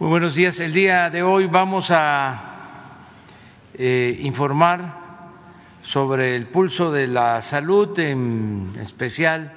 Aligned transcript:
Muy 0.00 0.08
buenos 0.08 0.34
días. 0.34 0.58
El 0.58 0.72
día 0.72 1.08
de 1.08 1.22
hoy 1.22 1.46
vamos 1.46 1.92
a 1.92 2.96
eh, 3.74 4.18
informar 4.22 4.98
sobre 5.82 6.34
el 6.34 6.48
pulso 6.48 6.90
de 6.90 7.06
la 7.06 7.40
salud, 7.42 7.96
en 8.00 8.72
especial, 8.82 9.52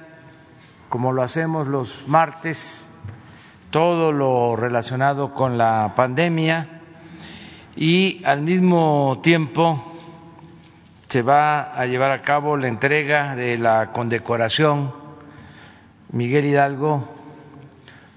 como 0.88 1.10
lo 1.10 1.24
hacemos 1.24 1.66
los 1.66 2.06
martes, 2.06 2.88
todo 3.70 4.12
lo 4.12 4.54
relacionado 4.54 5.34
con 5.34 5.58
la 5.58 5.94
pandemia 5.96 6.82
y 7.74 8.22
al 8.24 8.40
mismo 8.42 9.18
tiempo 9.20 9.92
se 11.08 11.22
va 11.22 11.72
a 11.74 11.84
llevar 11.86 12.12
a 12.12 12.22
cabo 12.22 12.56
la 12.56 12.68
entrega 12.68 13.34
de 13.34 13.58
la 13.58 13.90
condecoración 13.90 14.94
Miguel 16.12 16.44
Hidalgo 16.44 17.17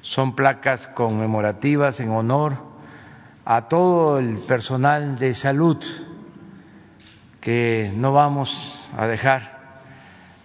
son 0.01 0.35
placas 0.35 0.87
conmemorativas 0.87 1.99
en 1.99 2.09
honor 2.09 2.57
a 3.45 3.67
todo 3.67 4.19
el 4.19 4.37
personal 4.37 5.17
de 5.17 5.33
salud 5.33 5.83
que 7.39 7.91
no 7.95 8.13
vamos 8.13 8.87
a 8.97 9.07
dejar 9.07 9.59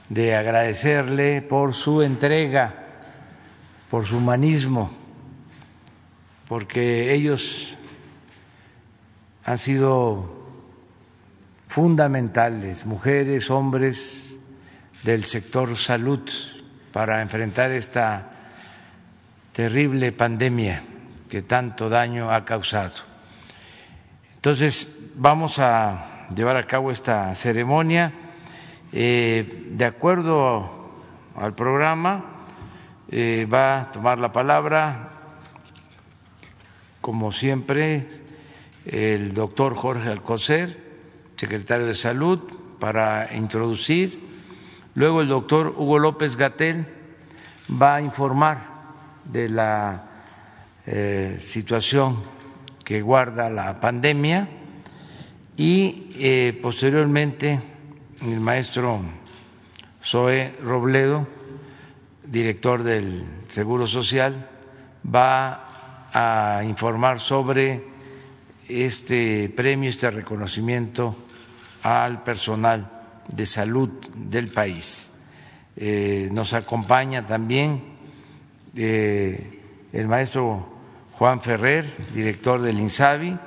de 0.08 0.34
agradecerle 0.34 1.42
por 1.42 1.74
su 1.74 2.02
entrega, 2.02 2.74
por 3.90 4.04
su 4.04 4.18
humanismo, 4.18 4.90
porque 6.48 7.12
ellos 7.12 7.76
han 9.44 9.58
sido 9.58 10.34
fundamentales, 11.66 12.86
mujeres, 12.86 13.50
hombres 13.50 14.36
del 15.02 15.24
sector 15.24 15.76
salud, 15.76 16.20
para 16.92 17.20
enfrentar 17.20 17.72
esta 17.72 18.35
terrible 19.56 20.12
pandemia 20.12 20.84
que 21.30 21.40
tanto 21.40 21.88
daño 21.88 22.30
ha 22.30 22.44
causado. 22.44 23.00
Entonces, 24.34 25.08
vamos 25.14 25.58
a 25.58 26.28
llevar 26.36 26.58
a 26.58 26.66
cabo 26.66 26.90
esta 26.90 27.34
ceremonia. 27.34 28.12
Eh, 28.92 29.64
de 29.70 29.84
acuerdo 29.86 30.92
al 31.34 31.54
programa, 31.54 32.44
eh, 33.10 33.48
va 33.50 33.80
a 33.80 33.90
tomar 33.92 34.18
la 34.20 34.30
palabra, 34.30 35.08
como 37.00 37.32
siempre, 37.32 38.06
el 38.84 39.32
doctor 39.32 39.74
Jorge 39.74 40.10
Alcocer, 40.10 40.76
secretario 41.36 41.86
de 41.86 41.94
Salud, 41.94 42.40
para 42.78 43.34
introducir. 43.34 44.20
Luego 44.94 45.22
el 45.22 45.28
doctor 45.28 45.74
Hugo 45.78 45.98
López 45.98 46.36
Gatel 46.36 46.86
va 47.70 47.94
a 47.94 48.02
informar 48.02 48.75
de 49.30 49.48
la 49.48 50.04
eh, 50.86 51.36
situación 51.40 52.22
que 52.84 53.02
guarda 53.02 53.50
la 53.50 53.80
pandemia 53.80 54.48
y 55.56 56.10
eh, 56.16 56.58
posteriormente 56.62 57.60
el 58.22 58.40
maestro 58.40 59.00
Zoe 60.04 60.54
Robledo, 60.62 61.26
director 62.24 62.82
del 62.82 63.24
Seguro 63.48 63.86
Social, 63.86 64.48
va 65.04 66.08
a 66.12 66.62
informar 66.64 67.20
sobre 67.20 67.84
este 68.68 69.48
premio, 69.48 69.90
este 69.90 70.10
reconocimiento 70.10 71.16
al 71.82 72.22
personal 72.22 72.90
de 73.28 73.46
salud 73.46 73.90
del 74.14 74.48
país. 74.48 75.12
Eh, 75.76 76.28
nos 76.32 76.52
acompaña 76.52 77.26
también 77.26 77.95
el 78.76 80.08
maestro 80.08 80.66
Juan 81.12 81.40
Ferrer, 81.40 81.86
director 82.14 82.60
del 82.60 82.78
INSABI, 82.78 83.38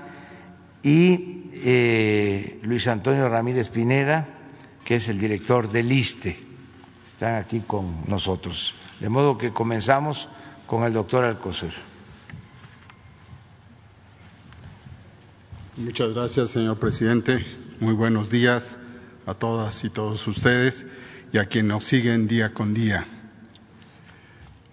y 0.82 1.50
eh, 1.54 2.60
Luis 2.64 2.88
Antonio 2.88 3.28
Ramírez 3.30 3.70
Pineda, 3.70 4.28
que 4.84 4.96
es 4.96 5.10
el 5.10 5.20
director 5.20 5.72
del 5.72 5.92
ISTE. 5.92 6.38
Están 7.06 7.36
aquí 7.36 7.60
con 7.60 8.06
nosotros. 8.08 8.74
De 9.00 9.10
modo 9.10 9.38
que 9.38 9.52
comenzamos 9.52 10.30
con 10.66 10.84
el 10.84 10.94
doctor 10.94 11.26
Alcocer. 11.26 11.74
Muchas 15.78 16.14
gracias, 16.14 16.50
señor 16.50 16.78
presidente. 16.80 17.46
Muy 17.80 17.94
buenos 17.94 18.30
días 18.30 18.80
a 19.26 19.34
todas 19.34 19.84
y 19.84 19.90
todos 19.90 20.28
ustedes 20.28 20.86
y 21.32 21.38
a 21.38 21.46
quienes 21.46 21.70
nos 21.70 21.84
siguen 21.84 22.28
día 22.28 22.54
con 22.54 22.74
día. 22.74 23.19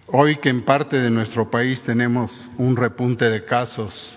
Hoy 0.09 0.37
que 0.37 0.47
en 0.47 0.61
parte 0.61 1.01
de 1.01 1.09
nuestro 1.09 1.51
país 1.51 1.83
tenemos 1.83 2.49
un 2.57 2.77
repunte 2.77 3.29
de 3.29 3.43
casos 3.43 4.15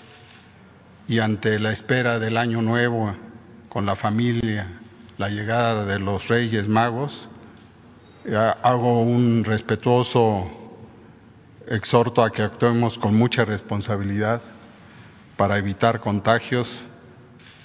y 1.08 1.18
ante 1.18 1.58
la 1.58 1.72
espera 1.72 2.20
del 2.20 2.36
año 2.36 2.62
nuevo 2.62 3.12
con 3.68 3.86
la 3.86 3.96
familia, 3.96 4.68
la 5.18 5.30
llegada 5.30 5.84
de 5.86 5.98
los 5.98 6.28
Reyes 6.28 6.68
Magos, 6.68 7.28
eh, 8.24 8.36
hago 8.62 9.02
un 9.02 9.42
respetuoso 9.42 10.48
exhorto 11.66 12.22
a 12.22 12.30
que 12.30 12.42
actuemos 12.42 12.96
con 12.96 13.16
mucha 13.16 13.44
responsabilidad 13.44 14.42
para 15.36 15.58
evitar 15.58 15.98
contagios, 15.98 16.84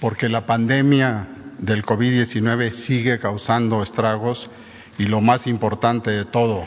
porque 0.00 0.28
la 0.28 0.46
pandemia 0.46 1.28
del 1.58 1.84
COVID-19 1.84 2.72
sigue 2.72 3.20
causando 3.20 3.84
estragos 3.84 4.50
y 4.98 5.04
lo 5.04 5.20
más 5.20 5.46
importante 5.46 6.10
de 6.10 6.24
todo, 6.24 6.66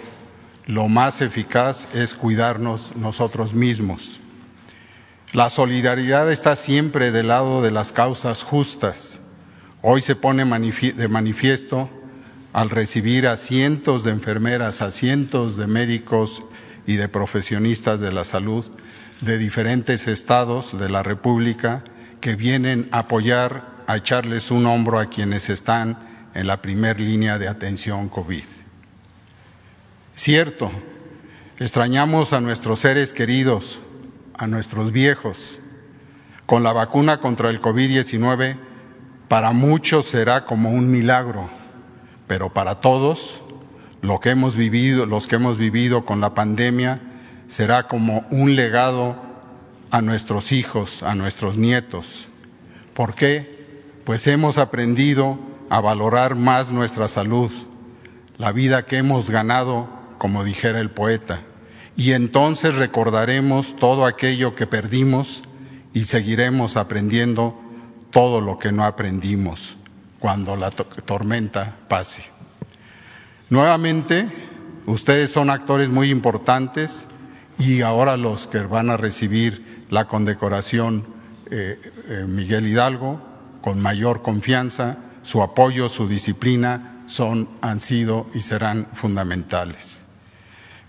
lo 0.69 0.87
más 0.87 1.21
eficaz 1.21 1.87
es 1.95 2.13
cuidarnos 2.13 2.95
nosotros 2.95 3.55
mismos. 3.55 4.19
La 5.33 5.49
solidaridad 5.49 6.31
está 6.31 6.55
siempre 6.55 7.11
del 7.11 7.29
lado 7.29 7.63
de 7.63 7.71
las 7.71 7.91
causas 7.91 8.43
justas. 8.43 9.19
Hoy 9.81 10.01
se 10.01 10.15
pone 10.15 10.45
de 10.45 11.07
manifiesto 11.07 11.89
al 12.53 12.69
recibir 12.69 13.25
a 13.25 13.35
cientos 13.35 14.03
de 14.03 14.11
enfermeras, 14.11 14.83
a 14.83 14.91
cientos 14.91 15.57
de 15.57 15.65
médicos 15.65 16.43
y 16.85 16.97
de 16.97 17.07
profesionistas 17.07 17.99
de 17.99 18.11
la 18.11 18.23
salud 18.23 18.63
de 19.21 19.39
diferentes 19.39 20.07
estados 20.07 20.77
de 20.77 20.87
la 20.87 21.01
República 21.01 21.83
que 22.21 22.35
vienen 22.35 22.89
a 22.91 22.99
apoyar, 22.99 23.65
a 23.87 23.97
echarles 23.97 24.51
un 24.51 24.67
hombro 24.67 24.99
a 24.99 25.09
quienes 25.09 25.49
están 25.49 26.29
en 26.35 26.45
la 26.45 26.61
primer 26.61 26.99
línea 26.99 27.39
de 27.39 27.47
atención 27.47 28.07
COVID. 28.07 28.58
Cierto, 30.19 30.69
extrañamos 31.59 32.33
a 32.33 32.41
nuestros 32.41 32.79
seres 32.79 33.13
queridos, 33.13 33.79
a 34.33 34.47
nuestros 34.47 34.91
viejos. 34.91 35.61
Con 36.45 36.61
la 36.61 36.73
vacuna 36.73 37.21
contra 37.21 37.49
el 37.49 37.61
COVID-19, 37.61 38.57
para 39.29 39.53
muchos 39.53 40.07
será 40.07 40.43
como 40.43 40.71
un 40.71 40.91
milagro, 40.91 41.49
pero 42.27 42.53
para 42.53 42.81
todos, 42.81 43.41
lo 44.01 44.19
que 44.19 44.31
hemos 44.31 44.57
vivido, 44.57 45.05
los 45.05 45.25
que 45.25 45.37
hemos 45.37 45.57
vivido 45.57 46.03
con 46.03 46.19
la 46.19 46.33
pandemia, 46.33 46.99
será 47.47 47.87
como 47.87 48.27
un 48.29 48.57
legado 48.57 49.15
a 49.89 50.01
nuestros 50.01 50.51
hijos, 50.51 51.01
a 51.01 51.15
nuestros 51.15 51.55
nietos. 51.55 52.27
¿Por 52.93 53.15
qué? 53.15 54.01
Pues 54.03 54.27
hemos 54.27 54.57
aprendido 54.57 55.39
a 55.69 55.79
valorar 55.79 56.35
más 56.35 56.73
nuestra 56.73 57.07
salud, 57.07 57.51
la 58.37 58.51
vida 58.51 58.85
que 58.85 58.97
hemos 58.97 59.29
ganado 59.29 59.97
como 60.19 60.43
dijera 60.43 60.79
el 60.79 60.91
poeta, 60.91 61.41
y 61.97 62.11
entonces 62.11 62.75
recordaremos 62.75 63.75
todo 63.75 64.05
aquello 64.05 64.53
que 64.53 64.67
perdimos 64.67 65.41
y 65.93 66.03
seguiremos 66.03 66.77
aprendiendo 66.77 67.59
todo 68.11 68.39
lo 68.41 68.59
que 68.59 68.71
no 68.71 68.85
aprendimos 68.85 69.75
cuando 70.19 70.55
la 70.55 70.69
tormenta 70.69 71.77
pase. 71.87 72.23
Nuevamente, 73.49 74.27
ustedes 74.85 75.31
son 75.31 75.49
actores 75.49 75.89
muy 75.89 76.09
importantes 76.11 77.07
y 77.57 77.81
ahora 77.81 78.17
los 78.17 78.47
que 78.47 78.59
van 78.59 78.89
a 78.89 78.97
recibir 78.97 79.85
la 79.89 80.05
condecoración 80.05 81.05
eh, 81.51 81.79
eh, 82.07 82.25
Miguel 82.27 82.67
Hidalgo, 82.67 83.19
con 83.61 83.81
mayor 83.81 84.21
confianza, 84.21 84.97
su 85.21 85.41
apoyo, 85.41 85.89
su 85.89 86.07
disciplina 86.07 87.01
son, 87.07 87.49
han 87.61 87.79
sido 87.79 88.27
y 88.33 88.41
serán 88.41 88.87
fundamentales. 88.93 90.05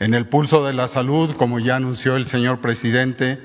En 0.00 0.14
el 0.14 0.26
pulso 0.26 0.64
de 0.64 0.72
la 0.72 0.88
salud, 0.88 1.36
como 1.36 1.58
ya 1.58 1.76
anunció 1.76 2.16
el 2.16 2.24
señor 2.24 2.62
presidente, 2.62 3.38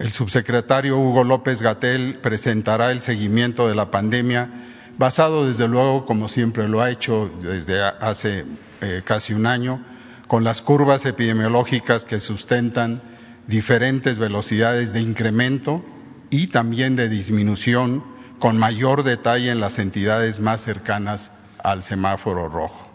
el 0.00 0.10
subsecretario 0.10 0.98
Hugo 0.98 1.22
López 1.22 1.62
Gatel 1.62 2.18
presentará 2.20 2.90
el 2.90 3.00
seguimiento 3.00 3.68
de 3.68 3.76
la 3.76 3.92
pandemia, 3.92 4.50
basado 4.98 5.46
desde 5.46 5.68
luego, 5.68 6.06
como 6.06 6.26
siempre 6.26 6.66
lo 6.66 6.80
ha 6.80 6.90
hecho 6.90 7.30
desde 7.40 7.80
hace 7.84 8.46
eh, 8.80 9.02
casi 9.04 9.32
un 9.32 9.46
año, 9.46 9.86
con 10.26 10.42
las 10.42 10.60
curvas 10.60 11.06
epidemiológicas 11.06 12.04
que 12.04 12.18
sustentan 12.18 13.00
diferentes 13.46 14.18
velocidades 14.18 14.92
de 14.92 15.02
incremento 15.02 15.84
y 16.30 16.48
también 16.48 16.96
de 16.96 17.08
disminución, 17.08 18.02
con 18.40 18.58
mayor 18.58 19.04
detalle 19.04 19.52
en 19.52 19.60
las 19.60 19.78
entidades 19.78 20.40
más 20.40 20.62
cercanas 20.62 21.30
al 21.62 21.84
semáforo 21.84 22.48
rojo. 22.48 22.90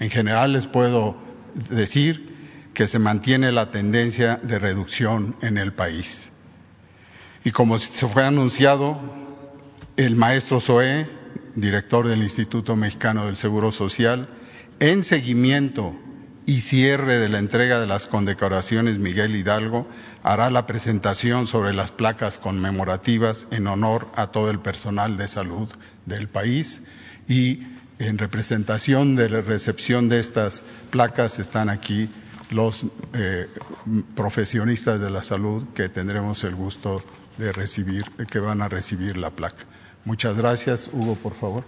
En 0.00 0.10
general 0.10 0.54
les 0.54 0.66
puedo 0.66 1.22
decir 1.54 2.34
que 2.74 2.88
se 2.88 2.98
mantiene 2.98 3.52
la 3.52 3.70
tendencia 3.70 4.40
de 4.42 4.58
reducción 4.58 5.36
en 5.42 5.58
el 5.58 5.72
país. 5.72 6.32
Y 7.44 7.52
como 7.52 7.78
se 7.78 8.08
fue 8.08 8.24
anunciado, 8.24 8.98
el 9.96 10.16
maestro 10.16 10.60
Zoé, 10.60 11.08
director 11.54 12.08
del 12.08 12.22
Instituto 12.22 12.74
Mexicano 12.74 13.26
del 13.26 13.36
Seguro 13.36 13.70
Social, 13.70 14.28
en 14.80 15.02
seguimiento 15.02 15.94
y 16.46 16.60
cierre 16.60 17.18
de 17.18 17.28
la 17.28 17.38
entrega 17.38 17.80
de 17.80 17.86
las 17.86 18.06
condecoraciones 18.06 18.98
Miguel 18.98 19.36
Hidalgo, 19.36 19.86
hará 20.22 20.50
la 20.50 20.66
presentación 20.66 21.46
sobre 21.46 21.72
las 21.72 21.92
placas 21.92 22.38
conmemorativas 22.38 23.46
en 23.50 23.66
honor 23.66 24.08
a 24.14 24.28
todo 24.28 24.50
el 24.50 24.58
personal 24.58 25.16
de 25.16 25.28
salud 25.28 25.70
del 26.06 26.28
país 26.28 26.82
y 27.28 27.62
en 28.04 28.18
representación 28.18 29.16
de 29.16 29.30
la 29.30 29.40
recepción 29.40 30.08
de 30.08 30.20
estas 30.20 30.62
placas 30.90 31.38
están 31.38 31.70
aquí 31.70 32.10
los 32.50 32.84
eh, 33.14 33.48
profesionistas 34.14 35.00
de 35.00 35.10
la 35.10 35.22
salud 35.22 35.64
que 35.74 35.88
tendremos 35.88 36.44
el 36.44 36.54
gusto 36.54 37.02
de 37.38 37.52
recibir, 37.52 38.04
que 38.30 38.38
van 38.38 38.60
a 38.60 38.68
recibir 38.68 39.16
la 39.16 39.30
placa. 39.30 39.64
Muchas 40.04 40.36
gracias. 40.36 40.90
Hugo, 40.92 41.14
por 41.14 41.32
favor. 41.32 41.64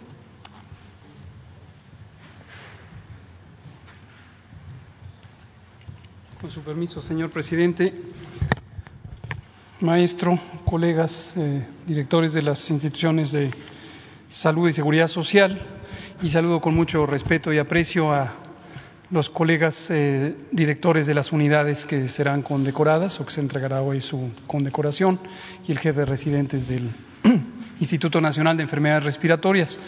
Con 6.39 6.51
su 6.51 6.61
permiso, 6.61 7.01
señor 7.01 7.31
presidente, 7.31 7.95
maestro, 9.81 10.39
colegas, 10.67 11.33
eh, 11.37 11.67
directores 11.87 12.35
de 12.35 12.43
las 12.43 12.69
instituciones 12.71 13.33
de 13.33 13.51
salud 14.31 14.69
y 14.69 14.75
seguridad 14.75 15.09
social, 15.09 15.59
y 16.23 16.31
saludo 16.31 16.61
con 16.61 16.75
mucho 16.75 17.05
respeto 17.05 17.53
y 17.53 17.59
aprecio 17.59 18.13
a 18.13 18.33
los 19.11 19.29
colegas 19.29 19.91
eh, 19.91 20.35
directores 20.51 21.07
de 21.07 21.15
las 21.15 21.31
unidades 21.31 21.85
que 21.85 22.09
serán 22.09 22.43
condecoradas 22.43 23.21
o 23.21 23.27
que 23.27 23.33
se 23.33 23.41
entregará 23.41 23.83
hoy 23.83 24.01
su 24.01 24.31
condecoración 24.47 25.21
y 25.69 25.73
el 25.73 25.79
jefe 25.79 26.01
de 26.01 26.07
residentes 26.07 26.69
del 26.69 26.91
Instituto 27.81 28.21
Nacional 28.21 28.57
de 28.57 28.63
Enfermedades 28.63 29.05
Respiratorias. 29.05 29.79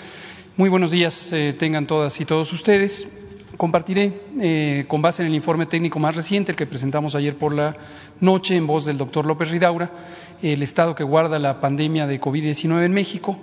Muy 0.57 0.69
buenos 0.69 0.91
días 0.91 1.33
eh, 1.33 1.55
tengan 1.59 1.87
todas 1.87 2.21
y 2.21 2.25
todos 2.25 2.53
ustedes. 2.53 3.09
Compartiré, 3.57 4.21
eh, 4.41 4.85
con 4.87 5.03
base 5.03 5.23
en 5.23 5.29
el 5.29 5.35
informe 5.35 5.67
técnico 5.67 5.99
más 5.99 6.15
reciente, 6.15 6.53
el 6.53 6.57
que 6.57 6.67
presentamos 6.67 7.15
ayer 7.15 7.37
por 7.37 7.55
la 7.55 7.77
noche 8.21 8.55
en 8.55 8.67
voz 8.67 8.85
del 8.85 8.99
doctor 8.99 9.25
López 9.25 9.51
Ridaura, 9.51 9.91
el 10.43 10.63
estado 10.63 10.95
que 10.95 11.03
guarda 11.03 11.39
la 11.39 11.61
pandemia 11.61 12.07
de 12.07 12.21
COVID-19 12.21 12.85
en 12.85 12.93
México 12.93 13.39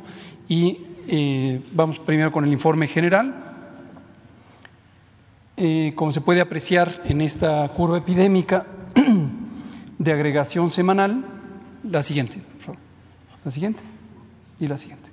y 0.48 0.78
eh, 1.08 1.62
vamos 1.74 2.00
primero 2.00 2.32
con 2.32 2.46
el 2.46 2.52
informe 2.52 2.88
general. 2.88 3.34
Eh, 5.58 5.94
como 5.96 6.12
se 6.12 6.22
puede 6.22 6.42
apreciar 6.42 7.02
en 7.06 7.22
esta 7.22 7.68
curva 7.70 7.98
epidémica 7.98 8.66
de 9.98 10.12
agregación 10.12 10.70
semanal, 10.70 11.24
la 11.90 12.04
siguiente, 12.04 12.42
la 13.44 13.52
siguiente 13.52 13.82
y 14.60 14.68
la 14.68 14.78
siguiente. 14.78 15.10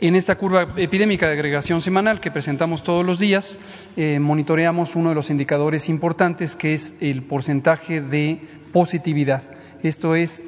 En 0.00 0.14
esta 0.14 0.36
curva 0.38 0.66
epidémica 0.76 1.26
de 1.26 1.32
agregación 1.32 1.80
semanal 1.80 2.20
que 2.20 2.30
presentamos 2.30 2.84
todos 2.84 3.04
los 3.04 3.18
días, 3.18 3.58
eh, 3.96 4.20
monitoreamos 4.20 4.96
uno 4.96 5.08
de 5.08 5.14
los 5.16 5.30
indicadores 5.30 5.88
importantes 5.88 6.54
que 6.54 6.72
es 6.72 6.96
el 7.00 7.22
porcentaje 7.22 8.00
de 8.00 8.40
positividad. 8.72 9.42
Esto 9.82 10.14
es 10.14 10.44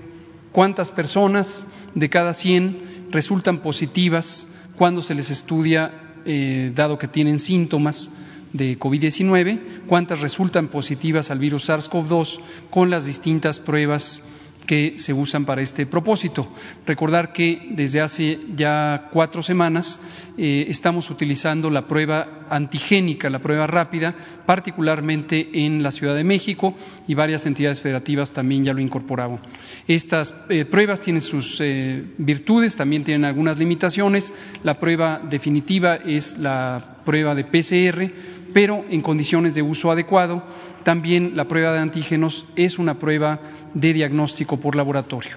cuántas 0.52 0.90
personas 0.90 1.64
de 1.94 2.08
cada 2.08 2.32
100 2.32 2.89
resultan 3.10 3.60
positivas 3.60 4.48
cuando 4.76 5.02
se 5.02 5.14
les 5.14 5.30
estudia, 5.30 5.92
eh, 6.24 6.72
dado 6.74 6.98
que 6.98 7.08
tienen 7.08 7.38
síntomas 7.38 8.12
de 8.52 8.78
COVID-19, 8.78 9.60
cuántas 9.86 10.20
resultan 10.20 10.68
positivas 10.68 11.30
al 11.30 11.38
virus 11.38 11.68
SARS-CoV-2 11.68 12.40
con 12.70 12.90
las 12.90 13.06
distintas 13.06 13.58
pruebas 13.58 14.22
que 14.70 14.94
se 14.98 15.12
usan 15.12 15.46
para 15.46 15.62
este 15.62 15.84
propósito. 15.84 16.46
Recordar 16.86 17.32
que 17.32 17.70
desde 17.70 18.00
hace 18.00 18.38
ya 18.54 19.08
cuatro 19.10 19.42
semanas 19.42 19.98
eh, 20.38 20.66
estamos 20.68 21.10
utilizando 21.10 21.70
la 21.70 21.88
prueba 21.88 22.46
antigénica, 22.48 23.28
la 23.30 23.40
prueba 23.40 23.66
rápida, 23.66 24.14
particularmente 24.46 25.64
en 25.64 25.82
la 25.82 25.90
Ciudad 25.90 26.14
de 26.14 26.22
México 26.22 26.76
y 27.08 27.14
varias 27.14 27.46
entidades 27.46 27.80
federativas 27.80 28.30
también 28.30 28.62
ya 28.62 28.72
lo 28.72 28.80
incorporaban. 28.80 29.40
Estas 29.88 30.36
eh, 30.48 30.64
pruebas 30.64 31.00
tienen 31.00 31.22
sus 31.22 31.60
eh, 31.60 32.04
virtudes, 32.18 32.76
también 32.76 33.02
tienen 33.02 33.24
algunas 33.24 33.58
limitaciones. 33.58 34.32
La 34.62 34.78
prueba 34.78 35.20
definitiva 35.28 35.96
es 35.96 36.38
la 36.38 36.98
prueba 37.04 37.34
de 37.34 37.42
PCR, 37.42 38.12
pero 38.52 38.84
en 38.90 39.00
condiciones 39.00 39.54
de 39.54 39.62
uso 39.62 39.90
adecuado. 39.90 40.42
También 40.84 41.36
la 41.36 41.46
prueba 41.48 41.72
de 41.72 41.80
antígenos 41.80 42.46
es 42.56 42.78
una 42.78 42.98
prueba 42.98 43.40
de 43.74 43.92
diagnóstico 43.92 44.58
por 44.58 44.76
laboratorio. 44.76 45.36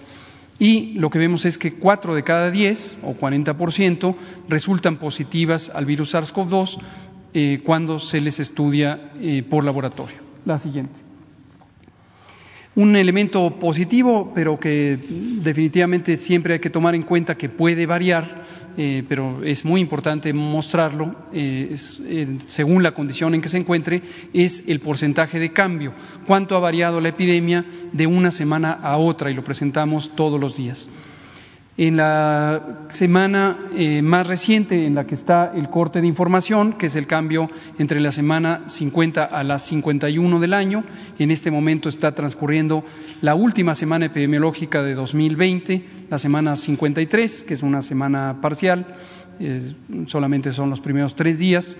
Y 0.59 0.93
lo 0.93 1.09
que 1.09 1.19
vemos 1.19 1.45
es 1.45 1.57
que 1.57 1.73
cuatro 1.73 2.15
de 2.15 2.23
cada 2.23 2.51
diez, 2.51 2.97
o 3.03 3.13
40%, 3.13 4.15
resultan 4.47 4.97
positivas 4.97 5.71
al 5.73 5.85
virus 5.85 6.13
SARS-CoV-2 6.13 6.77
eh, 7.33 7.61
cuando 7.65 7.99
se 7.99 8.21
les 8.21 8.39
estudia 8.39 9.11
eh, 9.19 9.43
por 9.47 9.63
laboratorio. 9.63 10.17
La 10.45 10.57
siguiente. 10.57 11.12
Un 12.75 12.95
elemento 12.95 13.59
positivo, 13.59 14.31
pero 14.33 14.59
que 14.59 14.97
definitivamente 15.43 16.17
siempre 16.17 16.55
hay 16.55 16.59
que 16.59 16.71
tomar 16.71 16.95
en 16.95 17.03
cuenta 17.03 17.37
que 17.37 17.47
puede 17.47 17.85
variar, 17.85 18.45
eh, 18.77 19.03
pero 19.07 19.43
es 19.43 19.63
muy 19.63 19.79
importante 19.79 20.33
mostrarlo 20.33 21.15
eh, 21.31 21.75
eh, 22.05 22.37
según 22.47 22.81
la 22.81 22.93
condición 22.93 23.35
en 23.35 23.41
que 23.41 23.49
se 23.49 23.59
encuentre, 23.59 24.01
es 24.33 24.67
el 24.67 24.79
porcentaje 24.79 25.37
de 25.37 25.53
cambio, 25.53 25.93
cuánto 26.25 26.55
ha 26.55 26.59
variado 26.59 26.99
la 26.99 27.09
epidemia 27.09 27.63
de 27.91 28.07
una 28.07 28.31
semana 28.31 28.71
a 28.71 28.97
otra 28.97 29.29
y 29.29 29.35
lo 29.35 29.43
presentamos 29.43 30.15
todos 30.15 30.39
los 30.39 30.57
días. 30.57 30.89
En 31.75 31.97
la 31.97 32.85
semana 32.89 33.57
eh, 33.75 34.03
más 34.03 34.27
reciente 34.27 34.85
en 34.85 34.93
la 34.93 35.07
que 35.07 35.15
está 35.15 35.51
el 35.55 35.71
corte 35.71 36.01
de 36.01 36.07
información, 36.07 36.73
que 36.73 36.85
es 36.85 36.95
el 36.95 37.07
cambio 37.07 37.49
entre 37.79 37.99
la 37.99 38.11
semana 38.11 38.61
50 38.67 39.23
a 39.23 39.43
la 39.43 39.57
51 39.57 40.39
del 40.39 40.53
año, 40.53 40.83
en 41.17 41.31
este 41.31 41.49
momento 41.49 41.89
está 41.89 42.13
transcurriendo 42.13 42.85
la 43.21 43.33
última 43.33 43.73
semana 43.73 44.05
epidemiológica 44.05 44.83
de 44.83 44.93
2020, 44.93 45.83
la 46.11 46.19
semana 46.19 46.55
53, 46.55 47.41
que 47.41 47.55
es 47.55 47.63
una 47.63 47.81
semana 47.81 48.37
parcial, 48.39 48.85
eh, 49.39 49.73
solamente 50.05 50.51
son 50.51 50.69
los 50.69 50.79
primeros 50.79 51.15
tres 51.15 51.39
días, 51.39 51.75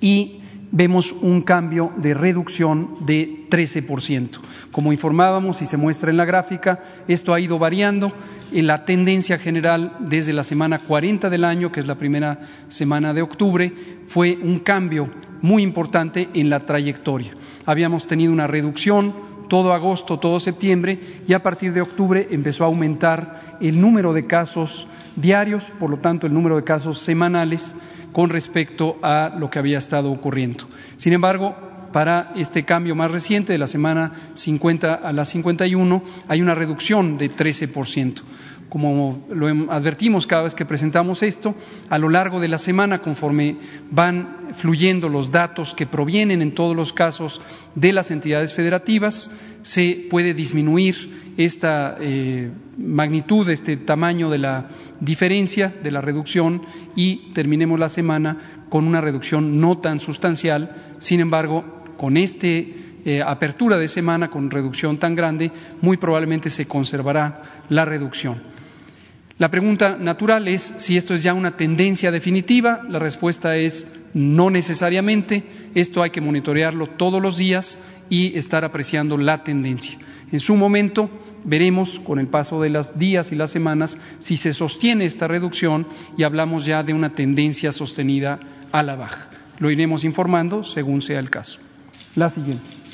y 0.00 0.42
vemos 0.72 1.12
un 1.12 1.42
cambio 1.42 1.92
de 1.96 2.14
reducción 2.14 2.96
de 3.00 3.46
13%. 3.50 4.40
Como 4.70 4.92
informábamos 4.92 5.62
y 5.62 5.66
se 5.66 5.76
muestra 5.76 6.10
en 6.10 6.16
la 6.16 6.24
gráfica, 6.24 6.80
esto 7.08 7.34
ha 7.34 7.40
ido 7.40 7.58
variando. 7.58 8.12
En 8.52 8.66
la 8.66 8.84
tendencia 8.84 9.38
general 9.38 9.96
desde 10.00 10.32
la 10.32 10.42
semana 10.42 10.78
40 10.78 11.30
del 11.30 11.44
año, 11.44 11.72
que 11.72 11.80
es 11.80 11.86
la 11.86 11.96
primera 11.96 12.40
semana 12.68 13.12
de 13.12 13.22
octubre, 13.22 13.72
fue 14.06 14.38
un 14.42 14.58
cambio 14.58 15.10
muy 15.42 15.62
importante 15.62 16.28
en 16.34 16.50
la 16.50 16.60
trayectoria. 16.60 17.32
Habíamos 17.64 18.06
tenido 18.06 18.32
una 18.32 18.46
reducción 18.46 19.14
todo 19.48 19.72
agosto, 19.72 20.18
todo 20.18 20.40
septiembre 20.40 20.98
y 21.26 21.32
a 21.32 21.42
partir 21.42 21.72
de 21.72 21.80
octubre 21.80 22.26
empezó 22.30 22.64
a 22.64 22.66
aumentar 22.66 23.58
el 23.60 23.80
número 23.80 24.12
de 24.12 24.26
casos 24.26 24.88
diarios, 25.14 25.72
por 25.78 25.90
lo 25.90 25.98
tanto 25.98 26.26
el 26.26 26.34
número 26.34 26.56
de 26.56 26.64
casos 26.64 26.98
semanales 26.98 27.76
con 28.16 28.30
respecto 28.30 28.96
a 29.02 29.36
lo 29.38 29.50
que 29.50 29.58
había 29.58 29.76
estado 29.76 30.10
ocurriendo. 30.10 30.64
Sin 30.96 31.12
embargo, 31.12 31.54
para 31.92 32.32
este 32.34 32.64
cambio 32.64 32.94
más 32.94 33.10
reciente 33.10 33.52
de 33.52 33.58
la 33.58 33.66
semana 33.66 34.10
50 34.32 34.94
a 34.94 35.12
la 35.12 35.26
51 35.26 36.02
hay 36.26 36.40
una 36.40 36.54
reducción 36.54 37.18
de 37.18 37.30
13%. 37.30 38.22
Como 38.68 39.24
lo 39.30 39.46
advertimos 39.70 40.26
cada 40.26 40.42
vez 40.42 40.54
que 40.54 40.64
presentamos 40.64 41.22
esto, 41.22 41.54
a 41.88 41.98
lo 41.98 42.08
largo 42.08 42.40
de 42.40 42.48
la 42.48 42.58
semana, 42.58 43.00
conforme 43.00 43.56
van 43.90 44.48
fluyendo 44.54 45.08
los 45.08 45.30
datos 45.30 45.74
que 45.74 45.86
provienen 45.86 46.42
en 46.42 46.54
todos 46.54 46.74
los 46.74 46.92
casos 46.92 47.40
de 47.74 47.92
las 47.92 48.10
entidades 48.10 48.52
federativas, 48.54 49.30
se 49.62 50.06
puede 50.10 50.34
disminuir 50.34 51.34
esta 51.36 51.96
eh, 52.00 52.50
magnitud, 52.76 53.48
este 53.50 53.76
tamaño 53.76 54.30
de 54.30 54.38
la 54.38 54.68
diferencia, 55.00 55.74
de 55.82 55.90
la 55.90 56.00
reducción, 56.00 56.62
y 56.94 57.32
terminemos 57.34 57.78
la 57.78 57.88
semana 57.88 58.64
con 58.68 58.86
una 58.86 59.00
reducción 59.00 59.60
no 59.60 59.78
tan 59.78 60.00
sustancial. 60.00 60.74
Sin 60.98 61.20
embargo, 61.20 61.64
con 61.96 62.16
esta 62.16 62.48
eh, 63.06 63.22
apertura 63.22 63.78
de 63.78 63.86
semana, 63.86 64.28
con 64.28 64.50
reducción 64.50 64.98
tan 64.98 65.14
grande, 65.14 65.52
muy 65.80 65.96
probablemente 65.96 66.50
se 66.50 66.66
conservará 66.66 67.40
la 67.68 67.84
reducción. 67.84 68.42
La 69.38 69.48
pregunta 69.48 69.96
natural 69.96 70.48
es 70.48 70.62
si 70.78 70.96
esto 70.96 71.14
es 71.14 71.22
ya 71.22 71.32
una 71.32 71.56
tendencia 71.56 72.10
definitiva. 72.10 72.80
La 72.88 72.98
respuesta 72.98 73.56
es 73.56 73.94
no 74.12 74.50
necesariamente. 74.50 75.44
Esto 75.76 76.02
hay 76.02 76.10
que 76.10 76.20
monitorearlo 76.20 76.88
todos 76.88 77.22
los 77.22 77.36
días 77.36 77.78
y 78.10 78.36
estar 78.36 78.64
apreciando 78.64 79.16
la 79.18 79.44
tendencia. 79.44 79.98
En 80.32 80.40
su 80.40 80.56
momento 80.56 81.08
veremos 81.44 82.00
con 82.00 82.18
el 82.18 82.26
paso 82.26 82.60
de 82.60 82.70
los 82.70 82.98
días 82.98 83.30
y 83.30 83.36
las 83.36 83.52
semanas 83.52 83.98
si 84.18 84.36
se 84.36 84.52
sostiene 84.52 85.04
esta 85.04 85.28
reducción 85.28 85.86
y 86.16 86.24
hablamos 86.24 86.64
ya 86.64 86.82
de 86.82 86.92
una 86.92 87.10
tendencia 87.10 87.70
sostenida 87.70 88.40
a 88.72 88.82
la 88.82 88.96
baja. 88.96 89.28
Lo 89.60 89.70
iremos 89.70 90.02
informando 90.02 90.64
según 90.64 91.02
sea 91.02 91.20
el 91.20 91.30
caso. 91.30 91.60
La 92.16 92.30
siguiente. 92.30 92.85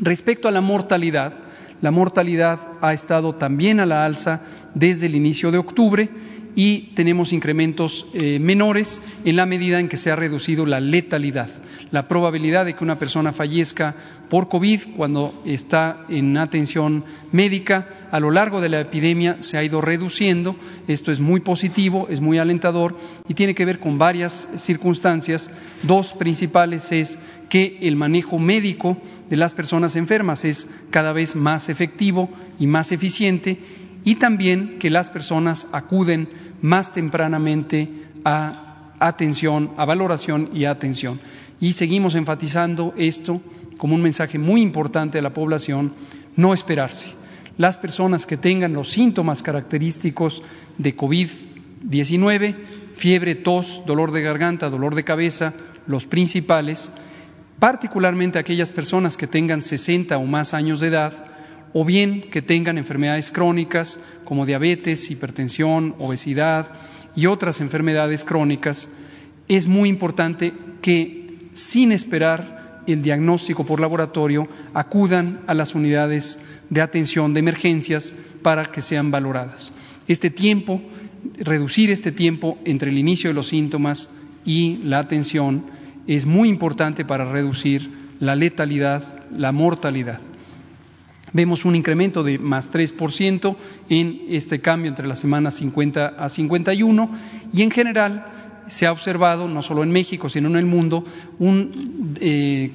Respecto 0.00 0.48
a 0.48 0.50
la 0.50 0.62
mortalidad, 0.62 1.34
la 1.82 1.90
mortalidad 1.90 2.58
ha 2.80 2.94
estado 2.94 3.34
también 3.34 3.80
a 3.80 3.86
la 3.86 4.06
alza 4.06 4.40
desde 4.74 5.06
el 5.06 5.14
inicio 5.14 5.50
de 5.50 5.58
octubre 5.58 6.08
y 6.54 6.92
tenemos 6.94 7.32
incrementos 7.32 8.06
eh, 8.12 8.38
menores 8.40 9.02
en 9.24 9.36
la 9.36 9.46
medida 9.46 9.78
en 9.78 9.88
que 9.88 9.96
se 9.96 10.10
ha 10.10 10.16
reducido 10.16 10.66
la 10.66 10.80
letalidad. 10.80 11.48
La 11.90 12.08
probabilidad 12.08 12.64
de 12.64 12.74
que 12.74 12.82
una 12.82 12.98
persona 12.98 13.32
fallezca 13.32 13.94
por 14.28 14.48
COVID 14.48 14.80
cuando 14.96 15.42
está 15.44 16.04
en 16.08 16.36
atención 16.38 17.04
médica 17.30 17.88
a 18.10 18.20
lo 18.20 18.30
largo 18.30 18.60
de 18.60 18.68
la 18.68 18.80
epidemia 18.80 19.36
se 19.40 19.58
ha 19.58 19.64
ido 19.64 19.80
reduciendo. 19.80 20.56
Esto 20.88 21.12
es 21.12 21.20
muy 21.20 21.40
positivo, 21.40 22.08
es 22.10 22.20
muy 22.20 22.38
alentador 22.38 22.96
y 23.28 23.34
tiene 23.34 23.54
que 23.54 23.64
ver 23.64 23.78
con 23.78 23.98
varias 23.98 24.48
circunstancias. 24.56 25.50
Dos 25.82 26.12
principales 26.14 26.90
es 26.90 27.18
que 27.50 27.78
el 27.82 27.96
manejo 27.96 28.38
médico 28.38 28.96
de 29.28 29.36
las 29.36 29.52
personas 29.52 29.96
enfermas 29.96 30.46
es 30.46 30.70
cada 30.90 31.12
vez 31.12 31.36
más 31.36 31.68
efectivo 31.68 32.30
y 32.58 32.66
más 32.66 32.92
eficiente 32.92 33.58
y 34.04 34.14
también 34.14 34.78
que 34.78 34.88
las 34.88 35.10
personas 35.10 35.68
acuden 35.72 36.28
más 36.62 36.94
tempranamente 36.94 37.88
a 38.24 38.94
atención, 39.00 39.72
a 39.76 39.84
valoración 39.84 40.50
y 40.54 40.64
a 40.64 40.70
atención. 40.70 41.20
Y 41.60 41.72
seguimos 41.72 42.14
enfatizando 42.14 42.94
esto 42.96 43.42
como 43.76 43.94
un 43.94 44.02
mensaje 44.02 44.38
muy 44.38 44.62
importante 44.62 45.18
a 45.18 45.22
la 45.22 45.34
población, 45.34 45.92
no 46.36 46.54
esperarse. 46.54 47.10
Las 47.58 47.76
personas 47.76 48.26
que 48.26 48.36
tengan 48.36 48.72
los 48.72 48.90
síntomas 48.90 49.42
característicos 49.42 50.42
de 50.78 50.96
COVID-19, 50.96 52.56
fiebre, 52.92 53.34
tos, 53.34 53.82
dolor 53.86 54.12
de 54.12 54.22
garganta, 54.22 54.70
dolor 54.70 54.94
de 54.94 55.04
cabeza, 55.04 55.54
los 55.86 56.06
principales, 56.06 56.92
particularmente 57.60 58.38
aquellas 58.38 58.72
personas 58.72 59.16
que 59.16 59.26
tengan 59.26 59.62
60 59.62 60.16
o 60.16 60.24
más 60.24 60.54
años 60.54 60.80
de 60.80 60.88
edad, 60.88 61.12
o 61.72 61.84
bien 61.84 62.22
que 62.30 62.42
tengan 62.42 62.78
enfermedades 62.78 63.30
crónicas 63.30 64.00
como 64.24 64.46
diabetes, 64.46 65.10
hipertensión, 65.10 65.94
obesidad 65.98 66.66
y 67.14 67.26
otras 67.26 67.60
enfermedades 67.60 68.24
crónicas, 68.24 68.88
es 69.46 69.66
muy 69.66 69.88
importante 69.88 70.52
que 70.80 71.50
sin 71.52 71.92
esperar 71.92 72.82
el 72.86 73.02
diagnóstico 73.02 73.64
por 73.64 73.78
laboratorio 73.78 74.48
acudan 74.72 75.40
a 75.46 75.54
las 75.54 75.74
unidades 75.74 76.40
de 76.70 76.80
atención 76.80 77.34
de 77.34 77.40
emergencias 77.40 78.12
para 78.42 78.72
que 78.72 78.80
sean 78.80 79.10
valoradas. 79.10 79.72
Este 80.08 80.30
tiempo, 80.30 80.80
reducir 81.38 81.90
este 81.90 82.10
tiempo 82.10 82.58
entre 82.64 82.90
el 82.90 82.98
inicio 82.98 83.30
de 83.30 83.34
los 83.34 83.48
síntomas 83.48 84.14
y 84.44 84.78
la 84.78 84.98
atención 84.98 85.64
es 86.16 86.26
muy 86.26 86.48
importante 86.48 87.04
para 87.04 87.30
reducir 87.30 87.88
la 88.18 88.34
letalidad, 88.34 89.04
la 89.30 89.52
mortalidad. 89.52 90.20
Vemos 91.32 91.64
un 91.64 91.76
incremento 91.76 92.24
de 92.24 92.36
más 92.40 92.72
3% 92.72 93.56
en 93.88 94.22
este 94.28 94.60
cambio 94.60 94.88
entre 94.88 95.06
las 95.06 95.20
semanas 95.20 95.54
50 95.54 96.06
a 96.18 96.28
51 96.28 97.10
y 97.52 97.62
en 97.62 97.70
general 97.70 98.26
se 98.66 98.88
ha 98.88 98.92
observado, 98.92 99.46
no 99.46 99.62
solo 99.62 99.84
en 99.84 99.92
México, 99.92 100.28
sino 100.28 100.48
en 100.48 100.56
el 100.56 100.66
mundo, 100.66 101.04
un 101.38 102.16
eh, 102.20 102.72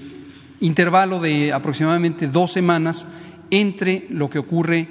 intervalo 0.61 1.19
de 1.19 1.51
aproximadamente 1.51 2.29
dos 2.29 2.53
semanas 2.53 3.09
entre 3.49 4.05
lo 4.11 4.29
que 4.29 4.39
ocurre 4.39 4.87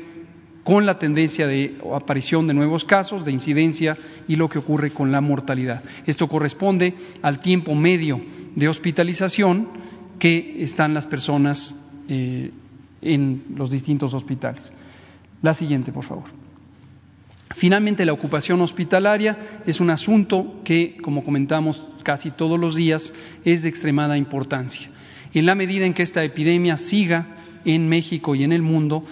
con 0.64 0.86
la 0.86 0.98
tendencia 0.98 1.46
de 1.46 1.76
aparición 1.94 2.46
de 2.46 2.54
nuevos 2.54 2.84
casos, 2.84 3.24
de 3.24 3.32
incidencia 3.32 3.96
y 4.26 4.36
lo 4.36 4.48
que 4.48 4.58
ocurre 4.58 4.90
con 4.90 5.12
la 5.12 5.20
mortalidad. 5.20 5.84
Esto 6.06 6.26
corresponde 6.26 6.94
al 7.22 7.40
tiempo 7.40 7.74
medio 7.74 8.22
de 8.56 8.68
hospitalización 8.68 9.68
que 10.18 10.62
están 10.62 10.94
las 10.94 11.06
personas 11.06 11.78
eh, 12.08 12.50
en 13.02 13.44
los 13.54 13.70
distintos 13.70 14.14
hospitales. 14.14 14.72
La 15.42 15.52
siguiente, 15.52 15.92
por 15.92 16.04
favor. 16.04 16.24
Finalmente, 17.54 18.06
la 18.06 18.12
ocupación 18.12 18.60
hospitalaria 18.62 19.60
es 19.66 19.80
un 19.80 19.90
asunto 19.90 20.60
que, 20.64 20.96
como 21.02 21.24
comentamos 21.24 21.86
casi 22.02 22.30
todos 22.30 22.58
los 22.58 22.74
días, 22.74 23.12
es 23.44 23.62
de 23.62 23.68
extremada 23.68 24.16
importancia. 24.16 24.90
En 25.34 25.46
la 25.46 25.54
medida 25.54 25.84
en 25.84 25.94
que 25.94 26.02
esta 26.02 26.24
epidemia 26.24 26.76
siga 26.76 27.26
en 27.64 27.88
México 27.88 28.34
y 28.34 28.44
en 28.44 28.52
el 28.52 28.62
mundo, 28.62 29.04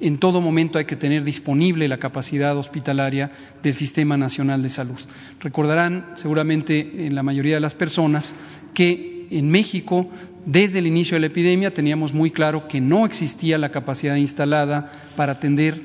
en 0.00 0.18
todo 0.18 0.40
momento 0.40 0.78
hay 0.78 0.84
que 0.84 0.96
tener 0.96 1.24
disponible 1.24 1.88
la 1.88 1.98
capacidad 1.98 2.56
hospitalaria 2.56 3.30
del 3.62 3.74
Sistema 3.74 4.16
Nacional 4.16 4.62
de 4.62 4.68
Salud. 4.68 4.98
Recordarán 5.40 6.12
seguramente 6.14 7.06
en 7.06 7.14
la 7.14 7.22
mayoría 7.22 7.54
de 7.54 7.60
las 7.60 7.74
personas 7.74 8.34
que 8.74 9.26
en 9.30 9.50
México 9.50 10.08
desde 10.46 10.78
el 10.78 10.86
inicio 10.86 11.16
de 11.16 11.20
la 11.20 11.26
epidemia 11.26 11.74
teníamos 11.74 12.14
muy 12.14 12.30
claro 12.30 12.66
que 12.66 12.80
no 12.80 13.04
existía 13.04 13.58
la 13.58 13.70
capacidad 13.70 14.16
instalada 14.16 14.90
para 15.16 15.32
atender 15.32 15.82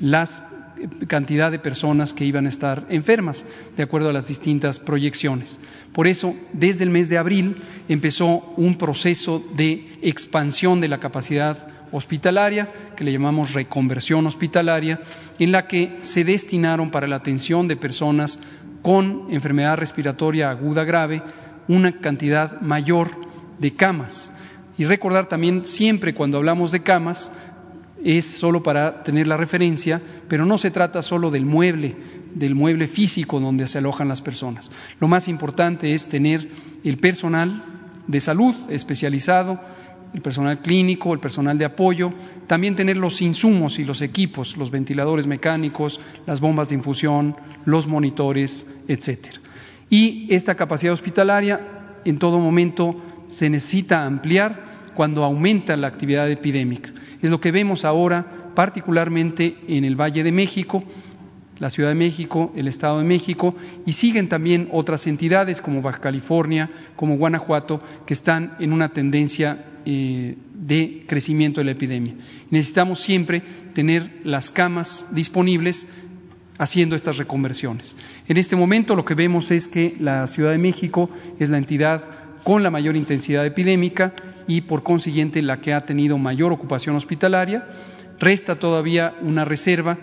la 0.00 0.26
cantidad 1.06 1.50
de 1.50 1.58
personas 1.58 2.12
que 2.12 2.24
iban 2.24 2.46
a 2.46 2.50
estar 2.50 2.86
enfermas, 2.90 3.44
de 3.76 3.82
acuerdo 3.82 4.10
a 4.10 4.12
las 4.12 4.28
distintas 4.28 4.78
proyecciones. 4.78 5.58
Por 5.92 6.06
eso, 6.06 6.34
desde 6.52 6.84
el 6.84 6.90
mes 6.90 7.08
de 7.08 7.18
abril 7.18 7.56
empezó 7.88 8.52
un 8.56 8.76
proceso 8.76 9.42
de 9.56 9.86
expansión 10.02 10.80
de 10.80 10.88
la 10.88 11.00
capacidad 11.00 11.66
hospitalaria, 11.92 12.70
que 12.96 13.04
le 13.04 13.12
llamamos 13.12 13.54
reconversión 13.54 14.26
hospitalaria, 14.26 15.00
en 15.38 15.52
la 15.52 15.66
que 15.66 15.98
se 16.00 16.24
destinaron 16.24 16.90
para 16.90 17.06
la 17.06 17.16
atención 17.16 17.68
de 17.68 17.76
personas 17.76 18.40
con 18.82 19.26
enfermedad 19.30 19.76
respiratoria 19.76 20.50
aguda 20.50 20.84
grave 20.84 21.22
una 21.68 22.00
cantidad 22.00 22.60
mayor 22.60 23.10
de 23.58 23.74
camas. 23.74 24.32
Y 24.78 24.84
recordar 24.84 25.26
también 25.26 25.64
siempre 25.64 26.14
cuando 26.14 26.36
hablamos 26.36 26.70
de 26.70 26.82
camas 26.82 27.32
es 28.04 28.26
solo 28.26 28.62
para 28.62 29.02
tener 29.02 29.26
la 29.26 29.36
referencia, 29.36 30.00
pero 30.28 30.46
no 30.46 30.58
se 30.58 30.70
trata 30.70 31.02
solo 31.02 31.30
del 31.30 31.46
mueble, 31.46 31.96
del 32.34 32.54
mueble 32.54 32.86
físico 32.86 33.40
donde 33.40 33.66
se 33.66 33.78
alojan 33.78 34.08
las 34.08 34.20
personas. 34.20 34.70
Lo 35.00 35.08
más 35.08 35.28
importante 35.28 35.94
es 35.94 36.06
tener 36.06 36.48
el 36.84 36.98
personal 36.98 37.64
de 38.06 38.20
salud 38.20 38.54
especializado, 38.68 39.60
el 40.16 40.22
personal 40.22 40.60
clínico, 40.60 41.12
el 41.12 41.20
personal 41.20 41.58
de 41.58 41.66
apoyo, 41.66 42.10
también 42.46 42.74
tener 42.74 42.96
los 42.96 43.20
insumos 43.20 43.78
y 43.78 43.84
los 43.84 44.00
equipos, 44.00 44.56
los 44.56 44.70
ventiladores 44.70 45.26
mecánicos, 45.26 46.00
las 46.26 46.40
bombas 46.40 46.70
de 46.70 46.76
infusión, 46.76 47.36
los 47.66 47.86
monitores, 47.86 48.66
etcétera. 48.88 49.40
Y 49.90 50.26
esta 50.34 50.54
capacidad 50.54 50.94
hospitalaria 50.94 52.00
en 52.06 52.18
todo 52.18 52.38
momento 52.38 52.96
se 53.26 53.50
necesita 53.50 54.06
ampliar 54.06 54.64
cuando 54.94 55.22
aumenta 55.22 55.76
la 55.76 55.88
actividad 55.88 56.30
epidémica. 56.30 56.92
Es 57.20 57.28
lo 57.28 57.38
que 57.38 57.52
vemos 57.52 57.84
ahora, 57.84 58.52
particularmente 58.54 59.58
en 59.68 59.84
el 59.84 60.00
Valle 60.00 60.24
de 60.24 60.32
México, 60.32 60.82
la 61.58 61.70
Ciudad 61.70 61.88
de 61.90 61.94
México, 61.94 62.52
el 62.56 62.68
Estado 62.68 62.98
de 62.98 63.04
México, 63.04 63.54
y 63.86 63.92
siguen 63.92 64.28
también 64.28 64.68
otras 64.72 65.06
entidades 65.06 65.60
como 65.60 65.82
Baja 65.82 66.00
California, 66.00 66.70
como 66.96 67.16
Guanajuato, 67.16 67.82
que 68.04 68.14
están 68.14 68.56
en 68.60 68.72
una 68.72 68.90
tendencia 68.90 69.64
eh, 69.84 70.36
de 70.54 71.04
crecimiento 71.06 71.60
de 71.60 71.66
la 71.66 71.70
epidemia. 71.72 72.14
Necesitamos 72.50 73.00
siempre 73.00 73.42
tener 73.72 74.20
las 74.24 74.50
camas 74.50 75.08
disponibles 75.12 75.92
haciendo 76.58 76.96
estas 76.96 77.18
reconversiones. 77.18 77.96
En 78.28 78.36
este 78.36 78.56
momento 78.56 78.96
lo 78.96 79.04
que 79.04 79.14
vemos 79.14 79.50
es 79.50 79.68
que 79.68 79.94
la 80.00 80.26
Ciudad 80.26 80.52
de 80.52 80.58
México 80.58 81.10
es 81.38 81.50
la 81.50 81.58
entidad 81.58 82.02
con 82.44 82.62
la 82.62 82.70
mayor 82.70 82.96
intensidad 82.96 83.44
epidémica 83.44 84.14
y 84.46 84.62
por 84.62 84.82
consiguiente 84.82 85.42
la 85.42 85.60
que 85.60 85.74
ha 85.74 85.84
tenido 85.84 86.18
mayor 86.18 86.52
ocupación 86.52 86.96
hospitalaria. 86.96 87.66
Resta 88.18 88.56
todavía 88.56 89.14
una 89.20 89.44
reserva 89.44 89.98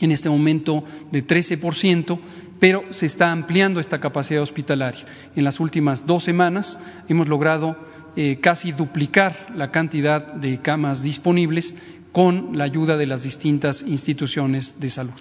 en 0.00 0.12
este 0.12 0.28
momento 0.28 0.84
de 1.10 1.26
13%, 1.26 2.18
pero 2.58 2.84
se 2.90 3.06
está 3.06 3.32
ampliando 3.32 3.80
esta 3.80 4.00
capacidad 4.00 4.42
hospitalaria. 4.42 5.04
En 5.34 5.44
las 5.44 5.60
últimas 5.60 6.06
dos 6.06 6.24
semanas 6.24 6.80
hemos 7.08 7.28
logrado 7.28 7.76
eh, 8.16 8.38
casi 8.40 8.72
duplicar 8.72 9.52
la 9.54 9.70
cantidad 9.70 10.32
de 10.32 10.58
camas 10.60 11.02
disponibles 11.02 11.76
con 12.12 12.56
la 12.56 12.64
ayuda 12.64 12.96
de 12.96 13.06
las 13.06 13.22
distintas 13.24 13.82
instituciones 13.82 14.80
de 14.80 14.88
salud. 14.88 15.12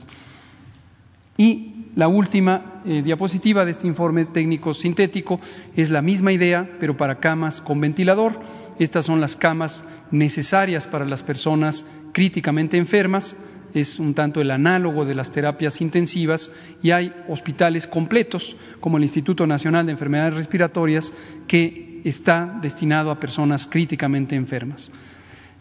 Y 1.38 1.76
la 1.96 2.08
última 2.08 2.82
eh, 2.86 3.02
diapositiva 3.04 3.66
de 3.66 3.72
este 3.72 3.88
informe 3.88 4.26
técnico 4.26 4.74
sintético 4.74 5.40
es 5.76 5.90
la 5.90 6.02
misma 6.02 6.32
idea, 6.32 6.70
pero 6.80 6.96
para 6.96 7.20
camas 7.20 7.62
con 7.62 7.82
ventilador. 7.82 8.40
Estas 8.80 9.06
son 9.06 9.22
las 9.22 9.36
camas 9.36 9.86
necesarias 10.12 10.88
para 10.88 11.06
las 11.06 11.24
personas 11.24 11.86
críticamente 12.14 12.78
enfermas. 12.78 13.38
Es 13.76 14.00
un 14.00 14.14
tanto 14.14 14.40
el 14.40 14.52
análogo 14.52 15.04
de 15.04 15.16
las 15.16 15.34
terapias 15.34 15.82
intensivas 15.82 16.56
y 16.82 16.92
hay 16.92 17.14
hospitales 17.28 17.88
completos, 17.88 18.56
como 18.80 18.96
el 18.96 19.04
Instituto 19.04 19.46
Nacional 19.46 19.86
de 19.86 19.92
Enfermedades 19.92 20.38
Respiratorias, 20.38 21.12
que 21.46 22.00
está 22.06 22.58
destinado 22.62 23.12
a 23.12 23.20
personas 23.20 23.68
críticamente 23.68 24.38
enfermas. 24.38 24.94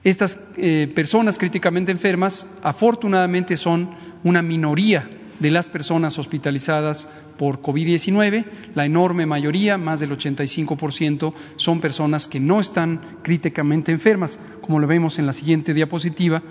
Estas 0.04 0.40
eh, 0.56 0.92
personas 0.94 1.38
críticamente 1.38 1.90
enfermas, 1.90 2.56
afortunadamente, 2.62 3.56
son 3.56 3.90
una 4.22 4.42
minoría 4.42 5.10
de 5.40 5.50
las 5.50 5.68
personas 5.68 6.16
hospitalizadas 6.16 7.12
por 7.36 7.62
COVID-19. 7.62 8.44
La 8.76 8.84
enorme 8.84 9.26
mayoría, 9.26 9.76
más 9.76 9.98
del 9.98 10.10
85%, 10.10 11.34
son 11.56 11.80
personas 11.80 12.28
que 12.28 12.38
no 12.38 12.60
están 12.60 13.18
críticamente 13.22 13.90
enfermas, 13.90 14.38
como 14.60 14.78
lo 14.78 14.86
vemos 14.86 15.18
en 15.18 15.26
la 15.26 15.32
siguiente 15.32 15.74
diapositiva, 15.74 16.44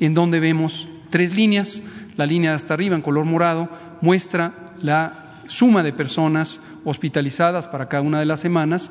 en 0.00 0.14
donde 0.14 0.40
vemos 0.40 0.88
tres 1.12 1.36
líneas. 1.36 1.80
La 2.16 2.26
línea 2.26 2.54
hasta 2.54 2.74
arriba, 2.74 2.96
en 2.96 3.02
color 3.02 3.24
morado, 3.24 3.68
muestra 4.00 4.72
la 4.80 5.42
suma 5.46 5.84
de 5.84 5.92
personas 5.92 6.60
hospitalizadas 6.84 7.68
para 7.68 7.88
cada 7.88 8.02
una 8.02 8.18
de 8.18 8.24
las 8.24 8.40
semanas 8.40 8.90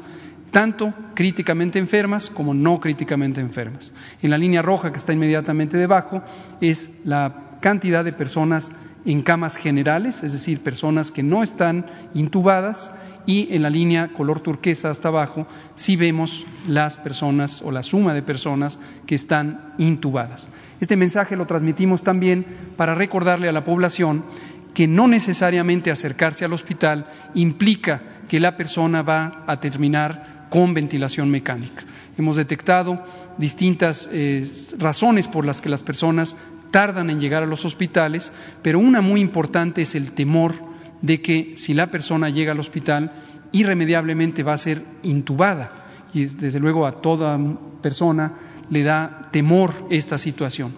tanto 0.51 0.93
críticamente 1.13 1.79
enfermas 1.79 2.29
como 2.29 2.53
no 2.53 2.79
críticamente 2.79 3.41
enfermas. 3.41 3.93
En 4.21 4.29
la 4.29 4.37
línea 4.37 4.61
roja 4.61 4.91
que 4.91 4.97
está 4.97 5.13
inmediatamente 5.13 5.77
debajo 5.77 6.23
es 6.59 6.89
la 7.05 7.57
cantidad 7.61 8.03
de 8.03 8.11
personas 8.11 8.75
en 9.05 9.21
camas 9.21 9.55
generales, 9.55 10.23
es 10.23 10.33
decir, 10.33 10.61
personas 10.61 11.09
que 11.09 11.23
no 11.23 11.41
están 11.41 11.85
intubadas, 12.13 12.93
y 13.25 13.53
en 13.53 13.61
la 13.61 13.69
línea 13.69 14.09
color 14.13 14.39
turquesa 14.41 14.89
hasta 14.89 15.09
abajo 15.09 15.47
sí 15.75 15.95
vemos 15.95 16.45
las 16.67 16.97
personas 16.97 17.61
o 17.61 17.71
la 17.71 17.83
suma 17.83 18.13
de 18.13 18.23
personas 18.23 18.79
que 19.05 19.15
están 19.15 19.73
intubadas. 19.77 20.49
Este 20.81 20.97
mensaje 20.97 21.37
lo 21.37 21.45
transmitimos 21.45 22.01
también 22.01 22.45
para 22.75 22.95
recordarle 22.95 23.47
a 23.47 23.53
la 23.53 23.63
población 23.63 24.25
que 24.73 24.87
no 24.87 25.07
necesariamente 25.07 25.91
acercarse 25.91 26.43
al 26.43 26.53
hospital 26.53 27.05
implica 27.35 28.01
que 28.27 28.39
la 28.39 28.57
persona 28.57 29.03
va 29.03 29.43
a 29.47 29.59
terminar 29.59 30.47
con 30.49 30.73
ventilación 30.73 31.29
mecánica. 31.29 31.83
Hemos 32.17 32.35
detectado 32.35 33.03
distintas 33.37 34.09
eh, 34.11 34.43
razones 34.79 35.27
por 35.27 35.45
las 35.45 35.61
que 35.61 35.69
las 35.69 35.83
personas 35.83 36.35
tardan 36.71 37.09
en 37.09 37.19
llegar 37.19 37.43
a 37.43 37.45
los 37.45 37.63
hospitales, 37.63 38.33
pero 38.61 38.79
una 38.79 39.01
muy 39.01 39.21
importante 39.21 39.83
es 39.83 39.93
el 39.95 40.11
temor 40.13 40.55
de 41.01 41.21
que 41.21 41.53
si 41.55 41.73
la 41.73 41.91
persona 41.91 42.29
llega 42.29 42.53
al 42.53 42.59
hospital, 42.59 43.13
irremediablemente 43.51 44.43
va 44.43 44.53
a 44.53 44.57
ser 44.57 44.81
intubada. 45.03 45.71
Y 46.13 46.25
desde 46.25 46.59
luego 46.59 46.85
a 46.85 47.01
toda 47.01 47.39
persona 47.81 48.33
le 48.71 48.81
da 48.81 49.29
temor 49.31 49.85
esta 49.91 50.17
situación. 50.17 50.73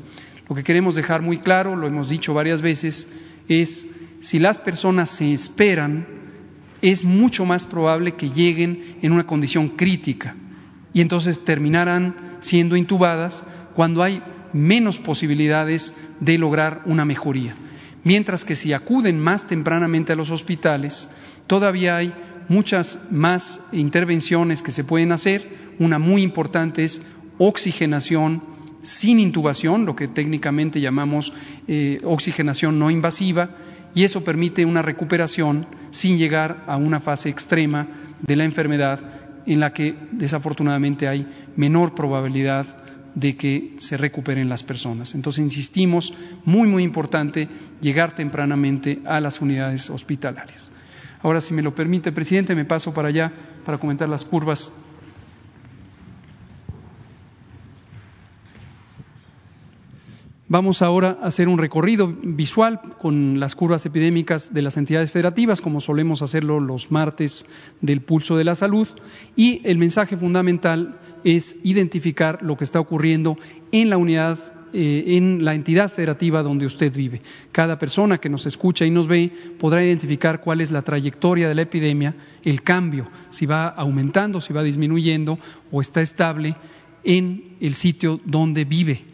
Lo 0.50 0.56
que 0.56 0.64
queremos 0.64 0.96
dejar 0.96 1.22
muy 1.22 1.38
claro, 1.38 1.78
lo 1.78 1.88
hemos 1.88 2.10
dicho 2.10 2.34
varias 2.34 2.62
veces, 2.62 3.08
es 3.48 3.86
si 4.20 4.40
las 4.40 4.60
personas 4.60 5.10
se 5.10 5.32
esperan, 5.32 6.06
es 6.82 7.06
mucho 7.06 7.46
más 7.46 7.66
probable 7.66 8.14
que 8.14 8.30
lleguen 8.30 8.98
en 9.02 9.14
una 9.14 9.26
condición 9.26 9.70
crítica 9.70 10.36
y 10.92 11.00
entonces 11.00 11.46
terminarán 11.46 12.16
siendo 12.42 12.76
intubadas 12.76 13.46
cuando 13.74 14.04
hay 14.04 14.22
menos 14.52 15.00
posibilidades 15.00 15.96
de 16.20 16.38
lograr 16.38 16.82
una 16.86 17.06
mejoría. 17.06 17.56
Mientras 18.04 18.44
que 18.44 18.56
si 18.56 18.74
acuden 18.74 19.20
más 19.20 19.48
tempranamente 19.48 20.14
a 20.14 20.16
los 20.18 20.30
hospitales, 20.30 21.10
todavía 21.48 21.96
hay 21.96 22.14
muchas 22.50 23.00
más 23.12 23.66
intervenciones 23.72 24.62
que 24.62 24.72
se 24.72 24.84
pueden 24.84 25.12
hacer. 25.12 25.56
Una 25.80 26.00
muy 26.00 26.22
importante 26.22 26.84
es 26.84 27.02
oxigenación 27.38 28.42
sin 28.82 29.20
intubación, 29.20 29.86
lo 29.86 29.96
que 29.96 30.08
técnicamente 30.08 30.82
llamamos 30.82 31.34
eh, 31.68 32.02
oxigenación 32.04 32.80
no 32.80 32.92
invasiva, 32.92 33.52
y 33.96 34.04
eso 34.04 34.24
permite 34.24 34.66
una 34.66 34.82
recuperación 34.82 35.68
sin 35.92 36.18
llegar 36.18 36.64
a 36.68 36.78
una 36.78 37.00
fase 37.00 37.30
extrema 37.30 37.88
de 38.22 38.36
la 38.36 38.44
enfermedad 38.44 39.00
en 39.46 39.60
la 39.60 39.74
que 39.74 39.96
desafortunadamente 40.12 41.08
hay 41.08 41.28
menor 41.56 41.96
probabilidad 41.96 42.66
de 43.16 43.38
que 43.38 43.74
se 43.78 43.98
recuperen 43.98 44.50
las 44.50 44.64
personas. 44.64 45.16
Entonces, 45.16 45.44
insistimos, 45.44 46.14
muy, 46.46 46.68
muy 46.68 46.84
importante 46.84 47.48
llegar 47.80 48.16
tempranamente 48.16 49.00
a 49.06 49.20
las 49.20 49.42
unidades 49.42 49.90
hospitalarias. 49.90 50.72
Ahora, 51.22 51.40
si 51.40 51.54
me 51.54 51.62
lo 51.62 51.76
permite, 51.76 52.12
presidente, 52.12 52.56
me 52.56 52.66
paso 52.66 52.94
para 52.94 53.10
allá 53.10 53.32
para 53.66 53.78
comentar 53.78 54.10
las 54.10 54.26
curvas 54.26 54.74
Vamos 60.54 60.84
ahora 60.84 61.18
a 61.20 61.26
hacer 61.30 61.48
un 61.48 61.58
recorrido 61.58 62.16
visual 62.22 62.80
con 63.00 63.40
las 63.40 63.56
curvas 63.56 63.88
epidémicas 63.88 64.54
de 64.54 64.62
las 64.62 64.78
entidades 64.78 65.10
federativas, 65.10 65.62
como 65.62 65.82
solemos 65.82 66.22
hacerlo 66.22 66.60
los 66.60 66.92
martes 66.92 67.48
del 67.82 68.02
pulso 68.02 68.38
de 68.38 68.44
la 68.44 68.54
salud. 68.54 68.88
Y 69.36 69.62
el 69.64 69.80
mensaje 69.80 70.16
fundamental 70.16 71.00
es 71.24 71.56
identificar 71.64 72.44
lo 72.44 72.56
que 72.56 72.66
está 72.66 72.80
ocurriendo 72.80 73.36
en 73.72 73.90
la 73.90 73.98
unidad 73.98 74.38
eh, 74.74 75.18
en 75.18 75.44
la 75.44 75.56
entidad 75.56 75.92
federativa 75.92 76.44
donde 76.44 76.68
usted 76.68 76.96
vive. 76.96 77.24
Cada 77.52 77.80
persona 77.80 78.20
que 78.20 78.30
nos 78.30 78.46
escucha 78.46 78.86
y 78.86 78.92
nos 78.92 79.08
ve 79.08 79.32
podrá 79.58 79.84
identificar 79.84 80.40
cuál 80.40 80.62
es 80.62 80.70
la 80.70 80.84
trayectoria 80.84 81.50
de 81.50 81.56
la 81.56 81.64
epidemia, 81.64 82.16
el 82.44 82.62
cambio, 82.62 83.10
si 83.32 83.48
va 83.48 83.70
aumentando, 83.70 84.40
si 84.40 84.54
va 84.54 84.62
disminuyendo 84.62 85.40
o 85.72 85.82
está 85.82 86.02
estable 86.02 86.56
en 87.04 87.56
el 87.60 87.74
sitio 87.74 88.22
donde 88.24 88.66
vive. 88.66 89.13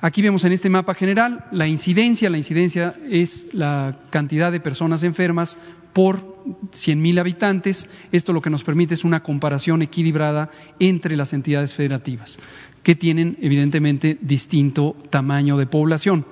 Aquí 0.00 0.22
vemos 0.22 0.44
en 0.44 0.52
este 0.52 0.70
mapa 0.70 0.94
general 0.94 1.46
la 1.50 1.66
incidencia. 1.66 2.30
La 2.30 2.38
incidencia 2.38 2.94
es 3.10 3.48
la 3.52 3.98
cantidad 4.10 4.52
de 4.52 4.60
personas 4.60 5.02
enfermas 5.02 5.58
por 5.92 6.44
100.000 6.70 7.18
habitantes. 7.18 7.88
Esto 8.12 8.32
lo 8.32 8.40
que 8.40 8.50
nos 8.50 8.62
permite 8.62 8.94
es 8.94 9.02
una 9.02 9.24
comparación 9.24 9.82
equilibrada 9.82 10.50
entre 10.78 11.16
las 11.16 11.32
entidades 11.32 11.74
federativas, 11.74 12.38
que 12.84 12.94
tienen 12.94 13.38
evidentemente 13.40 14.18
distinto 14.20 14.94
tamaño 15.10 15.56
de 15.56 15.66
población. 15.66 16.26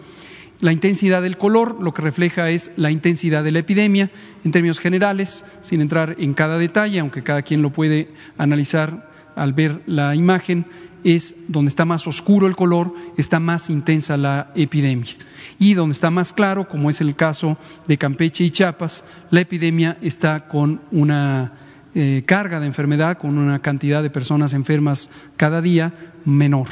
La 0.60 0.72
intensidad 0.72 1.20
del 1.20 1.36
color 1.36 1.82
lo 1.82 1.92
que 1.92 2.02
refleja 2.02 2.48
es 2.50 2.70
la 2.76 2.92
intensidad 2.92 3.42
de 3.42 3.50
la 3.50 3.58
epidemia 3.58 4.12
en 4.44 4.52
términos 4.52 4.78
generales, 4.78 5.44
sin 5.60 5.80
entrar 5.80 6.14
en 6.20 6.34
cada 6.34 6.56
detalle, 6.56 7.00
aunque 7.00 7.24
cada 7.24 7.42
quien 7.42 7.62
lo 7.62 7.72
puede 7.72 8.10
analizar 8.38 9.10
al 9.34 9.54
ver 9.54 9.82
la 9.86 10.14
imagen 10.14 10.66
es 11.06 11.36
donde 11.46 11.68
está 11.68 11.84
más 11.84 12.08
oscuro 12.08 12.48
el 12.48 12.56
color, 12.56 12.92
está 13.16 13.38
más 13.38 13.70
intensa 13.70 14.16
la 14.16 14.50
epidemia. 14.56 15.14
Y 15.56 15.74
donde 15.74 15.92
está 15.92 16.10
más 16.10 16.32
claro, 16.32 16.68
como 16.68 16.90
es 16.90 17.00
el 17.00 17.14
caso 17.14 17.56
de 17.86 17.96
Campeche 17.96 18.42
y 18.42 18.50
Chiapas, 18.50 19.04
la 19.30 19.40
epidemia 19.40 19.98
está 20.02 20.48
con 20.48 20.80
una 20.90 21.52
eh, 21.94 22.24
carga 22.26 22.58
de 22.58 22.66
enfermedad, 22.66 23.18
con 23.18 23.38
una 23.38 23.60
cantidad 23.60 24.02
de 24.02 24.10
personas 24.10 24.52
enfermas 24.52 25.08
cada 25.36 25.62
día 25.62 25.94
menor. 26.24 26.66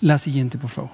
La 0.00 0.16
siguiente, 0.16 0.56
por 0.56 0.70
favor. 0.70 0.92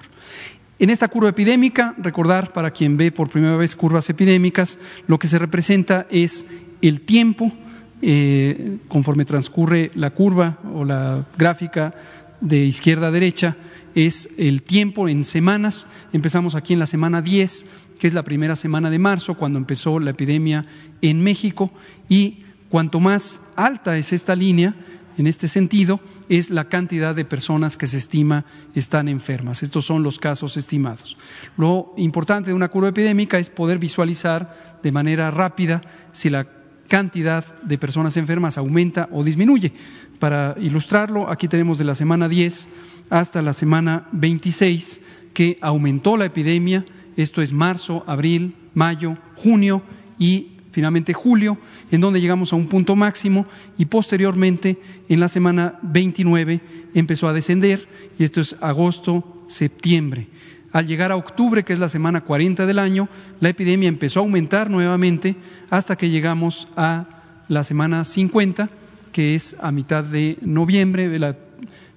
En 0.80 0.90
esta 0.90 1.06
curva 1.06 1.28
epidémica, 1.28 1.94
recordar 1.98 2.52
para 2.52 2.72
quien 2.72 2.96
ve 2.96 3.12
por 3.12 3.30
primera 3.30 3.56
vez 3.56 3.76
curvas 3.76 4.10
epidémicas, 4.10 4.76
lo 5.06 5.20
que 5.20 5.28
se 5.28 5.38
representa 5.38 6.08
es 6.10 6.46
el 6.82 7.00
tiempo 7.00 7.52
eh, 8.02 8.78
conforme 8.88 9.24
transcurre 9.24 9.90
la 9.94 10.10
curva 10.10 10.58
o 10.74 10.84
la 10.84 11.26
gráfica 11.36 11.94
de 12.40 12.64
izquierda 12.64 13.08
a 13.08 13.10
derecha, 13.10 13.56
es 13.94 14.28
el 14.36 14.62
tiempo 14.62 15.08
en 15.08 15.24
semanas. 15.24 15.88
Empezamos 16.12 16.54
aquí 16.54 16.72
en 16.72 16.78
la 16.78 16.86
semana 16.86 17.22
10, 17.22 17.66
que 17.98 18.06
es 18.06 18.14
la 18.14 18.22
primera 18.22 18.56
semana 18.56 18.90
de 18.90 18.98
marzo, 18.98 19.34
cuando 19.34 19.58
empezó 19.58 19.98
la 19.98 20.10
epidemia 20.10 20.66
en 21.02 21.22
México, 21.22 21.72
y 22.08 22.44
cuanto 22.68 23.00
más 23.00 23.40
alta 23.56 23.96
es 23.96 24.12
esta 24.12 24.36
línea, 24.36 24.74
en 25.16 25.26
este 25.26 25.48
sentido, 25.48 25.98
es 26.28 26.48
la 26.48 26.68
cantidad 26.68 27.12
de 27.12 27.24
personas 27.24 27.76
que 27.76 27.88
se 27.88 27.96
estima 27.96 28.44
están 28.76 29.08
enfermas. 29.08 29.64
Estos 29.64 29.84
son 29.84 30.04
los 30.04 30.20
casos 30.20 30.56
estimados. 30.56 31.16
Lo 31.56 31.92
importante 31.96 32.50
de 32.50 32.54
una 32.54 32.68
curva 32.68 32.90
epidémica 32.90 33.36
es 33.40 33.50
poder 33.50 33.78
visualizar 33.78 34.78
de 34.80 34.92
manera 34.92 35.32
rápida 35.32 35.82
si 36.12 36.30
la 36.30 36.57
cantidad 36.88 37.44
de 37.62 37.78
personas 37.78 38.16
enfermas 38.16 38.58
aumenta 38.58 39.08
o 39.12 39.22
disminuye. 39.22 39.72
Para 40.18 40.56
ilustrarlo, 40.58 41.30
aquí 41.30 41.46
tenemos 41.46 41.78
de 41.78 41.84
la 41.84 41.94
semana 41.94 42.28
10 42.28 42.68
hasta 43.10 43.42
la 43.42 43.52
semana 43.52 44.08
26 44.12 45.00
que 45.32 45.58
aumentó 45.60 46.16
la 46.16 46.24
epidemia, 46.24 46.84
esto 47.16 47.42
es 47.42 47.52
marzo, 47.52 48.02
abril, 48.06 48.54
mayo, 48.74 49.16
junio 49.36 49.82
y 50.18 50.58
finalmente 50.72 51.12
julio, 51.12 51.58
en 51.90 52.00
donde 52.00 52.20
llegamos 52.20 52.52
a 52.52 52.56
un 52.56 52.68
punto 52.68 52.96
máximo 52.96 53.46
y 53.76 53.86
posteriormente 53.86 54.78
en 55.08 55.20
la 55.20 55.28
semana 55.28 55.78
29 55.82 56.60
empezó 56.94 57.28
a 57.28 57.32
descender 57.32 57.88
y 58.18 58.24
esto 58.24 58.40
es 58.40 58.56
agosto, 58.60 59.44
septiembre. 59.46 60.28
Al 60.72 60.86
llegar 60.86 61.12
a 61.12 61.16
octubre, 61.16 61.64
que 61.64 61.72
es 61.72 61.78
la 61.78 61.88
semana 61.88 62.20
40 62.20 62.66
del 62.66 62.78
año, 62.78 63.08
la 63.40 63.48
epidemia 63.48 63.88
empezó 63.88 64.20
a 64.20 64.22
aumentar 64.22 64.70
nuevamente 64.70 65.36
hasta 65.70 65.96
que 65.96 66.10
llegamos 66.10 66.68
a 66.76 67.06
la 67.48 67.64
semana 67.64 68.04
50, 68.04 68.68
que 69.12 69.34
es 69.34 69.56
a 69.60 69.72
mitad 69.72 70.04
de 70.04 70.36
noviembre, 70.42 71.08
de 71.08 71.18
la 71.18 71.36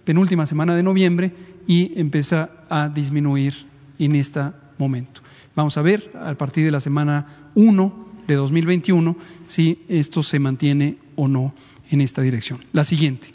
penúltima 0.06 0.46
semana 0.46 0.76
de 0.76 0.84
noviembre, 0.84 1.34
y 1.68 2.00
empieza 2.00 2.50
a 2.70 2.88
disminuir 2.88 3.54
en 4.00 4.16
este 4.16 4.42
momento. 4.78 5.22
Vamos 5.56 5.78
a 5.78 5.82
ver 5.82 6.12
a 6.16 6.34
partir 6.36 6.64
de 6.64 6.72
la 6.72 6.80
semana 6.80 7.28
1 7.56 8.08
de 8.26 8.36
2021 8.36 9.18
si 9.48 9.84
esto 9.90 10.24
se 10.24 10.40
mantiene 10.40 10.98
o 11.16 11.28
no 11.28 11.54
en 11.90 12.00
esta 12.00 12.22
dirección. 12.22 12.64
La 12.72 12.86
siguiente, 12.86 13.28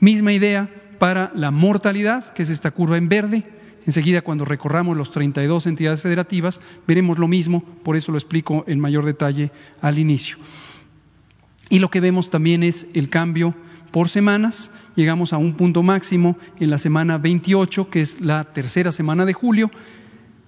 misma 0.00 0.32
idea 0.32 0.68
para 0.98 1.30
la 1.34 1.52
mortalidad, 1.52 2.32
que 2.34 2.42
es 2.42 2.50
esta 2.50 2.72
curva 2.72 2.98
en 2.98 3.08
verde, 3.08 3.44
Enseguida, 3.90 4.22
cuando 4.22 4.44
recorramos 4.44 4.96
los 4.96 5.10
32 5.10 5.66
entidades 5.66 6.00
federativas, 6.00 6.60
veremos 6.86 7.18
lo 7.18 7.26
mismo, 7.26 7.64
por 7.82 7.96
eso 7.96 8.12
lo 8.12 8.18
explico 8.18 8.62
en 8.68 8.78
mayor 8.78 9.04
detalle 9.04 9.50
al 9.80 9.98
inicio. 9.98 10.36
Y 11.70 11.80
lo 11.80 11.90
que 11.90 11.98
vemos 11.98 12.30
también 12.30 12.62
es 12.62 12.86
el 12.94 13.08
cambio 13.08 13.52
por 13.90 14.08
semanas. 14.08 14.70
Llegamos 14.94 15.32
a 15.32 15.38
un 15.38 15.54
punto 15.54 15.82
máximo 15.82 16.38
en 16.60 16.70
la 16.70 16.78
semana 16.78 17.18
28, 17.18 17.90
que 17.90 18.00
es 18.00 18.20
la 18.20 18.44
tercera 18.44 18.92
semana 18.92 19.26
de 19.26 19.32
julio. 19.32 19.72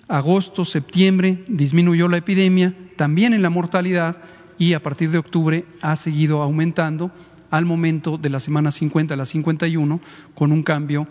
Agosto, 0.06 0.64
septiembre 0.64 1.42
disminuyó 1.48 2.06
la 2.06 2.18
epidemia, 2.18 2.76
también 2.94 3.34
en 3.34 3.42
la 3.42 3.50
mortalidad, 3.50 4.22
y 4.56 4.74
a 4.74 4.82
partir 4.84 5.10
de 5.10 5.18
octubre 5.18 5.64
ha 5.80 5.96
seguido 5.96 6.42
aumentando 6.42 7.10
al 7.50 7.64
momento 7.64 8.18
de 8.18 8.30
la 8.30 8.38
semana 8.38 8.70
50 8.70 9.14
a 9.14 9.16
la 9.16 9.24
51 9.24 10.00
con 10.32 10.52
un 10.52 10.62
cambio 10.62 11.08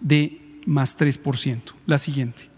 de 0.00 0.47
más 0.66 0.98
3%. 0.98 1.60
La 1.86 1.98
siguiente. 1.98 2.50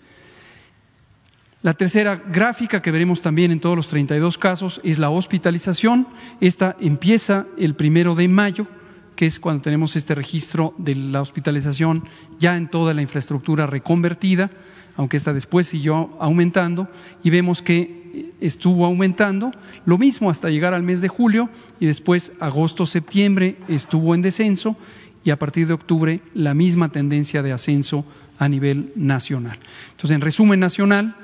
La 1.62 1.74
tercera 1.74 2.16
gráfica 2.16 2.80
que 2.80 2.90
veremos 2.90 3.20
también 3.20 3.50
en 3.50 3.60
todos 3.60 3.76
los 3.76 3.88
32 3.88 4.38
casos 4.38 4.80
es 4.82 4.98
la 4.98 5.10
hospitalización. 5.10 6.08
Esta 6.40 6.74
empieza 6.80 7.46
el 7.58 7.74
primero 7.74 8.14
de 8.14 8.28
mayo, 8.28 8.66
que 9.14 9.26
es 9.26 9.38
cuando 9.38 9.60
tenemos 9.60 9.94
este 9.94 10.14
registro 10.14 10.74
de 10.78 10.94
la 10.94 11.20
hospitalización 11.20 12.04
ya 12.38 12.56
en 12.56 12.70
toda 12.70 12.94
la 12.94 13.02
infraestructura 13.02 13.66
reconvertida, 13.66 14.50
aunque 14.96 15.18
esta 15.18 15.34
después 15.34 15.68
siguió 15.68 16.16
aumentando, 16.18 16.88
y 17.22 17.28
vemos 17.28 17.60
que 17.60 18.32
estuvo 18.40 18.86
aumentando, 18.86 19.52
lo 19.84 19.98
mismo 19.98 20.30
hasta 20.30 20.48
llegar 20.48 20.72
al 20.72 20.82
mes 20.82 21.02
de 21.02 21.08
julio, 21.08 21.50
y 21.78 21.84
después 21.84 22.32
agosto, 22.40 22.86
septiembre 22.86 23.58
estuvo 23.68 24.14
en 24.14 24.22
descenso, 24.22 24.76
y 25.24 25.30
a 25.30 25.38
partir 25.38 25.66
de 25.66 25.74
octubre 25.74 26.20
la 26.34 26.54
misma 26.54 26.90
tendencia 26.90 27.42
de 27.42 27.52
ascenso 27.52 28.04
a 28.38 28.48
nivel 28.48 28.92
nacional. 28.96 29.58
Entonces, 29.90 30.14
en 30.14 30.20
resumen 30.20 30.60
nacional, 30.60 31.16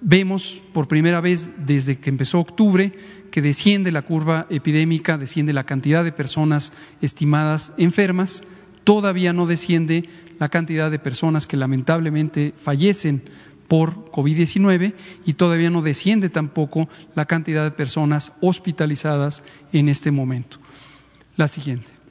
vemos 0.00 0.60
por 0.72 0.86
primera 0.86 1.20
vez 1.20 1.50
desde 1.56 1.98
que 1.98 2.10
empezó 2.10 2.38
octubre 2.38 2.92
que 3.30 3.42
desciende 3.42 3.90
la 3.90 4.02
curva 4.02 4.46
epidémica, 4.50 5.18
desciende 5.18 5.52
la 5.52 5.64
cantidad 5.64 6.04
de 6.04 6.12
personas 6.12 6.72
estimadas 7.00 7.72
enfermas, 7.78 8.44
todavía 8.84 9.32
no 9.32 9.46
desciende 9.46 10.08
la 10.38 10.50
cantidad 10.50 10.90
de 10.90 10.98
personas 10.98 11.46
que 11.46 11.56
lamentablemente 11.56 12.54
fallecen 12.56 13.22
por 13.66 14.10
COVID-19 14.12 14.92
y 15.24 15.32
todavía 15.32 15.70
no 15.70 15.82
desciende 15.82 16.28
tampoco 16.28 16.88
la 17.14 17.24
cantidad 17.24 17.64
de 17.64 17.70
personas 17.70 18.32
hospitalizadas 18.40 19.42
en 19.72 19.88
este 19.88 20.10
momento. 20.10 20.58
La 21.36 21.48
siguiente. 21.48 22.03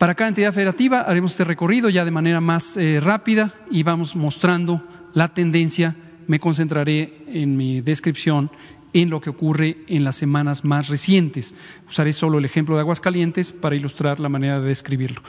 Para 0.00 0.14
cada 0.14 0.28
entidad 0.28 0.54
federativa 0.54 1.02
haremos 1.02 1.32
este 1.32 1.44
recorrido 1.44 1.90
ya 1.90 2.06
de 2.06 2.10
manera 2.10 2.40
más 2.40 2.78
eh, 2.78 3.00
rápida 3.02 3.52
y 3.70 3.82
vamos 3.82 4.16
mostrando 4.16 4.82
la 5.12 5.28
tendencia. 5.34 5.94
Me 6.26 6.40
concentraré 6.40 7.18
en 7.26 7.58
mi 7.58 7.82
descripción 7.82 8.50
en 8.94 9.10
lo 9.10 9.20
que 9.20 9.28
ocurre 9.28 9.76
en 9.88 10.02
las 10.04 10.16
semanas 10.16 10.64
más 10.64 10.88
recientes. 10.88 11.54
Usaré 11.86 12.14
solo 12.14 12.38
el 12.38 12.46
ejemplo 12.46 12.76
de 12.76 12.80
Aguascalientes 12.80 13.52
para 13.52 13.76
ilustrar 13.76 14.20
la 14.20 14.30
manera 14.30 14.58
de 14.58 14.68
describirlo. 14.68 15.20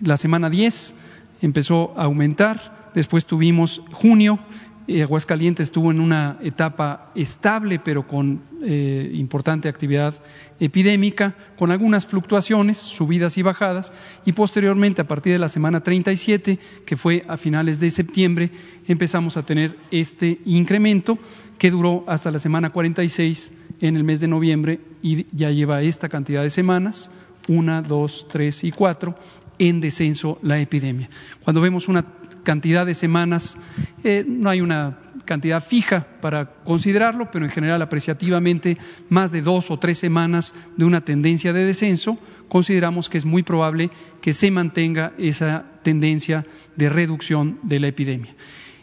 La 0.00 0.16
semana 0.16 0.50
10 0.50 0.96
empezó 1.40 1.94
a 1.96 2.02
aumentar, 2.02 2.90
después 2.96 3.24
tuvimos 3.24 3.82
junio, 3.92 4.40
Aguascalientes 4.88 5.68
estuvo 5.68 5.90
en 5.90 6.00
una 6.00 6.38
etapa 6.42 7.12
estable, 7.14 7.78
pero 7.78 8.06
con 8.06 8.40
eh, 8.62 9.10
importante 9.14 9.68
actividad 9.68 10.14
epidémica, 10.60 11.34
con 11.58 11.70
algunas 11.70 12.06
fluctuaciones, 12.06 12.78
subidas 12.78 13.36
y 13.36 13.42
bajadas, 13.42 13.92
y 14.24 14.32
posteriormente, 14.32 15.02
a 15.02 15.06
partir 15.06 15.34
de 15.34 15.38
la 15.38 15.48
semana 15.48 15.82
37, 15.82 16.58
que 16.86 16.96
fue 16.96 17.24
a 17.28 17.36
finales 17.36 17.80
de 17.80 17.90
septiembre, 17.90 18.50
empezamos 18.86 19.36
a 19.36 19.44
tener 19.44 19.76
este 19.90 20.40
incremento 20.46 21.18
que 21.58 21.70
duró 21.70 22.04
hasta 22.06 22.30
la 22.30 22.38
semana 22.38 22.70
46 22.70 23.52
en 23.80 23.96
el 23.96 24.04
mes 24.04 24.20
de 24.20 24.28
noviembre 24.28 24.80
y 25.02 25.26
ya 25.36 25.50
lleva 25.50 25.82
esta 25.82 26.08
cantidad 26.08 26.42
de 26.42 26.50
semanas, 26.50 27.10
una, 27.46 27.82
dos, 27.82 28.26
tres 28.30 28.64
y 28.64 28.72
cuatro, 28.72 29.16
en 29.58 29.80
descenso 29.80 30.38
la 30.42 30.58
epidemia. 30.58 31.10
Cuando 31.44 31.60
vemos 31.60 31.88
una 31.88 32.04
cantidad 32.44 32.86
de 32.86 32.94
semanas, 32.94 33.58
eh, 34.04 34.24
no 34.26 34.50
hay 34.50 34.60
una 34.60 34.98
cantidad 35.24 35.62
fija 35.62 36.06
para 36.22 36.46
considerarlo, 36.64 37.30
pero 37.30 37.44
en 37.44 37.50
general 37.50 37.82
apreciativamente 37.82 38.78
más 39.10 39.30
de 39.30 39.42
dos 39.42 39.70
o 39.70 39.78
tres 39.78 39.98
semanas 39.98 40.54
de 40.76 40.86
una 40.86 41.02
tendencia 41.02 41.52
de 41.52 41.64
descenso, 41.64 42.18
consideramos 42.48 43.10
que 43.10 43.18
es 43.18 43.26
muy 43.26 43.42
probable 43.42 43.90
que 44.22 44.32
se 44.32 44.50
mantenga 44.50 45.12
esa 45.18 45.66
tendencia 45.82 46.46
de 46.76 46.88
reducción 46.88 47.58
de 47.62 47.80
la 47.80 47.88
epidemia. 47.88 48.34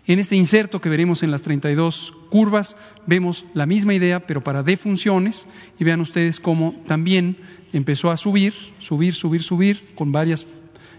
En 0.08 0.20
este 0.20 0.36
inserto 0.36 0.82
que 0.82 0.90
veremos 0.90 1.24
en 1.24 1.32
las 1.32 1.42
32 1.42 2.14
curvas, 2.30 2.78
vemos 3.08 3.48
la 3.56 3.66
misma 3.66 3.96
idea, 3.96 4.28
pero 4.28 4.44
para 4.44 4.62
defunciones, 4.62 5.48
y 5.80 5.84
vean 5.84 6.00
ustedes 6.00 6.40
cómo 6.40 6.76
también 6.86 7.38
empezó 7.74 8.12
a 8.12 8.18
subir, 8.18 8.54
subir, 8.78 9.16
subir, 9.16 9.42
subir, 9.42 9.96
con 9.96 10.12
varios 10.12 10.46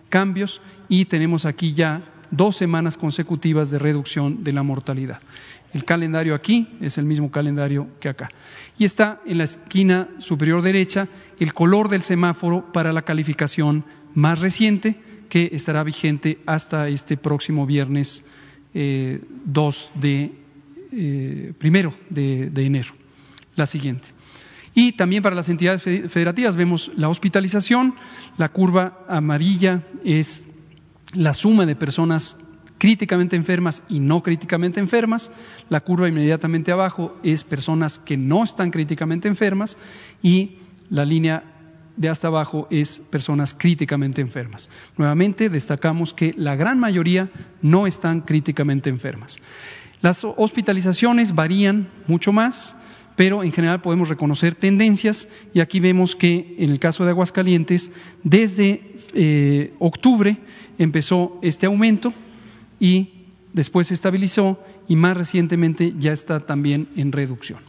cambios, 0.08 0.60
y 0.88 1.04
tenemos 1.04 1.44
aquí 1.44 1.72
ya 1.72 2.02
dos 2.30 2.56
semanas 2.56 2.96
consecutivas 2.96 3.70
de 3.70 3.78
reducción 3.78 4.44
de 4.44 4.52
la 4.52 4.62
mortalidad. 4.62 5.20
El 5.72 5.84
calendario 5.84 6.34
aquí 6.34 6.68
es 6.80 6.98
el 6.98 7.04
mismo 7.04 7.30
calendario 7.30 7.88
que 8.00 8.08
acá. 8.08 8.30
Y 8.78 8.84
está 8.84 9.20
en 9.26 9.38
la 9.38 9.44
esquina 9.44 10.08
superior 10.18 10.62
derecha 10.62 11.08
el 11.38 11.52
color 11.52 11.88
del 11.88 12.02
semáforo 12.02 12.72
para 12.72 12.92
la 12.92 13.02
calificación 13.02 13.84
más 14.14 14.40
reciente 14.40 15.00
que 15.28 15.50
estará 15.52 15.82
vigente 15.82 16.38
hasta 16.46 16.88
este 16.88 17.16
próximo 17.16 17.66
viernes 17.66 18.24
2 18.72 18.74
eh, 18.74 19.20
de 19.94 20.32
eh, 20.92 21.52
primero 21.58 21.94
de 22.10 22.50
enero. 22.54 22.94
La 23.56 23.66
siguiente. 23.66 24.08
Y 24.78 24.92
también 24.92 25.22
para 25.22 25.34
las 25.34 25.48
entidades 25.48 25.82
federativas 25.82 26.54
vemos 26.54 26.92
la 26.96 27.08
hospitalización, 27.08 27.94
la 28.36 28.50
curva 28.50 29.06
amarilla 29.08 29.82
es 30.04 30.46
la 31.14 31.34
suma 31.34 31.66
de 31.66 31.76
personas 31.76 32.36
críticamente 32.78 33.36
enfermas 33.36 33.82
y 33.88 34.00
no 34.00 34.22
críticamente 34.22 34.80
enfermas. 34.80 35.30
La 35.68 35.80
curva 35.80 36.08
inmediatamente 36.08 36.72
abajo 36.72 37.16
es 37.22 37.44
personas 37.44 37.98
que 37.98 38.16
no 38.16 38.44
están 38.44 38.70
críticamente 38.70 39.28
enfermas 39.28 39.76
y 40.22 40.58
la 40.90 41.04
línea 41.04 41.44
de 41.96 42.08
hasta 42.10 42.28
abajo 42.28 42.68
es 42.70 42.98
personas 42.98 43.54
críticamente 43.54 44.20
enfermas. 44.20 44.68
Nuevamente 44.98 45.48
destacamos 45.48 46.12
que 46.12 46.34
la 46.36 46.54
gran 46.54 46.78
mayoría 46.78 47.30
no 47.62 47.86
están 47.86 48.20
críticamente 48.20 48.90
enfermas. 48.90 49.38
Las 50.02 50.24
hospitalizaciones 50.24 51.34
varían 51.34 51.88
mucho 52.06 52.32
más, 52.32 52.76
pero 53.16 53.42
en 53.42 53.52
general 53.52 53.80
podemos 53.80 54.10
reconocer 54.10 54.54
tendencias 54.54 55.26
y 55.54 55.60
aquí 55.60 55.80
vemos 55.80 56.14
que 56.14 56.54
en 56.58 56.70
el 56.70 56.78
caso 56.78 57.04
de 57.04 57.10
Aguascalientes, 57.10 57.90
desde 58.22 58.94
eh, 59.14 59.72
octubre 59.78 60.36
empezó 60.78 61.38
este 61.42 61.66
aumento 61.66 62.12
y 62.80 63.26
después 63.52 63.88
se 63.88 63.94
estabilizó 63.94 64.62
y 64.88 64.96
más 64.96 65.16
recientemente 65.16 65.94
ya 65.98 66.12
está 66.12 66.40
también 66.40 66.88
en 66.96 67.12
reducción. 67.12 67.60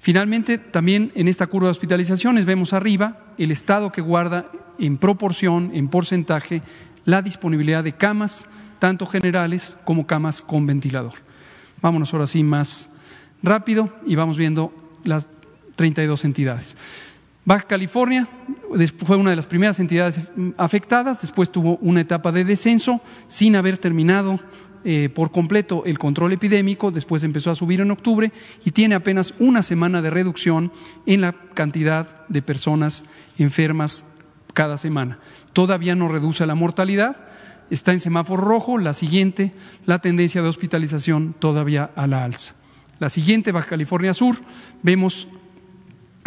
Finalmente, 0.00 0.56
también 0.56 1.12
en 1.14 1.28
esta 1.28 1.46
curva 1.46 1.68
de 1.68 1.72
hospitalizaciones 1.72 2.46
vemos 2.46 2.72
arriba 2.72 3.34
el 3.36 3.50
estado 3.50 3.92
que 3.92 4.00
guarda 4.00 4.50
en 4.78 4.96
proporción, 4.96 5.72
en 5.74 5.88
porcentaje, 5.88 6.62
la 7.04 7.20
disponibilidad 7.20 7.84
de 7.84 7.92
camas, 7.92 8.48
tanto 8.78 9.06
generales 9.06 9.76
como 9.84 10.06
camas 10.06 10.40
con 10.40 10.66
ventilador. 10.66 11.14
Vámonos 11.82 12.12
ahora 12.12 12.26
sí 12.26 12.42
más 12.42 12.88
rápido 13.42 13.92
y 14.06 14.16
vamos 14.16 14.38
viendo 14.38 14.72
las 15.04 15.28
32 15.76 16.24
entidades. 16.24 16.76
Baja 17.44 17.66
California 17.66 18.28
fue 19.04 19.16
una 19.16 19.30
de 19.30 19.36
las 19.36 19.46
primeras 19.46 19.80
entidades 19.80 20.20
afectadas, 20.58 21.20
después 21.22 21.50
tuvo 21.50 21.76
una 21.80 22.02
etapa 22.02 22.32
de 22.32 22.44
descenso 22.44 23.00
sin 23.28 23.56
haber 23.56 23.78
terminado 23.78 24.38
eh, 24.84 25.08
por 25.08 25.30
completo 25.30 25.84
el 25.84 25.98
control 25.98 26.32
epidémico, 26.32 26.90
después 26.90 27.24
empezó 27.24 27.50
a 27.50 27.54
subir 27.54 27.80
en 27.80 27.90
octubre 27.90 28.32
y 28.64 28.70
tiene 28.70 28.94
apenas 28.94 29.34
una 29.38 29.62
semana 29.62 30.00
de 30.00 30.10
reducción 30.10 30.72
en 31.06 31.20
la 31.22 31.32
cantidad 31.32 32.26
de 32.28 32.42
personas 32.42 33.04
enfermas 33.38 34.04
cada 34.54 34.78
semana. 34.78 35.18
Todavía 35.52 35.94
no 35.96 36.08
reduce 36.08 36.46
la 36.46 36.54
mortalidad, 36.54 37.26
está 37.70 37.92
en 37.92 38.00
semáforo 38.00 38.42
rojo, 38.42 38.78
la 38.78 38.92
siguiente, 38.92 39.52
la 39.86 39.98
tendencia 39.98 40.42
de 40.42 40.48
hospitalización 40.48 41.34
todavía 41.38 41.90
a 41.94 42.06
la 42.06 42.24
alza. 42.24 42.54
La 42.98 43.08
siguiente, 43.08 43.52
Baja 43.52 43.70
California 43.70 44.12
Sur, 44.12 44.36
vemos 44.82 45.26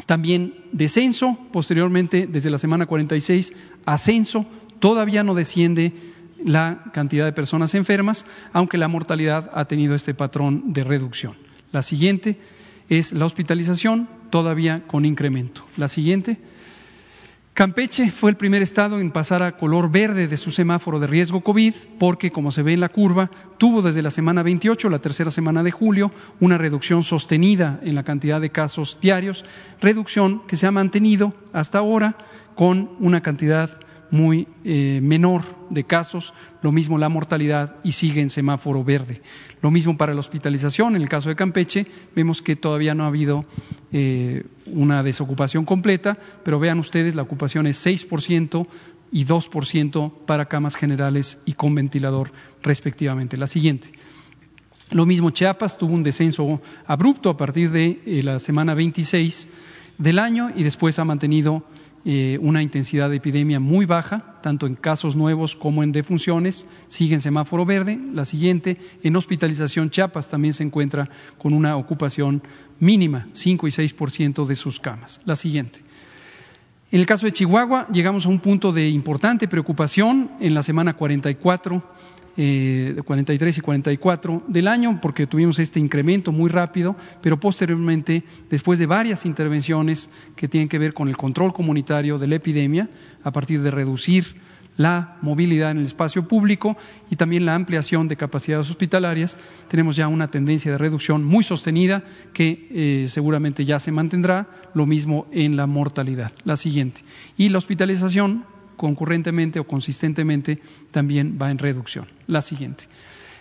también 0.05 0.53
descenso, 0.71 1.37
posteriormente 1.51 2.27
desde 2.27 2.49
la 2.49 2.57
semana 2.57 2.85
46, 2.85 3.53
ascenso, 3.85 4.45
todavía 4.79 5.23
no 5.23 5.33
desciende 5.33 5.93
la 6.43 6.83
cantidad 6.93 7.25
de 7.25 7.33
personas 7.33 7.73
enfermas, 7.75 8.25
aunque 8.51 8.77
la 8.77 8.87
mortalidad 8.87 9.49
ha 9.53 9.65
tenido 9.65 9.95
este 9.95 10.13
patrón 10.13 10.73
de 10.73 10.83
reducción. 10.83 11.35
La 11.71 11.81
siguiente 11.81 12.37
es 12.89 13.13
la 13.13 13.25
hospitalización, 13.25 14.09
todavía 14.29 14.83
con 14.87 15.05
incremento. 15.05 15.65
La 15.77 15.87
siguiente. 15.87 16.37
Campeche 17.53 18.09
fue 18.09 18.31
el 18.31 18.35
primer 18.35 18.63
estado 18.63 18.99
en 18.99 19.11
pasar 19.11 19.43
a 19.43 19.57
color 19.57 19.91
verde 19.91 20.27
de 20.27 20.37
su 20.37 20.49
semáforo 20.49 20.99
de 20.99 21.05
riesgo 21.05 21.41
COVID 21.41 21.75
porque, 21.99 22.31
como 22.31 22.49
se 22.49 22.63
ve 22.63 22.73
en 22.73 22.79
la 22.79 22.89
curva, 22.89 23.29
tuvo 23.59 23.83
desde 23.83 24.01
la 24.01 24.09
semana 24.09 24.41
28, 24.41 24.89
la 24.89 24.97
tercera 24.97 25.29
semana 25.29 25.61
de 25.61 25.69
julio, 25.69 26.11
una 26.39 26.57
reducción 26.57 27.03
sostenida 27.03 27.79
en 27.83 27.93
la 27.93 28.01
cantidad 28.01 28.41
de 28.41 28.49
casos 28.49 28.97
diarios, 28.99 29.45
reducción 29.79 30.41
que 30.47 30.55
se 30.55 30.65
ha 30.65 30.71
mantenido 30.71 31.35
hasta 31.53 31.77
ahora 31.77 32.17
con 32.55 32.89
una 32.99 33.21
cantidad 33.21 33.69
muy 34.13 34.47
eh, 34.63 34.99
menor 35.01 35.41
de 35.71 35.85
casos, 35.85 36.35
lo 36.61 36.71
mismo 36.71 36.99
la 36.99 37.09
mortalidad 37.09 37.77
y 37.83 37.93
sigue 37.93 38.21
en 38.21 38.29
semáforo 38.29 38.83
verde. 38.83 39.23
Lo 39.59 39.71
mismo 39.71 39.97
para 39.97 40.13
la 40.13 40.19
hospitalización, 40.19 40.95
en 40.95 41.01
el 41.01 41.09
caso 41.09 41.29
de 41.29 41.35
Campeche, 41.35 41.87
vemos 42.15 42.43
que 42.43 42.55
todavía 42.55 42.93
no 42.93 43.05
ha 43.05 43.07
habido 43.07 43.43
eh, 43.91 44.43
una 44.67 45.01
desocupación 45.01 45.65
completa, 45.65 46.19
pero 46.43 46.59
vean 46.59 46.77
ustedes, 46.77 47.15
la 47.15 47.23
ocupación 47.23 47.65
es 47.65 47.83
6% 47.83 48.67
y 49.11 49.25
2% 49.25 50.13
para 50.27 50.45
camas 50.45 50.75
generales 50.75 51.39
y 51.45 51.53
con 51.53 51.73
ventilador 51.73 52.31
respectivamente. 52.61 53.35
La 53.35 53.47
siguiente. 53.47 53.93
Lo 54.91 55.07
mismo 55.07 55.31
Chiapas 55.31 55.79
tuvo 55.79 55.95
un 55.95 56.03
descenso 56.03 56.61
abrupto 56.85 57.31
a 57.31 57.37
partir 57.37 57.71
de 57.71 57.99
eh, 58.05 58.21
la 58.21 58.37
semana 58.37 58.75
26 58.75 59.49
del 59.97 60.19
año 60.19 60.51
y 60.55 60.61
después 60.61 60.99
ha 60.99 61.03
mantenido 61.03 61.63
eh, 62.05 62.37
una 62.41 62.61
intensidad 62.61 63.09
de 63.09 63.15
epidemia 63.15 63.61
muy 63.61 63.85
baja, 63.85 64.35
tanto 64.41 64.67
en 64.67 64.75
casos 64.75 65.15
nuevos 65.15 65.55
como 65.55 65.83
en 65.83 65.93
defunciones, 65.93 66.67
sigue 66.89 67.15
en 67.15 67.21
semáforo 67.21 67.65
verde. 67.65 67.97
La 68.13 68.25
siguiente, 68.25 68.77
en 69.03 69.15
hospitalización, 69.15 69.89
Chiapas 69.89 70.29
también 70.29 70.53
se 70.53 70.63
encuentra 70.63 71.09
con 71.37 71.53
una 71.53 71.77
ocupación 71.77 72.43
mínima, 72.79 73.27
5 73.31 73.67
y 73.67 73.71
6% 73.71 74.45
de 74.45 74.55
sus 74.55 74.79
camas. 74.79 75.21
La 75.23 75.37
siguiente. 75.37 75.79
En 76.91 76.99
el 76.99 77.05
caso 77.05 77.25
de 77.25 77.31
Chihuahua, 77.31 77.87
llegamos 77.91 78.25
a 78.25 78.29
un 78.29 78.39
punto 78.39 78.71
de 78.71 78.89
importante 78.89 79.47
preocupación 79.47 80.29
en 80.39 80.53
la 80.53 80.61
semana 80.61 80.93
44 80.93 81.81
eh, 82.37 82.95
43 83.05 83.57
y 83.57 83.61
44 83.61 84.43
del 84.47 84.67
año, 84.67 84.99
porque 85.01 85.27
tuvimos 85.27 85.59
este 85.59 85.79
incremento 85.79 86.31
muy 86.31 86.49
rápido, 86.49 86.95
pero 87.21 87.39
posteriormente, 87.39 88.23
después 88.49 88.79
de 88.79 88.85
varias 88.85 89.25
intervenciones 89.25 90.09
que 90.35 90.47
tienen 90.47 90.69
que 90.69 90.79
ver 90.79 90.93
con 90.93 91.09
el 91.09 91.17
control 91.17 91.53
comunitario 91.53 92.17
de 92.17 92.27
la 92.27 92.35
epidemia, 92.35 92.89
a 93.23 93.31
partir 93.31 93.61
de 93.61 93.71
reducir 93.71 94.35
la 94.77 95.17
movilidad 95.21 95.71
en 95.71 95.77
el 95.77 95.85
espacio 95.85 96.27
público 96.27 96.77
y 97.09 97.15
también 97.15 97.45
la 97.45 97.55
ampliación 97.55 98.07
de 98.07 98.15
capacidades 98.15 98.69
hospitalarias, 98.69 99.37
tenemos 99.67 99.95
ya 99.95 100.07
una 100.07 100.31
tendencia 100.31 100.71
de 100.71 100.77
reducción 100.77 101.23
muy 101.23 101.43
sostenida 101.43 102.03
que 102.33 102.67
eh, 102.71 103.05
seguramente 103.07 103.65
ya 103.65 103.79
se 103.79 103.91
mantendrá, 103.91 104.47
lo 104.73 104.85
mismo 104.85 105.27
en 105.31 105.55
la 105.55 105.67
mortalidad. 105.67 106.31
La 106.43 106.55
siguiente. 106.55 107.01
Y 107.37 107.49
la 107.49 107.59
hospitalización 107.59 108.45
concurrentemente 108.77 109.59
o 109.59 109.67
consistentemente 109.67 110.59
también 110.91 111.37
va 111.41 111.51
en 111.51 111.57
reducción. 111.57 112.07
La 112.27 112.41
siguiente. 112.41 112.85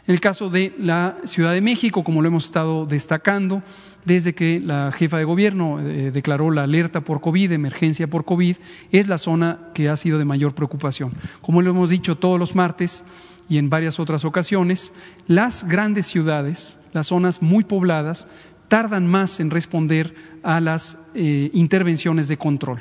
En 0.06 0.14
el 0.14 0.20
caso 0.20 0.50
de 0.50 0.74
la 0.78 1.18
Ciudad 1.26 1.52
de 1.52 1.60
México, 1.60 2.02
como 2.02 2.22
lo 2.22 2.28
hemos 2.28 2.46
estado 2.46 2.86
destacando, 2.86 3.62
desde 4.04 4.34
que 4.34 4.58
la 4.58 4.90
jefa 4.90 5.18
de 5.18 5.24
gobierno 5.24 5.78
eh, 5.78 6.10
declaró 6.10 6.50
la 6.50 6.64
alerta 6.64 7.02
por 7.02 7.20
COVID, 7.20 7.52
emergencia 7.52 8.08
por 8.08 8.24
COVID, 8.24 8.56
es 8.90 9.06
la 9.06 9.16
zona 9.16 9.70
que 9.74 9.88
ha 9.88 9.94
sido 9.94 10.18
de 10.18 10.24
mayor 10.24 10.54
preocupación. 10.54 11.12
Como 11.40 11.62
lo 11.62 11.70
hemos 11.70 11.90
dicho 11.90 12.16
todos 12.16 12.36
los 12.38 12.56
martes 12.56 13.04
y 13.48 13.58
en 13.58 13.70
varias 13.70 14.00
otras 14.00 14.24
ocasiones, 14.24 14.92
las 15.28 15.68
grandes 15.68 16.06
ciudades, 16.06 16.80
las 16.92 17.06
zonas 17.06 17.40
muy 17.40 17.62
pobladas, 17.62 18.26
tardan 18.66 19.06
más 19.06 19.38
en 19.38 19.50
responder 19.50 20.14
a 20.42 20.60
las 20.60 20.98
eh, 21.14 21.50
intervenciones 21.52 22.26
de 22.26 22.38
control. 22.38 22.80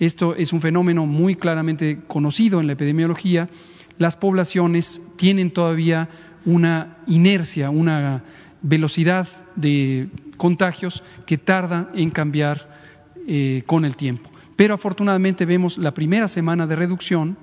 Esto 0.00 0.34
es 0.34 0.52
un 0.54 0.62
fenómeno 0.62 1.06
muy 1.06 1.36
claramente 1.36 2.00
conocido 2.06 2.58
en 2.60 2.66
la 2.66 2.72
epidemiología. 2.72 3.50
Las 3.98 4.16
poblaciones 4.16 5.02
tienen 5.16 5.50
todavía 5.50 6.08
una 6.46 6.96
inercia, 7.06 7.68
una 7.68 8.24
velocidad 8.62 9.28
de 9.56 10.08
contagios 10.38 11.02
que 11.26 11.36
tarda 11.36 11.90
en 11.94 12.10
cambiar 12.10 12.80
eh, 13.28 13.62
con 13.66 13.84
el 13.84 13.94
tiempo. 13.94 14.30
Pero 14.56 14.74
afortunadamente 14.74 15.44
vemos 15.44 15.76
la 15.76 15.92
primera 15.92 16.28
semana 16.28 16.66
de 16.66 16.76
reducción 16.76 17.36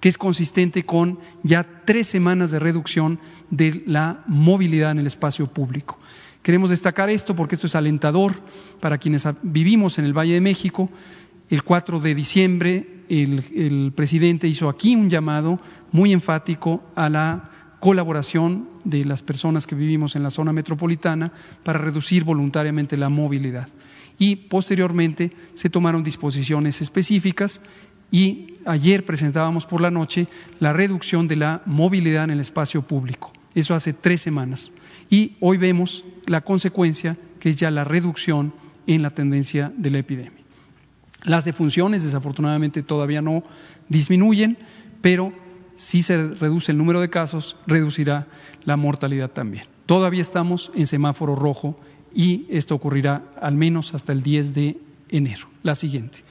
que 0.00 0.08
es 0.08 0.16
consistente 0.16 0.84
con 0.84 1.18
ya 1.42 1.66
tres 1.84 2.06
semanas 2.06 2.50
de 2.50 2.58
reducción 2.58 3.18
de 3.50 3.82
la 3.86 4.22
movilidad 4.26 4.92
en 4.92 5.00
el 5.00 5.06
espacio 5.06 5.48
público. 5.48 5.98
Queremos 6.42 6.70
destacar 6.70 7.10
esto 7.10 7.34
porque 7.34 7.56
esto 7.56 7.66
es 7.66 7.74
alentador 7.74 8.34
para 8.80 8.98
quienes 8.98 9.26
vivimos 9.42 9.98
en 9.98 10.04
el 10.04 10.16
Valle 10.16 10.34
de 10.34 10.40
México, 10.40 10.88
el 11.50 11.62
4 11.62 12.00
de 12.00 12.14
diciembre 12.14 12.98
el, 13.08 13.92
presidente 13.94 14.48
hizo 14.48 14.68
aquí 14.68 14.94
un 14.94 15.10
llamado 15.10 15.60
muy 15.92 16.12
enfático 16.12 16.82
a 16.94 17.08
la 17.08 17.50
colaboración 17.80 18.68
de 18.84 19.04
las 19.04 19.22
personas 19.22 19.66
que 19.66 19.74
vivimos 19.74 20.16
en 20.16 20.22
la 20.22 20.30
zona 20.30 20.52
metropolitana 20.52 21.32
para 21.62 21.78
reducir 21.78 22.24
voluntariamente 22.24 22.96
la 22.96 23.08
movilidad. 23.08 23.68
Y 24.18 24.36
posteriormente 24.36 25.32
se 25.54 25.70
tomaron 25.70 26.02
disposiciones 26.02 26.80
específicas 26.80 27.60
y 28.10 28.54
ayer 28.64 29.04
presentábamos 29.04 29.64
por 29.64 29.80
la 29.80 29.90
noche 29.90 30.26
la 30.58 30.72
reducción 30.72 31.28
de 31.28 31.36
la 31.36 31.62
movilidad 31.66 32.24
en 32.24 32.30
el 32.30 32.40
espacio 32.40 32.82
público. 32.82 33.32
Eso 33.54 33.74
hace 33.74 33.92
tres 33.92 34.20
semanas. 34.20 34.72
Y 35.08 35.36
hoy 35.40 35.56
vemos 35.56 36.04
la 36.26 36.40
consecuencia, 36.40 37.16
que 37.38 37.50
es 37.50 37.56
ya 37.56 37.70
la 37.70 37.84
reducción 37.84 38.52
en 38.86 39.02
la 39.02 39.10
tendencia 39.10 39.72
de 39.76 39.90
la 39.90 39.98
epidemia. 39.98 40.47
Las 41.24 41.44
defunciones, 41.44 42.02
desafortunadamente, 42.02 42.82
todavía 42.82 43.22
no 43.22 43.42
disminuyen, 43.88 44.58
pero 45.00 45.32
si 45.74 46.02
se 46.02 46.28
reduce 46.28 46.72
el 46.72 46.78
número 46.78 47.00
de 47.00 47.10
casos, 47.10 47.56
reducirá 47.66 48.26
la 48.64 48.76
mortalidad 48.76 49.30
también. 49.30 49.64
Todavía 49.86 50.22
estamos 50.22 50.70
en 50.74 50.86
semáforo 50.86 51.34
rojo 51.34 51.78
y 52.14 52.46
esto 52.50 52.74
ocurrirá 52.74 53.22
al 53.40 53.54
menos 53.54 53.94
hasta 53.94 54.12
el 54.12 54.22
10 54.22 54.54
de 54.54 54.78
enero. 55.08 55.48
La 55.62 55.74
siguiente. 55.74 56.24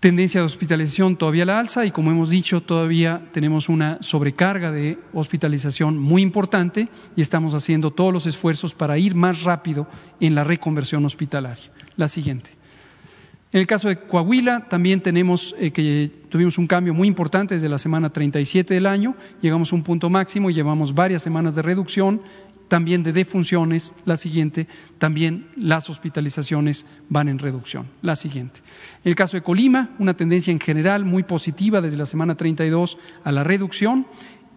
Tendencia 0.00 0.40
de 0.40 0.46
hospitalización 0.46 1.16
todavía 1.16 1.44
la 1.44 1.58
alza 1.58 1.84
y 1.84 1.90
como 1.90 2.12
hemos 2.12 2.30
dicho, 2.30 2.62
todavía 2.62 3.28
tenemos 3.32 3.68
una 3.68 3.98
sobrecarga 4.00 4.70
de 4.70 4.96
hospitalización 5.12 5.98
muy 5.98 6.22
importante 6.22 6.88
y 7.16 7.22
estamos 7.22 7.52
haciendo 7.54 7.90
todos 7.90 8.12
los 8.12 8.26
esfuerzos 8.26 8.74
para 8.74 8.96
ir 8.98 9.16
más 9.16 9.42
rápido 9.42 9.88
en 10.20 10.36
la 10.36 10.44
reconversión 10.44 11.04
hospitalaria. 11.04 11.72
La 11.96 12.06
siguiente. 12.06 12.57
En 13.50 13.60
el 13.60 13.66
caso 13.66 13.88
de 13.88 13.96
Coahuila 13.96 14.68
también 14.68 15.00
tenemos 15.00 15.56
eh, 15.58 15.70
que 15.70 16.10
tuvimos 16.28 16.58
un 16.58 16.66
cambio 16.66 16.92
muy 16.92 17.08
importante 17.08 17.54
desde 17.54 17.70
la 17.70 17.78
semana 17.78 18.10
37 18.10 18.74
del 18.74 18.84
año, 18.84 19.16
llegamos 19.40 19.72
a 19.72 19.76
un 19.76 19.82
punto 19.82 20.10
máximo 20.10 20.50
y 20.50 20.54
llevamos 20.54 20.94
varias 20.94 21.22
semanas 21.22 21.54
de 21.54 21.62
reducción, 21.62 22.20
también 22.68 23.02
de 23.02 23.14
defunciones, 23.14 23.94
la 24.04 24.18
siguiente, 24.18 24.66
también 24.98 25.48
las 25.56 25.88
hospitalizaciones 25.88 26.84
van 27.08 27.30
en 27.30 27.38
reducción, 27.38 27.86
la 28.02 28.16
siguiente. 28.16 28.60
En 29.02 29.10
el 29.10 29.14
caso 29.14 29.38
de 29.38 29.42
Colima, 29.42 29.90
una 29.98 30.14
tendencia 30.14 30.52
en 30.52 30.60
general 30.60 31.06
muy 31.06 31.22
positiva 31.22 31.80
desde 31.80 31.96
la 31.96 32.04
semana 32.04 32.34
32 32.34 32.98
a 33.24 33.32
la 33.32 33.44
reducción, 33.44 34.06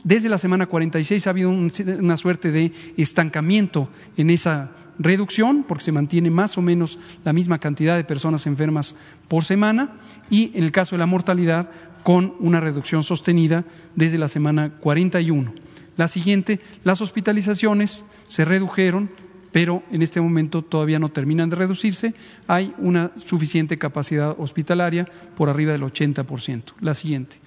desde 0.03 0.27
la 0.27 0.37
semana 0.37 0.65
46 0.65 1.27
ha 1.27 1.29
habido 1.29 1.49
una 1.49 2.17
suerte 2.17 2.51
de 2.51 2.73
estancamiento 2.97 3.89
en 4.17 4.31
esa 4.31 4.71
reducción, 4.99 5.63
porque 5.67 5.83
se 5.83 5.91
mantiene 5.91 6.29
más 6.29 6.57
o 6.57 6.61
menos 6.61 6.99
la 7.23 7.33
misma 7.33 7.59
cantidad 7.59 7.95
de 7.95 8.03
personas 8.03 8.47
enfermas 8.47 8.95
por 9.27 9.45
semana, 9.45 9.97
y 10.29 10.51
en 10.53 10.63
el 10.63 10.71
caso 10.71 10.95
de 10.95 10.99
la 10.99 11.05
mortalidad, 11.05 11.69
con 12.03 12.33
una 12.39 12.59
reducción 12.59 13.03
sostenida 13.03 13.63
desde 13.95 14.17
la 14.17 14.27
semana 14.27 14.71
41. 14.79 15.53
La 15.97 16.07
siguiente, 16.07 16.59
las 16.83 17.01
hospitalizaciones 17.01 18.05
se 18.27 18.45
redujeron, 18.45 19.11
pero 19.51 19.83
en 19.91 20.01
este 20.01 20.21
momento 20.21 20.61
todavía 20.61 20.99
no 20.99 21.09
terminan 21.09 21.49
de 21.49 21.57
reducirse. 21.57 22.13
Hay 22.47 22.73
una 22.77 23.11
suficiente 23.17 23.77
capacidad 23.77 24.35
hospitalaria 24.39 25.07
por 25.35 25.49
arriba 25.49 25.73
del 25.73 25.83
80%. 25.83 26.73
La 26.79 26.93
siguiente. 26.93 27.37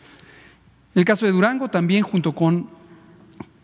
En 0.95 1.01
el 1.01 1.05
caso 1.05 1.27
de 1.27 1.33
Durango, 1.33 1.69
también 1.69 2.05
junto 2.05 2.35
con 2.35 2.69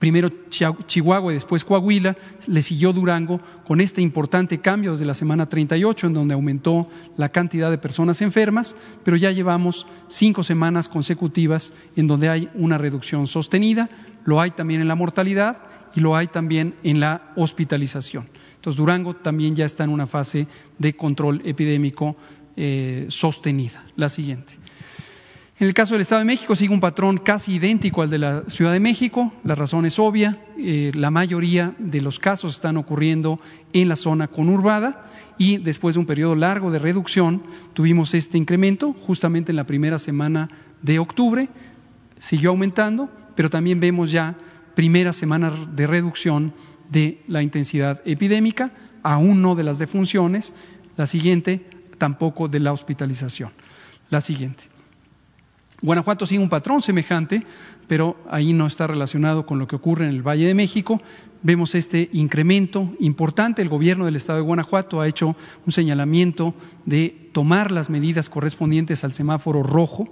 primero 0.00 0.30
Chihuahua 0.48 1.30
y 1.30 1.34
después 1.34 1.62
Coahuila, 1.62 2.16
le 2.48 2.62
siguió 2.62 2.92
Durango 2.92 3.38
con 3.64 3.80
este 3.80 4.00
importante 4.00 4.58
cambio 4.58 4.92
desde 4.92 5.04
la 5.04 5.14
semana 5.14 5.46
38, 5.46 6.08
en 6.08 6.14
donde 6.14 6.34
aumentó 6.34 6.88
la 7.18 7.28
cantidad 7.28 7.70
de 7.70 7.78
personas 7.78 8.22
enfermas, 8.22 8.74
pero 9.04 9.16
ya 9.18 9.30
llevamos 9.30 9.86
cinco 10.08 10.42
semanas 10.42 10.88
consecutivas 10.88 11.74
en 11.96 12.06
donde 12.06 12.30
hay 12.30 12.48
una 12.54 12.78
reducción 12.78 13.26
sostenida, 13.26 13.90
lo 14.24 14.40
hay 14.40 14.50
también 14.52 14.80
en 14.80 14.88
la 14.88 14.94
mortalidad 14.94 15.58
y 15.94 16.00
lo 16.00 16.16
hay 16.16 16.28
también 16.28 16.74
en 16.82 16.98
la 16.98 17.32
hospitalización. 17.36 18.28
Entonces, 18.56 18.78
Durango 18.78 19.14
también 19.14 19.54
ya 19.54 19.66
está 19.66 19.84
en 19.84 19.90
una 19.90 20.06
fase 20.06 20.46
de 20.78 20.96
control 20.96 21.42
epidémico 21.44 22.16
eh, 22.56 23.04
sostenida. 23.08 23.84
La 23.96 24.08
siguiente. 24.08 24.54
En 25.60 25.66
el 25.66 25.74
caso 25.74 25.92
del 25.92 26.00
Estado 26.00 26.20
de 26.20 26.24
México 26.24 26.56
sigue 26.56 26.72
un 26.72 26.80
patrón 26.80 27.18
casi 27.18 27.56
idéntico 27.56 28.00
al 28.00 28.08
de 28.08 28.16
la 28.16 28.44
Ciudad 28.48 28.72
de 28.72 28.80
México. 28.80 29.30
La 29.44 29.54
razón 29.54 29.84
es 29.84 29.98
obvia. 29.98 30.38
Eh, 30.56 30.90
la 30.94 31.10
mayoría 31.10 31.74
de 31.78 32.00
los 32.00 32.18
casos 32.18 32.54
están 32.54 32.78
ocurriendo 32.78 33.38
en 33.74 33.90
la 33.90 33.96
zona 33.96 34.26
conurbada 34.26 35.04
y 35.36 35.58
después 35.58 35.94
de 35.96 36.00
un 36.00 36.06
periodo 36.06 36.34
largo 36.34 36.70
de 36.70 36.78
reducción 36.78 37.42
tuvimos 37.74 38.14
este 38.14 38.38
incremento 38.38 38.94
justamente 38.94 39.52
en 39.52 39.56
la 39.56 39.66
primera 39.66 39.98
semana 39.98 40.48
de 40.80 40.98
octubre. 40.98 41.50
Siguió 42.16 42.50
aumentando, 42.50 43.10
pero 43.36 43.50
también 43.50 43.80
vemos 43.80 44.10
ya 44.10 44.38
primera 44.74 45.12
semana 45.12 45.52
de 45.74 45.86
reducción 45.86 46.54
de 46.88 47.22
la 47.28 47.42
intensidad 47.42 48.00
epidémica, 48.06 48.72
aún 49.02 49.42
no 49.42 49.54
de 49.54 49.64
las 49.64 49.78
defunciones. 49.78 50.54
La 50.96 51.04
siguiente, 51.04 51.66
tampoco 51.98 52.48
de 52.48 52.60
la 52.60 52.72
hospitalización. 52.72 53.50
La 54.08 54.22
siguiente. 54.22 54.79
Guanajuato 55.82 56.26
sigue 56.26 56.42
un 56.42 56.50
patrón 56.50 56.82
semejante, 56.82 57.44
pero 57.86 58.16
ahí 58.30 58.52
no 58.52 58.66
está 58.66 58.86
relacionado 58.86 59.46
con 59.46 59.58
lo 59.58 59.66
que 59.66 59.76
ocurre 59.76 60.04
en 60.04 60.10
el 60.10 60.26
Valle 60.26 60.46
de 60.46 60.54
México. 60.54 61.00
Vemos 61.42 61.74
este 61.74 62.10
incremento 62.12 62.92
importante. 63.00 63.62
El 63.62 63.70
gobierno 63.70 64.04
del 64.04 64.16
Estado 64.16 64.38
de 64.38 64.44
Guanajuato 64.44 65.00
ha 65.00 65.08
hecho 65.08 65.36
un 65.64 65.72
señalamiento 65.72 66.54
de 66.84 67.30
tomar 67.32 67.70
las 67.70 67.88
medidas 67.88 68.28
correspondientes 68.28 69.04
al 69.04 69.14
semáforo 69.14 69.62
rojo, 69.62 70.08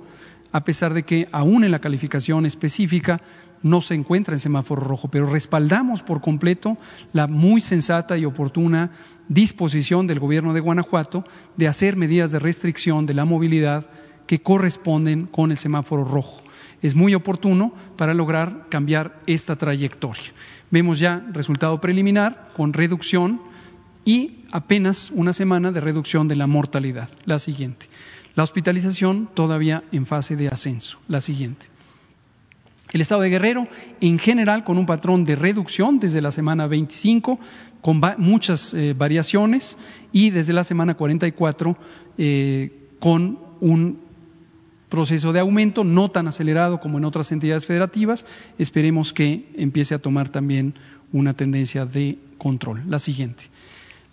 a 0.52 0.64
pesar 0.64 0.94
de 0.94 1.02
que 1.02 1.28
aún 1.32 1.64
en 1.64 1.70
la 1.70 1.80
calificación 1.80 2.46
específica 2.46 3.20
no 3.62 3.82
se 3.82 3.94
encuentra 3.94 4.34
en 4.34 4.38
semáforo 4.38 4.80
rojo, 4.80 5.08
pero 5.08 5.26
respaldamos 5.26 6.02
por 6.02 6.22
completo 6.22 6.78
la 7.12 7.26
muy 7.26 7.60
sensata 7.60 8.16
y 8.16 8.24
oportuna 8.24 8.92
disposición 9.28 10.06
del 10.06 10.20
gobierno 10.20 10.54
de 10.54 10.60
Guanajuato 10.60 11.24
de 11.56 11.68
hacer 11.68 11.96
medidas 11.96 12.30
de 12.30 12.38
restricción 12.38 13.04
de 13.04 13.14
la 13.14 13.26
movilidad 13.26 13.90
que 14.28 14.40
corresponden 14.40 15.26
con 15.26 15.50
el 15.50 15.56
semáforo 15.56 16.04
rojo. 16.04 16.42
Es 16.82 16.94
muy 16.94 17.14
oportuno 17.16 17.72
para 17.96 18.14
lograr 18.14 18.66
cambiar 18.68 19.18
esta 19.26 19.56
trayectoria. 19.56 20.32
Vemos 20.70 21.00
ya 21.00 21.26
resultado 21.32 21.80
preliminar 21.80 22.52
con 22.54 22.72
reducción 22.72 23.40
y 24.04 24.44
apenas 24.52 25.10
una 25.12 25.32
semana 25.32 25.72
de 25.72 25.80
reducción 25.80 26.28
de 26.28 26.36
la 26.36 26.46
mortalidad. 26.46 27.08
La 27.24 27.38
siguiente. 27.38 27.86
La 28.36 28.44
hospitalización 28.44 29.30
todavía 29.34 29.82
en 29.92 30.06
fase 30.06 30.36
de 30.36 30.48
ascenso. 30.48 30.98
La 31.08 31.20
siguiente. 31.20 31.66
El 32.92 33.00
estado 33.00 33.22
de 33.22 33.30
Guerrero, 33.30 33.66
en 34.00 34.18
general, 34.18 34.62
con 34.62 34.78
un 34.78 34.86
patrón 34.86 35.24
de 35.24 35.36
reducción 35.36 36.00
desde 36.00 36.20
la 36.20 36.30
semana 36.30 36.66
25, 36.66 37.38
con 37.80 38.00
muchas 38.18 38.72
eh, 38.72 38.94
variaciones, 38.96 39.76
y 40.12 40.30
desde 40.30 40.52
la 40.52 40.64
semana 40.64 40.94
44, 40.94 41.76
eh, 42.16 42.88
con 42.98 43.38
un 43.60 44.07
proceso 44.88 45.32
de 45.32 45.40
aumento, 45.40 45.84
no 45.84 46.10
tan 46.10 46.28
acelerado 46.28 46.80
como 46.80 46.98
en 46.98 47.04
otras 47.04 47.32
entidades 47.32 47.66
federativas. 47.66 48.26
Esperemos 48.58 49.12
que 49.12 49.46
empiece 49.56 49.94
a 49.94 49.98
tomar 49.98 50.28
también 50.28 50.74
una 51.12 51.34
tendencia 51.34 51.86
de 51.86 52.18
control. 52.38 52.82
La 52.88 52.98
siguiente. 52.98 53.44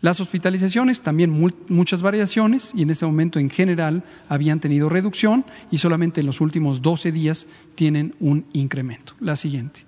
Las 0.01 0.19
hospitalizaciones, 0.19 1.01
también 1.01 1.31
muchas 1.67 2.01
variaciones 2.01 2.73
y 2.75 2.83
en 2.83 2.91
este 2.91 3.05
momento 3.05 3.39
en 3.39 3.49
general 3.49 4.03
habían 4.29 4.59
tenido 4.59 4.89
reducción 4.89 5.45
y 5.71 5.79
solamente 5.79 6.19
en 6.19 6.27
los 6.27 6.41
últimos 6.41 6.81
12 6.81 7.11
días 7.11 7.47
tienen 7.73 8.13
un 8.19 8.45
incremento. 8.53 9.13
La 9.19 9.35
siguiente. 9.35 9.81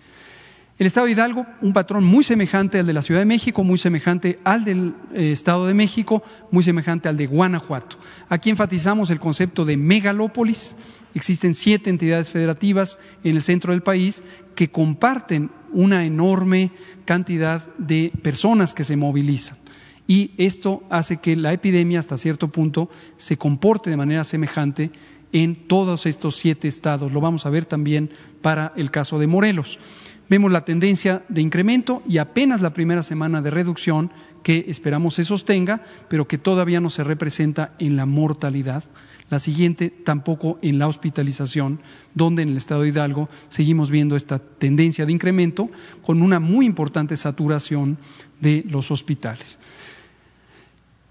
El 0.79 0.85
Estado 0.85 1.07
de 1.07 1.13
Hidalgo, 1.13 1.47
un 1.61 1.73
patrón 1.73 2.03
muy 2.03 2.23
semejante 2.23 2.77
al 2.77 2.85
de 2.85 2.93
la 2.93 3.01
Ciudad 3.01 3.21
de 3.21 3.25
México, 3.25 3.63
muy 3.63 3.79
semejante 3.79 4.37
al 4.43 4.63
del 4.63 4.93
eh, 5.11 5.31
Estado 5.31 5.65
de 5.65 5.73
México, 5.73 6.21
muy 6.51 6.61
semejante 6.61 7.09
al 7.09 7.17
de 7.17 7.25
Guanajuato. 7.25 7.97
Aquí 8.29 8.51
enfatizamos 8.51 9.09
el 9.09 9.19
concepto 9.19 9.65
de 9.65 9.75
megalópolis. 9.75 10.75
Existen 11.15 11.55
siete 11.55 11.89
entidades 11.89 12.29
federativas 12.29 12.99
en 13.23 13.35
el 13.35 13.41
centro 13.41 13.73
del 13.73 13.81
país 13.81 14.21
que 14.53 14.69
comparten 14.69 15.49
una 15.71 16.05
enorme 16.05 16.69
cantidad 17.05 17.75
de 17.79 18.11
personas 18.21 18.75
que 18.75 18.83
se 18.83 18.97
movilizan. 18.97 19.57
Y 20.05 20.29
esto 20.37 20.83
hace 20.91 21.17
que 21.17 21.35
la 21.35 21.53
epidemia, 21.53 21.97
hasta 21.97 22.17
cierto 22.17 22.49
punto, 22.49 22.87
se 23.15 23.35
comporte 23.35 23.89
de 23.89 23.97
manera 23.97 24.23
semejante 24.23 24.91
en 25.31 25.55
todos 25.55 26.05
estos 26.05 26.35
siete 26.35 26.67
estados. 26.67 27.11
Lo 27.11 27.19
vamos 27.19 27.47
a 27.47 27.49
ver 27.49 27.65
también 27.65 28.11
para 28.43 28.73
el 28.75 28.91
caso 28.91 29.17
de 29.17 29.25
Morelos. 29.25 29.79
Vemos 30.29 30.51
la 30.51 30.65
tendencia 30.65 31.23
de 31.29 31.41
incremento 31.41 32.03
y 32.07 32.17
apenas 32.17 32.61
la 32.61 32.73
primera 32.73 33.01
semana 33.01 33.41
de 33.41 33.49
reducción 33.49 34.11
que 34.43 34.65
esperamos 34.67 35.15
se 35.15 35.23
sostenga, 35.23 35.83
pero 36.09 36.27
que 36.27 36.37
todavía 36.37 36.81
no 36.81 36.89
se 36.89 37.03
representa 37.03 37.73
en 37.79 37.95
la 37.95 38.05
mortalidad. 38.05 38.83
La 39.29 39.39
siguiente 39.39 39.89
tampoco 39.89 40.59
en 40.61 40.79
la 40.79 40.87
hospitalización, 40.87 41.79
donde 42.13 42.41
en 42.41 42.49
el 42.49 42.57
estado 42.57 42.81
de 42.81 42.89
Hidalgo 42.89 43.29
seguimos 43.47 43.89
viendo 43.89 44.15
esta 44.15 44.39
tendencia 44.39 45.05
de 45.05 45.13
incremento 45.13 45.69
con 46.01 46.21
una 46.21 46.39
muy 46.39 46.65
importante 46.65 47.15
saturación 47.15 47.97
de 48.41 48.65
los 48.67 48.91
hospitales. 48.91 49.59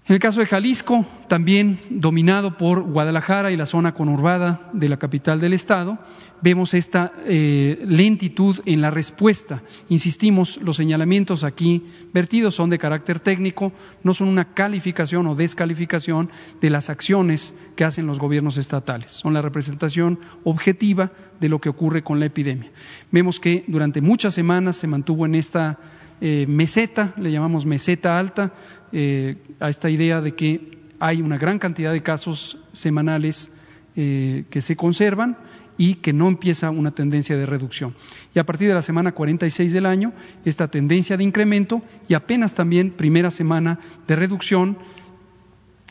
En 0.07 0.13
el 0.13 0.21
caso 0.21 0.39
de 0.39 0.45
Jalisco, 0.45 1.05
también 1.27 1.81
dominado 1.89 2.55
por 2.55 2.81
Guadalajara 2.81 3.51
y 3.51 3.57
la 3.57 3.65
zona 3.65 3.93
conurbada 3.93 4.69
de 4.71 4.87
la 4.87 4.95
capital 4.95 5.41
del 5.41 5.51
estado, 5.51 5.99
vemos 6.41 6.73
esta 6.73 7.11
eh, 7.25 7.83
lentitud 7.83 8.57
en 8.65 8.79
la 8.79 8.89
respuesta. 8.89 9.63
Insistimos, 9.89 10.61
los 10.61 10.77
señalamientos 10.77 11.43
aquí 11.43 11.83
vertidos 12.13 12.55
son 12.55 12.69
de 12.69 12.79
carácter 12.79 13.19
técnico, 13.19 13.73
no 14.01 14.13
son 14.13 14.29
una 14.29 14.53
calificación 14.53 15.27
o 15.27 15.35
descalificación 15.35 16.29
de 16.61 16.69
las 16.69 16.89
acciones 16.89 17.53
que 17.75 17.83
hacen 17.83 18.07
los 18.07 18.17
gobiernos 18.17 18.57
estatales, 18.57 19.11
son 19.11 19.33
la 19.33 19.41
representación 19.41 20.21
objetiva 20.45 21.11
de 21.41 21.49
lo 21.49 21.59
que 21.59 21.67
ocurre 21.67 22.05
con 22.05 22.21
la 22.21 22.27
epidemia. 22.27 22.71
Vemos 23.11 23.41
que 23.41 23.65
durante 23.67 23.99
muchas 23.99 24.33
semanas 24.33 24.77
se 24.77 24.87
mantuvo 24.87 25.25
en 25.25 25.35
esta 25.35 25.77
eh, 26.21 26.45
meseta, 26.47 27.13
le 27.17 27.31
llamamos 27.31 27.65
meseta 27.65 28.17
alta, 28.17 28.53
eh, 28.91 29.37
a 29.59 29.69
esta 29.69 29.89
idea 29.89 30.21
de 30.21 30.33
que 30.33 30.77
hay 30.99 31.21
una 31.21 31.37
gran 31.37 31.59
cantidad 31.59 31.91
de 31.91 32.01
casos 32.01 32.57
semanales 32.73 33.51
eh, 33.95 34.45
que 34.49 34.61
se 34.61 34.75
conservan 34.75 35.37
y 35.77 35.95
que 35.95 36.13
no 36.13 36.27
empieza 36.27 36.71
una 36.71 36.91
tendencia 36.91 37.37
de 37.37 37.45
reducción. 37.45 37.95
Y 38.33 38.39
a 38.39 38.45
partir 38.45 38.67
de 38.67 38.73
la 38.73 38.81
semana 38.81 39.11
46 39.11 39.73
del 39.73 39.85
año, 39.85 40.13
esta 40.43 40.69
tendencia 40.69 41.17
de 41.17 41.23
incremento 41.23 41.81
y 42.07 42.15
apenas 42.15 42.55
también 42.55 42.91
primera 42.91 43.29
semana 43.29 43.79
de 44.07 44.15
reducción, 44.15 44.77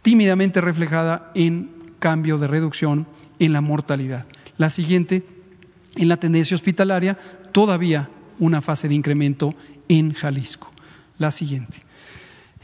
tímidamente 0.02 0.60
reflejada 0.60 1.30
en 1.34 1.70
cambio 1.98 2.38
de 2.38 2.46
reducción 2.46 3.06
en 3.38 3.52
la 3.52 3.60
mortalidad. 3.60 4.26
La 4.58 4.70
siguiente, 4.70 5.24
en 5.96 6.08
la 6.08 6.16
tendencia 6.16 6.54
hospitalaria, 6.54 7.18
todavía 7.52 8.10
una 8.38 8.62
fase 8.62 8.88
de 8.88 8.94
incremento 8.94 9.54
en 9.88 10.12
Jalisco. 10.12 10.70
La 11.18 11.30
siguiente. 11.30 11.86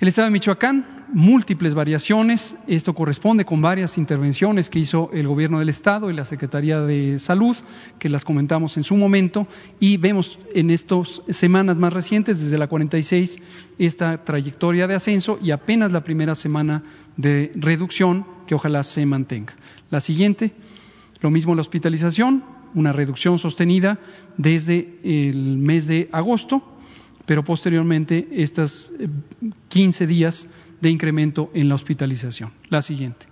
El 0.03 0.09
Estado 0.09 0.27
de 0.27 0.33
Michoacán, 0.33 1.05
múltiples 1.13 1.77
variaciones. 1.77 2.57
Esto 2.67 2.93
corresponde 2.93 3.45
con 3.45 3.63
varias 3.63 3.99
intervenciones 3.99 4.69
que 4.69 4.81
hizo 4.81 5.11
el 5.13 5.29
Gobierno 5.29 5.61
del 5.61 5.69
Estado 5.69 6.11
y 6.11 6.13
la 6.13 6.25
Secretaría 6.25 6.81
de 6.81 7.21
Salud, 7.21 7.57
que 8.01 8.09
las 8.09 8.25
comentamos 8.25 8.77
en 8.77 8.83
su 8.83 8.97
momento, 8.97 9.47
y 9.79 9.99
vemos 9.99 10.41
en 10.55 10.71
estas 10.71 11.23
semanas 11.29 11.79
más 11.79 11.93
recientes, 11.93 12.43
desde 12.43 12.59
la 12.59 12.67
46, 12.67 13.39
esta 13.79 14.25
trayectoria 14.25 14.89
de 14.89 14.97
ascenso 14.97 15.39
y 15.41 15.53
apenas 15.53 15.93
la 15.93 16.03
primera 16.03 16.35
semana 16.35 16.83
de 17.17 17.53
reducción 17.55 18.27
que 18.49 18.57
ojalá 18.57 18.83
se 18.83 19.07
mantenga. 19.07 19.55
La 19.89 20.01
siguiente, 20.01 20.53
lo 21.21 21.31
mismo 21.31 21.55
la 21.55 21.61
hospitalización, 21.61 22.43
una 22.75 22.93
reducción 22.93 23.39
sostenida 23.39 24.01
desde 24.37 24.99
el 25.05 25.59
mes 25.59 25.87
de 25.87 26.09
agosto 26.11 26.73
pero 27.27 27.45
posteriormente 27.45 28.29
estos 28.33 28.93
15 29.69 30.07
días 30.07 30.49
de 30.81 30.91
incremento 30.91 31.51
en 31.55 31.69
la 31.69 31.75
hospitalización. 31.75 32.51
La 32.69 32.83
siguiente. 32.83 33.27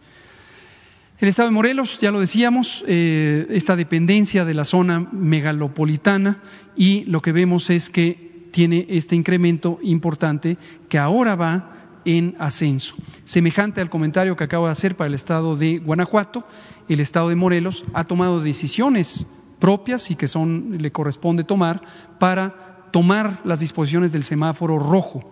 El 1.18 1.28
Estado 1.28 1.48
de 1.48 1.54
Morelos, 1.54 1.98
ya 1.98 2.10
lo 2.10 2.20
decíamos, 2.20 2.82
eh, 2.86 3.46
esta 3.50 3.76
dependencia 3.76 4.46
de 4.46 4.54
la 4.54 4.64
zona 4.64 5.06
megalopolitana 5.12 6.40
y 6.76 7.04
lo 7.04 7.20
que 7.20 7.32
vemos 7.32 7.68
es 7.68 7.90
que 7.90 8.48
tiene 8.52 8.86
este 8.88 9.16
incremento 9.16 9.78
importante 9.82 10.56
que 10.88 10.96
ahora 10.96 11.34
va 11.34 11.76
en 12.06 12.36
ascenso. 12.38 12.94
Semejante 13.24 13.82
al 13.82 13.90
comentario 13.90 14.36
que 14.36 14.44
acabo 14.44 14.66
de 14.66 14.72
hacer 14.72 14.96
para 14.96 15.08
el 15.08 15.14
Estado 15.14 15.56
de 15.56 15.78
Guanajuato, 15.78 16.46
el 16.88 17.00
Estado 17.00 17.28
de 17.28 17.36
Morelos 17.36 17.84
ha 17.92 18.04
tomado 18.04 18.40
decisiones 18.40 19.26
propias 19.58 20.10
y 20.10 20.16
que 20.16 20.26
son 20.26 20.78
le 20.78 20.90
corresponde 20.90 21.44
tomar 21.44 21.82
para 22.18 22.69
tomar 22.90 23.40
las 23.44 23.60
disposiciones 23.60 24.12
del 24.12 24.24
semáforo 24.24 24.78
rojo, 24.78 25.30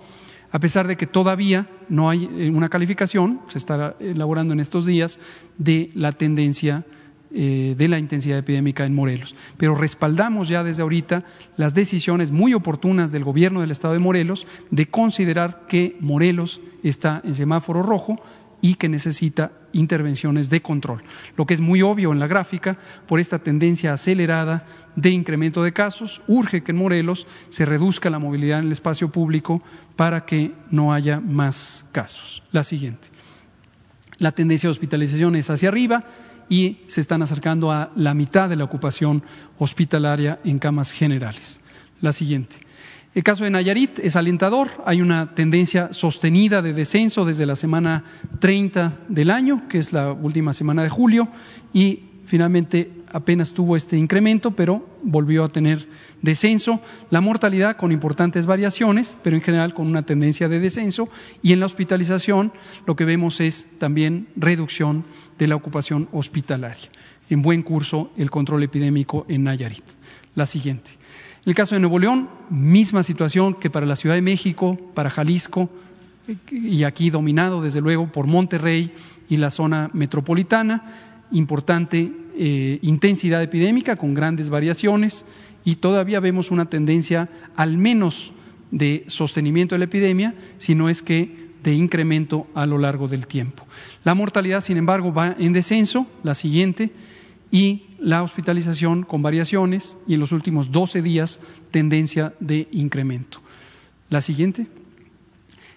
a 0.51 0.59
pesar 0.59 0.87
de 0.87 0.97
que 0.97 1.07
todavía 1.07 1.69
no 1.89 2.09
hay 2.09 2.25
eh, 2.25 2.51
una 2.51 2.69
calificación, 2.69 3.41
se 3.49 3.59
está 3.59 3.97
elaborando 4.01 4.55
en 4.55 4.61
estos 4.61 4.87
días, 4.87 5.19
de 5.59 5.91
la 5.95 6.13
tendencia 6.13 6.85
eh, 7.31 7.75
de 7.77 7.89
la 7.89 7.99
intensidad 7.99 8.39
epidémica 8.39 8.87
en 8.87 8.95
Morelos. 8.95 9.35
Pero 9.59 9.75
respaldamos 9.75 10.49
ya 10.49 10.65
desde 10.65 10.83
ahorita 10.83 11.25
las 11.59 11.75
decisiones 11.75 12.31
muy 12.31 12.55
oportunas 12.55 13.13
del 13.13 13.23
gobierno 13.23 13.61
del 13.61 13.71
estado 13.71 13.93
de 13.93 14.01
Morelos 14.01 14.47
de 14.71 14.87
considerar 14.87 15.67
que 15.69 15.95
Morelos 16.01 16.63
está 16.83 17.21
en 17.23 17.35
semáforo 17.35 17.83
rojo 17.83 18.19
y 18.61 18.75
que 18.75 18.89
necesita 18.89 19.53
intervenciones 19.73 20.51
de 20.51 20.63
control. 20.63 21.03
Lo 21.37 21.47
que 21.47 21.55
es 21.55 21.61
muy 21.61 21.83
obvio 21.83 22.13
en 22.13 22.19
la 22.19 22.27
gráfica, 22.27 22.79
por 23.07 23.21
esta 23.21 23.39
tendencia 23.39 23.93
acelerada 23.93 24.67
de 24.97 25.11
incremento 25.11 25.63
de 25.63 25.73
casos, 25.73 26.23
urge 26.27 26.63
que 26.63 26.73
en 26.73 26.79
Morelos 26.79 27.27
se 27.51 27.65
reduzca 27.65 28.11
la 28.11 28.19
movilidad 28.19 28.59
en 28.61 28.67
el 28.67 28.73
espacio 28.73 29.11
público 29.11 29.63
para 29.97 30.25
que 30.27 30.53
no 30.71 30.93
haya 30.93 31.21
más 31.21 31.87
casos. 31.93 32.43
La 32.51 32.65
siguiente. 32.65 33.09
La 34.19 34.33
tendencia 34.33 34.67
de 34.69 34.73
hospitalización 34.73 35.37
es 35.37 35.49
hacia 35.51 35.69
arriba 35.69 36.05
y 36.49 36.79
se 36.87 37.01
están 37.01 37.23
acercando 37.23 37.71
a 37.71 37.91
la 37.95 38.15
mitad 38.15 38.49
de 38.49 38.57
la 38.57 38.65
ocupación 38.65 39.23
hospitalaria 39.59 40.41
en 40.45 40.59
camas 40.59 40.93
generales. 40.93 41.61
La 42.01 42.13
siguiente. 42.13 42.68
El 43.19 43.25
caso 43.25 43.43
de 43.43 43.51
Nayarit 43.51 43.99
es 43.99 44.15
alentador, 44.15 44.69
hay 44.87 45.03
una 45.03 45.35
tendencia 45.35 45.93
sostenida 45.93 46.63
de 46.63 46.73
descenso 46.73 47.25
desde 47.25 47.47
la 47.47 47.57
semana 47.57 48.05
30 48.39 48.97
del 49.09 49.33
año, 49.33 49.67
que 49.69 49.79
es 49.79 49.93
la 49.93 50.13
última 50.13 50.53
semana 50.53 50.85
de 50.85 50.89
julio, 50.89 51.27
y 51.73 52.05
finalmente 52.27 52.93
apenas 53.11 53.55
tuvo 53.55 53.75
este 53.75 53.97
incremento, 53.97 54.53
pero 54.53 54.89
volvió 55.03 55.43
a 55.43 55.49
tener 55.49 55.89
descenso. 56.23 56.81
La 57.11 57.21
mortalidad 57.21 57.77
con 57.77 57.91
importantes 57.91 58.47
variaciones, 58.47 59.17
pero 59.25 59.35
en 59.35 59.43
general 59.43 59.75
con 59.75 59.89
una 59.89 60.03
tendencia 60.07 60.49
de 60.49 60.61
descenso. 60.61 61.09
Y 61.43 61.53
en 61.53 61.59
la 61.59 61.67
hospitalización 61.67 62.53
lo 62.87 62.95
que 62.95 63.05
vemos 63.05 63.41
es 63.41 63.67
también 63.79 64.29
reducción 64.37 65.05
de 65.41 65.49
la 65.49 65.57
ocupación 65.57 66.09
hospitalaria. 66.13 66.89
En 67.31 67.43
buen 67.43 67.65
curso 67.65 68.13
el 68.17 68.31
control 68.31 68.63
epidémico 68.63 69.27
en 69.29 69.43
Nayarit. 69.43 69.83
La 70.37 70.47
siguiente. 70.47 70.98
En 71.49 71.53
el 71.53 71.57
caso 71.57 71.75
de 71.75 71.81
Nuevo 71.81 71.99
León, 71.99 72.29
misma 72.51 73.03
situación 73.03 73.55
que 73.55 73.71
para 73.71 73.87
la 73.87 73.97
Ciudad 73.97 74.17
de 74.17 74.21
México, 74.21 74.79
para 74.93 75.09
Jalisco, 75.09 75.71
y 76.51 76.85
aquí 76.85 77.09
dominado 77.09 77.63
desde 77.63 77.81
luego 77.81 78.13
por 78.13 78.27
Monterrey 78.27 78.93
y 79.31 79.39
la 79.39 79.49
zona 79.51 79.89
metropolitana, 79.95 81.25
importante 81.33 82.13
eh, 82.37 82.79
intensidad 82.83 83.43
epidémica 83.43 83.97
con 83.97 84.13
grandes 84.13 84.51
variaciones 84.51 85.25
y 85.65 85.77
todavía 85.77 86.21
vemos 86.21 86.51
una 86.51 86.69
tendencia 86.69 87.31
al 87.57 87.79
menos 87.79 88.35
de 88.71 89.05
sostenimiento 89.07 89.75
de 89.75 89.79
la 89.79 89.87
epidemia, 89.87 90.35
si 90.59 90.75
no 90.75 90.91
es 90.91 91.01
que 91.01 91.49
de 91.63 91.73
incremento 91.73 92.47
a 92.55 92.67
lo 92.67 92.77
largo 92.77 93.09
del 93.09 93.27
tiempo. 93.27 93.67
La 94.05 94.15
mortalidad, 94.15 94.61
sin 94.61 94.77
embargo, 94.77 95.15
va 95.15 95.35
en 95.39 95.55
descenso, 95.55 96.07
la 96.23 96.35
siguiente, 96.35 96.91
y 97.51 97.83
la 97.99 98.23
hospitalización 98.23 99.03
con 99.03 99.23
variaciones 99.23 99.97
y 100.07 100.15
en 100.15 100.21
los 100.21 100.33
últimos 100.33 100.71
12 100.71 101.03
días 101.03 101.41
tendencia 101.71 102.35
de 102.41 102.69
incremento. 102.73 103.41
La 104.11 104.21
siguiente. 104.21 104.67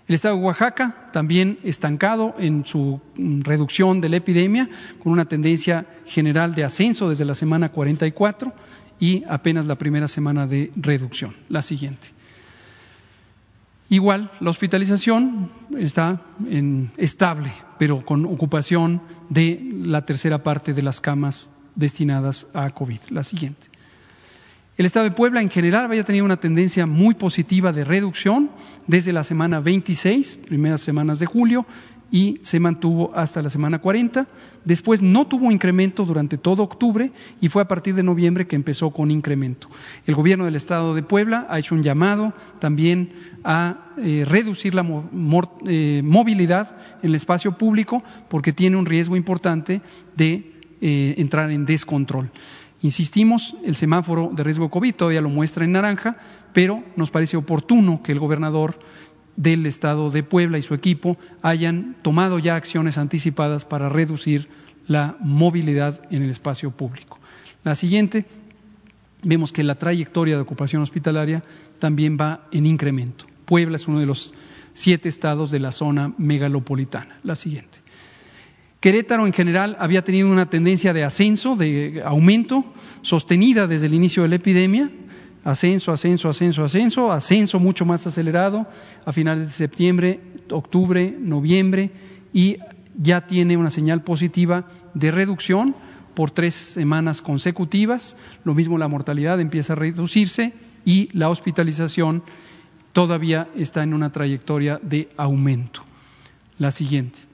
El 0.07 0.15
estado 0.15 0.35
de 0.35 0.41
Oaxaca 0.41 1.09
también 1.13 1.59
estancado 1.63 2.35
en 2.37 2.65
su 2.65 2.99
reducción 3.15 4.01
de 4.01 4.09
la 4.09 4.17
epidemia, 4.17 4.69
con 5.01 5.13
una 5.13 5.25
tendencia 5.25 5.85
general 6.05 6.53
de 6.53 6.63
ascenso 6.63 7.09
desde 7.09 7.25
la 7.25 7.35
semana 7.35 7.69
44 7.69 8.53
y 8.99 9.23
apenas 9.29 9.65
la 9.65 9.75
primera 9.75 10.07
semana 10.07 10.47
de 10.47 10.71
reducción. 10.75 11.33
La 11.49 11.61
siguiente. 11.61 12.09
Igual, 13.89 14.31
la 14.39 14.49
hospitalización 14.49 15.51
está 15.77 16.21
en, 16.47 16.91
estable, 16.95 17.51
pero 17.77 18.05
con 18.05 18.25
ocupación 18.25 19.01
de 19.29 19.61
la 19.81 20.05
tercera 20.05 20.43
parte 20.43 20.73
de 20.73 20.81
las 20.81 21.01
camas 21.01 21.49
destinadas 21.75 22.47
a 22.53 22.69
COVID. 22.69 22.99
La 23.09 23.23
siguiente. 23.23 23.67
El 24.77 24.85
Estado 24.85 25.03
de 25.03 25.11
Puebla 25.11 25.41
en 25.41 25.49
general 25.49 25.85
había 25.85 26.03
tenido 26.03 26.25
una 26.25 26.39
tendencia 26.39 26.85
muy 26.85 27.13
positiva 27.13 27.71
de 27.71 27.83
reducción 27.83 28.49
desde 28.87 29.13
la 29.13 29.23
semana 29.23 29.59
26, 29.59 30.37
primeras 30.37 30.81
semanas 30.81 31.19
de 31.19 31.25
julio, 31.25 31.65
y 32.11 32.39
se 32.41 32.59
mantuvo 32.59 33.11
hasta 33.15 33.41
la 33.41 33.49
semana 33.49 33.79
40. 33.79 34.27
Después 34.65 35.01
no 35.01 35.25
tuvo 35.27 35.49
incremento 35.49 36.03
durante 36.03 36.37
todo 36.37 36.61
octubre 36.61 37.11
y 37.39 37.47
fue 37.47 37.61
a 37.61 37.67
partir 37.67 37.95
de 37.95 38.03
noviembre 38.03 38.47
que 38.47 38.57
empezó 38.57 38.91
con 38.91 39.09
incremento. 39.09 39.69
El 40.05 40.15
gobierno 40.15 40.45
del 40.45 40.57
Estado 40.57 40.93
de 40.93 41.03
Puebla 41.03 41.47
ha 41.49 41.57
hecho 41.57 41.73
un 41.73 41.83
llamado 41.83 42.33
también 42.59 43.13
a 43.43 43.91
eh, 43.97 44.25
reducir 44.27 44.75
la 44.75 44.85
eh, 45.65 46.01
movilidad 46.03 46.77
en 47.01 47.09
el 47.09 47.15
espacio 47.15 47.57
público 47.57 48.03
porque 48.29 48.51
tiene 48.51 48.75
un 48.75 48.85
riesgo 48.85 49.15
importante 49.15 49.81
de 50.17 50.50
eh, 50.81 51.15
entrar 51.17 51.51
en 51.51 51.65
descontrol. 51.65 52.31
Insistimos, 52.81 53.55
el 53.63 53.75
semáforo 53.75 54.31
de 54.33 54.43
riesgo 54.43 54.71
COVID 54.71 54.95
todavía 54.95 55.21
lo 55.21 55.29
muestra 55.29 55.63
en 55.63 55.73
naranja, 55.73 56.17
pero 56.53 56.83
nos 56.95 57.11
parece 57.11 57.37
oportuno 57.37 58.01
que 58.03 58.11
el 58.11 58.19
gobernador 58.19 58.79
del 59.35 59.65
estado 59.65 60.09
de 60.09 60.23
Puebla 60.23 60.57
y 60.57 60.61
su 60.61 60.73
equipo 60.73 61.17
hayan 61.41 61.95
tomado 62.01 62.39
ya 62.39 62.55
acciones 62.55 62.97
anticipadas 62.97 63.65
para 63.65 63.89
reducir 63.89 64.49
la 64.87 65.15
movilidad 65.19 66.01
en 66.11 66.23
el 66.23 66.29
espacio 66.29 66.71
público. 66.71 67.19
La 67.63 67.75
siguiente, 67.75 68.25
vemos 69.23 69.51
que 69.51 69.63
la 69.63 69.75
trayectoria 69.75 70.35
de 70.35 70.41
ocupación 70.41 70.81
hospitalaria 70.81 71.43
también 71.79 72.17
va 72.19 72.47
en 72.51 72.65
incremento. 72.65 73.25
Puebla 73.45 73.75
es 73.75 73.87
uno 73.87 73.99
de 73.99 74.05
los 74.05 74.33
siete 74.73 75.09
estados 75.09 75.51
de 75.51 75.59
la 75.59 75.71
zona 75.71 76.13
megalopolitana. 76.17 77.19
La 77.23 77.35
siguiente. 77.35 77.80
Querétaro 78.81 79.27
en 79.27 79.33
general 79.33 79.77
había 79.79 80.03
tenido 80.03 80.27
una 80.27 80.49
tendencia 80.49 80.91
de 80.91 81.03
ascenso, 81.03 81.55
de 81.55 82.01
aumento, 82.03 82.65
sostenida 83.03 83.67
desde 83.67 83.85
el 83.85 83.93
inicio 83.93 84.23
de 84.23 84.29
la 84.29 84.35
epidemia, 84.37 84.89
ascenso, 85.43 85.91
ascenso, 85.91 86.29
ascenso, 86.29 86.63
ascenso, 86.63 87.11
ascenso 87.11 87.59
mucho 87.59 87.85
más 87.85 88.07
acelerado 88.07 88.65
a 89.05 89.13
finales 89.13 89.45
de 89.45 89.51
septiembre, 89.51 90.19
octubre, 90.49 91.15
noviembre 91.15 91.91
y 92.33 92.57
ya 92.97 93.27
tiene 93.27 93.55
una 93.55 93.69
señal 93.69 94.01
positiva 94.01 94.65
de 94.95 95.11
reducción 95.11 95.75
por 96.15 96.31
tres 96.31 96.55
semanas 96.55 97.21
consecutivas. 97.21 98.17
Lo 98.43 98.55
mismo 98.55 98.79
la 98.79 98.87
mortalidad 98.87 99.39
empieza 99.39 99.73
a 99.73 99.75
reducirse 99.75 100.53
y 100.85 101.07
la 101.13 101.29
hospitalización 101.29 102.23
todavía 102.93 103.47
está 103.55 103.83
en 103.83 103.93
una 103.93 104.11
trayectoria 104.11 104.79
de 104.81 105.07
aumento. 105.17 105.83
La 106.57 106.71
siguiente. 106.71 107.30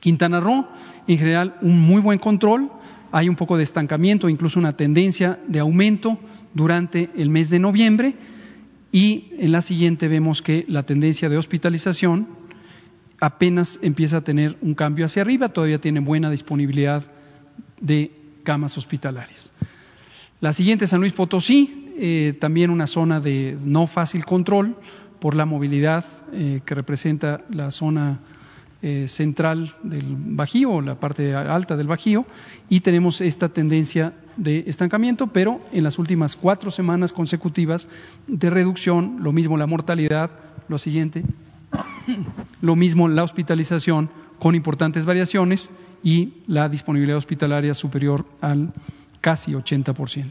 Quintana 0.00 0.40
Roo, 0.40 0.66
en 1.06 1.18
general, 1.18 1.56
un 1.62 1.80
muy 1.80 2.00
buen 2.00 2.18
control, 2.18 2.70
hay 3.12 3.28
un 3.28 3.36
poco 3.36 3.56
de 3.56 3.62
estancamiento, 3.62 4.28
incluso 4.28 4.58
una 4.58 4.76
tendencia 4.76 5.38
de 5.46 5.60
aumento 5.60 6.18
durante 6.54 7.10
el 7.16 7.28
mes 7.28 7.50
de 7.50 7.58
noviembre 7.58 8.14
y 8.90 9.30
en 9.38 9.52
la 9.52 9.62
siguiente 9.62 10.08
vemos 10.08 10.42
que 10.42 10.64
la 10.68 10.82
tendencia 10.82 11.28
de 11.28 11.38
hospitalización 11.38 12.28
apenas 13.20 13.78
empieza 13.82 14.18
a 14.18 14.24
tener 14.24 14.58
un 14.60 14.74
cambio 14.74 15.06
hacia 15.06 15.22
arriba, 15.22 15.48
todavía 15.48 15.80
tiene 15.80 16.00
buena 16.00 16.30
disponibilidad 16.30 17.02
de 17.80 18.12
camas 18.42 18.76
hospitalarias. 18.76 19.52
La 20.40 20.52
siguiente, 20.52 20.86
San 20.86 21.00
Luis 21.00 21.12
Potosí, 21.12 21.92
eh, 21.96 22.34
también 22.40 22.70
una 22.70 22.86
zona 22.86 23.20
de 23.20 23.56
no 23.64 23.86
fácil 23.86 24.24
control 24.24 24.76
por 25.20 25.36
la 25.36 25.46
movilidad 25.46 26.04
eh, 26.32 26.60
que 26.64 26.74
representa 26.74 27.44
la 27.50 27.70
zona 27.70 28.20
eh, 28.82 29.06
central 29.06 29.74
del 29.84 30.16
Bajío, 30.16 30.80
la 30.80 30.96
parte 30.96 31.34
alta 31.34 31.76
del 31.76 31.86
Bajío, 31.86 32.26
y 32.68 32.80
tenemos 32.80 33.20
esta 33.20 33.48
tendencia 33.48 34.12
de 34.36 34.64
estancamiento, 34.66 35.28
pero 35.28 35.60
en 35.72 35.84
las 35.84 35.98
últimas 35.98 36.34
cuatro 36.34 36.70
semanas 36.70 37.12
consecutivas 37.12 37.88
de 38.26 38.50
reducción, 38.50 39.18
lo 39.20 39.32
mismo 39.32 39.56
la 39.56 39.66
mortalidad, 39.66 40.32
lo 40.68 40.78
siguiente, 40.78 41.22
lo 42.60 42.76
mismo 42.76 43.08
la 43.08 43.22
hospitalización 43.22 44.10
con 44.38 44.56
importantes 44.56 45.04
variaciones 45.04 45.70
y 46.02 46.34
la 46.48 46.68
disponibilidad 46.68 47.18
hospitalaria 47.18 47.74
superior 47.74 48.26
al 48.40 48.72
casi 49.20 49.52
80%. 49.52 50.30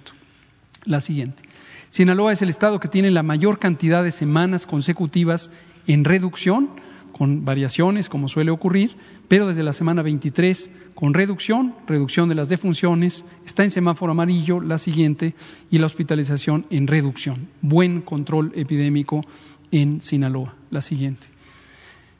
La 0.84 0.99
siguiente. 0.99 1.43
Sinaloa 1.89 2.34
es 2.34 2.41
el 2.41 2.49
estado 2.49 2.80
que 2.80 2.88
tiene 2.88 3.12
la 3.12 3.24
mayor 3.24 3.60
cantidad 3.60 4.04
de 4.04 4.12
semanas 4.12 4.66
consecutivas 4.66 5.52
en 5.88 6.04
reducción, 6.04 6.70
con 7.12 7.45
variaciones, 7.45 8.09
como 8.09 8.28
suele 8.28 8.51
ocurrir, 8.51 8.95
pero 9.28 9.47
desde 9.47 9.64
la 9.64 9.74
semana 9.74 10.01
23 10.01 10.72
con 10.95 11.14
reducción, 11.14 11.76
reducción 11.88 12.30
de 12.30 12.36
las 12.36 12.49
defunciones, 12.49 13.26
está 13.45 13.64
en 13.64 13.72
semáforo 13.72 14.12
amarillo 14.12 14.59
la 14.59 14.78
siguiente 14.78 15.36
y 15.70 15.78
la 15.78 15.86
hospitalización 15.86 16.66
en 16.70 16.88
reducción. 16.88 17.47
Buen 17.62 18.01
control 18.01 18.51
epidémico 18.55 19.26
en 19.72 20.01
Sinaloa, 20.01 20.55
la 20.70 20.82
siguiente. 20.82 21.28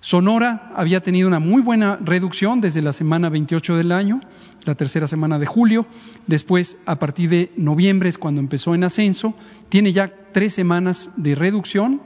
Sonora 0.04 0.72
había 0.76 1.02
tenido 1.02 1.28
una 1.28 1.40
muy 1.40 1.62
buena 1.62 1.96
reducción 2.02 2.60
desde 2.60 2.82
la 2.82 2.92
semana 2.92 3.30
28 3.30 3.78
del 3.78 3.92
año, 3.92 4.20
la 4.66 4.74
tercera 4.74 5.06
semana 5.06 5.38
de 5.38 5.46
julio. 5.46 5.86
Después, 6.26 6.80
a 6.88 6.98
partir 6.98 7.30
de 7.30 7.52
noviembre 7.56 8.10
es 8.10 8.18
cuando 8.18 8.42
empezó 8.42 8.74
en 8.74 8.84
ascenso. 8.84 9.36
Tiene 9.70 9.94
ya 9.94 10.12
tres 10.32 10.56
semanas 10.56 11.12
de 11.18 11.36
reducción, 11.36 12.02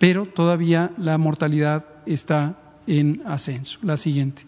pero 0.00 0.24
todavía 0.24 0.92
la 0.96 1.18
mortalidad 1.18 1.84
está 2.06 2.56
en 2.86 3.20
ascenso. 3.26 3.78
La 3.82 3.98
siguiente. 3.98 4.44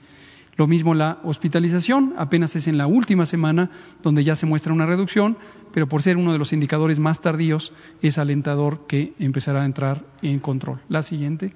Lo 0.56 0.66
mismo 0.66 0.94
la 0.94 1.18
hospitalización, 1.24 2.14
apenas 2.16 2.56
es 2.56 2.68
en 2.68 2.78
la 2.78 2.86
última 2.86 3.26
semana 3.26 3.70
donde 4.02 4.24
ya 4.24 4.34
se 4.34 4.46
muestra 4.46 4.72
una 4.72 4.86
reducción, 4.86 5.36
pero 5.72 5.86
por 5.86 6.02
ser 6.02 6.16
uno 6.16 6.32
de 6.32 6.38
los 6.38 6.54
indicadores 6.54 7.00
más 7.00 7.20
tardíos 7.20 7.74
es 8.00 8.16
alentador 8.16 8.86
que 8.86 9.12
empezará 9.18 9.62
a 9.62 9.66
entrar 9.66 10.02
en 10.22 10.40
control. 10.40 10.80
La 10.88 11.02
siguiente. 11.02 11.52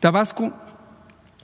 Tabasco, 0.00 0.52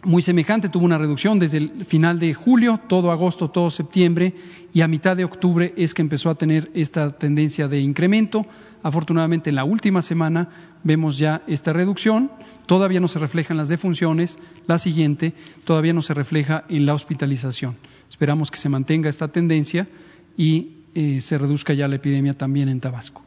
muy 0.05 0.23
semejante, 0.23 0.69
tuvo 0.69 0.85
una 0.85 0.99
reducción 0.99 1.39
desde 1.39 1.59
el 1.59 1.85
final 1.87 2.19
de 2.19 2.35
julio, 2.35 2.81
todo 2.89 3.13
agosto, 3.13 3.51
todo 3.51 3.71
septiembre 3.71 4.35
y 4.73 4.81
a 4.81 4.89
mitad 4.89 5.17
de 5.17 5.25
octubre 5.25 5.73
es 5.77 5.95
que 5.95 6.03
empezó 6.03 6.31
a 6.31 6.35
tener 6.35 6.71
esta 6.75 7.11
tendencia 7.11 7.69
de 7.69 7.81
incremento. 7.81 8.45
Afortunadamente 8.83 9.51
en 9.51 9.57
la 9.57 9.65
última 9.65 10.03
semana 10.03 10.49
vemos 10.83 11.19
ya 11.19 11.43
esta 11.47 11.73
reducción, 11.73 12.33
todavía 12.67 12.99
no 12.99 13.07
se 13.07 13.21
refleja 13.21 13.55
en 13.55 13.59
las 13.59 13.69
defunciones, 13.69 14.39
la 14.67 14.79
siguiente 14.79 15.35
todavía 15.65 15.93
no 15.93 16.03
se 16.03 16.15
refleja 16.15 16.65
en 16.69 16.85
la 16.85 16.95
hospitalización. 16.95 17.77
Esperamos 18.11 18.51
que 18.51 18.59
se 18.59 18.69
mantenga 18.69 19.09
esta 19.09 19.29
tendencia 19.29 19.89
y 20.37 20.79
eh, 20.95 21.21
se 21.21 21.39
reduzca 21.39 21.75
ya 21.75 21.87
la 21.87 21.97
epidemia 21.97 22.37
también 22.37 22.69
en 22.69 22.81
Tabasco. 22.81 23.23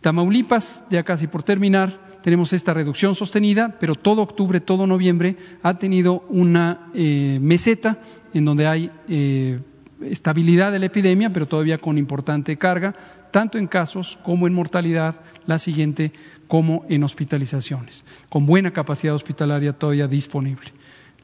Tamaulipas, 0.00 0.84
ya 0.90 1.02
casi 1.04 1.26
por 1.26 1.42
terminar, 1.42 2.11
tenemos 2.22 2.52
esta 2.52 2.72
reducción 2.72 3.14
sostenida, 3.14 3.76
pero 3.78 3.94
todo 3.94 4.22
octubre, 4.22 4.60
todo 4.60 4.86
noviembre 4.86 5.36
ha 5.62 5.78
tenido 5.78 6.24
una 6.28 6.90
eh, 6.94 7.38
meseta 7.40 7.98
en 8.32 8.44
donde 8.44 8.66
hay 8.66 8.90
eh, 9.08 9.60
estabilidad 10.02 10.72
de 10.72 10.78
la 10.78 10.86
epidemia, 10.86 11.32
pero 11.32 11.46
todavía 11.46 11.78
con 11.78 11.98
importante 11.98 12.56
carga, 12.56 12.94
tanto 13.30 13.58
en 13.58 13.66
casos 13.66 14.18
como 14.22 14.46
en 14.46 14.54
mortalidad, 14.54 15.20
la 15.46 15.58
siguiente 15.58 16.12
como 16.46 16.84
en 16.88 17.02
hospitalizaciones, 17.02 18.04
con 18.28 18.46
buena 18.46 18.72
capacidad 18.72 19.14
hospitalaria 19.14 19.72
todavía 19.72 20.06
disponible. 20.06 20.68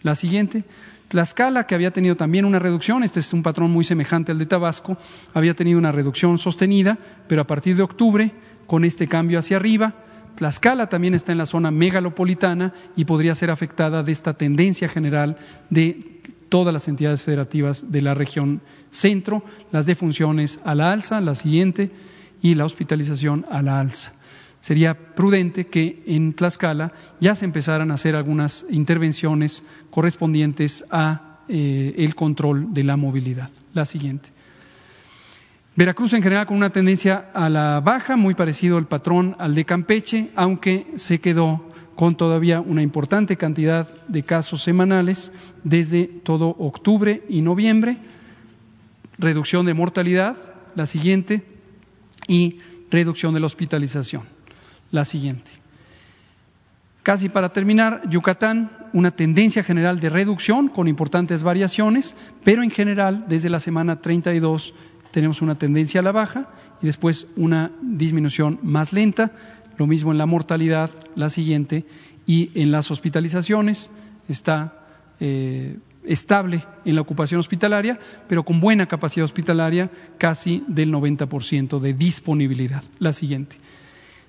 La 0.03 0.15
siguiente, 0.15 0.65
Tlaxcala, 1.09 1.67
que 1.67 1.75
había 1.75 1.91
tenido 1.91 2.17
también 2.17 2.45
una 2.45 2.59
reducción, 2.59 3.03
este 3.03 3.21
es 3.21 3.33
un 3.33 3.43
patrón 3.43 3.71
muy 3.71 3.85
semejante 3.85 4.33
al 4.33 4.39
de 4.39 4.47
Tabasco, 4.47 4.97
había 5.35 5.55
tenido 5.55 5.79
una 5.79 5.93
reducción 5.93 6.39
sostenida, 6.39 6.99
pero 7.27 7.43
a 7.43 7.47
partir 7.47 7.77
de 7.77 7.83
octubre, 7.83 8.33
con 8.67 8.85
este 8.85 9.09
cambio 9.09 9.39
hacia 9.39 9.57
arriba, 9.57 9.95
Tlaxcala 10.39 10.89
también 10.89 11.15
está 11.15 11.33
en 11.33 11.39
la 11.39 11.47
zona 11.47 11.73
megalopolitana 11.73 12.73
y 12.95 13.07
podría 13.07 13.35
ser 13.35 13.51
afectada 13.51 14.05
de 14.05 14.13
esta 14.13 14.35
tendencia 14.35 14.87
general 14.87 15.37
de 15.69 16.23
todas 16.49 16.73
las 16.73 16.87
entidades 16.87 17.25
federativas 17.25 17.91
de 17.91 18.03
la 18.03 18.15
región 18.15 18.61
centro, 18.91 19.43
las 19.73 19.87
defunciones 19.87 20.61
a 20.65 20.77
la 20.77 20.93
alza, 20.93 21.21
la 21.21 21.35
siguiente, 21.35 21.91
y 22.41 22.55
la 22.55 22.67
hospitalización 22.67 23.47
a 23.51 23.63
la 23.63 23.81
alza. 23.81 24.13
Sería 24.61 24.95
prudente 25.17 25.67
que 25.67 26.05
en 26.07 26.33
Tlaxcala 26.33 26.93
ya 27.21 27.35
se 27.35 27.45
empezaran 27.45 27.91
a 27.91 27.95
hacer 27.95 28.15
algunas 28.15 28.65
intervenciones 28.71 29.65
correspondientes 29.91 30.85
a 30.93 31.41
eh, 31.49 31.95
el 31.99 32.15
control 32.15 32.73
de 32.73 32.85
la 32.85 32.97
movilidad. 32.97 33.51
La 33.75 33.85
siguiente. 33.85 34.31
Veracruz 35.79 36.13
en 36.13 36.25
general 36.25 36.45
con 36.45 36.57
una 36.57 36.71
tendencia 36.71 37.31
a 37.33 37.49
la 37.49 37.79
baja, 37.79 38.17
muy 38.17 38.35
parecido 38.35 38.79
al 38.79 38.89
patrón 38.89 39.37
al 39.39 39.55
de 39.55 39.65
Campeche, 39.65 40.33
aunque 40.35 40.89
se 40.97 41.21
quedó 41.21 41.71
con 41.95 42.17
todavía 42.17 42.61
una 42.61 42.83
importante 42.83 43.37
cantidad 43.37 43.89
de 44.09 44.25
casos 44.25 44.61
semanales 44.65 45.31
desde 45.63 46.09
todo 46.09 46.49
octubre 46.59 47.23
y 47.29 47.43
noviembre, 47.43 47.97
reducción 49.19 49.67
de 49.67 49.75
mortalidad, 49.75 50.37
la 50.75 50.85
siguiente, 50.85 51.45
y 52.27 52.59
reducción 52.91 53.33
de 53.33 53.39
la 53.39 53.47
hospitalización, 53.47 54.25
la 54.91 55.05
siguiente. 55.05 55.53
Casi 57.05 57.29
para 57.29 57.53
terminar, 57.53 58.03
Yucatán, 58.11 58.73
una 58.93 59.13
tendencia 59.13 59.63
general 59.63 60.01
de 60.01 60.11
reducción 60.11 60.69
con 60.69 60.89
importantes 60.89 61.45
variaciones, 61.45 62.17
pero 62.43 62.65
en 62.65 62.71
general 62.73 63.27
desde 63.29 63.49
la 63.49 63.61
semana 63.61 64.01
32 64.01 64.75
tenemos 65.19 65.43
una 65.43 65.59
tendencia 65.59 65.99
a 65.99 66.05
la 66.05 66.13
baja 66.13 66.47
y 66.81 66.87
después 66.87 67.27
una 67.35 67.73
disminución 67.83 68.61
más 68.63 68.93
lenta, 68.93 69.33
lo 69.77 69.89
mismo 69.89 70.13
en 70.13 70.19
la 70.19 70.27
mortalidad, 70.27 70.91
la 71.17 71.29
siguiente, 71.29 71.85
y 72.25 72.53
en 72.55 72.71
las 72.71 72.93
hospitalizaciones 72.93 73.91
está 74.29 74.79
eh, 75.19 75.77
estable 76.05 76.63
en 76.85 76.95
la 76.95 77.01
ocupación 77.01 77.41
hospitalaria, 77.41 77.99
pero 78.29 78.45
con 78.45 78.61
buena 78.61 78.87
capacidad 78.87 79.25
hospitalaria, 79.25 79.91
casi 80.19 80.63
del 80.69 80.93
90% 80.93 81.81
de 81.81 81.95
disponibilidad. 81.95 82.85
La 83.01 83.13
siguiente. 83.13 83.57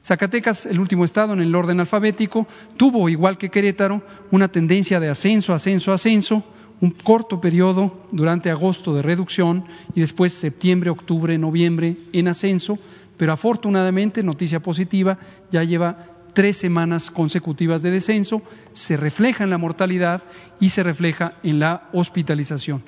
Zacatecas, 0.03 0.65
el 0.65 0.79
último 0.79 1.05
estado 1.05 1.33
en 1.33 1.41
el 1.41 1.53
orden 1.53 1.81
alfabético, 1.81 2.47
tuvo, 2.77 3.09
igual 3.09 3.37
que 3.37 3.49
Querétaro, 3.49 4.01
una 4.31 4.47
tendencia 4.47 4.99
de 4.99 5.09
ascenso, 5.09 5.53
ascenso, 5.53 5.93
ascenso, 5.93 6.43
un 6.81 6.91
corto 6.91 7.41
periodo 7.41 8.05
durante 8.11 8.49
agosto 8.49 8.93
de 8.93 9.01
reducción 9.01 9.65
y 9.95 9.99
después 9.99 10.33
septiembre, 10.33 10.89
octubre, 10.89 11.37
noviembre 11.37 11.97
en 12.13 12.27
ascenso, 12.27 12.79
pero 13.17 13.33
afortunadamente, 13.33 14.23
noticia 14.23 14.61
positiva, 14.61 15.19
ya 15.51 15.63
lleva 15.63 16.05
tres 16.33 16.57
semanas 16.57 17.11
consecutivas 17.11 17.81
de 17.81 17.91
descenso, 17.91 18.41
se 18.73 18.95
refleja 18.95 19.43
en 19.43 19.49
la 19.49 19.57
mortalidad 19.57 20.23
y 20.59 20.69
se 20.69 20.83
refleja 20.83 21.33
en 21.43 21.59
la 21.59 21.89
hospitalización. 21.91 22.83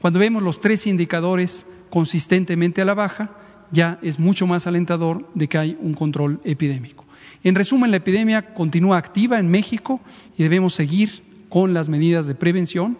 Cuando 0.00 0.18
vemos 0.18 0.42
los 0.42 0.60
tres 0.60 0.86
indicadores 0.86 1.66
consistentemente 1.90 2.82
a 2.82 2.84
la 2.84 2.94
baja, 2.94 3.36
ya 3.70 3.98
es 4.02 4.18
mucho 4.18 4.46
más 4.46 4.66
alentador 4.66 5.28
de 5.34 5.48
que 5.48 5.58
hay 5.58 5.78
un 5.80 5.94
control 5.94 6.40
epidémico. 6.44 7.04
En 7.44 7.54
resumen, 7.54 7.90
la 7.90 7.98
epidemia 7.98 8.54
continúa 8.54 8.98
activa 8.98 9.38
en 9.38 9.48
México 9.48 10.00
y 10.36 10.42
debemos 10.42 10.74
seguir 10.74 11.22
con 11.48 11.74
las 11.74 11.88
medidas 11.88 12.26
de 12.26 12.34
prevención. 12.34 12.98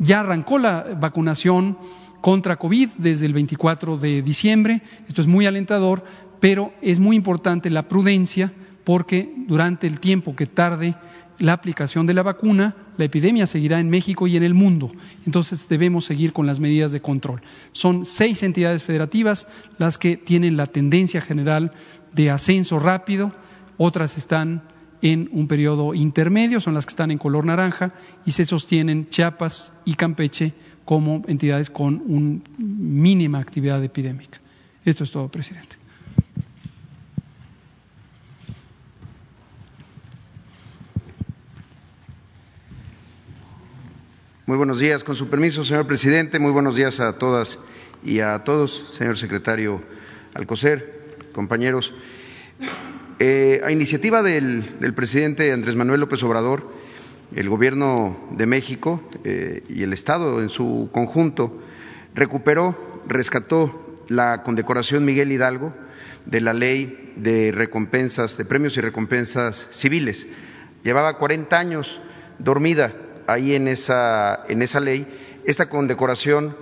Ya 0.00 0.20
arrancó 0.20 0.58
la 0.58 0.96
vacunación 0.98 1.76
contra 2.22 2.56
COVID 2.56 2.88
desde 2.96 3.26
el 3.26 3.34
24 3.34 3.98
de 3.98 4.22
diciembre. 4.22 4.82
Esto 5.06 5.20
es 5.20 5.26
muy 5.26 5.44
alentador, 5.44 6.02
pero 6.40 6.72
es 6.80 6.98
muy 6.98 7.16
importante 7.16 7.68
la 7.68 7.86
prudencia 7.86 8.52
porque 8.84 9.32
durante 9.46 9.86
el 9.86 10.00
tiempo 10.00 10.34
que 10.34 10.46
tarde 10.46 10.96
la 11.38 11.52
aplicación 11.52 12.06
de 12.06 12.14
la 12.14 12.22
vacuna, 12.22 12.76
la 12.96 13.04
epidemia 13.04 13.46
seguirá 13.46 13.78
en 13.78 13.90
México 13.90 14.26
y 14.26 14.36
en 14.36 14.42
el 14.42 14.54
mundo. 14.54 14.90
Entonces 15.26 15.68
debemos 15.68 16.06
seguir 16.06 16.32
con 16.32 16.46
las 16.46 16.60
medidas 16.60 16.92
de 16.92 17.00
control. 17.00 17.42
Son 17.72 18.06
seis 18.06 18.42
entidades 18.42 18.82
federativas 18.82 19.48
las 19.78 19.98
que 19.98 20.16
tienen 20.16 20.56
la 20.56 20.66
tendencia 20.66 21.20
general 21.20 21.72
de 22.12 22.30
ascenso 22.30 22.78
rápido, 22.78 23.32
otras 23.78 24.18
están 24.18 24.62
en 25.02 25.28
un 25.32 25.48
periodo 25.48 25.94
intermedio, 25.94 26.60
son 26.60 26.74
las 26.74 26.86
que 26.86 26.90
están 26.90 27.10
en 27.10 27.18
color 27.18 27.44
naranja, 27.44 27.92
y 28.26 28.32
se 28.32 28.44
sostienen 28.44 29.08
Chiapas 29.08 29.72
y 29.84 29.94
Campeche 29.94 30.52
como 30.84 31.22
entidades 31.28 31.70
con 31.70 32.02
una 32.06 32.40
mínima 32.58 33.38
actividad 33.38 33.82
epidémica. 33.82 34.38
Esto 34.84 35.04
es 35.04 35.10
todo, 35.10 35.28
presidente. 35.28 35.76
Muy 44.46 44.56
buenos 44.56 44.80
días. 44.80 45.04
Con 45.04 45.14
su 45.14 45.28
permiso, 45.28 45.64
señor 45.64 45.86
presidente, 45.86 46.40
muy 46.40 46.50
buenos 46.50 46.74
días 46.74 46.98
a 46.98 47.18
todas 47.18 47.56
y 48.04 48.18
a 48.18 48.42
todos, 48.42 48.72
señor 48.90 49.16
secretario 49.16 49.80
Alcocer, 50.34 51.16
compañeros. 51.32 51.92
Eh, 53.22 53.60
a 53.62 53.70
iniciativa 53.70 54.22
del, 54.22 54.64
presidente 54.96 55.52
Andrés 55.52 55.76
Manuel 55.76 56.00
López 56.00 56.22
Obrador, 56.22 56.72
el 57.36 57.50
Gobierno 57.50 58.16
de 58.30 58.46
México 58.46 59.02
eh, 59.24 59.62
y 59.68 59.82
el 59.82 59.92
Estado 59.92 60.40
en 60.40 60.48
su 60.48 60.88
conjunto 60.90 61.60
recuperó, 62.14 63.02
rescató 63.06 63.94
la 64.08 64.42
condecoración 64.42 65.04
Miguel 65.04 65.32
Hidalgo 65.32 65.74
de 66.24 66.40
la 66.40 66.54
ley 66.54 67.12
de 67.16 67.52
recompensas, 67.52 68.38
de 68.38 68.46
premios 68.46 68.78
y 68.78 68.80
recompensas 68.80 69.68
civiles. 69.70 70.26
Llevaba 70.82 71.18
40 71.18 71.58
años 71.58 72.00
dormida 72.38 72.94
ahí 73.26 73.54
en 73.54 73.68
esa, 73.68 74.46
en 74.48 74.62
esa 74.62 74.80
ley 74.80 75.06
esta 75.44 75.68
condecoración 75.68 76.56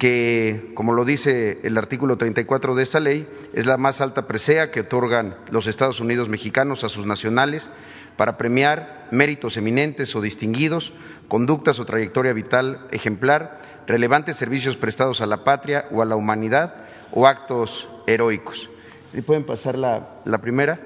que, 0.00 0.72
como 0.74 0.94
lo 0.94 1.04
dice 1.04 1.58
el 1.62 1.76
artículo 1.76 2.16
34 2.16 2.74
de 2.74 2.82
esta 2.82 3.00
ley, 3.00 3.28
es 3.52 3.66
la 3.66 3.76
más 3.76 4.00
alta 4.00 4.26
presea 4.26 4.70
que 4.70 4.80
otorgan 4.80 5.36
los 5.50 5.66
Estados 5.66 6.00
Unidos 6.00 6.30
mexicanos 6.30 6.84
a 6.84 6.88
sus 6.88 7.04
nacionales 7.04 7.70
para 8.16 8.38
premiar 8.38 9.08
méritos 9.10 9.58
eminentes 9.58 10.16
o 10.16 10.22
distinguidos, 10.22 10.94
conductas 11.28 11.78
o 11.80 11.84
trayectoria 11.84 12.32
vital 12.32 12.86
ejemplar, 12.92 13.60
relevantes 13.86 14.36
servicios 14.36 14.78
prestados 14.78 15.20
a 15.20 15.26
la 15.26 15.44
patria 15.44 15.84
o 15.90 16.00
a 16.00 16.06
la 16.06 16.16
humanidad 16.16 16.86
o 17.12 17.26
actos 17.26 17.86
heroicos. 18.06 18.70
Si 19.12 19.20
pueden 19.20 19.44
pasar 19.44 19.76
la, 19.76 20.22
la 20.24 20.38
primera. 20.38 20.80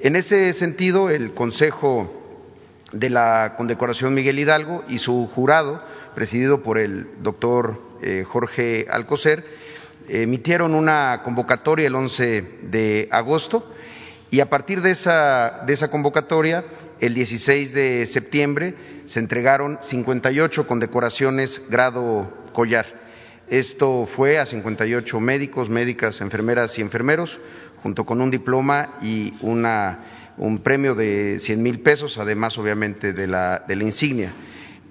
En 0.00 0.16
ese 0.16 0.50
sentido, 0.54 1.10
el 1.10 1.34
Consejo 1.34 2.10
de 2.92 3.10
la 3.10 3.52
condecoración 3.58 4.14
Miguel 4.14 4.38
Hidalgo 4.38 4.82
y 4.88 4.96
su 4.96 5.26
jurado, 5.26 5.82
presidido 6.14 6.62
por 6.62 6.78
el 6.78 7.06
doctor 7.20 7.85
eh, 8.02 8.24
Jorge 8.26 8.86
Alcocer, 8.90 9.44
emitieron 10.08 10.74
una 10.74 11.22
convocatoria 11.24 11.86
el 11.86 11.94
11 11.94 12.42
de 12.62 13.08
agosto 13.10 13.72
y 14.30 14.40
a 14.40 14.50
partir 14.50 14.82
de 14.82 14.90
esa, 14.90 15.62
de 15.66 15.72
esa 15.72 15.90
convocatoria, 15.90 16.64
el 17.00 17.14
16 17.14 17.72
de 17.74 18.06
septiembre, 18.06 18.74
se 19.04 19.20
entregaron 19.20 19.78
58 19.82 20.66
condecoraciones 20.66 21.62
grado 21.70 22.32
collar. 22.52 22.86
Esto 23.48 24.06
fue 24.06 24.38
a 24.38 24.46
58 24.46 25.20
médicos, 25.20 25.68
médicas, 25.68 26.20
enfermeras 26.20 26.76
y 26.78 26.82
enfermeros, 26.82 27.38
junto 27.82 28.04
con 28.04 28.20
un 28.20 28.30
diploma 28.30 28.94
y 29.00 29.34
una 29.40 30.00
un 30.38 30.58
premio 30.58 30.94
de 30.94 31.38
100 31.38 31.62
mil 31.62 31.80
pesos, 31.80 32.18
además 32.18 32.58
obviamente 32.58 33.12
de 33.12 33.26
la, 33.26 33.64
de 33.66 33.76
la 33.76 33.84
insignia. 33.84 34.32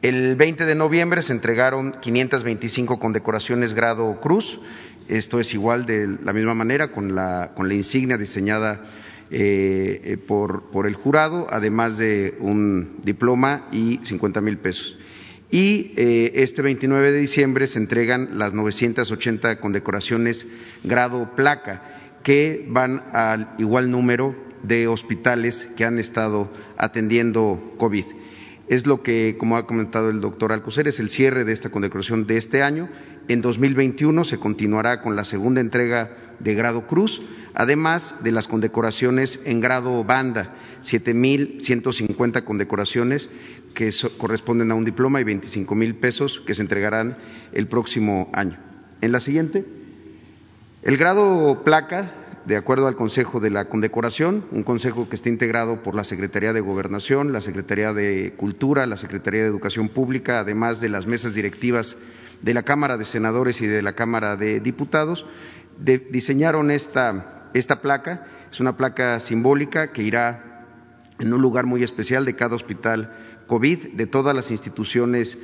El 0.05 0.35
20 0.35 0.65
de 0.65 0.75
noviembre 0.75 1.23
se 1.23 1.33
entregaron 1.33 1.95
525 1.99 2.99
condecoraciones 2.99 3.73
grado 3.73 4.19
Cruz, 4.21 4.59
esto 5.07 5.39
es 5.39 5.51
igual 5.55 5.87
de 5.87 6.19
la 6.23 6.31
misma 6.31 6.53
manera 6.53 6.91
con 6.91 7.15
la, 7.15 7.53
con 7.55 7.67
la 7.67 7.73
insignia 7.73 8.15
diseñada 8.15 8.83
eh, 9.31 10.01
eh, 10.03 10.17
por, 10.17 10.69
por, 10.69 10.85
el 10.85 10.93
jurado, 10.93 11.47
además 11.49 11.97
de 11.97 12.37
un 12.39 12.97
diploma 13.01 13.67
y 13.71 13.99
50 14.03 14.41
mil 14.41 14.59
pesos. 14.59 14.95
Y 15.49 15.93
eh, 15.97 16.33
este 16.35 16.61
29 16.61 17.11
de 17.11 17.17
diciembre 17.17 17.65
se 17.65 17.79
entregan 17.79 18.37
las 18.37 18.53
980 18.53 19.59
condecoraciones 19.59 20.45
grado 20.83 21.31
placa, 21.35 21.81
que 22.21 22.63
van 22.69 23.05
al 23.11 23.55
igual 23.57 23.89
número 23.89 24.35
de 24.61 24.87
hospitales 24.87 25.67
que 25.75 25.83
han 25.83 25.97
estado 25.97 26.51
atendiendo 26.77 27.73
COVID 27.79 28.05
es 28.67 28.87
lo 28.87 29.03
que, 29.03 29.35
como 29.37 29.57
ha 29.57 29.67
comentado 29.67 30.09
el 30.09 30.21
doctor 30.21 30.51
Alcocer, 30.51 30.87
es 30.87 30.99
el 30.99 31.09
cierre 31.09 31.45
de 31.45 31.53
esta 31.53 31.69
condecoración 31.69 32.25
de 32.25 32.37
este 32.37 32.63
año. 32.63 32.89
En 33.27 33.41
2021 33.41 34.23
se 34.23 34.39
continuará 34.39 35.01
con 35.01 35.15
la 35.15 35.23
segunda 35.23 35.61
entrega 35.61 36.11
de 36.39 36.55
grado 36.55 36.87
cruz, 36.87 37.21
además 37.53 38.15
de 38.23 38.31
las 38.31 38.47
condecoraciones 38.47 39.39
en 39.45 39.61
grado 39.61 40.03
banda, 40.03 40.55
7.150 40.83 42.43
condecoraciones 42.43 43.29
que 43.73 43.91
corresponden 44.17 44.71
a 44.71 44.75
un 44.75 44.85
diploma 44.85 45.21
y 45.21 45.25
25 45.25 45.75
mil 45.75 45.95
pesos 45.95 46.41
que 46.45 46.55
se 46.55 46.61
entregarán 46.61 47.17
el 47.51 47.67
próximo 47.67 48.29
año. 48.33 48.57
En 49.01 49.11
la 49.11 49.19
siguiente, 49.19 49.65
el 50.81 50.97
grado 50.97 51.63
placa 51.63 52.24
de 52.45 52.57
acuerdo 52.57 52.87
al 52.87 52.95
Consejo 52.95 53.39
de 53.39 53.49
la 53.49 53.65
Condecoración, 53.65 54.45
un 54.51 54.63
consejo 54.63 55.09
que 55.09 55.15
está 55.15 55.29
integrado 55.29 55.81
por 55.81 55.95
la 55.95 56.03
Secretaría 56.03 56.53
de 56.53 56.61
Gobernación, 56.61 57.33
la 57.33 57.41
Secretaría 57.41 57.91
de 57.91 58.33
Cultura, 58.37 58.85
la 58.85 58.97
Secretaría 58.97 59.41
de 59.41 59.47
Educación 59.47 59.89
Pública, 59.89 60.39
además 60.39 60.79
de 60.79 60.89
las 60.89 61.07
mesas 61.07 61.33
directivas 61.33 61.97
de 62.41 62.53
la 62.53 62.63
Cámara 62.63 62.97
de 62.97 63.05
Senadores 63.05 63.61
y 63.61 63.67
de 63.67 63.81
la 63.81 63.93
Cámara 63.93 64.35
de 64.35 64.59
Diputados, 64.59 65.25
diseñaron 65.79 66.69
esta, 66.69 67.49
esta 67.53 67.81
placa. 67.81 68.27
Es 68.51 68.59
una 68.59 68.77
placa 68.77 69.19
simbólica 69.19 69.91
que 69.91 70.03
irá 70.03 70.65
en 71.17 71.33
un 71.33 71.41
lugar 71.41 71.65
muy 71.65 71.83
especial 71.83 72.25
de 72.25 72.35
cada 72.35 72.55
hospital 72.55 73.11
COVID, 73.47 73.93
de 73.93 74.05
todas 74.05 74.35
las 74.35 74.51
instituciones 74.51 75.37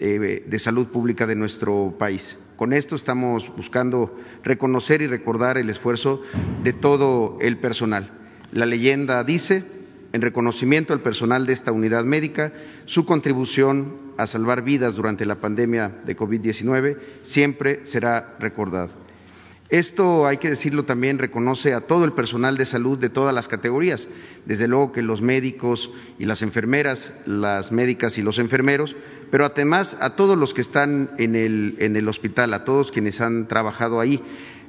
eh, 0.00 0.44
de 0.46 0.58
salud 0.58 0.88
pública 0.88 1.26
de 1.26 1.36
nuestro 1.36 1.94
país. 1.96 2.36
Con 2.60 2.74
esto 2.74 2.94
estamos 2.94 3.50
buscando 3.56 4.14
reconocer 4.44 5.00
y 5.00 5.06
recordar 5.06 5.56
el 5.56 5.70
esfuerzo 5.70 6.20
de 6.62 6.74
todo 6.74 7.38
el 7.40 7.56
personal. 7.56 8.10
La 8.52 8.66
leyenda 8.66 9.24
dice, 9.24 9.64
en 10.12 10.20
reconocimiento 10.20 10.92
al 10.92 11.00
personal 11.00 11.46
de 11.46 11.54
esta 11.54 11.72
unidad 11.72 12.04
médica, 12.04 12.52
su 12.84 13.06
contribución 13.06 14.12
a 14.18 14.26
salvar 14.26 14.60
vidas 14.60 14.94
durante 14.94 15.24
la 15.24 15.36
pandemia 15.36 15.88
de 16.04 16.14
COVID-19 16.14 16.98
siempre 17.22 17.86
será 17.86 18.36
recordada. 18.38 18.90
Esto, 19.70 20.26
hay 20.26 20.38
que 20.38 20.50
decirlo 20.50 20.84
también, 20.84 21.18
reconoce 21.18 21.74
a 21.74 21.82
todo 21.82 22.04
el 22.04 22.12
personal 22.12 22.56
de 22.56 22.66
salud 22.66 22.98
de 22.98 23.08
todas 23.08 23.32
las 23.32 23.46
categorías, 23.46 24.08
desde 24.44 24.66
luego 24.66 24.90
que 24.90 25.00
los 25.00 25.22
médicos 25.22 25.92
y 26.18 26.24
las 26.24 26.42
enfermeras, 26.42 27.14
las 27.24 27.70
médicas 27.70 28.18
y 28.18 28.22
los 28.22 28.40
enfermeros, 28.40 28.96
pero 29.30 29.44
además 29.44 29.96
a 30.00 30.16
todos 30.16 30.36
los 30.36 30.54
que 30.54 30.60
están 30.60 31.10
en 31.18 31.36
el, 31.36 31.76
en 31.78 31.96
el 31.96 32.08
hospital, 32.08 32.52
a 32.54 32.64
todos 32.64 32.90
quienes 32.90 33.20
han 33.20 33.46
trabajado 33.48 34.00
ahí 34.00 34.22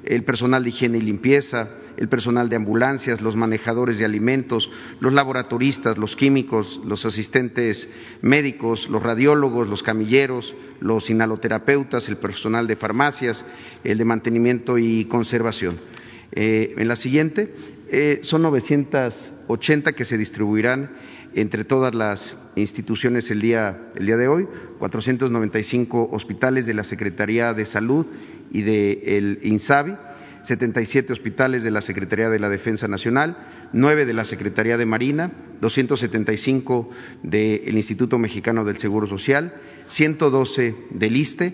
el 0.03 0.24
personal 0.24 0.64
de 0.64 0.70
higiene 0.70 0.97
y 0.97 1.01
limpieza, 1.01 1.70
el 1.97 2.09
personal 2.09 2.49
de 2.49 2.55
ambulancias, 2.55 3.22
los 3.22 3.36
manejadores 3.36 3.99
de 3.99 4.05
alimentos, 4.05 4.72
los 4.99 5.14
laboratoristas, 5.14 5.97
los 5.97 6.16
químicos, 6.16 6.82
los 6.86 7.05
asistentes 7.05 7.89
médicos, 8.22 8.89
los 8.89 9.03
radiólogos, 9.03 9.68
los 9.68 9.84
camilleros, 9.84 10.55
los 10.80 11.09
inhaloterapeutas, 11.09 12.09
el 12.09 12.18
personal 12.18 12.68
de 12.68 12.76
farmacias, 12.76 13.45
el 13.84 13.97
de 13.97 14.05
mantenimiento 14.05 14.78
y 14.78 15.05
conservación. 15.05 15.80
Eh, 16.34 16.73
en 16.77 16.88
la 16.88 16.95
siguiente, 16.95 17.53
eh, 17.89 18.19
son 18.23 18.41
980 18.43 19.93
que 19.93 20.05
se 20.05 20.17
distribuirán 20.17 20.91
entre 21.34 21.63
todas 21.63 21.93
las 21.93 22.38
instituciones 22.55 23.29
el 23.32 23.41
día, 23.41 23.91
el 23.95 24.05
día 24.05 24.17
de 24.17 24.27
hoy, 24.27 24.47
495 24.79 26.09
hospitales 26.11 26.65
de 26.65 26.73
la 26.73 26.84
Secretaría 26.84 27.53
de 27.53 27.65
Salud 27.65 28.05
y 28.51 28.61
del 28.61 29.39
INSABI, 29.43 29.95
77 30.43 31.13
hospitales 31.13 31.63
de 31.63 31.71
la 31.71 31.82
Secretaría 31.82 32.29
de 32.29 32.39
la 32.39 32.49
Defensa 32.49 32.88
Nacional, 32.88 33.38
9 33.73 34.05
de 34.05 34.13
la 34.13 34.25
Secretaría 34.25 34.77
de 34.77 34.86
Marina, 34.86 35.32
275 35.61 36.89
del 37.23 37.75
Instituto 37.75 38.17
Mexicano 38.17 38.65
del 38.65 38.77
Seguro 38.77 39.05
Social, 39.05 39.53
112 39.86 40.75
del 40.89 41.15
ISTE, 41.15 41.53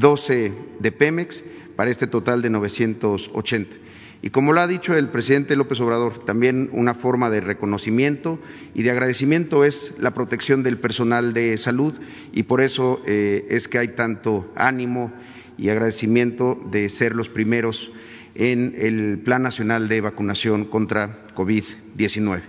12 0.00 0.52
de 0.80 0.92
Pemex, 0.92 1.42
para 1.76 1.90
este 1.90 2.06
total 2.06 2.42
de 2.42 2.50
980. 2.50 3.76
Y 4.24 4.30
como 4.30 4.54
lo 4.54 4.62
ha 4.62 4.66
dicho 4.66 4.96
el 4.96 5.10
presidente 5.10 5.54
López 5.54 5.78
Obrador, 5.82 6.24
también 6.24 6.70
una 6.72 6.94
forma 6.94 7.28
de 7.28 7.42
reconocimiento 7.42 8.38
y 8.72 8.82
de 8.82 8.90
agradecimiento 8.90 9.66
es 9.66 9.92
la 9.98 10.14
protección 10.14 10.62
del 10.62 10.78
personal 10.78 11.34
de 11.34 11.58
salud 11.58 11.92
y 12.32 12.44
por 12.44 12.62
eso 12.62 13.02
eh, 13.04 13.46
es 13.50 13.68
que 13.68 13.76
hay 13.76 13.88
tanto 13.88 14.50
ánimo 14.56 15.12
y 15.58 15.68
agradecimiento 15.68 16.58
de 16.70 16.88
ser 16.88 17.14
los 17.14 17.28
primeros 17.28 17.92
en 18.34 18.74
el 18.78 19.18
Plan 19.18 19.42
Nacional 19.42 19.88
de 19.88 20.00
Vacunación 20.00 20.64
contra 20.64 21.22
COVID-19. 21.34 22.40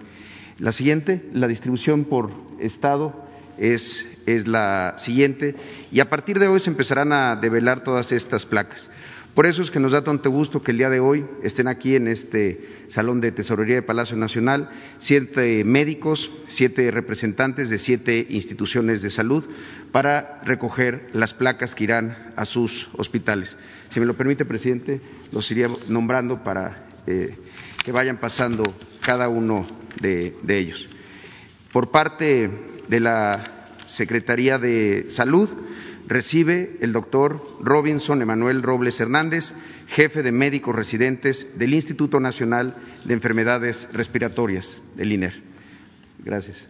La 0.59 0.71
siguiente, 0.71 1.26
la 1.34 1.49
distribución 1.49 2.05
por 2.05 2.32
Estado 2.57 3.28
es, 3.57 4.07
es 4.26 4.47
la 4.47 4.93
siguiente 4.97 5.57
y 5.91 5.99
a 5.99 6.09
partir 6.09 6.39
de 6.39 6.47
hoy 6.47 6.61
se 6.61 6.69
empezarán 6.69 7.11
a 7.11 7.36
develar 7.36 7.84
todas 7.84 8.13
estas 8.13 8.45
placas. 8.45 8.89
Por 9.36 9.46
eso 9.46 9.62
es 9.62 9.70
que 9.70 9.82
nos 9.82 9.92
da 9.92 10.02
tanto 10.02 10.32
gusto 10.32 10.64
que 10.64 10.72
el 10.72 10.78
día 10.78 10.90
de 10.90 11.02
hoy 11.02 11.26
estén 11.44 11.68
aquí 11.68 11.98
en 11.98 12.08
este 12.08 12.70
Salón 12.88 13.20
de 13.20 13.34
Tesorería 13.34 13.76
de 13.76 13.82
Palacio 13.82 14.16
Nacional 14.16 14.70
siete 14.98 15.66
médicos, 15.66 16.32
siete 16.48 16.90
representantes 16.90 17.70
de 17.70 17.78
siete 17.78 18.26
instituciones 18.30 19.02
de 19.02 19.10
salud 19.10 19.44
para 19.92 20.40
recoger 20.46 21.10
las 21.12 21.34
placas 21.34 21.76
que 21.76 21.84
irán 21.84 22.32
a 22.38 22.46
sus 22.46 22.88
hospitales. 22.94 23.58
Si 23.90 24.00
me 24.00 24.06
lo 24.06 24.16
permite, 24.16 24.46
presidente, 24.46 25.02
los 25.34 25.52
iría 25.52 25.68
nombrando 25.90 26.42
para 26.42 26.88
eh, 27.06 27.36
que 27.84 27.92
vayan 27.92 28.16
pasando 28.16 28.64
cada 29.02 29.28
uno 29.28 29.68
de 30.00 30.34
ellos. 30.48 30.88
Por 31.74 31.92
parte 31.92 32.50
de 32.88 33.00
la 33.02 33.44
Secretaría 33.86 34.58
de 34.58 35.08
Salud, 35.10 35.50
recibe 36.08 36.78
el 36.82 36.93
doctor 36.93 37.41
Robinson 37.62 38.22
Emanuel 38.22 38.64
Robles 38.64 38.99
Hernández, 38.99 39.53
jefe 39.88 40.24
de 40.24 40.32
médicos 40.32 40.76
residentes 40.76 41.58
del 41.58 41.74
Instituto 41.74 42.20
Nacional 42.20 42.76
de 43.03 43.14
Enfermedades 43.14 43.88
Respiratorias, 43.93 44.82
del 44.95 45.12
INER. 45.12 45.41
Gracias. 46.20 46.68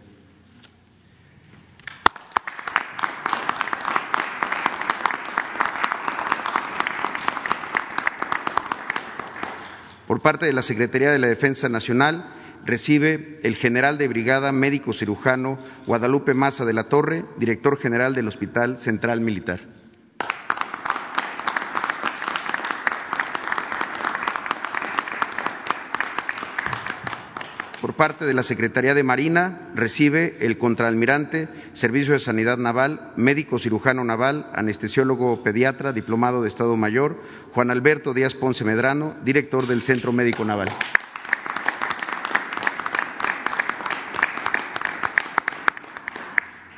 Por 10.06 10.20
parte 10.20 10.46
de 10.46 10.52
la 10.52 10.62
Secretaría 10.62 11.10
de 11.10 11.18
la 11.18 11.26
Defensa 11.26 11.68
Nacional, 11.68 12.24
recibe 12.66 13.40
el 13.42 13.54
general 13.54 13.96
de 13.96 14.08
brigada 14.08 14.52
médico 14.52 14.92
cirujano 14.92 15.58
Guadalupe 15.86 16.34
Maza 16.34 16.64
de 16.64 16.72
la 16.72 16.84
Torre, 16.84 17.24
director 17.38 17.78
general 17.78 18.14
del 18.14 18.28
Hospital 18.28 18.76
Central 18.76 19.20
Militar. 19.20 19.60
Por 27.80 27.94
parte 27.94 28.24
de 28.24 28.34
la 28.34 28.42
Secretaría 28.42 28.94
de 28.94 29.04
Marina 29.04 29.70
recibe 29.76 30.38
el 30.40 30.58
contraalmirante, 30.58 31.48
Servicio 31.72 32.14
de 32.14 32.18
Sanidad 32.18 32.58
Naval, 32.58 33.12
médico 33.16 33.60
cirujano 33.60 34.02
naval, 34.02 34.50
anestesiólogo 34.54 35.44
pediatra, 35.44 35.92
diplomado 35.92 36.42
de 36.42 36.48
Estado 36.48 36.76
Mayor, 36.76 37.22
Juan 37.52 37.70
Alberto 37.70 38.12
Díaz 38.12 38.34
Ponce 38.34 38.64
Medrano, 38.64 39.14
director 39.24 39.68
del 39.68 39.82
Centro 39.82 40.12
Médico 40.12 40.44
Naval. 40.44 40.68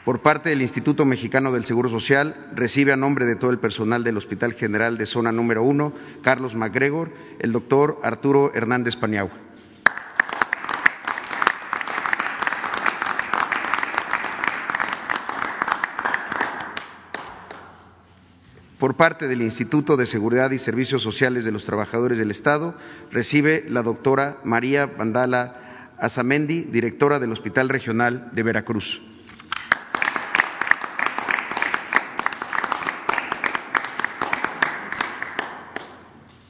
Por 0.08 0.22
parte 0.22 0.48
del 0.48 0.62
Instituto 0.62 1.04
Mexicano 1.04 1.52
del 1.52 1.66
Seguro 1.66 1.90
Social, 1.90 2.34
recibe 2.54 2.94
a 2.94 2.96
nombre 2.96 3.26
de 3.26 3.36
todo 3.36 3.50
el 3.50 3.58
personal 3.58 4.04
del 4.04 4.16
Hospital 4.16 4.54
General 4.54 4.96
de 4.96 5.04
Zona 5.04 5.32
Número 5.32 5.62
1, 5.62 5.92
Carlos 6.22 6.54
MacGregor, 6.54 7.12
el 7.40 7.52
doctor 7.52 8.00
Arturo 8.02 8.50
Hernández 8.54 8.96
Paniagua. 8.96 9.36
Por 18.78 18.94
parte 18.96 19.28
del 19.28 19.42
Instituto 19.42 19.98
de 19.98 20.06
Seguridad 20.06 20.52
y 20.52 20.58
Servicios 20.58 21.02
Sociales 21.02 21.44
de 21.44 21.52
los 21.52 21.66
Trabajadores 21.66 22.16
del 22.16 22.30
Estado, 22.30 22.74
recibe 23.10 23.66
la 23.68 23.82
doctora 23.82 24.38
María 24.42 24.86
Vandala 24.86 25.92
Azamendi, 25.98 26.62
directora 26.62 27.18
del 27.18 27.32
Hospital 27.32 27.68
Regional 27.68 28.30
de 28.32 28.42
Veracruz. 28.42 29.02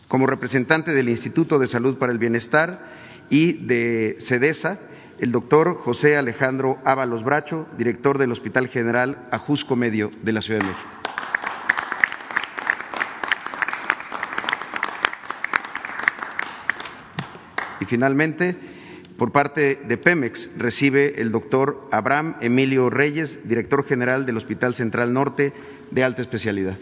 Como 0.08 0.26
representante 0.26 0.94
del 0.94 1.10
Instituto 1.10 1.58
de 1.58 1.66
Salud 1.66 1.98
para 1.98 2.12
el 2.12 2.18
Bienestar 2.18 2.80
y 3.28 3.52
de 3.66 4.16
CEDESA, 4.20 4.78
el 5.18 5.32
doctor 5.32 5.76
José 5.76 6.16
Alejandro 6.16 6.78
Ábalos 6.84 7.22
Bracho, 7.22 7.66
director 7.76 8.16
del 8.16 8.32
Hospital 8.32 8.68
General 8.68 9.28
Ajusco 9.30 9.76
Medio 9.76 10.10
de 10.22 10.32
la 10.32 10.40
Ciudad 10.40 10.60
de 10.60 10.66
México. 10.66 10.88
Y 17.80 17.84
finalmente, 17.84 18.56
por 19.18 19.30
parte 19.30 19.78
de 19.86 19.96
Pemex, 19.98 20.50
recibe 20.56 21.20
el 21.20 21.30
doctor 21.30 21.86
Abraham 21.92 22.36
Emilio 22.40 22.88
Reyes, 22.88 23.46
director 23.46 23.84
general 23.84 24.24
del 24.24 24.38
Hospital 24.38 24.74
Central 24.74 25.12
Norte 25.12 25.52
de 25.90 26.02
Alta 26.02 26.22
Especialidad. 26.22 26.78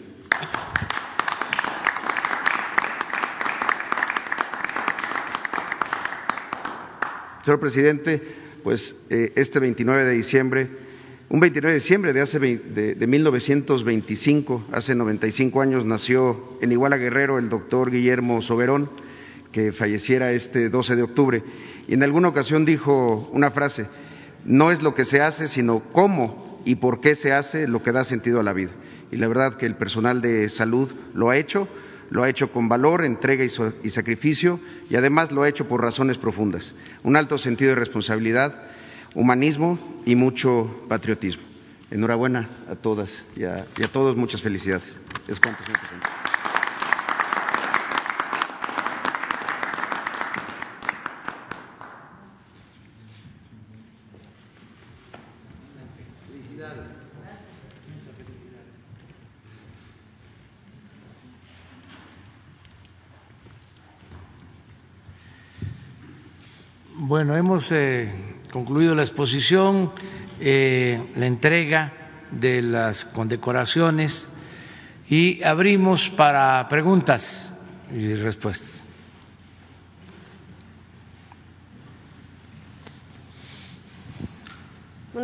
Señor 7.47 7.61
presidente, 7.61 8.21
pues 8.61 8.97
eh, 9.09 9.31
este 9.37 9.59
29 9.59 10.03
de 10.03 10.11
diciembre, 10.11 10.67
un 11.29 11.39
29 11.39 11.75
de 11.75 11.79
diciembre 11.79 12.11
de 12.11 12.19
hace 12.19 12.39
de, 12.39 12.93
de 12.93 13.07
1925, 13.07 14.65
hace 14.73 14.95
95 14.95 15.61
años, 15.61 15.85
nació 15.85 16.57
en 16.59 16.73
Iguala 16.73 16.97
Guerrero 16.97 17.39
el 17.39 17.47
doctor 17.47 17.89
Guillermo 17.89 18.41
Soberón, 18.41 18.89
que 19.53 19.71
falleciera 19.71 20.33
este 20.33 20.67
12 20.67 20.97
de 20.97 21.03
octubre. 21.03 21.43
Y 21.87 21.93
en 21.93 22.03
alguna 22.03 22.27
ocasión 22.27 22.65
dijo 22.65 23.29
una 23.31 23.49
frase: 23.49 23.85
no 24.43 24.73
es 24.73 24.81
lo 24.81 24.93
que 24.93 25.05
se 25.05 25.21
hace, 25.21 25.47
sino 25.47 25.79
cómo 25.93 26.61
y 26.65 26.75
por 26.75 26.99
qué 26.99 27.15
se 27.15 27.31
hace 27.31 27.69
lo 27.69 27.81
que 27.81 27.93
da 27.93 28.03
sentido 28.03 28.41
a 28.41 28.43
la 28.43 28.51
vida. 28.51 28.71
Y 29.09 29.15
la 29.15 29.29
verdad 29.29 29.55
que 29.55 29.67
el 29.67 29.75
personal 29.75 30.19
de 30.19 30.49
salud 30.49 30.89
lo 31.13 31.29
ha 31.29 31.37
hecho 31.37 31.69
lo 32.09 32.23
ha 32.23 32.29
hecho 32.29 32.51
con 32.51 32.69
valor, 32.69 33.03
entrega 33.03 33.43
y, 33.43 33.89
sacrificio 33.89 34.59
y 34.89 34.95
además 34.95 35.31
lo 35.31 35.43
ha 35.43 35.49
hecho 35.49 35.67
por 35.67 35.81
razones 35.81 36.17
profundas, 36.17 36.73
un 37.03 37.15
alto 37.15 37.37
sentido 37.37 37.71
de 37.71 37.75
responsabilidad, 37.75 38.63
humanismo 39.13 39.79
y 40.05 40.15
mucho 40.15 40.85
patriotismo. 40.87 41.43
Enhorabuena 41.89 42.49
a 42.69 42.75
todas 42.75 43.23
y 43.35 43.43
a, 43.43 43.65
todos, 43.91 44.17
muchas 44.17 44.41
felicidades. 44.41 44.97
Es 45.27 45.39
cuanto, 45.39 45.63
Bueno, 67.07 67.37
hemos 67.37 67.71
eh, 67.71 68.11
concluido 68.51 68.93
la 68.93 69.01
exposición, 69.01 69.93
eh, 70.41 71.01
la 71.15 71.25
entrega 71.25 71.93
de 72.31 72.61
las 72.61 73.05
condecoraciones 73.05 74.27
y 75.09 75.41
abrimos 75.41 76.09
para 76.09 76.67
preguntas 76.67 77.53
y 77.95 78.13
respuestas. 78.15 78.86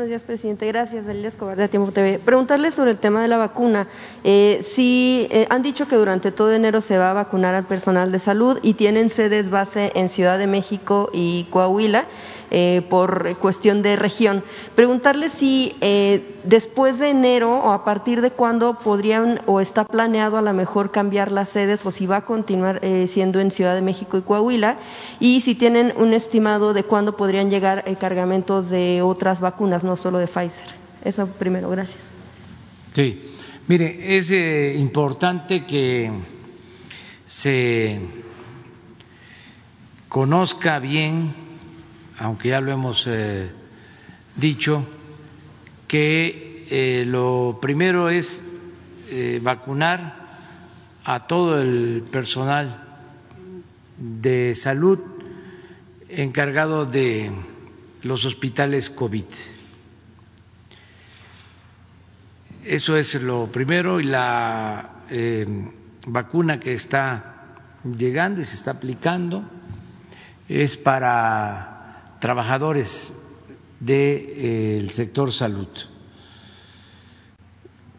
Buenos 0.03 0.19
días, 0.19 0.23
presidente. 0.25 0.67
Gracias, 0.67 1.05
Dalila 1.05 1.29
Escobar 1.29 1.55
de 1.55 1.69
Tiempo 1.69 1.93
TV. 1.93 2.19
Preguntarle 2.19 2.71
sobre 2.71 2.91
el 2.91 2.97
tema 2.97 3.21
de 3.21 3.29
la 3.29 3.37
vacuna. 3.37 3.87
Eh, 4.25 4.59
si 4.61 5.29
eh, 5.31 5.47
han 5.49 5.61
dicho 5.61 5.87
que 5.87 5.95
durante 5.95 6.33
todo 6.33 6.51
enero 6.51 6.81
se 6.81 6.97
va 6.97 7.11
a 7.11 7.13
vacunar 7.13 7.55
al 7.55 7.63
personal 7.63 8.11
de 8.11 8.19
salud 8.19 8.59
y 8.61 8.73
tienen 8.73 9.07
sedes 9.07 9.49
base 9.49 9.93
en 9.95 10.09
Ciudad 10.09 10.37
de 10.37 10.45
México 10.45 11.09
y 11.13 11.45
Coahuila. 11.51 12.07
Eh, 12.55 12.83
por 12.87 13.35
cuestión 13.37 13.81
de 13.81 13.95
región. 13.95 14.43
Preguntarle 14.75 15.29
si 15.29 15.73
eh, 15.81 16.35
después 16.43 16.99
de 16.99 17.09
enero 17.09 17.57
o 17.57 17.71
a 17.71 17.83
partir 17.83 18.21
de 18.21 18.29
cuándo 18.29 18.77
podrían 18.77 19.41
o 19.47 19.59
está 19.59 19.85
planeado 19.85 20.37
a 20.37 20.41
lo 20.43 20.53
mejor 20.53 20.91
cambiar 20.91 21.31
las 21.31 21.49
sedes 21.49 21.83
o 21.83 21.91
si 21.91 22.05
va 22.05 22.17
a 22.17 22.25
continuar 22.25 22.77
eh, 22.83 23.07
siendo 23.07 23.39
en 23.39 23.49
Ciudad 23.49 23.73
de 23.73 23.81
México 23.81 24.19
y 24.19 24.21
Coahuila 24.21 24.77
y 25.19 25.41
si 25.41 25.55
tienen 25.55 25.93
un 25.97 26.13
estimado 26.13 26.75
de 26.75 26.83
cuándo 26.83 27.17
podrían 27.17 27.49
llegar 27.49 27.83
cargamentos 27.99 28.69
de 28.69 29.01
otras 29.01 29.39
vacunas, 29.39 29.83
no 29.83 29.97
solo 29.97 30.19
de 30.19 30.27
Pfizer. 30.27 30.67
Eso 31.03 31.25
primero, 31.25 31.71
gracias. 31.71 31.97
Sí, 32.93 33.19
mire, 33.67 34.15
es 34.15 34.29
importante 34.77 35.65
que 35.65 36.11
se 37.25 37.99
conozca 40.07 40.77
bien 40.77 41.42
aunque 42.23 42.49
ya 42.49 42.61
lo 42.61 42.71
hemos 42.71 43.05
eh, 43.05 43.49
dicho, 44.37 44.85
que 45.89 46.65
eh, 46.69 47.03
lo 47.05 47.59
primero 47.61 48.09
es 48.09 48.41
eh, 49.09 49.41
vacunar 49.43 50.23
a 51.03 51.27
todo 51.27 51.61
el 51.61 52.01
personal 52.09 52.81
de 53.97 54.55
salud 54.55 54.99
encargado 56.07 56.85
de 56.85 57.29
los 58.03 58.23
hospitales 58.23 58.89
COVID. 58.89 59.25
Eso 62.63 62.95
es 62.95 63.21
lo 63.21 63.51
primero 63.51 63.99
y 63.99 64.05
la 64.05 64.91
vacuna 66.07 66.61
que 66.61 66.73
está 66.73 67.57
llegando 67.83 68.39
y 68.39 68.45
se 68.45 68.55
está 68.55 68.71
aplicando 68.71 69.43
es 70.47 70.77
para 70.77 71.72
trabajadores 72.23 73.11
del 73.81 74.89
sector 74.91 75.33
salud. 75.33 75.67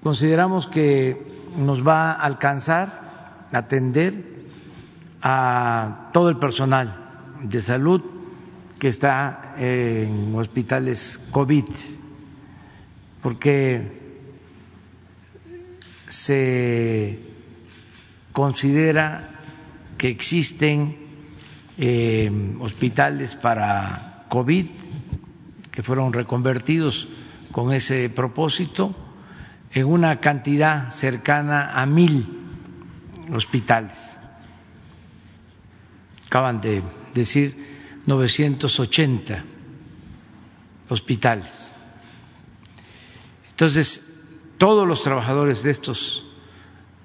Consideramos 0.02 0.66
que 0.66 1.20
nos 1.58 1.86
va 1.86 2.10
a 2.12 2.24
alcanzar 2.24 3.48
atender 3.52 4.14
a 5.20 6.08
todo 6.14 6.30
el 6.30 6.38
personal 6.38 7.36
de 7.42 7.60
salud 7.60 8.00
que 8.78 8.88
está 8.88 9.56
en 9.58 10.34
hospitales 10.34 11.20
COVID, 11.30 11.68
porque 13.20 13.92
se 16.08 17.18
considera 18.32 19.28
que 19.98 20.08
existen 20.08 20.96
eh, 21.76 22.56
hospitales 22.58 23.36
para 23.36 24.12
COVID, 24.28 24.66
que 25.70 25.82
fueron 25.82 26.12
reconvertidos 26.12 27.08
con 27.52 27.72
ese 27.72 28.08
propósito, 28.08 28.94
en 29.72 29.86
una 29.86 30.20
cantidad 30.20 30.90
cercana 30.90 31.80
a 31.80 31.86
mil 31.86 32.26
hospitales. 33.32 34.18
Acaban 36.26 36.60
de 36.60 36.82
decir 37.12 38.02
980 38.06 39.44
hospitales. 40.88 41.74
Entonces, 43.50 44.20
todos 44.58 44.86
los 44.86 45.02
trabajadores 45.02 45.62
de 45.62 45.70
estos 45.70 46.24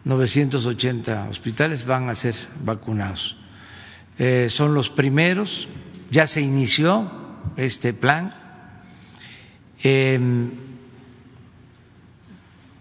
980 0.05 1.28
hospitales 1.30 1.86
van 1.86 2.09
a 2.09 2.15
ser 2.15 2.36
vacunados. 2.63 3.38
Eh, 4.17 4.47
son 4.49 4.74
los 4.74 4.89
primeros 4.89 5.67
ya 6.12 6.28
se 6.28 6.41
inició 6.41 7.10
este 7.57 7.93
plan. 7.93 8.34
Em, 9.82 10.51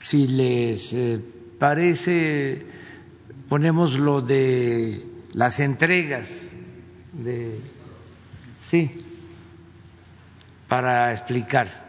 si 0.00 0.26
les 0.28 0.92
eh, 0.94 1.20
parece, 1.58 2.64
ponemos 3.48 3.98
lo 3.98 4.20
de 4.20 5.06
las 5.32 5.60
entregas 5.60 6.52
de 7.12 7.60
sí 8.68 8.90
para 10.68 11.12
explicar. 11.12 11.87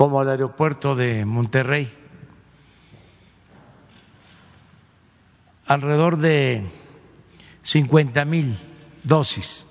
Como 0.00 0.22
el 0.22 0.30
aeropuerto 0.30 0.96
de 0.96 1.26
Monterrey. 1.26 1.92
Alrededor 5.66 6.16
de 6.16 6.64
50 7.64 8.24
mil 8.24 8.58
dosis 9.04 9.66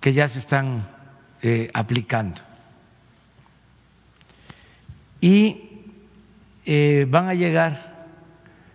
que 0.00 0.14
ya 0.14 0.26
se 0.28 0.38
están 0.38 0.88
eh, 1.42 1.70
aplicando. 1.74 2.40
Y 5.20 5.84
eh, 6.64 7.06
van 7.06 7.28
a 7.28 7.34
llegar 7.34 8.06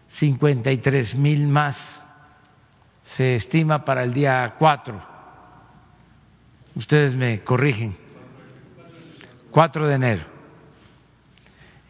53 0.09 1.15
mil 1.15 1.47
más, 1.47 2.05
se 3.05 3.33
estima 3.33 3.85
para 3.85 4.03
el 4.03 4.13
día 4.13 4.53
4. 4.59 5.01
Ustedes 6.75 7.15
me 7.15 7.43
corrigen. 7.43 8.10
4 9.51 9.87
de 9.87 9.95
enero. 9.95 10.23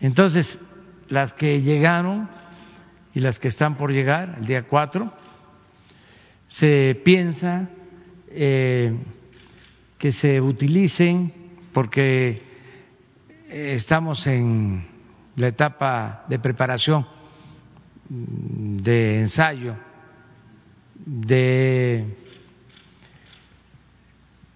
Entonces, 0.02 0.60
las 1.10 1.34
que 1.34 1.62
llegaron 1.62 2.30
y 3.14 3.20
las 3.20 3.40
que 3.40 3.48
están 3.48 3.76
por 3.76 3.92
llegar 3.92 4.38
el 4.40 4.48
día 4.48 4.64
4, 4.64 5.14
se 6.48 7.00
piensa 7.06 7.70
eh, 8.30 8.98
que 9.98 10.12
se 10.12 10.42
utilicen 10.42 11.34
porque 11.72 12.42
estamos 13.50 14.28
en 14.28 14.88
la 15.36 15.48
etapa 15.48 16.26
de 16.28 16.40
preparación, 16.40 17.08
de 18.10 19.20
ensayo, 19.20 19.76
de 20.96 22.06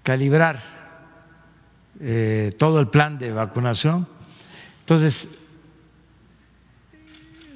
calibrar 0.04 0.75
eh, 2.00 2.54
todo 2.58 2.80
el 2.80 2.88
plan 2.88 3.18
de 3.18 3.32
vacunación. 3.32 4.08
Entonces, 4.82 5.28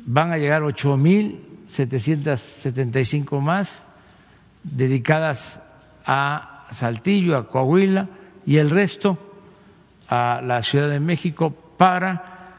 van 0.06 0.32
a 0.32 0.38
llegar 0.38 0.62
8.775 0.64 3.42
más 3.42 3.86
dedicadas 4.64 5.62
a 6.06 6.66
Saltillo, 6.72 7.36
a 7.38 7.50
Coahuila 7.50 8.08
y 8.46 8.58
el 8.58 8.70
resto 8.70 9.18
a 10.08 10.42
la 10.44 10.62
Ciudad 10.64 10.90
de 10.90 11.00
México 11.00 11.52
para, 11.78 12.56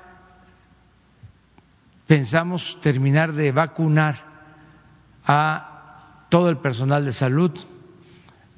pensamos, 2.06 2.78
terminar 2.80 3.32
de 3.32 3.52
vacunar 3.52 4.16
a 5.26 6.26
todo 6.28 6.48
el 6.50 6.58
personal 6.58 7.04
de 7.04 7.12
salud 7.12 7.52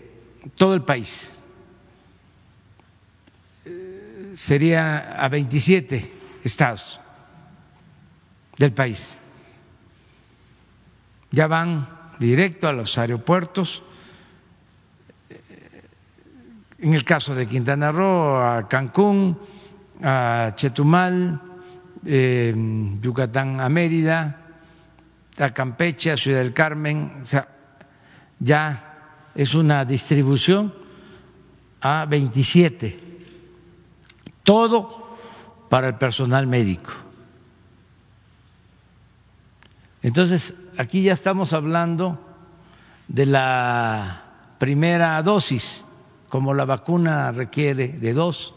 todo 0.54 0.74
el 0.74 0.82
país. 0.82 1.36
Sería 4.34 5.20
a 5.20 5.28
27 5.28 6.12
estados 6.44 7.00
del 8.56 8.72
país. 8.72 9.18
Ya 11.32 11.48
van 11.48 11.93
directo 12.18 12.68
a 12.68 12.72
los 12.72 12.96
aeropuertos. 12.98 13.82
En 16.78 16.94
el 16.94 17.04
caso 17.04 17.34
de 17.34 17.46
Quintana 17.46 17.92
Roo, 17.92 18.36
a 18.36 18.68
Cancún, 18.68 19.38
a 20.02 20.52
Chetumal, 20.54 21.40
eh, 22.04 22.54
Yucatán 23.00 23.60
a 23.60 23.68
Mérida, 23.68 24.40
a 25.38 25.50
Campeche, 25.50 26.12
a 26.12 26.16
Ciudad 26.16 26.40
del 26.40 26.52
Carmen, 26.52 27.22
o 27.24 27.26
sea, 27.26 27.48
ya 28.38 29.30
es 29.34 29.54
una 29.54 29.84
distribución 29.84 30.74
a 31.80 32.04
27, 32.06 32.98
todo 34.42 35.16
para 35.68 35.88
el 35.88 35.94
personal 35.96 36.46
médico. 36.46 36.92
Entonces, 40.02 40.54
aquí 40.78 41.02
ya 41.02 41.12
estamos 41.12 41.52
hablando 41.52 42.18
de 43.08 43.26
la 43.26 44.24
primera 44.58 45.22
dosis, 45.22 45.84
como 46.28 46.54
la 46.54 46.64
vacuna 46.64 47.32
requiere 47.32 47.88
de 47.88 48.12
dos 48.12 48.54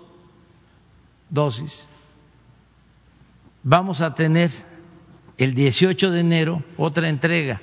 dosis. 1.29 1.87
Vamos 3.63 4.01
a 4.01 4.15
tener 4.15 4.51
el 5.37 5.53
18 5.53 6.11
de 6.11 6.19
enero 6.19 6.63
otra 6.77 7.09
entrega 7.09 7.61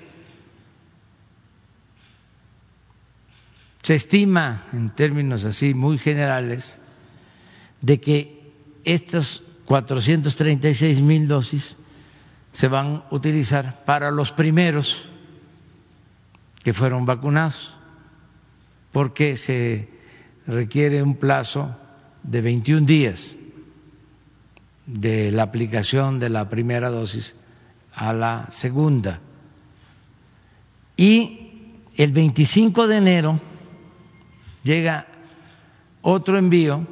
Se 3.85 3.95
estima, 3.95 4.65
en 4.73 4.89
términos 4.89 5.45
así 5.45 5.75
muy 5.75 5.99
generales, 5.99 6.79
de 7.83 8.01
que 8.01 8.51
estas 8.85 9.43
436 9.67 11.03
mil 11.03 11.29
dosis 11.29 11.77
se 12.55 12.69
van 12.69 12.87
a 12.87 13.05
utilizar 13.11 13.85
para 13.85 14.13
los 14.13 14.31
primeros 14.31 15.05
que 16.63 16.73
fueron 16.73 17.05
vacunados, 17.05 17.75
porque 18.93 19.37
se 19.37 19.89
requiere 20.47 21.03
un 21.03 21.17
plazo 21.17 21.77
de 22.23 22.41
21 22.41 22.87
días 22.87 23.37
de 24.87 25.33
la 25.33 25.43
aplicación 25.43 26.21
de 26.21 26.31
la 26.31 26.49
primera 26.49 26.91
dosis 26.91 27.35
a 27.93 28.13
la 28.13 28.47
segunda. 28.51 29.21
Y 30.97 31.81
el 31.97 32.13
25 32.13 32.87
de 32.87 32.97
enero 32.97 33.41
llega 34.63 35.09
otro 36.03 36.39
envío 36.39 36.87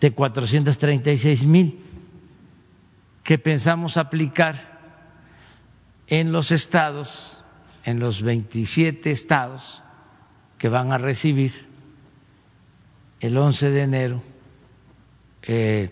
de 0.00 0.10
436 0.10 1.46
mil 1.46 1.85
que 3.26 3.38
pensamos 3.38 3.96
aplicar 3.96 4.78
en 6.06 6.30
los 6.30 6.52
estados, 6.52 7.42
en 7.82 7.98
los 7.98 8.22
27 8.22 9.10
estados 9.10 9.82
que 10.58 10.68
van 10.68 10.92
a 10.92 10.98
recibir 10.98 11.66
el 13.18 13.36
11 13.36 13.70
de 13.70 13.82
enero 13.82 14.22
eh, 15.42 15.90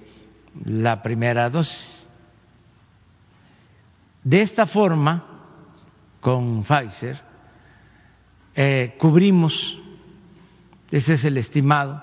la 0.64 1.02
primera 1.02 1.50
dosis. 1.50 2.08
De 4.22 4.40
esta 4.40 4.64
forma, 4.64 5.26
con 6.20 6.62
Pfizer, 6.62 7.20
eh, 8.54 8.94
cubrimos, 8.96 9.80
ese 10.92 11.14
es 11.14 11.24
el 11.24 11.36
estimado, 11.36 12.00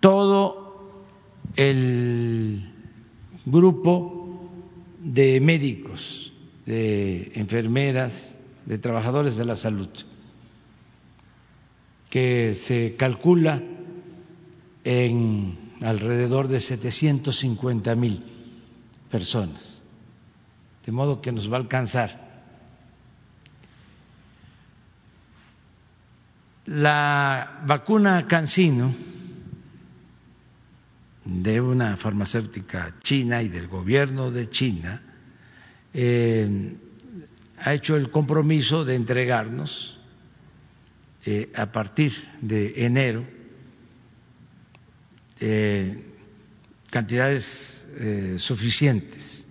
todo 0.00 0.67
el 1.58 2.72
grupo 3.44 4.48
de 5.00 5.40
médicos, 5.40 6.32
de 6.66 7.32
enfermeras, 7.34 8.36
de 8.64 8.78
trabajadores 8.78 9.36
de 9.36 9.44
la 9.44 9.56
salud, 9.56 9.88
que 12.10 12.54
se 12.54 12.94
calcula 12.96 13.60
en 14.84 15.58
alrededor 15.82 16.46
de 16.46 16.60
750 16.60 17.94
mil 17.96 18.22
personas, 19.10 19.82
de 20.86 20.92
modo 20.92 21.20
que 21.20 21.32
nos 21.32 21.50
va 21.50 21.56
a 21.56 21.60
alcanzar. 21.60 22.28
La 26.66 27.62
vacuna 27.66 28.28
Cancino 28.28 28.94
de 31.28 31.60
una 31.60 31.96
farmacéutica 31.98 32.94
china 33.02 33.42
y 33.42 33.48
del 33.48 33.68
gobierno 33.68 34.30
de 34.30 34.48
China 34.48 35.02
eh, 35.92 36.74
ha 37.58 37.74
hecho 37.74 37.96
el 37.96 38.10
compromiso 38.10 38.86
de 38.86 38.94
entregarnos 38.94 39.98
eh, 41.26 41.52
a 41.54 41.70
partir 41.70 42.14
de 42.40 42.86
enero 42.86 43.24
eh, 45.40 46.02
cantidades 46.90 47.86
suficientes. 48.36 49.44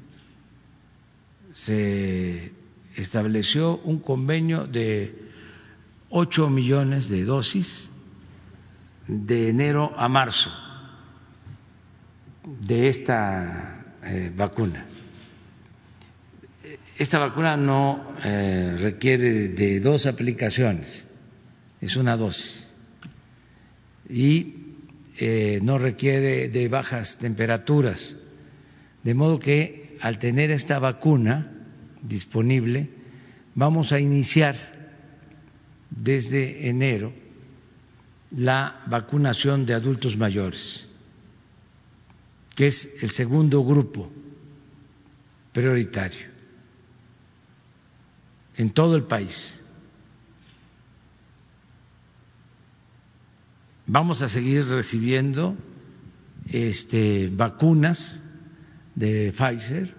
Se 1.54 2.54
estableció 2.96 3.78
un 3.78 4.00
convenio 4.00 4.66
de 4.66 5.14
8 6.10 6.50
millones 6.50 7.10
de 7.10 7.26
dosis 7.26 7.92
de 9.08 9.50
enero 9.50 9.94
a 9.98 10.08
marzo 10.08 10.52
de 12.48 12.88
esta 12.88 13.86
eh, 14.04 14.32
vacuna. 14.36 14.86
Esta 16.98 17.20
vacuna 17.20 17.58
no 17.58 18.16
eh, 18.24 18.76
requiere 18.80 19.50
de 19.50 19.80
dos 19.80 20.06
aplicaciones, 20.06 21.08
es 21.82 21.95
una 21.95 22.18
dosis. 22.18 22.72
Y 24.10 24.56
eh, 25.20 25.60
no 25.62 25.78
requiere 25.78 26.48
de 26.48 26.68
bajas 26.70 27.18
temperaturas, 27.18 28.16
de 29.04 29.14
modo 29.14 29.39
que 29.39 29.98
al 30.02 30.18
tener 30.18 30.50
esta 30.52 30.80
vacuna 30.80 31.52
disponible 32.02 32.89
vamos 33.56 33.91
a 33.91 34.00
iniciar 34.00 34.56
desde 35.89 36.70
enero 36.70 37.14
la 38.32 38.84
vacunación 38.88 39.66
de 39.66 39.74
adultos 39.74 40.18
mayores, 40.18 40.87
que 42.58 42.66
es 42.66 42.89
el 43.03 43.12
segundo 43.12 43.64
grupo 43.64 44.10
prioritario 45.53 46.26
en 48.58 48.72
todo 48.72 48.95
el 48.95 49.03
país. 49.03 49.62
Vamos 53.86 54.24
a 54.24 54.28
seguir 54.28 54.66
recibiendo 54.66 55.55
este, 56.51 57.30
vacunas 57.32 58.24
de 58.95 59.32
Pfizer 59.38 59.93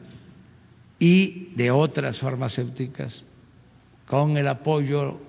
y 0.99 1.53
de 1.55 1.71
otras 1.71 2.19
farmacéuticas 2.19 3.25
con 4.05 4.37
el 4.37 4.49
apoyo, 4.49 5.21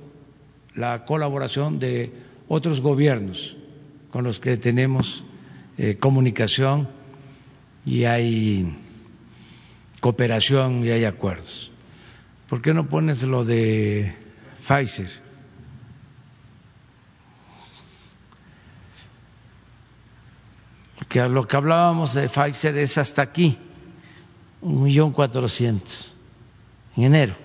la 0.73 1.05
colaboración 1.05 1.77
de 1.77 2.11
otros 2.47 2.81
gobiernos 2.81 3.55
con 4.09 4.23
los 4.23 4.39
que 4.39 4.57
tenemos 4.57 5.23
eh, 5.77 5.97
comunicación 5.97 6.97
y 7.85 8.05
hay 8.05 8.75
cooperación 9.99 10.85
y 10.85 10.91
hay 10.91 11.05
acuerdos. 11.05 11.71
¿Por 12.47 12.61
qué 12.61 12.73
no 12.73 12.87
pones 12.87 13.23
lo 13.23 13.43
de 13.43 14.15
Pfizer? 14.67 15.09
Porque 20.97 21.27
lo 21.27 21.47
que 21.47 21.55
hablábamos 21.55 22.13
de 22.13 22.29
Pfizer 22.29 22.77
es 22.77 22.97
hasta 22.97 23.21
aquí, 23.21 23.57
un 24.61 24.83
millón 24.83 25.11
cuatrocientos 25.11 26.15
en 26.95 27.03
enero. 27.03 27.35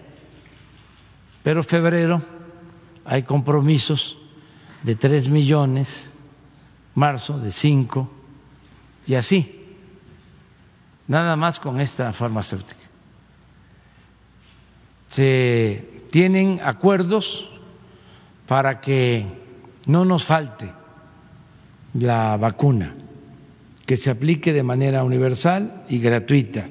Pero 1.43 1.62
febrero 1.62 2.22
hay 3.05 3.22
compromisos 3.22 4.16
de 4.82 4.95
tres 4.97 5.28
millones, 5.28 6.09
marzo 6.95 7.39
de 7.39 7.53
cinco 7.53 8.11
y 9.07 9.14
así, 9.14 9.64
nada 11.09 11.37
más 11.37 11.61
con 11.61 11.81
esta 11.81 12.13
farmacéutica. 12.13 12.81
Se 15.09 16.05
tienen 16.11 16.61
acuerdos 16.63 17.49
para 18.47 18.81
que 18.81 19.27
no 19.87 20.05
nos 20.05 20.25
falte 20.25 20.71
la 21.95 22.37
vacuna, 22.37 22.95
que 23.87 23.97
se 23.97 24.11
aplique 24.11 24.53
de 24.53 24.63
manera 24.63 25.05
universal 25.05 25.85
y 25.89 25.99
gratuita. 25.99 26.69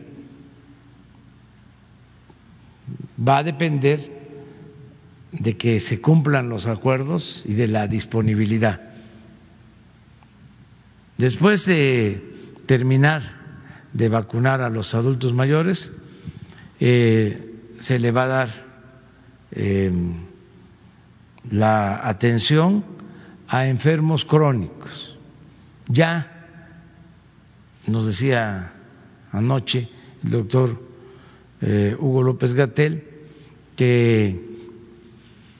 Va 3.26 3.38
a 3.38 3.44
depender 3.44 4.12
de 5.32 5.58
que 5.58 5.80
se 5.80 6.02
cumplan 6.02 6.50
los 6.50 6.68
acuerdos 6.68 7.44
y 7.46 7.54
de 7.54 7.68
la 7.68 7.88
disponibilidad. 7.88 8.82
Después 11.18 11.66
de 11.66 12.22
terminar 12.66 13.43
de 13.94 14.10
vacunar 14.10 14.62
a 14.62 14.70
los 14.70 14.96
adultos 14.96 15.34
mayores, 15.34 15.92
eh, 16.80 17.54
se 17.80 18.00
le 18.00 18.12
va 18.12 18.24
a 18.24 18.28
dar 18.28 18.50
eh, 19.52 19.92
la 21.50 22.08
atención 22.08 22.84
a 23.48 23.68
enfermos 23.68 24.26
crónicos. 24.26 25.18
Ya 25.88 26.48
nos 27.86 28.06
decía 28.06 28.72
anoche 29.32 29.90
el 30.24 30.32
doctor 30.32 30.82
eh, 31.62 31.96
Hugo 32.00 32.24
López 32.24 32.54
Gatel 32.54 33.04
que 33.76 34.54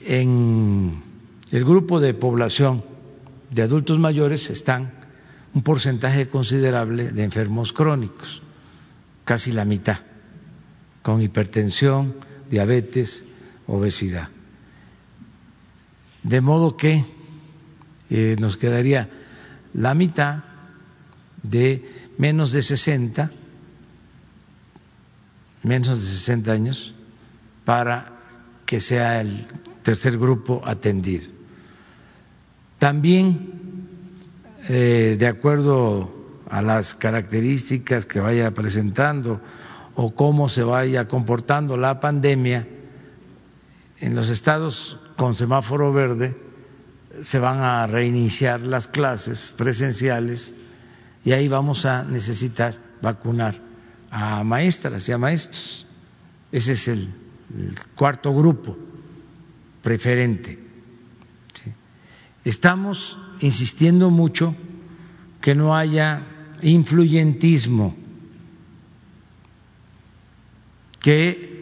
en 0.06 1.02
el 1.50 1.64
grupo 1.64 2.00
de 2.00 2.14
población 2.14 2.84
de 3.50 3.62
adultos 3.62 3.98
mayores 3.98 4.50
están 4.50 5.03
un 5.54 5.62
porcentaje 5.62 6.28
considerable 6.28 7.12
de 7.12 7.24
enfermos 7.24 7.72
crónicos, 7.72 8.42
casi 9.24 9.52
la 9.52 9.64
mitad, 9.64 9.98
con 11.02 11.22
hipertensión, 11.22 12.16
diabetes, 12.50 13.24
obesidad. 13.66 14.28
De 16.22 16.40
modo 16.40 16.76
que 16.76 17.04
eh, 18.10 18.36
nos 18.38 18.56
quedaría 18.56 19.08
la 19.74 19.94
mitad 19.94 20.44
de 21.42 21.88
menos 22.18 22.52
de 22.52 22.62
60, 22.62 23.30
menos 25.62 26.00
de 26.00 26.06
60 26.06 26.52
años, 26.52 26.94
para 27.64 28.12
que 28.66 28.80
sea 28.80 29.20
el 29.20 29.46
tercer 29.82 30.18
grupo 30.18 30.62
atendido. 30.64 31.30
También, 32.78 33.63
eh, 34.68 35.16
de 35.18 35.26
acuerdo 35.26 36.12
a 36.48 36.62
las 36.62 36.94
características 36.94 38.06
que 38.06 38.20
vaya 38.20 38.50
presentando 38.52 39.40
o 39.94 40.14
cómo 40.14 40.48
se 40.48 40.62
vaya 40.62 41.06
comportando 41.08 41.76
la 41.76 42.00
pandemia, 42.00 42.66
en 44.00 44.14
los 44.14 44.28
estados 44.28 44.98
con 45.16 45.34
semáforo 45.34 45.92
verde 45.92 46.36
se 47.22 47.38
van 47.38 47.60
a 47.60 47.86
reiniciar 47.86 48.60
las 48.60 48.88
clases 48.88 49.54
presenciales 49.56 50.54
y 51.24 51.32
ahí 51.32 51.48
vamos 51.48 51.86
a 51.86 52.02
necesitar 52.02 52.76
vacunar 53.00 53.60
a 54.10 54.44
maestras 54.44 55.08
y 55.08 55.12
a 55.12 55.18
maestros. 55.18 55.86
Ese 56.52 56.72
es 56.72 56.88
el 56.88 57.12
cuarto 57.94 58.34
grupo 58.34 58.76
preferente. 59.82 60.58
Estamos 62.44 63.16
insistiendo 63.44 64.10
mucho 64.10 64.56
que 65.42 65.54
no 65.54 65.76
haya 65.76 66.22
influyentismo, 66.62 67.94
que 71.00 71.52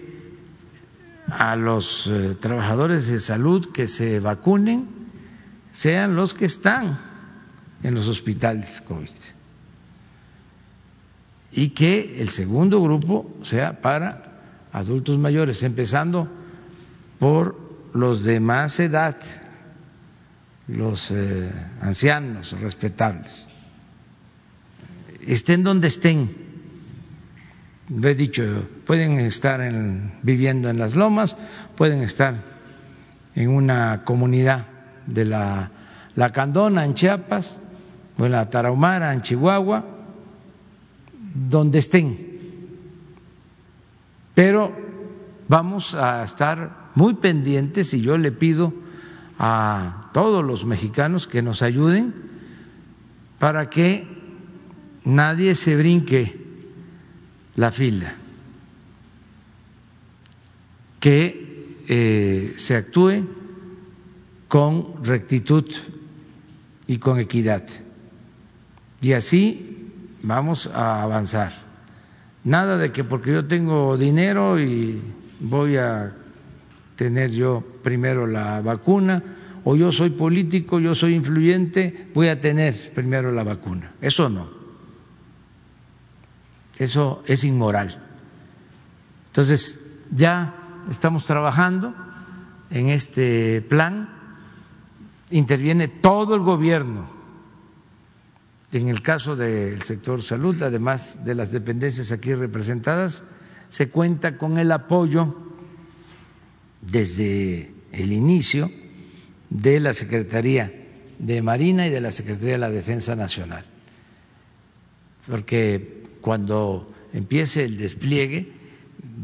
a 1.28 1.56
los 1.56 2.06
eh, 2.06 2.36
trabajadores 2.38 3.08
de 3.08 3.18
salud 3.18 3.72
que 3.72 3.88
se 3.88 4.20
vacunen 4.20 4.86
sean 5.72 6.14
los 6.14 6.34
que 6.34 6.44
están 6.44 7.00
en 7.82 7.94
los 7.94 8.06
hospitales 8.06 8.80
COVID 8.86 9.10
y 11.50 11.70
que 11.70 12.22
el 12.22 12.28
segundo 12.28 12.80
grupo 12.80 13.28
sea 13.42 13.80
para 13.80 14.38
adultos 14.72 15.18
mayores, 15.18 15.64
empezando 15.64 16.28
por 17.18 17.58
los 17.92 18.22
de 18.22 18.38
más 18.38 18.78
edad, 18.78 19.16
los 20.72 21.10
eh, 21.10 21.50
ancianos 21.80 22.52
respetables, 22.60 23.48
estén 25.26 25.64
donde 25.64 25.88
estén. 25.88 26.52
Lo 27.88 28.08
he 28.08 28.14
dicho, 28.14 28.66
pueden 28.86 29.18
estar 29.18 29.60
viviendo 30.22 30.70
en 30.70 30.78
las 30.78 30.94
lomas, 30.94 31.36
pueden 31.76 32.02
estar 32.02 32.36
en 33.34 33.50
una 33.50 34.02
comunidad 34.04 34.66
de 35.06 35.26
la, 35.26 35.70
la 36.14 36.32
Candona 36.32 36.84
en 36.84 36.94
Chiapas 36.94 37.58
o 38.18 38.24
en 38.24 38.32
la 38.32 38.48
Tarahumara 38.48 39.12
en 39.12 39.20
Chihuahua, 39.20 39.84
donde 41.34 41.80
estén. 41.80 42.32
Pero 44.34 44.74
vamos 45.48 45.94
a 45.94 46.24
estar 46.24 46.90
muy 46.94 47.14
pendientes 47.14 47.92
y 47.92 48.00
yo 48.00 48.16
le 48.16 48.32
pido 48.32 48.72
a 49.38 50.01
todos 50.12 50.44
los 50.44 50.64
mexicanos 50.64 51.26
que 51.26 51.42
nos 51.42 51.62
ayuden 51.62 52.14
para 53.38 53.70
que 53.70 54.06
nadie 55.04 55.54
se 55.54 55.76
brinque 55.76 56.40
la 57.56 57.72
fila, 57.72 58.14
que 61.00 61.76
eh, 61.88 62.54
se 62.56 62.76
actúe 62.76 63.26
con 64.48 65.02
rectitud 65.02 65.64
y 66.86 66.98
con 66.98 67.18
equidad. 67.18 67.66
Y 69.00 69.14
así 69.14 69.90
vamos 70.22 70.68
a 70.68 71.02
avanzar. 71.02 71.52
Nada 72.44 72.76
de 72.76 72.92
que 72.92 73.02
porque 73.02 73.32
yo 73.32 73.46
tengo 73.46 73.96
dinero 73.96 74.60
y 74.60 75.00
voy 75.40 75.76
a 75.76 76.12
tener 76.96 77.30
yo 77.30 77.64
primero 77.82 78.26
la 78.26 78.60
vacuna 78.60 79.22
o 79.64 79.76
yo 79.76 79.92
soy 79.92 80.10
político, 80.10 80.80
yo 80.80 80.94
soy 80.94 81.14
influyente, 81.14 82.08
voy 82.14 82.28
a 82.28 82.40
tener 82.40 82.92
primero 82.94 83.32
la 83.32 83.44
vacuna. 83.44 83.92
Eso 84.00 84.28
no. 84.28 84.50
Eso 86.78 87.22
es 87.26 87.44
inmoral. 87.44 88.02
Entonces, 89.28 89.80
ya 90.10 90.54
estamos 90.90 91.24
trabajando 91.24 91.94
en 92.70 92.88
este 92.88 93.62
plan, 93.62 94.08
interviene 95.30 95.88
todo 95.88 96.34
el 96.34 96.40
gobierno. 96.40 97.08
En 98.72 98.88
el 98.88 99.02
caso 99.02 99.36
del 99.36 99.82
sector 99.82 100.22
salud, 100.22 100.60
además 100.62 101.24
de 101.24 101.34
las 101.34 101.52
dependencias 101.52 102.10
aquí 102.10 102.34
representadas, 102.34 103.22
se 103.68 103.90
cuenta 103.90 104.38
con 104.38 104.58
el 104.58 104.72
apoyo 104.72 105.36
desde 106.80 107.72
el 107.92 108.12
inicio 108.12 108.70
de 109.52 109.80
la 109.80 109.92
Secretaría 109.92 110.72
de 111.18 111.42
Marina 111.42 111.86
y 111.86 111.90
de 111.90 112.00
la 112.00 112.10
Secretaría 112.10 112.52
de 112.52 112.58
la 112.58 112.70
Defensa 112.70 113.14
Nacional. 113.14 113.64
Porque 115.26 116.04
cuando 116.20 116.92
empiece 117.12 117.64
el 117.64 117.76
despliegue 117.76 118.52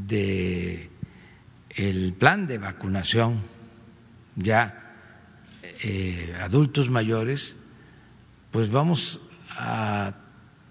de 0.07 0.91
el 1.71 2.13
plan 2.13 2.47
de 2.47 2.59
vacunación 2.59 3.41
ya 4.37 4.95
eh, 5.83 6.35
adultos 6.41 6.91
mayores, 6.91 7.57
pues 8.51 8.71
vamos 8.71 9.21
a 9.51 10.15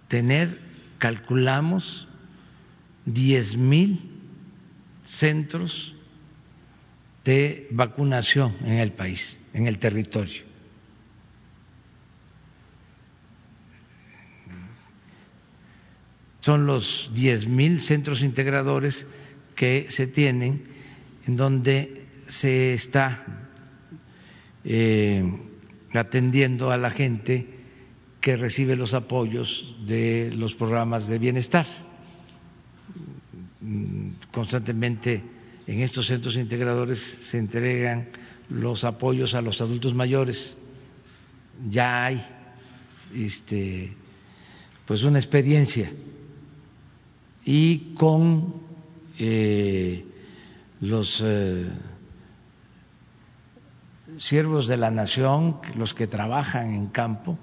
tener, 0.08 0.62
calculamos, 0.98 2.08
diez 3.06 3.58
mil 3.58 4.02
centros 5.06 5.96
de 7.24 7.68
vacunación 7.72 8.56
en 8.62 8.78
el 8.78 8.92
país, 8.94 9.40
en 9.58 9.66
el 9.66 9.80
territorio. 9.80 10.44
Son 16.42 16.68
los 16.68 17.12
diez 17.14 17.48
mil 17.48 17.82
centros 17.82 18.22
integradores 18.22 19.08
que 19.56 19.88
se 19.90 20.06
tienen 20.06 20.64
en 21.26 21.36
donde 21.36 22.06
se 22.28 22.74
está 22.74 23.26
eh, 24.64 25.24
atendiendo 25.94 26.72
a 26.72 26.78
la 26.78 26.92
gente 26.92 27.48
que 28.22 28.38
recibe 28.38 28.76
los 28.76 28.94
apoyos 28.94 29.76
de 29.86 30.32
los 30.36 30.54
programas 30.54 31.08
de 31.08 31.18
bienestar. 31.18 31.66
Constantemente 34.32 35.24
en 35.66 35.82
estos 35.82 36.06
centros 36.06 36.38
integradores 36.38 37.00
se 37.00 37.40
entregan 37.40 38.10
los 38.50 38.84
apoyos 38.84 39.36
a 39.36 39.42
los 39.42 39.62
adultos 39.62 39.94
mayores. 39.94 40.58
Ya 41.70 42.06
hay 42.06 42.26
este, 43.14 43.94
pues 44.86 45.04
una 45.04 45.20
experiencia 45.20 45.92
y 47.44 47.94
con 47.94 48.54
eh, 49.18 50.06
los 50.82 51.22
eh, 51.26 51.70
siervos 54.18 54.68
de 54.68 54.78
la 54.78 54.92
nación, 54.92 55.58
los 55.76 55.94
que 55.94 56.08
trabajan 56.08 56.74
en 56.74 56.88
campo, 56.88 57.38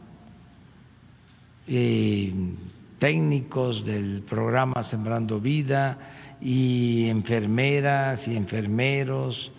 técnicos 2.99 3.85
del 3.85 4.23
programa 4.23 4.83
Sembrando 4.83 5.41
Vida 5.41 5.99
y 6.41 7.09
enfermeras 7.09 8.29
y 8.29 8.37
enfermeros 8.37 9.53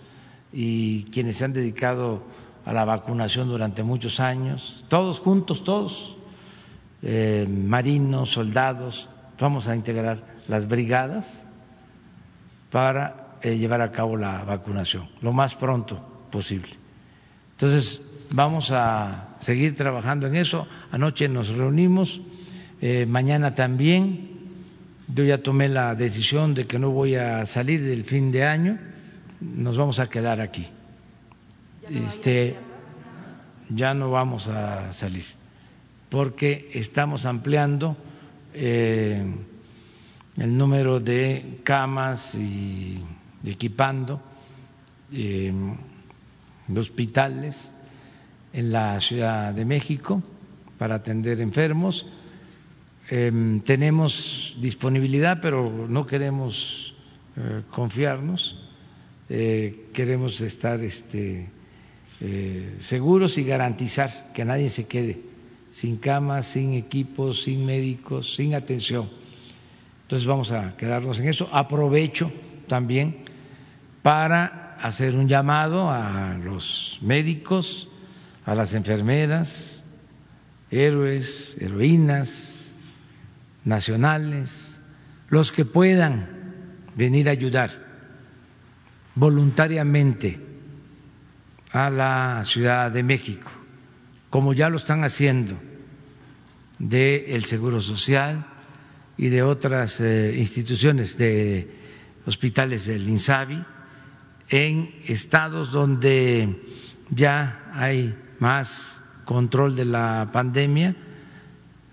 y 0.55 1.03
quienes 1.11 1.35
se 1.35 1.43
han 1.43 1.51
dedicado 1.51 2.23
a 2.63 2.71
la 2.71 2.85
vacunación 2.85 3.49
durante 3.49 3.83
muchos 3.83 4.21
años, 4.21 4.85
todos 4.87 5.19
juntos, 5.19 5.65
todos, 5.65 6.15
eh, 7.03 7.45
marinos, 7.47 8.31
soldados, 8.31 9.09
vamos 9.37 9.67
a 9.67 9.75
integrar 9.75 10.23
las 10.47 10.69
brigadas 10.69 11.45
para 12.71 13.37
eh, 13.41 13.57
llevar 13.57 13.81
a 13.81 13.91
cabo 13.91 14.15
la 14.15 14.45
vacunación 14.45 15.09
lo 15.21 15.33
más 15.33 15.55
pronto 15.55 16.27
posible. 16.31 16.69
Entonces, 17.51 18.01
vamos 18.31 18.71
a 18.71 19.35
seguir 19.41 19.75
trabajando 19.75 20.27
en 20.27 20.35
eso. 20.35 20.67
Anoche 20.91 21.27
nos 21.27 21.49
reunimos, 21.49 22.21
eh, 22.81 23.05
mañana 23.05 23.55
también. 23.55 24.31
Yo 25.07 25.23
ya 25.23 25.43
tomé 25.43 25.69
la 25.69 25.95
decisión 25.95 26.55
de 26.55 26.65
que 26.65 26.79
no 26.79 26.91
voy 26.91 27.15
a 27.15 27.45
salir 27.45 27.83
del 27.83 28.05
fin 28.05 28.31
de 28.31 28.45
año, 28.45 28.79
nos 29.55 29.77
vamos 29.77 29.99
a 29.99 30.09
quedar 30.09 30.41
aquí. 30.41 30.67
Este, 31.89 32.55
ya 33.69 33.93
no 33.93 34.11
vamos 34.11 34.47
a 34.47 34.93
salir, 34.93 35.25
porque 36.09 36.71
estamos 36.73 37.25
ampliando. 37.25 37.95
Eh, 38.53 39.23
el 40.37 40.57
número 40.57 40.99
de 40.99 41.59
camas 41.63 42.35
y 42.35 42.99
equipando 43.45 44.21
eh, 45.11 45.53
hospitales 46.75 47.73
en 48.51 48.71
la 48.71 48.99
Ciudad 48.99 49.53
de 49.53 49.65
México 49.65 50.21
para 50.77 50.95
atender 50.95 51.39
enfermos. 51.39 52.07
Em, 53.09 53.61
tenemos 53.61 54.57
disponibilidad, 54.59 55.39
pero 55.41 55.87
no 55.87 56.05
queremos 56.05 56.95
eh, 57.37 57.61
confiarnos, 57.69 58.57
eh, 59.29 59.87
queremos 59.93 60.41
estar 60.41 60.81
este, 60.81 61.49
eh, 62.21 62.75
seguros 62.79 63.37
y 63.37 63.43
garantizar 63.43 64.31
que 64.33 64.45
nadie 64.45 64.69
se 64.69 64.87
quede 64.87 65.19
sin 65.71 65.97
camas, 65.97 66.47
sin 66.47 66.73
equipos, 66.73 67.43
sin 67.43 67.65
médicos, 67.65 68.35
sin 68.35 68.55
atención 68.55 69.09
entonces 70.05 70.27
vamos 70.27 70.51
a 70.51 70.77
quedarnos 70.77 71.19
en 71.19 71.27
eso. 71.29 71.49
Aprovecho 71.51 72.31
también 72.67 73.25
para 74.03 74.77
hacer 74.79 75.15
un 75.15 75.27
llamado 75.27 75.89
a 75.89 76.37
los 76.37 76.99
médicos, 77.01 77.89
a 78.45 78.53
las 78.53 78.75
enfermeras, 78.75 79.81
héroes, 80.69 81.57
heroínas 81.59 82.65
nacionales, 83.63 84.79
los 85.29 85.51
que 85.51 85.65
puedan 85.65 86.53
venir 86.95 87.27
a 87.27 87.31
ayudar 87.31 87.71
voluntariamente 89.15 90.39
a 91.71 91.89
la 91.89 92.43
Ciudad 92.45 92.91
de 92.91 93.03
México, 93.03 93.51
como 94.29 94.53
ya 94.53 94.69
lo 94.69 94.77
están 94.77 95.03
haciendo 95.03 95.55
del 96.79 97.45
Seguro 97.45 97.81
Social, 97.81 98.45
y 99.17 99.29
de 99.29 99.43
otras 99.43 99.99
eh, 100.01 100.35
instituciones 100.37 101.17
de 101.17 101.69
hospitales 102.25 102.85
del 102.85 103.07
INSABI 103.07 103.63
en 104.49 104.93
estados 105.05 105.71
donde 105.71 106.61
ya 107.09 107.71
hay 107.73 108.15
más 108.39 109.01
control 109.23 109.75
de 109.75 109.85
la 109.85 110.29
pandemia, 110.31 110.95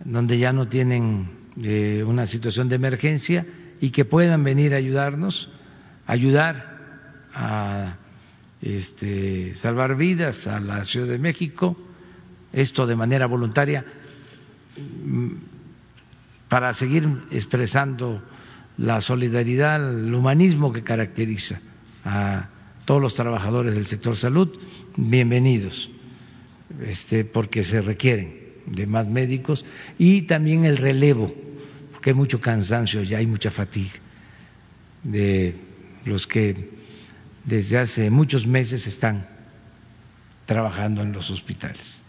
donde 0.05 0.39
ya 0.39 0.53
no 0.53 0.69
tienen 0.69 1.31
eh, 1.63 2.05
una 2.07 2.27
situación 2.27 2.69
de 2.69 2.77
emergencia 2.77 3.47
y 3.81 3.91
que 3.91 4.05
puedan 4.05 4.43
venir 4.45 4.75
a 4.75 4.79
ayudarnos, 4.79 5.51
ayudar 6.07 6.72
a 7.35 7.97
este, 8.61 9.55
salvar 9.55 9.97
vidas 9.97 10.47
a 10.47 10.61
la 10.61 10.85
Ciudad 10.85 11.09
de 11.09 11.19
México, 11.19 11.77
esto 12.53 12.87
de 12.87 12.97
manera 12.97 13.27
voluntaria 13.27 13.85
para 16.49 16.75
seguir 16.75 17.09
expresando 17.31 18.23
la 18.77 19.01
solidaridad, 19.01 19.99
el 20.05 20.15
humanismo 20.15 20.73
que 20.73 20.83
caracteriza 20.83 21.61
a 22.05 22.49
todos 22.85 23.01
los 23.01 23.15
trabajadores 23.15 23.75
del 23.75 23.87
sector 23.87 24.17
salud, 24.17 24.59
bienvenidos, 24.97 25.91
este, 26.85 27.25
porque 27.25 27.65
se 27.65 27.81
requieren 27.81 28.43
de 28.67 28.87
más 28.87 29.09
médicos 29.09 29.65
y 29.99 30.23
también 30.23 30.65
el 30.65 30.77
relevo, 30.77 31.35
porque 31.93 32.11
hay 32.11 32.15
mucho 32.15 32.41
cansancio, 32.41 33.03
ya 33.03 33.19
hay 33.19 33.27
mucha 33.27 33.51
fatiga 33.51 33.93
de 35.03 35.57
los 36.05 36.27
que 36.27 36.82
desde 37.45 37.79
hace 37.79 38.11
muchos 38.11 38.47
meses 38.47 38.87
están 38.87 39.27
trabajando 40.47 41.03
en 41.03 41.13
los 41.13 41.31
hospitales. 41.31 42.03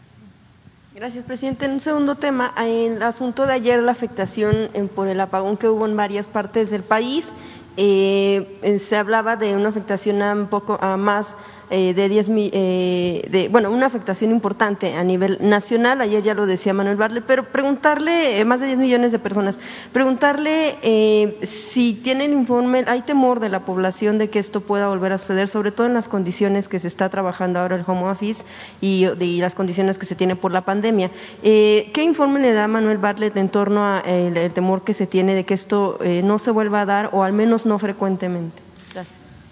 Gracias, 0.96 1.26
presidente. 1.26 1.66
En 1.66 1.72
un 1.72 1.82
segundo 1.82 2.16
tema, 2.16 2.54
el 2.58 3.02
asunto 3.02 3.48
de 3.48 3.54
ayer, 3.54 3.82
la 3.82 3.92
afectación 3.92 4.70
por 4.96 5.08
el 5.08 5.20
apagón 5.20 5.58
que 5.58 5.68
hubo 5.68 5.88
en 5.88 5.98
varias 5.98 6.28
partes 6.28 6.70
del 6.70 6.84
país, 6.84 7.32
eh, 7.78 8.78
se 8.80 8.98
hablaba 8.98 9.36
de 9.36 9.56
una 9.56 9.70
afectación 9.70 10.22
a 10.22 10.34
un 10.34 10.48
poco 10.48 10.78
a 10.80 10.96
más 10.98 11.36
eh, 11.70 11.94
de 11.94 12.10
10 12.10 12.30
eh, 12.30 13.28
de, 13.30 13.50
bueno, 13.50 13.72
una 13.72 13.86
afectación 13.86 14.32
importante 14.32 14.96
a 14.96 15.04
nivel 15.04 15.38
nacional, 15.42 16.02
ayer 16.02 16.24
ya 16.24 16.34
lo 16.34 16.46
decía 16.46 16.74
Manuel 16.74 16.98
Bartlett, 16.98 17.24
pero 17.26 17.46
preguntarle, 17.46 18.40
eh, 18.40 18.46
más 18.46 18.60
de 18.60 18.68
10 18.68 18.80
millones 18.80 19.12
de 19.12 19.20
personas, 19.20 19.60
preguntarle 19.92 20.78
eh, 20.82 21.38
si 21.44 21.94
tiene 21.94 22.26
el 22.26 22.34
informe, 22.34 22.84
hay 22.88 23.02
temor 23.02 23.40
de 23.40 23.50
la 23.50 23.66
población 23.66 24.18
de 24.18 24.30
que 24.30 24.40
esto 24.40 24.62
pueda 24.62 24.88
volver 24.88 25.14
a 25.14 25.18
suceder, 25.18 25.48
sobre 25.48 25.72
todo 25.72 25.88
en 25.88 25.94
las 25.94 26.08
condiciones 26.08 26.68
que 26.68 26.80
se 26.80 26.88
está 26.88 27.10
trabajando 27.10 27.60
ahora 27.60 27.76
el 27.76 27.84
home 27.86 28.10
office 28.10 28.44
y, 28.82 29.08
las 29.44 29.56
condiciones 29.56 29.98
que 29.98 30.06
se 30.06 30.16
tiene 30.16 30.36
por 30.36 30.52
la 30.52 30.62
pandemia. 30.62 31.10
Eh, 31.44 31.92
¿Qué 31.94 32.04
informe 32.04 32.40
le 32.40 32.54
da 32.54 32.68
Manuel 32.68 32.98
Bartlett 32.98 33.36
en 33.36 33.50
torno 33.50 33.86
al 33.86 34.54
temor 34.54 34.84
que 34.84 34.94
se 34.94 35.08
tiene 35.08 35.34
de 35.36 35.44
que 35.44 35.54
esto 35.54 36.00
no 36.24 36.40
se 36.40 36.52
vuelva 36.52 36.82
a 36.82 36.86
dar 36.86 37.10
o 37.12 37.24
al 37.24 37.34
menos 37.34 37.66
no 37.66 37.78
frecuentemente? 37.80 38.73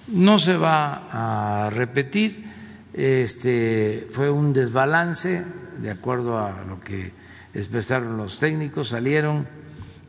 No 0.07 0.39
se 0.39 0.57
va 0.57 1.65
a 1.65 1.69
repetir. 1.69 2.49
Este 2.93 4.07
fue 4.09 4.29
un 4.29 4.51
desbalance 4.51 5.45
de 5.77 5.91
acuerdo 5.91 6.39
a 6.39 6.63
lo 6.63 6.81
que 6.81 7.13
expresaron 7.53 8.17
los 8.17 8.37
técnicos. 8.37 8.89
Salieron 8.89 9.47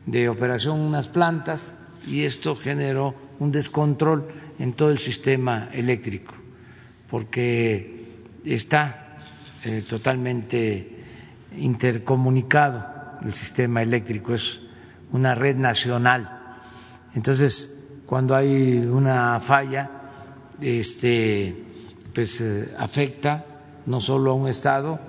de 0.05 0.29
operación 0.29 0.79
unas 0.79 1.07
plantas 1.07 1.79
y 2.05 2.23
esto 2.23 2.55
generó 2.55 3.15
un 3.39 3.51
descontrol 3.51 4.27
en 4.59 4.73
todo 4.73 4.91
el 4.91 4.99
sistema 4.99 5.69
eléctrico, 5.71 6.33
porque 7.09 8.19
está 8.43 9.17
eh, 9.63 9.81
totalmente 9.87 11.03
intercomunicado 11.57 12.85
el 13.23 13.33
sistema 13.33 13.81
eléctrico, 13.81 14.33
es 14.33 14.61
una 15.11 15.35
red 15.35 15.55
nacional. 15.55 16.39
Entonces, 17.15 17.72
cuando 18.05 18.35
hay 18.35 18.77
una 18.77 19.39
falla, 19.39 19.89
este, 20.61 21.55
pues 22.13 22.41
eh, 22.41 22.73
afecta 22.77 23.45
no 23.85 24.01
solo 24.01 24.31
a 24.31 24.33
un 24.35 24.47
estado, 24.47 24.99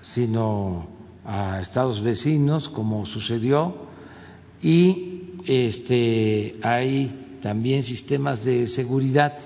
sino 0.00 0.86
a 1.24 1.60
estados 1.60 2.02
vecinos, 2.02 2.68
como 2.68 3.06
sucedió, 3.06 3.74
y 4.60 5.32
este, 5.46 6.56
hay 6.62 7.38
también 7.42 7.82
sistemas 7.82 8.44
de 8.44 8.66
seguridad 8.66 9.36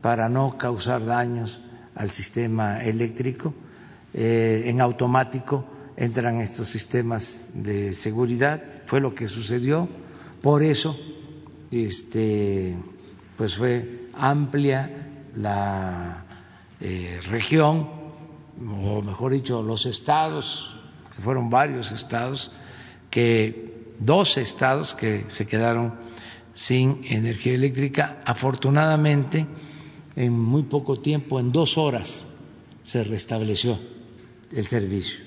para 0.00 0.28
no 0.28 0.56
causar 0.58 1.04
daños 1.04 1.60
al 1.94 2.10
sistema 2.10 2.82
eléctrico. 2.82 3.54
Eh, 4.14 4.64
en 4.66 4.80
automático 4.80 5.64
entran 5.96 6.40
estos 6.40 6.68
sistemas 6.68 7.46
de 7.54 7.92
seguridad, 7.92 8.62
fue 8.86 9.00
lo 9.00 9.14
que 9.14 9.28
sucedió, 9.28 9.88
por 10.40 10.62
eso 10.62 10.96
este, 11.70 12.76
pues 13.36 13.56
fue 13.56 14.08
amplia 14.14 15.26
la 15.34 16.24
eh, 16.80 17.20
región, 17.28 17.88
o 18.84 19.02
mejor 19.02 19.32
dicho, 19.32 19.62
los 19.62 19.86
estados, 19.86 20.76
que 21.14 21.22
fueron 21.22 21.50
varios 21.50 21.92
estados, 21.92 22.50
que 23.10 23.94
dos 23.98 24.36
estados 24.38 24.94
que 24.94 25.24
se 25.28 25.46
quedaron 25.46 25.94
sin 26.54 27.02
energía 27.04 27.54
eléctrica, 27.54 28.20
afortunadamente 28.24 29.46
en 30.16 30.32
muy 30.32 30.64
poco 30.64 30.98
tiempo, 30.98 31.38
en 31.38 31.52
dos 31.52 31.78
horas, 31.78 32.26
se 32.82 33.04
restableció 33.04 33.78
el 34.50 34.66
servicio. 34.66 35.20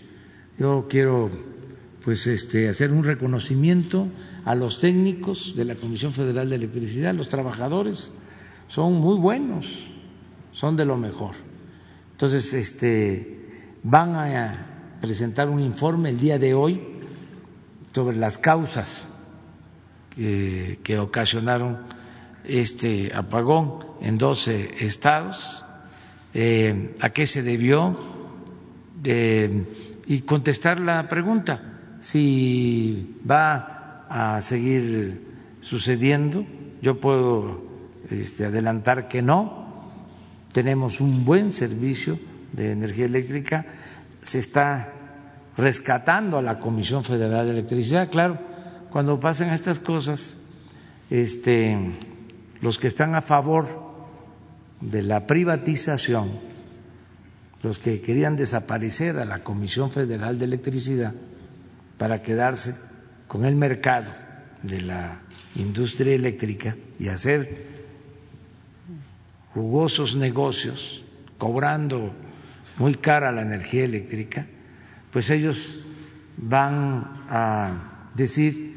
Yo 0.58 0.88
quiero 0.90 1.32
pues 2.04 2.26
este 2.28 2.68
hacer 2.68 2.92
un 2.92 3.04
reconocimiento 3.04 4.08
a 4.44 4.56
los 4.56 4.80
técnicos 4.80 5.56
de 5.56 5.66
la 5.66 5.76
Comisión 5.76 6.14
Federal 6.14 6.50
de 6.50 6.56
Electricidad, 6.56 7.14
los 7.14 7.30
trabajadores 7.30 8.12
son 8.68 8.94
muy 8.94 9.18
buenos, 9.18 9.92
son 10.52 10.76
de 10.76 10.86
lo 10.86 10.98
mejor. 10.98 11.36
Entonces, 12.12 12.54
este 12.54 13.40
van 13.84 14.16
a 14.16 14.98
presentar 15.00 15.50
un 15.50 15.60
informe 15.60 16.10
el 16.10 16.20
día 16.20 16.40
de 16.40 16.54
hoy 16.54 16.82
sobre 17.92 18.18
las 18.18 18.38
causas 18.38 19.08
que, 20.10 20.98
ocasionaron 21.00 21.80
este 22.44 23.12
apagón 23.14 23.86
en 24.02 24.18
12 24.18 24.86
estados, 24.86 25.64
eh, 26.34 26.96
a 27.00 27.10
qué 27.12 27.28
se 27.28 27.44
debió 27.44 27.98
eh, 29.04 29.66
y 30.08 30.22
contestar 30.22 30.80
la 30.80 31.08
pregunta 31.08 31.71
si 32.02 33.16
va 33.30 34.06
a 34.10 34.42
seguir 34.42 35.58
sucediendo. 35.62 36.46
Yo 36.82 37.00
puedo 37.00 37.62
este, 38.10 38.46
adelantar 38.46 39.08
que 39.08 39.22
no. 39.22 39.72
Tenemos 40.52 41.00
un 41.00 41.24
buen 41.24 41.54
servicio 41.54 42.20
de 42.52 42.74
energía 42.74 43.06
eléctrica. 43.06 43.66
Se 44.22 44.40
está 44.40 44.92
rescatando 45.56 46.38
a 46.38 46.42
la 46.42 46.60
Comisión 46.60 47.04
Federal 47.04 47.46
de 47.46 47.52
Electricidad. 47.52 48.10
Claro, 48.10 48.40
cuando 48.90 49.20
pasan 49.20 49.54
estas 49.54 49.80
cosas, 49.80 50.38
este, 51.12 51.78
los 52.62 52.80
que 52.80 52.88
están 52.88 53.14
a 53.14 53.22
favor 53.22 53.92
de 54.82 55.04
la 55.04 55.28
privatización, 55.28 56.32
los 57.62 57.78
que 57.78 58.02
querían 58.02 58.36
desaparecer 58.36 59.20
a 59.20 59.26
la 59.26 59.44
Comisión 59.44 59.92
Federal 59.92 60.40
de 60.40 60.46
Electricidad 60.46 61.14
para 62.02 62.24
quedarse 62.24 62.74
con 63.28 63.46
el 63.46 63.56
mercado 63.56 64.12
de 64.64 64.82
la 64.82 65.22
industria 65.56 66.16
eléctrica 66.16 66.76
y 66.98 67.10
hacer 67.10 67.68
jugosos 69.54 70.16
negocios, 70.16 71.04
cobrando 71.38 72.12
muy 72.80 72.96
cara 72.96 73.32
la 73.32 73.44
energía 73.44 73.84
eléctrica, 73.84 74.48
pues 75.12 75.30
ellos 75.30 75.80
van 76.38 77.28
a 77.30 78.10
decir 78.16 78.76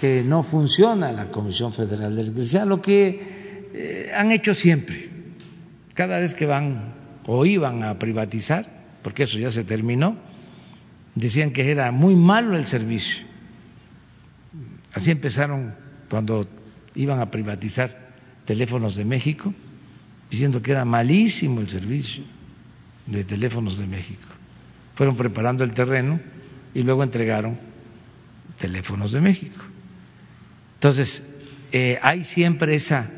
que 0.00 0.22
no 0.24 0.42
funciona 0.42 1.12
la 1.12 1.30
Comisión 1.30 1.74
Federal 1.74 2.16
de 2.16 2.22
Electricidad, 2.22 2.66
lo 2.66 2.80
que 2.80 3.68
eh, 3.74 4.12
han 4.16 4.32
hecho 4.32 4.54
siempre, 4.54 5.10
cada 5.92 6.18
vez 6.20 6.34
que 6.34 6.46
van 6.46 6.94
o 7.26 7.44
iban 7.44 7.82
a 7.82 7.98
privatizar, 7.98 8.64
porque 9.02 9.24
eso 9.24 9.38
ya 9.38 9.50
se 9.50 9.62
terminó, 9.62 10.31
decían 11.14 11.52
que 11.52 11.70
era 11.70 11.90
muy 11.92 12.16
malo 12.16 12.56
el 12.56 12.66
servicio. 12.66 13.24
Así 14.92 15.10
empezaron 15.10 15.74
cuando 16.08 16.46
iban 16.94 17.20
a 17.20 17.30
privatizar 17.30 18.12
teléfonos 18.44 18.96
de 18.96 19.04
México, 19.04 19.54
diciendo 20.30 20.62
que 20.62 20.72
era 20.72 20.84
malísimo 20.84 21.60
el 21.60 21.68
servicio 21.68 22.24
de 23.06 23.24
teléfonos 23.24 23.78
de 23.78 23.86
México. 23.86 24.28
Fueron 24.94 25.16
preparando 25.16 25.64
el 25.64 25.72
terreno 25.72 26.20
y 26.74 26.82
luego 26.82 27.02
entregaron 27.02 27.58
teléfonos 28.58 29.12
de 29.12 29.20
México. 29.20 29.64
Entonces, 30.74 31.22
eh, 31.72 31.98
hay 32.02 32.24
siempre 32.24 32.74
esa 32.74 33.10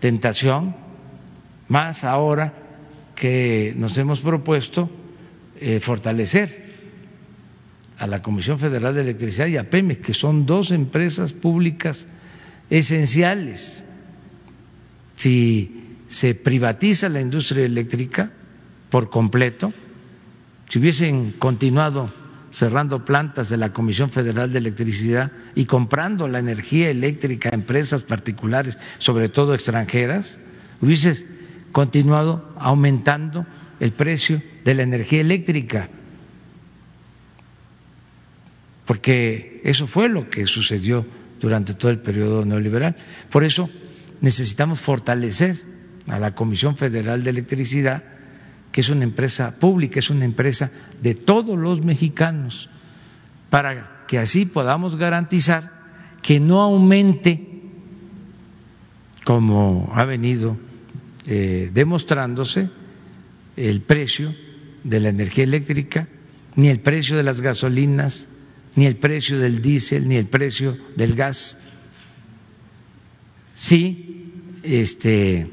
tentación, 0.00 0.74
más 1.68 2.04
ahora 2.04 2.52
que 3.14 3.74
nos 3.76 3.96
hemos 3.98 4.20
propuesto 4.20 4.90
eh, 5.60 5.80
fortalecer 5.80 6.65
a 7.98 8.06
la 8.06 8.22
Comisión 8.22 8.58
Federal 8.58 8.94
de 8.94 9.02
Electricidad 9.02 9.46
y 9.46 9.56
a 9.56 9.70
Pemex, 9.70 10.04
que 10.04 10.14
son 10.14 10.46
dos 10.46 10.70
empresas 10.70 11.32
públicas 11.32 12.06
esenciales. 12.70 13.84
Si 15.16 15.96
se 16.08 16.34
privatiza 16.34 17.08
la 17.08 17.20
industria 17.20 17.64
eléctrica 17.64 18.30
por 18.90 19.10
completo, 19.10 19.72
si 20.68 20.78
hubiesen 20.78 21.32
continuado 21.32 22.12
cerrando 22.50 23.04
plantas 23.04 23.48
de 23.48 23.56
la 23.56 23.72
Comisión 23.72 24.10
Federal 24.10 24.52
de 24.52 24.58
Electricidad 24.58 25.32
y 25.54 25.66
comprando 25.66 26.28
la 26.28 26.38
energía 26.38 26.90
eléctrica 26.90 27.50
a 27.50 27.54
empresas 27.54 28.02
particulares, 28.02 28.78
sobre 28.98 29.28
todo 29.28 29.54
extranjeras, 29.54 30.38
hubiese 30.80 31.26
continuado 31.72 32.50
aumentando 32.58 33.46
el 33.80 33.92
precio 33.92 34.40
de 34.64 34.74
la 34.74 34.82
energía 34.82 35.20
eléctrica, 35.20 35.90
porque 38.86 39.60
eso 39.64 39.86
fue 39.86 40.08
lo 40.08 40.30
que 40.30 40.46
sucedió 40.46 41.04
durante 41.40 41.74
todo 41.74 41.90
el 41.90 41.98
periodo 41.98 42.44
neoliberal. 42.44 42.96
Por 43.30 43.44
eso 43.44 43.68
necesitamos 44.20 44.80
fortalecer 44.80 45.60
a 46.06 46.18
la 46.18 46.34
Comisión 46.34 46.76
Federal 46.76 47.24
de 47.24 47.30
Electricidad, 47.30 48.04
que 48.70 48.80
es 48.80 48.88
una 48.88 49.04
empresa 49.04 49.58
pública, 49.58 49.98
es 49.98 50.10
una 50.10 50.24
empresa 50.24 50.70
de 51.02 51.14
todos 51.14 51.58
los 51.58 51.84
mexicanos, 51.84 52.70
para 53.50 54.04
que 54.06 54.18
así 54.18 54.46
podamos 54.46 54.96
garantizar 54.96 55.72
que 56.22 56.38
no 56.38 56.60
aumente, 56.60 57.62
como 59.24 59.90
ha 59.94 60.04
venido 60.04 60.56
eh, 61.26 61.70
demostrándose, 61.74 62.70
el 63.56 63.80
precio 63.80 64.34
de 64.84 65.00
la 65.00 65.08
energía 65.08 65.44
eléctrica, 65.44 66.06
ni 66.54 66.68
el 66.68 66.80
precio 66.80 67.16
de 67.16 67.22
las 67.22 67.40
gasolinas, 67.40 68.28
ni 68.76 68.86
el 68.86 68.96
precio 68.96 69.38
del 69.38 69.60
diésel, 69.60 70.06
ni 70.06 70.16
el 70.16 70.26
precio 70.26 70.76
del 70.96 71.16
gas. 71.16 71.58
Sí, 73.54 74.32
este 74.62 75.50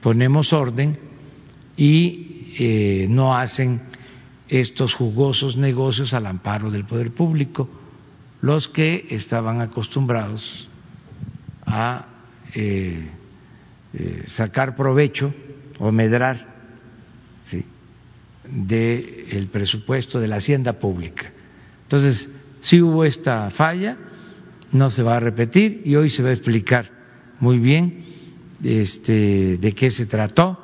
ponemos 0.00 0.52
orden 0.52 0.98
y 1.76 2.54
eh, 2.58 3.06
no 3.08 3.36
hacen 3.36 3.80
estos 4.48 4.94
jugosos 4.94 5.56
negocios 5.56 6.14
al 6.14 6.26
amparo 6.26 6.70
del 6.70 6.84
poder 6.84 7.10
público, 7.10 7.68
los 8.40 8.68
que 8.68 9.06
estaban 9.10 9.60
acostumbrados 9.60 10.68
a 11.66 12.06
eh, 12.54 13.08
eh, 13.94 14.24
sacar 14.26 14.76
provecho 14.76 15.34
o 15.78 15.90
medrar 15.90 16.58
del 18.44 19.48
presupuesto 19.52 20.20
de 20.20 20.28
la 20.28 20.36
hacienda 20.36 20.74
pública. 20.74 21.30
Entonces, 21.82 22.28
si 22.60 22.82
hubo 22.82 23.04
esta 23.04 23.50
falla, 23.50 23.96
no 24.72 24.90
se 24.90 25.02
va 25.02 25.16
a 25.16 25.20
repetir 25.20 25.82
y 25.84 25.96
hoy 25.96 26.10
se 26.10 26.22
va 26.22 26.30
a 26.30 26.32
explicar 26.32 26.90
muy 27.40 27.58
bien 27.58 28.04
este, 28.62 29.58
de 29.58 29.72
qué 29.74 29.90
se 29.90 30.06
trató 30.06 30.58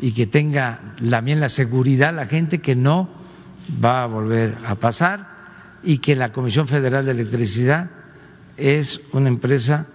y 0.00 0.12
que 0.12 0.26
tenga 0.26 0.94
también 1.10 1.40
la 1.40 1.48
seguridad 1.48 2.14
la 2.14 2.26
gente 2.26 2.60
que 2.60 2.76
no 2.76 3.08
va 3.84 4.02
a 4.02 4.06
volver 4.06 4.56
a 4.66 4.76
pasar 4.76 5.28
y 5.82 5.98
que 5.98 6.16
la 6.16 6.32
Comisión 6.32 6.66
Federal 6.66 7.04
de 7.04 7.12
Electricidad 7.12 7.90
es 8.56 9.00
una 9.12 9.28
empresa 9.28 9.86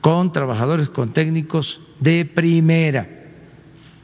con 0.00 0.32
trabajadores, 0.32 0.90
con 0.90 1.12
técnicos 1.12 1.80
de 1.98 2.24
primera, 2.24 3.08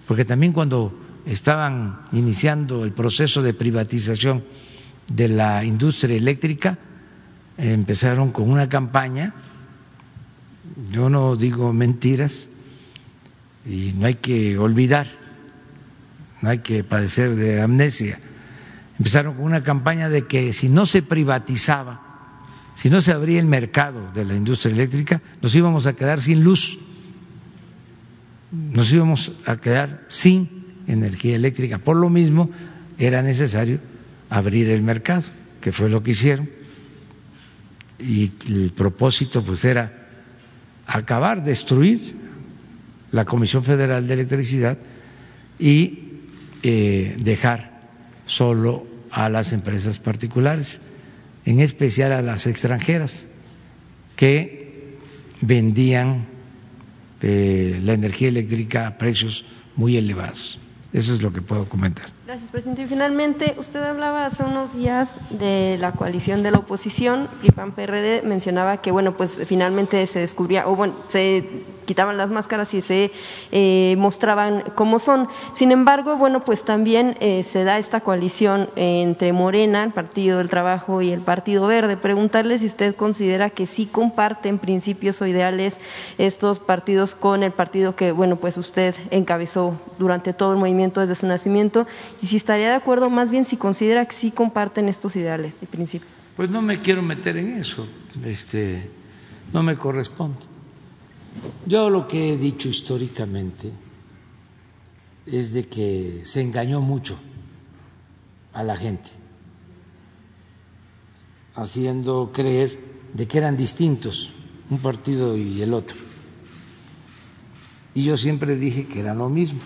porque 0.09 0.25
también 0.25 0.53
cuando 0.53 0.93
estaban 1.27 2.01
iniciando 2.13 2.85
el 2.85 2.93
proceso 2.93 3.43
de 3.43 3.55
privatización 3.55 4.43
de 5.09 5.29
la 5.29 5.65
industria 5.65 6.17
eléctrica, 6.17 6.79
empezaron 7.59 8.31
con 8.33 8.51
una 8.51 8.69
campaña, 8.69 9.35
yo 10.93 11.11
no 11.11 11.37
digo 11.37 11.73
mentiras, 11.73 12.49
y 13.67 13.93
no 13.97 14.07
hay 14.07 14.15
que 14.15 14.59
olvidar, 14.59 15.07
no 16.41 16.49
hay 16.51 16.59
que 16.59 16.85
padecer 16.85 17.35
de 17.37 17.61
amnesia. 17.61 18.19
Empezaron 18.99 19.35
con 19.35 19.45
una 19.45 19.63
campaña 19.63 20.09
de 20.09 20.27
que 20.27 20.53
si 20.53 20.69
no 20.69 20.87
se 20.87 21.03
privatizaba, 21.03 22.01
si 22.75 22.89
no 22.89 23.01
se 23.01 23.13
abría 23.13 23.41
el 23.41 23.47
mercado 23.47 24.11
de 24.13 24.25
la 24.25 24.35
industria 24.35 24.73
eléctrica, 24.73 25.21
nos 25.43 25.55
íbamos 25.55 25.87
a 25.87 25.95
quedar 25.95 26.21
sin 26.21 26.43
luz, 26.43 26.79
nos 28.53 28.93
íbamos 28.93 29.33
a 29.47 29.57
quedar 29.57 30.05
sin 30.09 30.65
energía 30.87 31.37
eléctrica. 31.37 31.79
Por 31.79 31.97
lo 31.97 32.09
mismo, 32.09 32.51
era 32.99 33.23
necesario 33.23 33.81
abrir 34.31 34.71
el 34.71 34.83
mercado, 34.83 35.25
que 35.61 35.73
fue 35.73 35.91
lo 35.91 36.03
que 36.03 36.13
hicieron. 36.13 36.49
Y 37.99 38.31
el 38.49 38.73
propósito 38.75 39.45
pues 39.45 39.65
era 39.65 39.93
acabar, 40.87 41.43
destruir 41.43 42.15
la 43.13 43.25
Comisión 43.25 43.65
Federal 43.65 44.07
de 44.07 44.15
Electricidad 44.15 44.79
y 45.59 46.05
eh, 46.63 47.17
dejar 47.19 47.81
solo 48.27 48.87
a 49.11 49.29
las 49.29 49.53
empresas 49.53 49.99
particulares, 49.99 50.81
en 51.45 51.61
especial 51.61 52.13
a 52.13 52.23
las 52.23 52.47
extranjeras, 52.47 53.27
que 54.17 54.97
vendían 55.41 56.27
eh, 57.23 57.81
la 57.83 57.95
energía 57.95 58.29
eléctrica 58.29 58.87
a 58.87 58.99
precios 58.99 59.45
muy 59.77 59.97
elevados. 59.97 60.59
Eso 60.93 61.15
es 61.15 61.23
lo 61.23 61.33
que 61.33 61.43
puedo 61.43 61.69
comentar. 61.69 62.20
Gracias, 62.31 62.53
presidente. 62.53 62.83
Y 62.83 62.87
finalmente, 62.87 63.57
usted 63.59 63.83
hablaba 63.83 64.25
hace 64.25 64.45
unos 64.45 64.73
días 64.73 65.09
de 65.31 65.77
la 65.81 65.91
coalición 65.91 66.45
de 66.45 66.53
la 66.53 66.59
oposición, 66.59 67.27
PRI-PAN-PRD, 67.41 68.23
mencionaba 68.23 68.77
que, 68.77 68.93
bueno, 68.93 69.17
pues 69.17 69.41
finalmente 69.47 70.07
se 70.07 70.21
descubría, 70.21 70.69
o 70.69 70.77
bueno, 70.77 70.95
se 71.09 71.65
quitaban 71.87 72.17
las 72.17 72.31
máscaras 72.31 72.73
y 72.73 72.83
se 72.83 73.11
eh, 73.51 73.97
mostraban 73.99 74.63
cómo 74.77 75.01
son. 75.01 75.27
Sin 75.55 75.73
embargo, 75.73 76.17
bueno, 76.17 76.45
pues 76.45 76.63
también 76.63 77.17
eh, 77.19 77.43
se 77.43 77.65
da 77.65 77.79
esta 77.79 78.01
coalición 78.03 78.71
entre 78.77 79.33
Morena, 79.33 79.83
el 79.83 79.91
Partido 79.91 80.39
del 80.39 80.49
Trabajo 80.49 81.03
y 81.03 81.11
el 81.11 81.23
Partido 81.23 81.67
Verde. 81.67 81.97
Preguntarle 81.97 82.61
si 82.61 82.67
usted 82.67 82.95
considera 82.95 83.51
que 83.51 83.67
sí 83.67 83.87
comparten 83.87 84.61
principios 84.61 85.21
o 85.21 85.27
ideales 85.27 85.81
estos 86.17 86.61
partidos 86.61 87.17
con 87.17 87.43
el 87.43 87.51
partido 87.51 87.97
que, 87.97 88.13
bueno, 88.13 88.37
pues 88.37 88.57
usted 88.57 88.95
encabezó 89.11 89.75
durante 89.99 90.33
todo 90.33 90.53
el 90.53 90.61
movimiento 90.61 91.01
desde 91.01 91.17
su 91.17 91.27
nacimiento 91.27 91.89
y 92.23 92.27
si 92.27 92.37
estaría 92.37 92.69
de 92.69 92.75
acuerdo 92.75 93.09
más 93.09 93.31
bien 93.31 93.45
si 93.45 93.57
considera 93.57 94.05
que 94.07 94.15
sí 94.15 94.31
comparten 94.31 94.89
estos 94.89 95.17
ideales 95.17 95.63
y 95.63 95.67
principios. 95.67 96.11
Pues 96.37 96.51
no 96.51 96.61
me 96.63 96.81
quiero 96.81 97.03
meter 97.03 97.37
en 97.37 97.59
eso, 97.59 97.87
este, 98.25 98.91
no 99.53 99.63
me 99.63 99.77
corresponde. 99.77 100.39
Yo 101.67 101.89
lo 101.89 102.09
que 102.09 102.33
he 102.33 102.37
dicho 102.37 102.69
históricamente 102.69 103.71
es 105.27 105.53
de 105.53 105.67
que 105.67 106.23
se 106.25 106.43
engañó 106.43 106.81
mucho 106.81 107.19
a 108.53 108.65
la 108.65 108.77
gente, 108.77 109.11
haciendo 111.55 112.33
creer 112.33 112.79
de 113.15 113.27
que 113.27 113.39
eran 113.39 113.57
distintos 113.57 114.33
un 114.69 114.79
partido 114.79 115.37
y 115.37 115.63
el 115.63 115.73
otro. 115.73 115.97
Y 117.95 118.05
yo 118.05 118.17
siempre 118.17 118.57
dije 118.57 118.87
que 118.87 119.01
eran 119.01 119.19
lo 119.19 119.29
mismo 119.29 119.61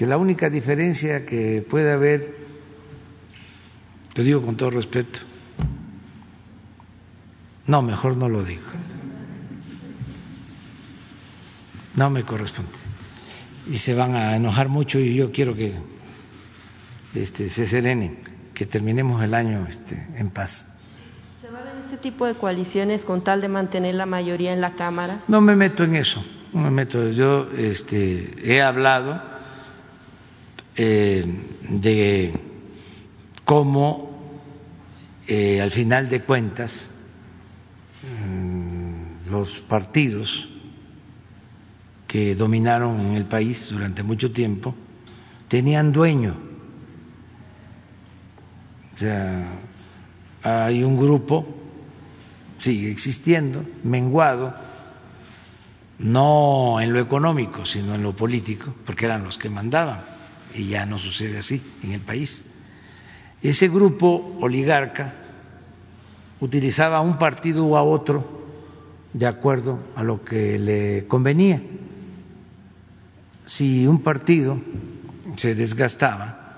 que 0.00 0.06
la 0.06 0.16
única 0.16 0.48
diferencia 0.48 1.26
que 1.26 1.60
puede 1.60 1.92
haber, 1.92 2.34
te 4.14 4.22
digo 4.22 4.40
con 4.40 4.56
todo 4.56 4.70
respeto, 4.70 5.20
no, 7.66 7.82
mejor 7.82 8.16
no 8.16 8.30
lo 8.30 8.42
digo, 8.42 8.64
no 11.96 12.08
me 12.08 12.22
corresponde, 12.22 12.72
y 13.70 13.76
se 13.76 13.92
van 13.92 14.16
a 14.16 14.36
enojar 14.36 14.70
mucho 14.70 14.98
y 14.98 15.14
yo 15.14 15.32
quiero 15.32 15.54
que 15.54 15.74
este, 17.14 17.50
se 17.50 17.66
serenen, 17.66 18.20
que 18.54 18.64
terminemos 18.64 19.22
el 19.22 19.34
año 19.34 19.66
este, 19.68 20.02
en 20.16 20.30
paz. 20.30 20.72
¿Se 21.42 21.50
van 21.50 21.64
este 21.78 21.98
tipo 21.98 22.24
de 22.24 22.32
coaliciones 22.32 23.04
con 23.04 23.22
tal 23.22 23.42
de 23.42 23.48
mantener 23.48 23.96
la 23.96 24.06
mayoría 24.06 24.54
en 24.54 24.62
la 24.62 24.72
Cámara? 24.72 25.20
No 25.28 25.42
me 25.42 25.56
meto 25.56 25.84
en 25.84 25.96
eso, 25.96 26.24
no 26.54 26.62
me 26.62 26.70
meto. 26.70 27.10
Yo 27.10 27.50
este, 27.54 28.32
he 28.42 28.62
hablado 28.62 29.39
eh, 30.76 31.24
de 31.68 32.32
cómo 33.44 34.10
eh, 35.26 35.60
al 35.60 35.70
final 35.70 36.08
de 36.08 36.22
cuentas 36.22 36.90
mm, 38.02 39.30
los 39.30 39.60
partidos 39.60 40.48
que 42.06 42.34
dominaron 42.34 43.00
en 43.00 43.14
el 43.14 43.24
país 43.24 43.68
durante 43.70 44.02
mucho 44.02 44.32
tiempo 44.32 44.74
tenían 45.48 45.92
dueño. 45.92 46.36
O 48.94 48.96
sea, 48.96 49.46
hay 50.42 50.82
un 50.82 50.96
grupo, 50.96 51.46
sigue 52.58 52.90
existiendo, 52.90 53.64
menguado, 53.84 54.54
no 55.98 56.80
en 56.80 56.92
lo 56.92 56.98
económico, 56.98 57.64
sino 57.64 57.94
en 57.94 58.02
lo 58.02 58.16
político, 58.16 58.74
porque 58.84 59.04
eran 59.04 59.22
los 59.22 59.38
que 59.38 59.48
mandaban 59.48 60.09
y 60.54 60.66
ya 60.66 60.86
no 60.86 60.98
sucede 60.98 61.38
así 61.38 61.62
en 61.82 61.92
el 61.92 62.00
país. 62.00 62.42
Ese 63.42 63.68
grupo 63.68 64.36
oligarca 64.40 65.14
utilizaba 66.40 66.98
a 66.98 67.00
un 67.00 67.18
partido 67.18 67.64
u 67.64 67.76
a 67.76 67.82
otro 67.82 68.40
de 69.12 69.26
acuerdo 69.26 69.80
a 69.96 70.02
lo 70.02 70.24
que 70.24 70.58
le 70.58 71.06
convenía. 71.06 71.62
Si 73.44 73.86
un 73.86 74.02
partido 74.02 74.60
se 75.36 75.54
desgastaba, 75.54 76.56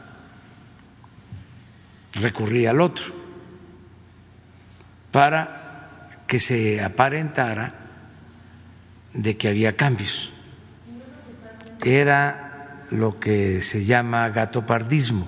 recurría 2.14 2.70
al 2.70 2.81
otro 2.81 3.05
para 5.10 6.19
que 6.27 6.40
se 6.40 6.82
aparentara 6.82 7.74
de 9.12 9.36
que 9.36 9.48
había 9.48 9.77
cambios. 9.77 10.31
Era 11.85 12.41
lo 12.93 13.19
que 13.19 13.62
se 13.62 13.85
llama 13.85 14.28
gatopardismo. 14.28 15.27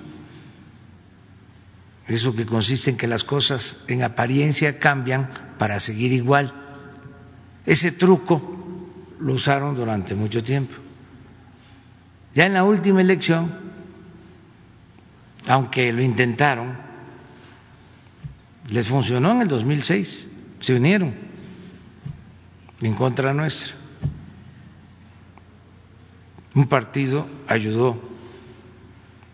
Eso 2.07 2.35
que 2.35 2.45
consiste 2.45 2.91
en 2.91 2.97
que 2.97 3.07
las 3.07 3.23
cosas 3.23 3.83
en 3.87 4.03
apariencia 4.03 4.79
cambian 4.79 5.31
para 5.57 5.79
seguir 5.79 6.13
igual. 6.13 6.53
Ese 7.65 7.91
truco 7.91 8.39
lo 9.19 9.33
usaron 9.33 9.75
durante 9.75 10.13
mucho 10.13 10.43
tiempo. 10.43 10.75
Ya 12.35 12.45
en 12.45 12.53
la 12.53 12.63
última 12.63 13.01
elección, 13.01 13.51
aunque 15.47 15.91
lo 15.91 16.03
intentaron, 16.03 16.77
les 18.69 18.87
funcionó 18.87 19.31
en 19.31 19.41
el 19.41 19.47
2006, 19.47 20.27
se 20.59 20.75
unieron 20.75 21.15
en 22.81 22.93
contra 22.93 23.33
nuestra 23.33 23.84
un 26.55 26.67
partido 26.67 27.27
ayudó 27.47 27.99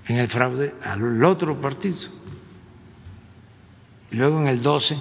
en 0.08 0.18
el 0.18 0.28
fraude 0.28 0.74
al 0.84 1.24
otro 1.24 1.62
partido. 1.62 2.10
Y 4.12 4.16
luego 4.16 4.42
en 4.42 4.48
el 4.48 4.62
12, 4.62 5.00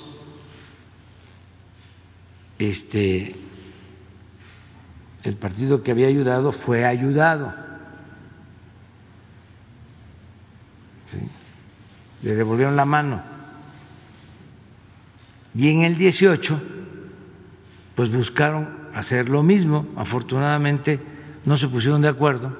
este, 2.59 3.35
el 5.25 5.37
partido 5.37 5.83
que 5.83 5.91
había 5.91 6.09
ayudado 6.09 6.53
fue 6.53 6.85
ayudado. 6.85 7.55
Le 12.23 12.35
devolvieron 12.35 12.77
la 12.77 12.85
mano. 12.85 13.23
Y 15.55 15.71
en 15.71 15.83
el 15.83 15.97
18, 15.97 16.63
pues 17.97 18.13
buscaron 18.13 18.69
hacer 18.95 19.29
lo 19.29 19.43
mismo. 19.43 19.89
Afortunadamente 19.97 21.01
no 21.45 21.57
se 21.57 21.69
pusieron 21.69 22.03
de 22.03 22.09
acuerdo. 22.09 22.57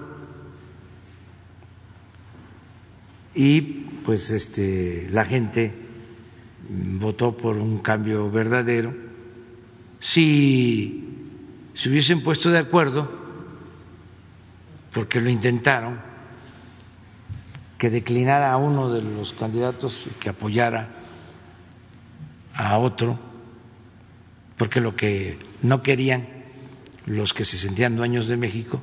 Y 3.35 3.61
pues 4.05 4.31
este, 4.31 5.09
la 5.11 5.25
gente 5.25 5.75
votó 6.69 7.37
por 7.37 7.57
un 7.57 7.79
cambio 7.79 8.31
verdadero. 8.31 8.95
Si 10.01 11.29
se 11.75 11.89
hubiesen 11.89 12.23
puesto 12.23 12.51
de 12.51 12.59
acuerdo, 12.59 13.11
porque 14.93 15.21
lo 15.21 15.31
intentaron, 15.31 16.01
que 17.79 17.91
declinara 17.91 18.53
a 18.53 18.57
uno 18.57 18.91
de 18.91 19.03
los 19.03 19.33
candidatos 19.33 20.07
y 20.07 20.11
que 20.21 20.29
apoyara 20.29 20.89
a 22.55 22.77
otro, 22.79 23.19
porque 24.59 24.81
lo 24.81 24.95
que 24.97 25.39
no 25.63 25.81
querían 25.81 26.40
los 27.11 27.35
que 27.35 27.45
se 27.45 27.57
sentían 27.57 27.97
dueños 27.97 28.29
de 28.29 28.37
México 28.37 28.81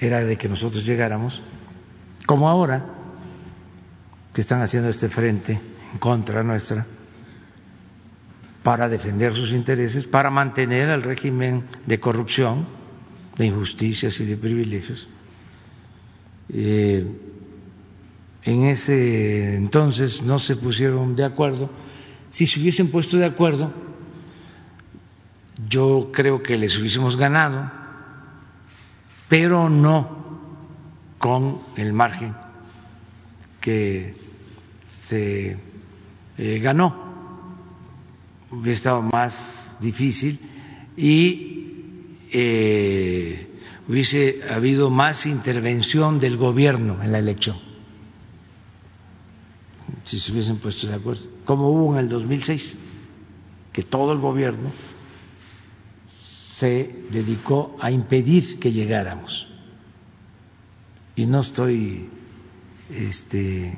era 0.00 0.24
de 0.24 0.36
que 0.36 0.48
nosotros 0.48 0.84
llegáramos, 0.84 1.42
como 2.26 2.48
ahora, 2.48 2.84
que 4.32 4.40
están 4.40 4.60
haciendo 4.60 4.88
este 4.88 5.08
frente 5.08 5.60
en 5.92 5.98
contra 5.98 6.42
nuestra, 6.42 6.84
para 8.64 8.88
defender 8.88 9.32
sus 9.32 9.52
intereses, 9.52 10.06
para 10.06 10.30
mantener 10.30 10.90
al 10.90 11.02
régimen 11.02 11.64
de 11.86 12.00
corrupción, 12.00 12.66
de 13.36 13.46
injusticias 13.46 14.18
y 14.20 14.24
de 14.24 14.36
privilegios. 14.36 15.08
Eh, 16.48 17.06
en 18.42 18.64
ese 18.64 19.54
entonces 19.54 20.22
no 20.22 20.38
se 20.38 20.56
pusieron 20.56 21.14
de 21.14 21.24
acuerdo. 21.24 21.70
Si 22.30 22.46
se 22.46 22.58
hubiesen 22.58 22.90
puesto 22.90 23.16
de 23.16 23.26
acuerdo, 23.26 23.72
yo 25.68 26.10
creo 26.12 26.42
que 26.42 26.56
les 26.58 26.78
hubiésemos 26.78 27.16
ganado, 27.16 27.70
pero 29.28 29.68
no 29.68 30.24
con 31.18 31.60
el 31.76 31.92
margen 31.92 32.34
que 33.60 34.16
se 34.86 35.56
eh, 36.38 36.58
ganó. 36.58 37.04
Hubiera 38.50 38.72
estado 38.72 39.02
más 39.02 39.76
difícil 39.80 40.38
y 40.96 42.06
eh, 42.32 43.48
hubiese 43.88 44.40
habido 44.50 44.90
más 44.90 45.26
intervención 45.26 46.18
del 46.18 46.36
gobierno 46.36 47.02
en 47.02 47.12
la 47.12 47.18
elección 47.18 47.56
si 50.04 50.20
se 50.20 50.32
hubiesen 50.32 50.58
puesto 50.58 50.86
de 50.86 50.94
acuerdo, 50.94 51.22
como 51.44 51.68
hubo 51.70 51.94
en 51.94 52.00
el 52.00 52.08
2006, 52.08 52.76
que 53.72 53.82
todo 53.82 54.12
el 54.12 54.18
gobierno 54.18 54.70
se 56.56 56.88
dedicó 57.10 57.76
a 57.80 57.90
impedir 57.90 58.60
que 58.60 58.70
llegáramos. 58.70 59.48
Y 61.16 61.26
no 61.26 61.40
estoy 61.40 62.08
este, 62.90 63.76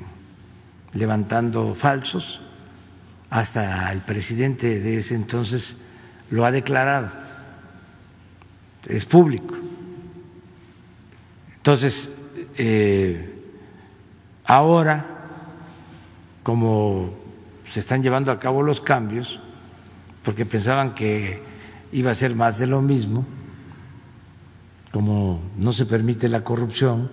levantando 0.93 1.73
falsos, 1.73 2.39
hasta 3.31 3.91
el 3.91 4.01
presidente 4.01 4.79
de 4.79 4.97
ese 4.97 5.15
entonces 5.15 5.75
lo 6.29 6.45
ha 6.45 6.51
declarado, 6.51 7.09
es 8.87 9.05
público. 9.05 9.55
Entonces, 11.55 12.15
eh, 12.57 13.41
ahora 14.45 15.17
como 16.43 17.09
se 17.67 17.79
están 17.79 18.03
llevando 18.03 18.31
a 18.31 18.39
cabo 18.39 18.61
los 18.61 18.81
cambios, 18.81 19.39
porque 20.21 20.45
pensaban 20.45 20.93
que 20.93 21.46
iba 21.91 22.11
a 22.11 22.15
ser 22.15 22.35
más 22.35 22.59
de 22.59 22.67
lo 22.67 22.81
mismo, 22.81 23.25
como 24.91 25.41
no 25.57 25.71
se 25.71 25.85
permite 25.85 26.29
la 26.29 26.43
corrupción, 26.43 27.11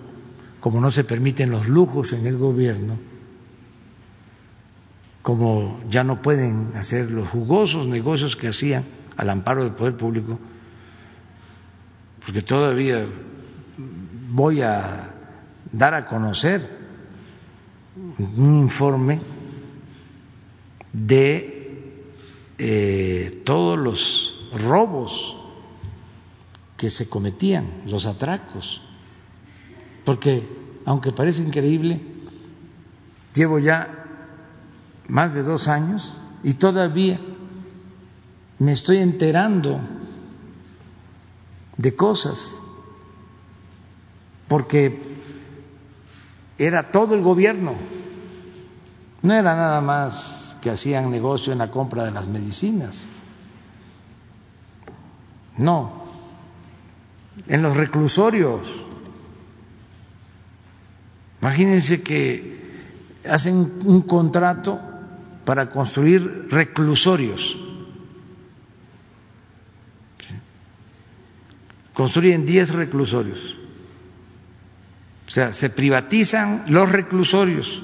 como 0.60 0.80
no 0.80 0.90
se 0.90 1.04
permiten 1.04 1.50
los 1.50 1.68
lujos 1.68 2.12
en 2.12 2.26
el 2.26 2.36
gobierno, 2.36 2.98
como 5.22 5.80
ya 5.88 6.04
no 6.04 6.22
pueden 6.22 6.70
hacer 6.74 7.10
los 7.10 7.28
jugosos 7.28 7.86
negocios 7.86 8.36
que 8.36 8.48
hacían 8.48 8.84
al 9.16 9.30
amparo 9.30 9.64
del 9.64 9.72
poder 9.72 9.96
público, 9.96 10.38
porque 12.24 12.42
todavía 12.42 13.06
voy 14.30 14.62
a 14.62 15.14
dar 15.72 15.94
a 15.94 16.06
conocer 16.06 16.68
un 18.18 18.54
informe 18.54 19.20
de 20.92 21.54
eh, 22.58 23.42
todos 23.44 23.78
los 23.78 24.43
robos 24.54 25.36
que 26.76 26.90
se 26.90 27.08
cometían, 27.08 27.82
los 27.86 28.06
atracos, 28.06 28.80
porque 30.04 30.46
aunque 30.84 31.12
parece 31.12 31.42
increíble, 31.42 32.00
llevo 33.34 33.58
ya 33.58 34.06
más 35.08 35.34
de 35.34 35.42
dos 35.42 35.68
años 35.68 36.16
y 36.42 36.54
todavía 36.54 37.20
me 38.58 38.72
estoy 38.72 38.98
enterando 38.98 39.80
de 41.76 41.96
cosas, 41.96 42.62
porque 44.48 45.02
era 46.58 46.92
todo 46.92 47.14
el 47.14 47.22
gobierno. 47.22 47.74
No 49.22 49.32
era 49.32 49.56
nada 49.56 49.80
más 49.80 50.56
que 50.60 50.70
hacían 50.70 51.10
negocio 51.10 51.52
en 51.52 51.58
la 51.58 51.70
compra 51.70 52.04
de 52.04 52.10
las 52.10 52.28
medicinas. 52.28 53.08
No. 55.56 56.04
En 57.46 57.62
los 57.62 57.76
reclusorios. 57.76 58.84
Imagínense 61.40 62.02
que 62.02 62.54
hacen 63.28 63.80
un 63.84 64.02
contrato 64.02 64.80
para 65.44 65.70
construir 65.70 66.48
reclusorios. 66.50 67.56
Construyen 71.92 72.44
10 72.44 72.74
reclusorios. 72.74 73.58
O 75.26 75.30
sea, 75.30 75.52
se 75.52 75.70
privatizan 75.70 76.64
los 76.68 76.90
reclusorios 76.90 77.82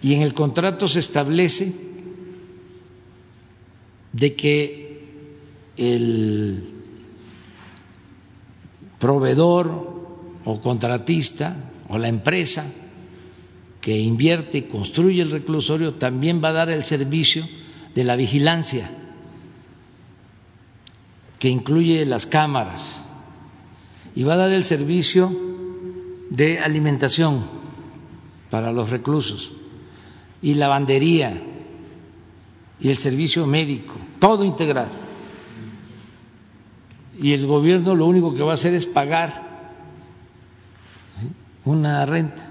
y 0.00 0.14
en 0.14 0.22
el 0.22 0.34
contrato 0.34 0.88
se 0.88 1.00
establece 1.00 1.74
de 4.12 4.34
que 4.34 4.87
el 5.78 6.64
proveedor 8.98 9.96
o 10.44 10.60
contratista 10.60 11.56
o 11.88 11.98
la 11.98 12.08
empresa 12.08 12.70
que 13.80 13.96
invierte 13.96 14.58
y 14.58 14.62
construye 14.62 15.22
el 15.22 15.30
reclusorio 15.30 15.94
también 15.94 16.42
va 16.42 16.50
a 16.50 16.52
dar 16.52 16.68
el 16.68 16.84
servicio 16.84 17.48
de 17.94 18.04
la 18.04 18.16
vigilancia, 18.16 18.90
que 21.38 21.48
incluye 21.48 22.04
las 22.04 22.26
cámaras, 22.26 23.02
y 24.14 24.24
va 24.24 24.34
a 24.34 24.38
dar 24.38 24.50
el 24.50 24.64
servicio 24.64 25.34
de 26.30 26.58
alimentación 26.58 27.44
para 28.50 28.72
los 28.72 28.90
reclusos 28.90 29.52
y 30.42 30.54
lavandería 30.54 31.40
y 32.80 32.90
el 32.90 32.98
servicio 32.98 33.46
médico, 33.46 33.94
todo 34.18 34.44
integral. 34.44 34.88
Y 37.20 37.32
el 37.32 37.46
gobierno 37.46 37.94
lo 37.94 38.06
único 38.06 38.34
que 38.34 38.42
va 38.42 38.52
a 38.52 38.54
hacer 38.54 38.74
es 38.74 38.86
pagar 38.86 39.48
una 41.64 42.06
renta. 42.06 42.46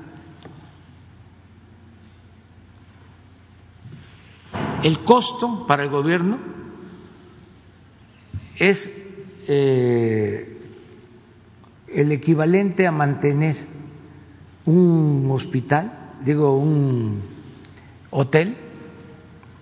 El 4.84 5.04
costo 5.04 5.66
para 5.68 5.84
el 5.84 5.90
gobierno 5.90 6.38
es 8.58 9.06
eh, 9.48 10.58
el 11.88 12.12
equivalente 12.12 12.86
a 12.86 12.92
mantener 12.92 13.56
un 14.66 15.28
hospital, 15.32 16.14
digo, 16.22 16.58
un 16.58 17.22
hotel 18.12 18.58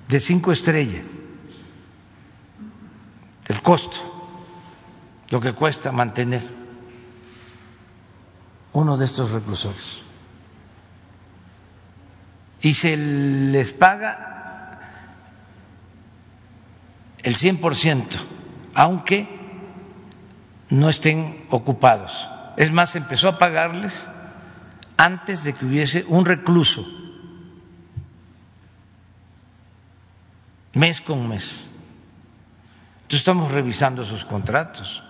de 0.09 0.19
cinco 0.19 0.51
estrellas, 0.51 1.05
el 3.47 3.61
costo, 3.61 4.14
lo 5.35 5.41
que 5.41 5.51
cuesta 5.51 5.91
mantener 5.91 6.41
uno 8.71 8.95
de 8.95 9.03
estos 9.03 9.31
reclusores. 9.31 10.01
Y 12.61 12.73
se 12.73 12.95
les 12.95 13.73
paga 13.73 14.79
el 17.21 17.35
100% 17.35 18.05
aunque 18.75 19.27
no 20.69 20.87
estén 20.87 21.45
ocupados. 21.49 22.29
Es 22.55 22.71
más, 22.71 22.95
empezó 22.95 23.27
a 23.27 23.37
pagarles 23.37 24.07
antes 24.95 25.43
de 25.43 25.51
que 25.51 25.65
hubiese 25.65 26.05
un 26.07 26.23
recluso, 26.23 26.87
mes 30.71 31.01
con 31.01 31.27
mes. 31.27 31.67
Entonces 33.01 33.19
estamos 33.19 33.51
revisando 33.51 34.05
sus 34.05 34.23
contratos. 34.23 35.04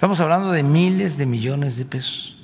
Estamos 0.00 0.18
hablando 0.20 0.50
de 0.50 0.62
miles 0.62 1.18
de 1.18 1.26
millones 1.26 1.76
de 1.76 1.84
pesos. 1.84 2.34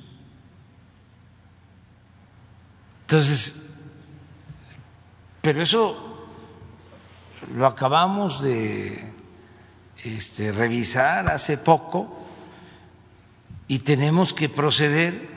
Entonces, 3.01 3.63
pero 5.41 5.63
eso 5.63 6.27
lo 7.55 7.65
acabamos 7.65 8.43
de 8.43 9.11
este, 10.03 10.51
revisar 10.51 11.31
hace 11.31 11.57
poco 11.57 12.15
y 13.67 13.79
tenemos 13.79 14.35
que 14.35 14.49
proceder, 14.49 15.27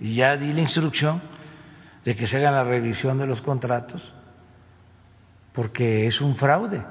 y 0.00 0.16
ya 0.16 0.36
di 0.36 0.52
la 0.52 0.60
instrucción 0.60 1.22
de 2.04 2.14
que 2.14 2.26
se 2.26 2.36
haga 2.36 2.50
la 2.50 2.64
revisión 2.64 3.16
de 3.16 3.26
los 3.26 3.40
contratos, 3.40 4.12
porque 5.54 6.06
es 6.06 6.20
un 6.20 6.36
fraude. 6.36 6.84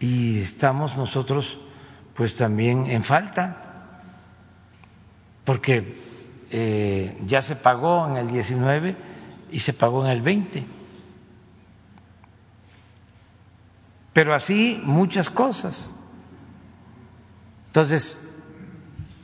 Y 0.00 0.40
estamos 0.40 0.96
nosotros 0.96 1.60
pues 2.16 2.34
también 2.34 2.86
en 2.86 3.04
falta, 3.04 4.00
porque 5.44 5.96
eh, 6.50 7.16
ya 7.26 7.42
se 7.42 7.56
pagó 7.56 8.08
en 8.08 8.16
el 8.16 8.30
19 8.30 8.96
y 9.52 9.58
se 9.58 9.72
pagó 9.72 10.04
en 10.04 10.10
el 10.10 10.22
20. 10.22 10.64
Pero 14.12 14.34
así 14.34 14.80
muchas 14.82 15.28
cosas. 15.28 15.94
Entonces, 17.66 18.34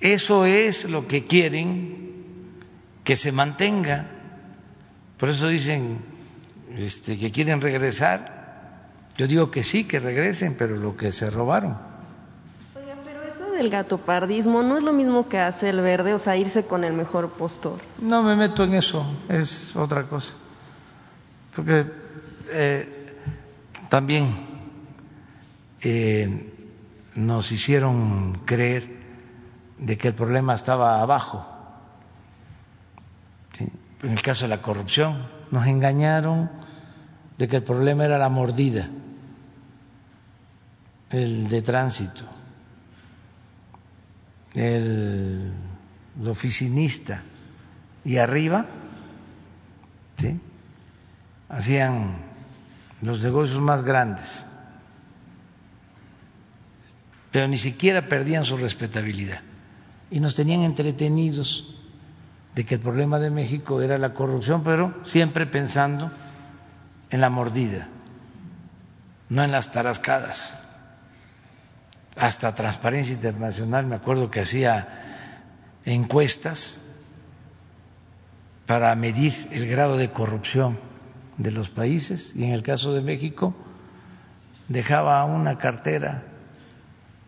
eso 0.00 0.44
es 0.44 0.84
lo 0.84 1.06
que 1.08 1.24
quieren 1.24 2.12
que 3.04 3.16
se 3.16 3.32
mantenga. 3.32 4.06
Por 5.16 5.30
eso 5.30 5.48
dicen 5.48 5.98
este, 6.76 7.18
que 7.18 7.32
quieren 7.32 7.62
regresar. 7.62 8.90
Yo 9.16 9.26
digo 9.26 9.50
que 9.50 9.62
sí, 9.62 9.84
que 9.84 9.98
regresen, 9.98 10.56
pero 10.58 10.76
lo 10.76 10.96
que 10.96 11.10
se 11.12 11.30
robaron. 11.30 11.91
Del 13.62 13.70
gatopardismo 13.70 14.64
no 14.64 14.76
es 14.76 14.82
lo 14.82 14.92
mismo 14.92 15.28
que 15.28 15.38
hace 15.38 15.68
el 15.68 15.80
verde, 15.80 16.14
o 16.14 16.18
sea, 16.18 16.36
irse 16.36 16.64
con 16.64 16.82
el 16.82 16.94
mejor 16.94 17.30
postor. 17.30 17.78
No 18.00 18.20
me 18.24 18.34
meto 18.34 18.64
en 18.64 18.74
eso, 18.74 19.06
es 19.28 19.76
otra 19.76 20.02
cosa. 20.02 20.34
Porque 21.54 21.86
eh, 22.50 23.14
también 23.88 24.34
eh, 25.80 26.52
nos 27.14 27.52
hicieron 27.52 28.40
creer 28.46 28.96
de 29.78 29.96
que 29.96 30.08
el 30.08 30.14
problema 30.14 30.54
estaba 30.54 31.00
abajo. 31.00 31.46
En 33.60 34.10
el 34.10 34.22
caso 34.22 34.46
de 34.46 34.48
la 34.48 34.60
corrupción, 34.60 35.28
nos 35.52 35.68
engañaron 35.68 36.50
de 37.38 37.46
que 37.46 37.58
el 37.58 37.62
problema 37.62 38.06
era 38.06 38.18
la 38.18 38.28
mordida, 38.28 38.88
el 41.10 41.48
de 41.48 41.62
tránsito, 41.62 42.24
el, 44.54 45.52
oficinista, 46.26 47.22
y 48.04 48.16
arriba 48.16 48.66
hacían 51.48 52.16
los 53.00 53.22
negocios 53.22 53.60
más 53.60 53.82
grandes 53.82 54.46
pero 57.32 57.48
ni 57.48 57.56
siquiera 57.56 58.08
perdían 58.08 58.44
su 58.44 58.58
respetabilidad. 58.58 59.40
Y 60.10 60.20
nos 60.20 60.36
tenían 60.36 60.60
entretenidos 60.60 61.74
de 62.54 62.64
que 62.64 62.74
el 62.74 62.80
problema 62.80 63.18
de 63.18 63.30
México 63.30 63.80
era 63.80 63.96
la 63.96 64.12
corrupción, 64.12 64.62
pero 64.62 64.94
siempre 65.06 65.46
pensando 65.46 66.12
en 67.08 67.22
la 67.22 67.30
mordida, 67.30 67.88
no 69.30 69.42
en 69.42 69.50
las 69.50 69.72
tarascadas. 69.72 70.58
Hasta 72.16 72.54
Transparencia 72.54 73.14
Internacional, 73.14 73.86
me 73.86 73.96
acuerdo 73.96 74.30
que 74.30 74.40
hacía 74.40 75.32
encuestas 75.84 76.82
para 78.66 78.94
medir 78.94 79.32
el 79.50 79.66
grado 79.66 79.96
de 79.96 80.10
corrupción 80.10 80.78
de 81.38 81.50
los 81.50 81.70
países 81.70 82.34
y 82.36 82.44
en 82.44 82.52
el 82.52 82.62
caso 82.62 82.92
de 82.92 83.00
México 83.00 83.54
dejaba 84.68 85.24
una 85.24 85.58
cartera 85.58 86.22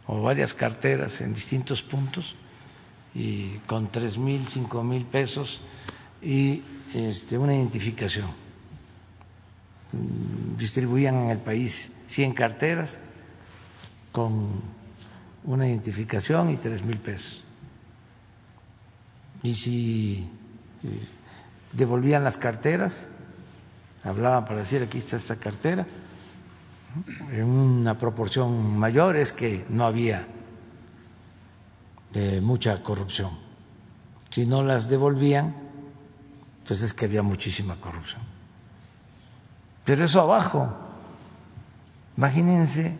o 0.06 0.22
varias 0.22 0.54
carteras 0.54 1.20
en 1.20 1.34
distintos 1.34 1.82
puntos 1.82 2.34
y 3.14 3.58
con 3.66 3.90
tres 3.90 4.18
mil, 4.18 4.46
cinco 4.48 4.82
mil 4.82 5.04
pesos 5.04 5.60
y 6.22 6.62
este, 6.94 7.38
una 7.38 7.54
identificación. 7.54 8.28
Distribuían 10.56 11.14
en 11.16 11.30
el 11.30 11.38
país 11.38 11.92
100 12.08 12.34
carteras 12.34 12.98
con 14.14 14.62
una 15.42 15.66
identificación 15.66 16.50
y 16.50 16.56
tres 16.56 16.84
mil 16.84 16.98
pesos. 16.98 17.42
Y 19.42 19.56
si 19.56 20.30
eh, 20.84 21.00
devolvían 21.72 22.22
las 22.22 22.38
carteras, 22.38 23.08
hablaban 24.04 24.44
para 24.44 24.60
decir 24.60 24.84
aquí 24.84 24.98
está 24.98 25.16
esta 25.16 25.34
cartera, 25.34 25.84
en 27.32 27.44
una 27.44 27.98
proporción 27.98 28.78
mayor 28.78 29.16
es 29.16 29.32
que 29.32 29.66
no 29.68 29.84
había 29.84 30.28
eh, 32.14 32.40
mucha 32.40 32.84
corrupción. 32.84 33.32
Si 34.30 34.46
no 34.46 34.62
las 34.62 34.88
devolvían, 34.88 35.56
pues 36.64 36.82
es 36.82 36.94
que 36.94 37.06
había 37.06 37.24
muchísima 37.24 37.80
corrupción. 37.80 38.22
Pero 39.84 40.04
eso 40.04 40.20
abajo, 40.20 40.72
imagínense 42.16 42.96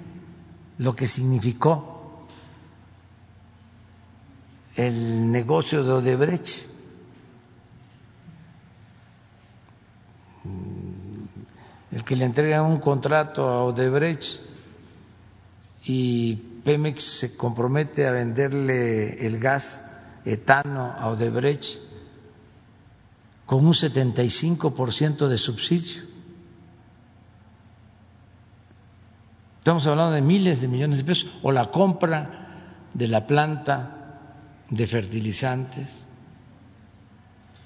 lo 0.79 0.95
que 0.95 1.07
significó 1.07 2.27
el 4.77 5.31
negocio 5.31 5.85
de 5.85 5.93
Odebrecht 5.93 6.75
el 11.95 12.03
que 12.03 12.17
le 12.17 12.25
entrega 12.25 12.63
un 12.63 12.81
contrato 12.81 13.49
a 13.49 13.63
Odebrecht 13.65 14.41
y 15.85 16.35
Pemex 16.65 17.03
se 17.03 17.37
compromete 17.37 18.07
a 18.09 18.13
venderle 18.13 19.25
el 19.27 19.39
gas 19.39 19.85
etano 20.25 20.93
a 20.99 21.09
Odebrecht 21.09 21.79
con 23.47 23.65
un 23.65 23.75
75% 23.75 25.29
de 25.29 25.39
subsidio. 25.39 26.04
Estamos 29.65 29.87
hablando 29.87 30.13
de 30.13 30.21
miles 30.21 30.61
de 30.61 30.69
millones 30.69 30.99
de 30.99 31.05
pesos, 31.05 31.35
o 31.43 31.51
la 31.51 31.71
compra 31.71 32.85
de 32.93 33.09
la 33.09 33.27
planta 33.27 34.21
de 34.69 34.87
fertilizantes 34.87 36.05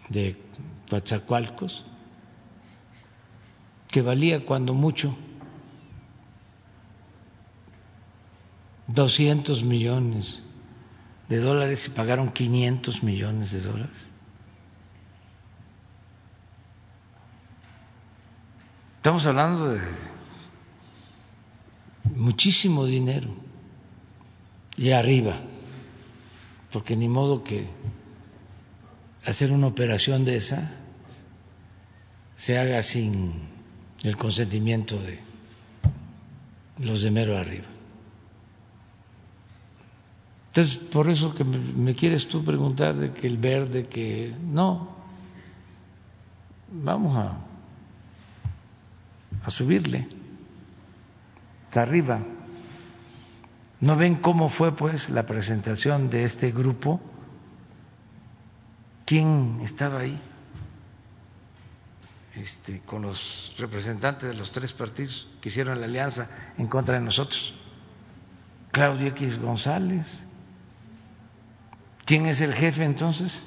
de 0.08 0.40
Coatzacoalcos 0.88 1.84
que 3.88 4.00
valía 4.00 4.46
cuando 4.46 4.74
mucho 4.74 5.18
200 8.86 9.64
millones 9.64 10.40
de 11.28 11.40
dólares 11.40 11.88
y 11.88 11.90
pagaron 11.90 12.30
500 12.30 13.02
millones 13.02 13.50
de 13.50 13.60
dólares. 13.60 14.06
Estamos 18.98 19.26
hablando 19.26 19.70
de 19.70 19.80
muchísimo 22.16 22.86
dinero. 22.86 23.28
Y 24.76 24.92
arriba, 24.92 25.34
porque 26.72 26.96
ni 26.96 27.08
modo 27.08 27.42
que 27.42 27.66
hacer 29.24 29.52
una 29.52 29.66
operación 29.66 30.24
de 30.24 30.36
esa 30.36 30.72
se 32.36 32.58
haga 32.58 32.82
sin 32.82 33.32
el 34.04 34.16
consentimiento 34.16 34.96
de 35.00 35.18
los 36.78 37.02
de 37.02 37.10
mero 37.10 37.36
arriba. 37.36 37.66
Entonces, 40.48 40.76
por 40.76 41.08
eso 41.08 41.34
que 41.34 41.44
me 41.44 41.94
quieres 41.94 42.28
tú 42.28 42.44
preguntar 42.44 42.96
de 42.96 43.12
que 43.12 43.26
el 43.26 43.36
verde, 43.36 43.86
que 43.86 44.34
no, 44.40 44.88
vamos 46.70 47.16
a, 47.16 47.36
a 49.44 49.50
subirle 49.50 50.17
hasta 51.68 51.82
arriba. 51.82 52.20
¿No 53.80 53.96
ven 53.96 54.16
cómo 54.16 54.48
fue 54.48 54.74
pues 54.74 55.08
la 55.10 55.26
presentación 55.26 56.10
de 56.10 56.24
este 56.24 56.50
grupo? 56.50 57.00
¿Quién 59.04 59.60
estaba 59.62 60.00
ahí? 60.00 60.20
este, 62.40 62.80
con 62.80 63.02
los 63.02 63.52
representantes 63.58 64.28
de 64.28 64.34
los 64.34 64.50
tres 64.50 64.72
partidos 64.72 65.28
que 65.40 65.48
hicieron 65.48 65.80
la 65.80 65.86
alianza 65.86 66.28
en 66.56 66.66
contra 66.66 66.94
de 66.94 67.04
nosotros. 67.04 67.54
Claudio 68.70 69.08
X 69.08 69.40
González. 69.40 70.22
¿Quién 72.04 72.26
es 72.26 72.40
el 72.40 72.54
jefe 72.54 72.84
entonces? 72.84 73.42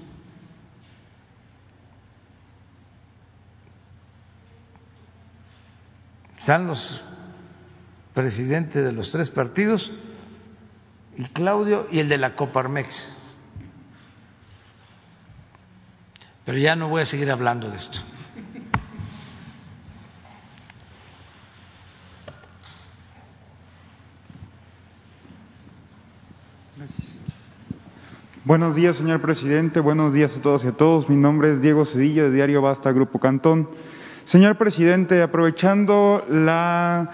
Están 6.37 6.67
los 6.67 7.03
presidentes 8.13 8.83
de 8.83 8.91
los 8.91 9.11
tres 9.11 9.31
partidos 9.31 9.91
y 11.17 11.23
Claudio 11.25 11.87
y 11.91 11.99
el 11.99 12.09
de 12.09 12.17
la 12.17 12.35
Coparmex. 12.35 13.13
Pero 16.45 16.57
ya 16.57 16.75
no 16.75 16.89
voy 16.89 17.01
a 17.03 17.05
seguir 17.05 17.31
hablando 17.31 17.69
de 17.69 17.77
esto. 17.77 17.99
Buenos 28.43 28.75
días, 28.75 28.97
señor 28.97 29.21
presidente. 29.21 29.79
Buenos 29.79 30.13
días 30.13 30.35
a 30.35 30.41
todos 30.41 30.63
y 30.63 30.67
a 30.67 30.71
todos. 30.71 31.09
Mi 31.09 31.15
nombre 31.15 31.53
es 31.53 31.61
Diego 31.61 31.85
Cedillo, 31.85 32.23
de 32.23 32.35
Diario 32.35 32.61
Basta, 32.61 32.91
Grupo 32.91 33.19
Cantón. 33.19 33.69
Señor 34.25 34.57
presidente, 34.57 35.21
aprovechando 35.21 36.25
la 36.27 37.11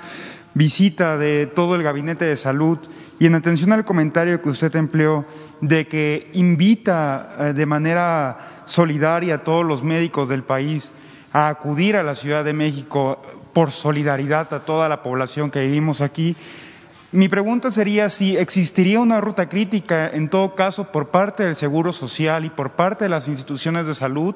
visita 0.57 1.17
de 1.17 1.45
todo 1.45 1.75
el 1.75 1.83
Gabinete 1.83 2.25
de 2.25 2.35
Salud 2.35 2.79
y 3.19 3.27
en 3.27 3.35
atención 3.35 3.71
al 3.71 3.85
comentario 3.85 4.41
que 4.41 4.49
usted 4.49 4.75
empleó 4.75 5.25
de 5.61 5.87
que 5.87 6.31
invita 6.33 7.29
eh, 7.39 7.53
de 7.53 7.65
manera 7.67 8.63
solidaria 8.65 9.35
a 9.35 9.43
todos 9.43 9.63
los 9.63 9.83
médicos 9.83 10.27
del 10.27 10.43
país 10.43 10.91
a 11.31 11.49
acudir 11.49 11.95
a 11.95 12.03
la 12.03 12.15
Ciudad 12.15 12.43
de 12.43 12.53
México 12.53 13.21
por 13.53 13.71
solidaridad 13.71 14.51
a 14.53 14.61
toda 14.61 14.89
la 14.89 15.03
población 15.03 15.51
que 15.51 15.61
vivimos 15.61 16.01
aquí, 16.01 16.35
mi 17.11 17.29
pregunta 17.29 17.71
sería 17.71 18.09
si 18.09 18.35
existiría 18.35 18.99
una 18.99 19.21
ruta 19.21 19.47
crítica, 19.47 20.09
en 20.09 20.29
todo 20.29 20.55
caso, 20.55 20.91
por 20.91 21.07
parte 21.09 21.43
del 21.43 21.55
Seguro 21.55 21.93
Social 21.93 22.43
y 22.43 22.49
por 22.49 22.71
parte 22.71 23.05
de 23.05 23.09
las 23.09 23.29
instituciones 23.29 23.87
de 23.87 23.95
salud, 23.95 24.35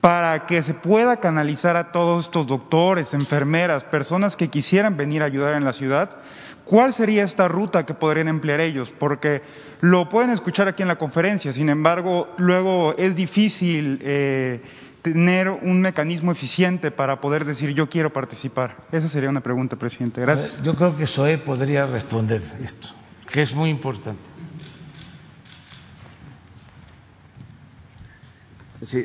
para 0.00 0.46
que 0.46 0.62
se 0.62 0.72
pueda 0.72 1.18
canalizar 1.18 1.76
a 1.76 1.92
todos 1.92 2.26
estos 2.26 2.46
doctores, 2.46 3.12
enfermeras, 3.12 3.84
personas 3.84 4.36
que 4.36 4.48
quisieran 4.48 4.96
venir 4.96 5.22
a 5.22 5.26
ayudar 5.26 5.54
en 5.54 5.64
la 5.64 5.74
ciudad, 5.74 6.18
¿cuál 6.64 6.92
sería 6.94 7.22
esta 7.22 7.48
ruta 7.48 7.84
que 7.84 7.92
podrían 7.92 8.28
emplear 8.28 8.60
ellos? 8.60 8.94
Porque 8.98 9.42
lo 9.80 10.08
pueden 10.08 10.30
escuchar 10.30 10.68
aquí 10.68 10.82
en 10.82 10.88
la 10.88 10.96
conferencia, 10.96 11.52
sin 11.52 11.68
embargo, 11.68 12.28
luego 12.38 12.94
es 12.96 13.14
difícil 13.14 13.98
eh, 14.02 14.62
tener 15.02 15.50
un 15.50 15.82
mecanismo 15.82 16.32
eficiente 16.32 16.90
para 16.90 17.20
poder 17.20 17.44
decir 17.44 17.74
yo 17.74 17.90
quiero 17.90 18.10
participar. 18.10 18.78
Esa 18.92 19.08
sería 19.08 19.28
una 19.28 19.42
pregunta, 19.42 19.76
presidente. 19.76 20.22
Gracias. 20.22 20.62
Yo 20.62 20.74
creo 20.74 20.96
que 20.96 21.06
SOE 21.06 21.36
podría 21.36 21.84
responder 21.86 22.40
esto, 22.62 22.88
que 23.30 23.42
es 23.42 23.54
muy 23.54 23.68
importante. 23.68 24.39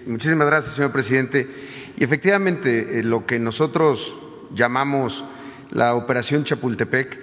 Muchísimas 0.05 0.47
gracias, 0.47 0.75
señor 0.75 0.93
presidente. 0.93 1.49
Y 1.97 2.03
efectivamente, 2.05 2.99
eh, 2.99 3.03
lo 3.03 3.25
que 3.25 3.39
nosotros 3.39 4.13
llamamos 4.53 5.25
la 5.69 5.95
Operación 5.95 6.45
Chapultepec, 6.45 7.19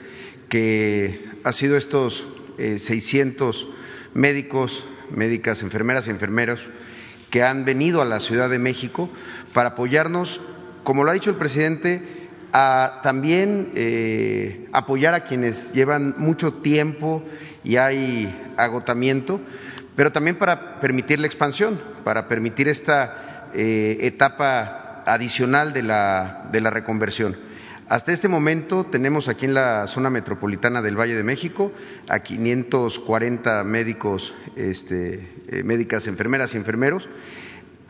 que 0.51 1.31
ha 1.45 1.53
sido 1.53 1.79
estos 1.79 2.27
600 2.59 3.62
eh, 3.62 3.74
médicos, 4.12 4.85
médicas, 5.11 5.62
enfermeras 5.62 6.07
y 6.07 6.11
enfermeros 6.11 6.61
que 7.31 7.43
han 7.43 7.65
venido 7.65 8.03
a 8.03 8.05
la 8.05 8.20
Ciudad 8.20 8.51
de 8.51 8.59
México 8.59 9.09
para 9.55 9.70
apoyarnos, 9.70 10.43
como 10.85 11.05
lo 11.05 11.11
ha 11.11 11.15
dicho 11.15 11.31
el 11.31 11.37
presidente, 11.37 12.03
a 12.53 13.01
también 13.03 13.70
eh, 13.74 14.66
apoyar 14.73 15.15
a 15.15 15.24
quienes 15.24 15.73
llevan 15.73 16.16
mucho 16.19 16.53
tiempo 16.53 17.23
y 17.65 17.77
hay 17.77 18.53
agotamiento 18.59 19.41
pero 19.97 20.12
también 20.12 20.36
para 20.36 20.81
permitir 20.81 21.20
la 21.20 21.27
expansión, 21.27 21.81
para 22.05 22.28
permitir 22.28 22.69
esta 22.69 23.48
eh, 23.55 23.98
etapa 24.01 25.02
adicional 25.06 25.73
de 25.73 25.82
la, 25.82 26.48
de 26.51 26.60
la 26.60 26.70
reconversión. 26.70 27.36
Hasta 27.89 28.12
este 28.12 28.28
momento 28.28 28.85
tenemos 28.85 29.28
aquí 29.28 29.44
en 29.44 29.55
la 29.55 29.86
zona 29.86 30.09
metropolitana 30.09 30.81
del 30.81 30.98
Valle 30.98 31.14
de 31.14 31.24
México 31.24 31.73
a 32.09 32.20
540 32.20 33.64
médicos, 33.64 34.32
este, 34.56 35.28
eh, 35.48 35.62
médicas, 35.62 36.06
enfermeras 36.06 36.55
y 36.55 36.56
enfermeros 36.56 37.06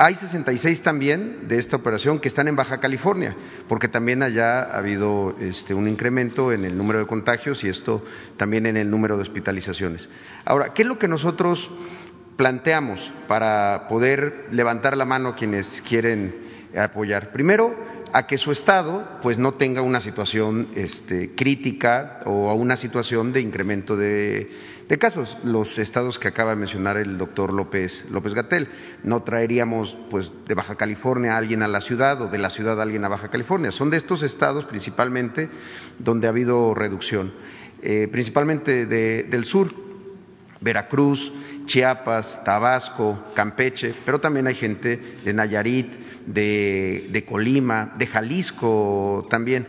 hay 0.03 0.17
66 0.17 0.83
también 0.83 1.47
de 1.47 1.61
esta 1.61 1.77
operación 1.77 2.19
que 2.19 2.27
están 2.27 2.49
en 2.49 2.57
Baja 2.57 2.81
California, 2.81 3.37
porque 3.69 3.87
también 3.87 4.25
allá 4.25 4.65
ha 4.65 4.79
habido 4.79 5.37
este, 5.39 5.75
un 5.75 5.87
incremento 5.87 6.53
en 6.53 6.65
el 6.65 6.77
número 6.77 6.99
de 6.99 7.07
contagios 7.07 7.63
y 7.63 7.69
esto 7.69 8.05
también 8.37 8.67
en 8.67 8.77
el 8.77 8.91
número 8.91 9.17
de 9.17 9.23
hospitalizaciones. 9.23 10.09
Ahora, 10.45 10.75
¿qué 10.75 10.83
es 10.83 10.89
lo 10.89 10.99
que 10.99 11.07
nosotros 11.07 11.71
planteamos 12.37 13.13
para 13.29 13.87
poder 13.89 14.49
levantar 14.51 14.97
la 14.97 15.05
mano 15.05 15.37
quienes 15.37 15.81
quieren 15.89 16.35
apoyar? 16.77 17.31
Primero, 17.31 17.73
a 18.13 18.27
que 18.27 18.39
su 18.39 18.53
Estado 18.53 19.09
pues 19.23 19.39
no 19.39 19.55
tenga 19.55 19.83
una 19.83 20.01
situación 20.01 20.69
este, 20.75 21.35
crítica 21.35 22.21
o 22.27 22.53
una 22.55 22.77
situación 22.77 23.33
de 23.33 23.41
incremento 23.41 23.97
de, 23.97 24.51
casos. 25.01 25.39
Los 25.43 25.79
estados 25.79 26.19
que 26.19 26.29
acaba 26.29 26.51
de 26.51 26.57
mencionar 26.57 26.99
el 26.99 27.17
doctor 27.17 27.53
López, 27.55 28.05
López 28.11 28.35
Gatel, 28.35 28.69
no 29.03 29.23
traeríamos 29.23 29.97
pues 30.11 30.31
de 30.47 30.55
Baja 30.55 30.75
California 30.75 31.35
a 31.35 31.39
alguien 31.39 31.63
a 31.63 31.69
la 31.69 31.81
ciudad 31.81 32.21
o 32.21 32.29
de 32.29 32.37
la 32.37 32.51
ciudad 32.51 32.79
a 32.79 32.83
alguien 32.83 33.03
a 33.05 33.09
Baja 33.09 33.31
California. 33.31 33.73
Son 33.73 33.89
de 33.89 33.97
estos 33.97 34.23
estados 34.23 34.67
principalmente 34.67 35.49
donde 35.99 36.27
ha 36.27 36.31
habido 36.31 36.75
reducción, 36.75 37.33
eh, 37.83 38.07
principalmente 38.13 38.85
del 38.85 39.45
sur, 39.47 39.73
Veracruz, 40.63 41.33
Chiapas, 41.67 42.43
Tabasco, 42.45 43.19
Campeche, 43.35 43.95
pero 44.05 44.21
también 44.21 44.47
hay 44.47 44.55
gente 44.55 45.01
de 45.25 45.33
Nayarit, 45.33 45.89
de, 46.27 47.25
Colima, 47.29 47.93
de 47.97 48.07
Jalisco 48.07 49.27
también. 49.29 49.67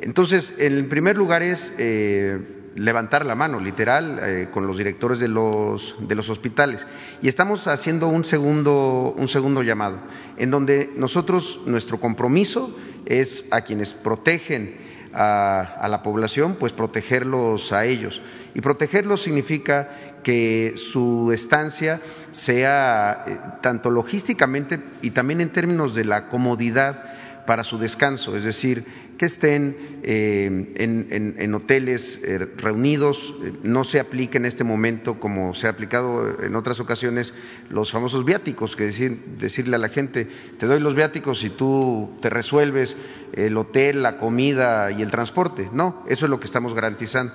Entonces, 0.00 0.54
en 0.58 0.88
primer 0.88 1.16
lugar 1.16 1.42
es 1.42 1.74
eh, 1.78 2.38
levantar 2.76 3.26
la 3.26 3.34
mano, 3.34 3.58
literal, 3.60 4.20
eh, 4.22 4.48
con 4.52 4.66
los 4.66 4.78
directores 4.78 5.18
de 5.18 5.28
los, 5.28 5.96
de 6.00 6.14
los 6.14 6.30
hospitales. 6.30 6.86
Y 7.20 7.28
estamos 7.28 7.66
haciendo 7.66 8.08
un 8.08 8.24
segundo, 8.24 9.14
un 9.16 9.28
segundo 9.28 9.62
llamado, 9.62 9.98
en 10.36 10.50
donde 10.50 10.90
nosotros, 10.96 11.62
nuestro 11.66 11.98
compromiso 11.98 12.76
es 13.06 13.46
a 13.50 13.62
quienes 13.62 13.92
protegen 13.92 14.76
a, 15.12 15.88
la 15.88 16.02
población, 16.02 16.56
pues 16.58 16.72
protegerlos 16.72 17.72
a 17.72 17.84
ellos. 17.84 18.20
Y 18.54 18.60
protegerlos 18.60 19.22
significa 19.22 20.07
que 20.22 20.74
su 20.76 21.32
estancia 21.32 22.00
sea 22.30 23.24
eh, 23.26 23.38
tanto 23.62 23.90
logísticamente 23.90 24.80
y 25.02 25.10
también 25.10 25.40
en 25.40 25.50
términos 25.50 25.94
de 25.94 26.04
la 26.04 26.28
comodidad 26.28 27.04
para 27.48 27.64
su 27.64 27.78
descanso, 27.78 28.36
es 28.36 28.44
decir, 28.44 28.84
que 29.16 29.24
estén 29.24 29.74
eh, 30.02 30.74
en, 30.76 31.54
hoteles 31.54 32.20
eh, 32.22 32.36
reunidos, 32.38 33.34
no 33.62 33.84
se 33.84 34.00
aplique 34.00 34.36
en 34.36 34.44
este 34.44 34.64
momento 34.64 35.18
como 35.18 35.54
se 35.54 35.66
ha 35.66 35.70
aplicado 35.70 36.42
en 36.42 36.54
otras 36.54 36.78
ocasiones 36.78 37.32
los 37.70 37.90
famosos 37.90 38.26
viáticos, 38.26 38.76
que 38.76 38.84
decir, 38.84 39.24
decirle 39.38 39.76
a 39.76 39.78
la 39.78 39.88
gente, 39.88 40.28
te 40.58 40.66
doy 40.66 40.78
los 40.78 40.94
viáticos 40.94 41.42
y 41.42 41.48
tú 41.48 42.18
te 42.20 42.28
resuelves 42.28 42.96
el 43.32 43.56
hotel, 43.56 44.02
la 44.02 44.18
comida 44.18 44.90
y 44.90 45.00
el 45.00 45.10
transporte. 45.10 45.70
No, 45.72 46.04
eso 46.06 46.26
es 46.26 46.30
lo 46.30 46.40
que 46.40 46.46
estamos 46.46 46.74
garantizando. 46.74 47.32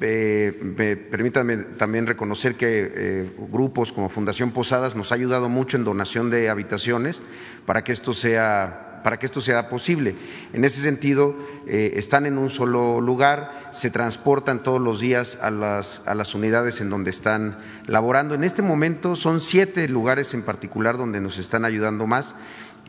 Eh, 0.00 1.06
permítanme 1.10 1.56
también 1.56 2.06
reconocer 2.06 2.54
que 2.54 2.92
eh, 2.94 3.30
grupos 3.50 3.92
como 3.92 4.08
Fundación 4.08 4.50
Posadas 4.50 4.96
nos 4.96 5.12
ha 5.12 5.14
ayudado 5.14 5.48
mucho 5.48 5.76
en 5.76 5.84
donación 5.84 6.30
de 6.30 6.48
habitaciones 6.48 7.20
para 7.66 7.84
que 7.84 7.92
esto 7.92 8.14
sea 8.14 8.90
para 9.04 9.18
que 9.18 9.26
esto 9.26 9.42
sea 9.42 9.68
posible. 9.68 10.16
En 10.54 10.64
ese 10.64 10.80
sentido, 10.80 11.36
eh, 11.66 11.92
están 11.96 12.24
en 12.24 12.38
un 12.38 12.48
solo 12.48 13.02
lugar, 13.02 13.68
se 13.70 13.90
transportan 13.90 14.62
todos 14.62 14.80
los 14.80 14.98
días 14.98 15.38
a 15.42 15.50
las, 15.50 16.00
a 16.06 16.14
las 16.14 16.34
unidades 16.34 16.80
en 16.80 16.88
donde 16.88 17.10
están 17.10 17.58
laborando. 17.86 18.34
En 18.34 18.44
este 18.44 18.62
momento 18.62 19.14
son 19.14 19.42
siete 19.42 19.86
lugares 19.90 20.32
en 20.32 20.40
particular 20.40 20.96
donde 20.96 21.20
nos 21.20 21.36
están 21.36 21.66
ayudando 21.66 22.06
más 22.06 22.34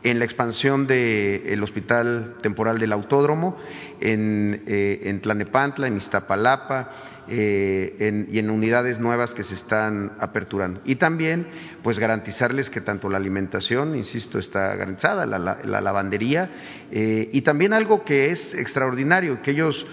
en 0.02 0.18
la 0.18 0.24
expansión 0.24 0.86
del 0.86 1.62
Hospital 1.62 2.34
Temporal 2.40 2.78
del 2.78 2.92
Autódromo, 2.92 3.56
en, 4.00 4.62
eh, 4.66 5.00
en 5.04 5.20
Tlanepantla, 5.20 5.86
en 5.86 5.96
Iztapalapa 5.96 6.90
eh, 7.28 8.26
y 8.30 8.38
en 8.38 8.50
unidades 8.50 9.00
nuevas 9.00 9.34
que 9.34 9.42
se 9.42 9.54
están 9.54 10.12
aperturando. 10.20 10.80
Y 10.84 10.96
también, 10.96 11.46
pues, 11.82 11.98
garantizarles 11.98 12.70
que 12.70 12.80
tanto 12.80 13.08
la 13.08 13.16
alimentación, 13.16 13.96
insisto, 13.96 14.38
está 14.38 14.76
garantizada, 14.76 15.26
la, 15.26 15.80
lavandería, 15.80 16.50
eh, 16.92 17.28
y 17.32 17.40
también 17.42 17.72
algo 17.72 18.04
que 18.04 18.30
es 18.30 18.54
extraordinario, 18.54 19.42
que 19.42 19.52
ellos, 19.52 19.86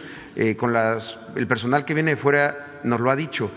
con 0.58 0.74
las, 0.74 1.18
el 1.36 1.46
personal 1.48 1.86
que 1.86 1.94
viene 1.94 2.12
de 2.12 2.18
fuera, 2.18 2.80
nos 2.84 3.00
lo 3.00 3.12
ha 3.12 3.16
dicho, 3.16 3.52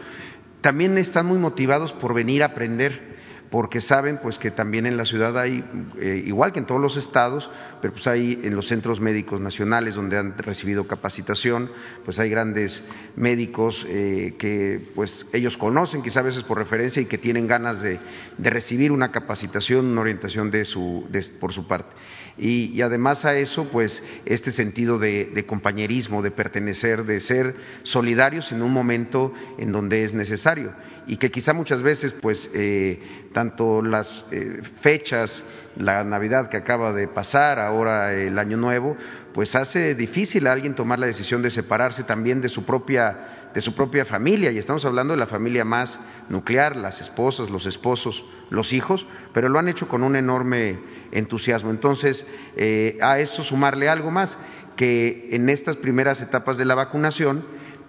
también 0.60 0.98
están 0.98 1.26
muy 1.26 1.38
motivados 1.38 1.92
por 1.92 2.12
venir 2.12 2.42
a 2.42 2.46
aprender 2.46 3.15
porque 3.56 3.80
saben 3.80 4.18
pues 4.18 4.36
que 4.36 4.50
también 4.50 4.84
en 4.84 4.98
la 4.98 5.06
ciudad 5.06 5.38
hay, 5.38 5.64
eh, 5.98 6.22
igual 6.26 6.52
que 6.52 6.58
en 6.58 6.66
todos 6.66 6.78
los 6.78 6.98
estados, 6.98 7.48
pero 7.80 7.92
pues 7.92 8.06
hay 8.06 8.40
en 8.42 8.54
los 8.54 8.66
centros 8.66 9.00
médicos 9.00 9.40
nacionales 9.40 9.94
donde 9.94 10.18
han 10.18 10.36
recibido 10.38 10.86
capacitación, 10.86 11.70
pues 12.04 12.18
hay 12.18 12.30
grandes 12.30 12.82
médicos 13.16 13.86
eh, 13.88 14.34
que 14.38 14.80
pues 14.94 15.26
ellos 15.32 15.56
conocen, 15.56 16.02
quizá 16.02 16.20
a 16.20 16.24
veces 16.24 16.42
por 16.42 16.58
referencia, 16.58 17.02
y 17.02 17.06
que 17.06 17.18
tienen 17.18 17.46
ganas 17.46 17.80
de, 17.80 17.98
recibir 18.38 18.92
una 18.92 19.12
capacitación, 19.12 19.86
una 19.86 20.00
orientación 20.00 20.50
de 20.50 20.64
su, 20.64 21.06
por 21.40 21.52
su 21.52 21.66
parte. 21.66 21.94
Y, 22.38 22.82
además 22.82 23.24
a 23.24 23.34
eso, 23.34 23.68
pues, 23.70 24.02
este 24.26 24.50
sentido 24.50 24.98
de, 24.98 25.44
compañerismo, 25.46 26.20
de 26.22 26.30
pertenecer, 26.30 27.04
de 27.04 27.20
ser 27.20 27.56
solidarios 27.82 28.52
en 28.52 28.62
un 28.62 28.72
momento 28.72 29.32
en 29.56 29.72
donde 29.72 30.04
es 30.04 30.12
necesario. 30.12 30.74
Y 31.06 31.16
que 31.16 31.30
quizá 31.30 31.54
muchas 31.54 31.82
veces, 31.82 32.12
pues, 32.12 32.50
eh, 32.52 33.00
tanto 33.32 33.80
las 33.80 34.26
eh, 34.32 34.60
fechas, 34.62 35.44
la 35.76 36.04
Navidad 36.04 36.48
que 36.48 36.56
acaba 36.56 36.92
de 36.92 37.08
pasar, 37.08 37.58
ahora 37.58 38.12
el 38.12 38.38
Año 38.38 38.56
Nuevo, 38.56 38.96
pues 39.34 39.54
hace 39.54 39.94
difícil 39.94 40.46
a 40.46 40.52
alguien 40.52 40.74
tomar 40.74 40.98
la 40.98 41.06
decisión 41.06 41.42
de 41.42 41.50
separarse 41.50 42.04
también 42.04 42.40
de 42.40 42.48
su 42.48 42.64
propia 42.64 43.36
de 43.56 43.62
su 43.62 43.74
propia 43.74 44.04
familia, 44.04 44.52
y 44.52 44.58
estamos 44.58 44.84
hablando 44.84 45.14
de 45.14 45.18
la 45.18 45.26
familia 45.26 45.64
más 45.64 45.98
nuclear, 46.28 46.76
las 46.76 47.00
esposas, 47.00 47.48
los 47.48 47.64
esposos, 47.64 48.26
los 48.50 48.74
hijos, 48.74 49.06
pero 49.32 49.48
lo 49.48 49.58
han 49.58 49.70
hecho 49.70 49.88
con 49.88 50.02
un 50.02 50.14
enorme 50.14 50.78
entusiasmo. 51.10 51.70
Entonces, 51.70 52.26
eh, 52.56 52.98
a 53.00 53.18
eso 53.18 53.42
sumarle 53.42 53.88
algo 53.88 54.10
más, 54.10 54.36
que 54.76 55.30
en 55.32 55.48
estas 55.48 55.76
primeras 55.76 56.20
etapas 56.20 56.58
de 56.58 56.66
la 56.66 56.74
vacunación, 56.74 57.46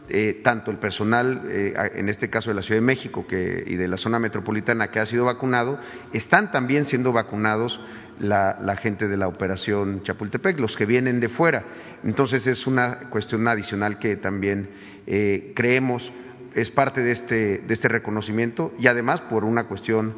eh, 0.09 0.39
tanto 0.43 0.71
el 0.71 0.77
personal, 0.77 1.43
eh, 1.49 1.73
en 1.95 2.09
este 2.09 2.29
caso 2.29 2.49
de 2.49 2.55
la 2.55 2.61
Ciudad 2.61 2.79
de 2.79 2.85
México 2.85 3.25
y 3.29 3.75
de 3.75 3.87
la 3.87 3.97
zona 3.97 4.19
metropolitana 4.19 4.89
que 4.89 4.99
ha 4.99 5.05
sido 5.05 5.25
vacunado, 5.25 5.79
están 6.13 6.51
también 6.51 6.85
siendo 6.85 7.11
vacunados 7.11 7.79
la, 8.19 8.77
gente 8.81 9.07
de 9.07 9.17
la 9.17 9.27
operación 9.27 10.01
Chapultepec, 10.03 10.59
los 10.59 10.75
que 10.75 10.85
vienen 10.85 11.19
de 11.19 11.29
fuera. 11.29 11.65
Entonces 12.03 12.47
es 12.47 12.67
una 12.67 13.09
cuestión 13.09 13.47
adicional 13.47 13.99
que 13.99 14.15
también 14.15 14.69
eh, 15.05 15.51
creemos 15.55 16.11
es 16.55 16.71
parte 16.71 17.01
de 17.01 17.11
este, 17.11 17.59
de 17.59 17.73
este 17.73 17.87
reconocimiento 17.87 18.73
y 18.79 18.87
además 18.87 19.21
por 19.21 19.45
una 19.45 19.65
cuestión 19.65 20.15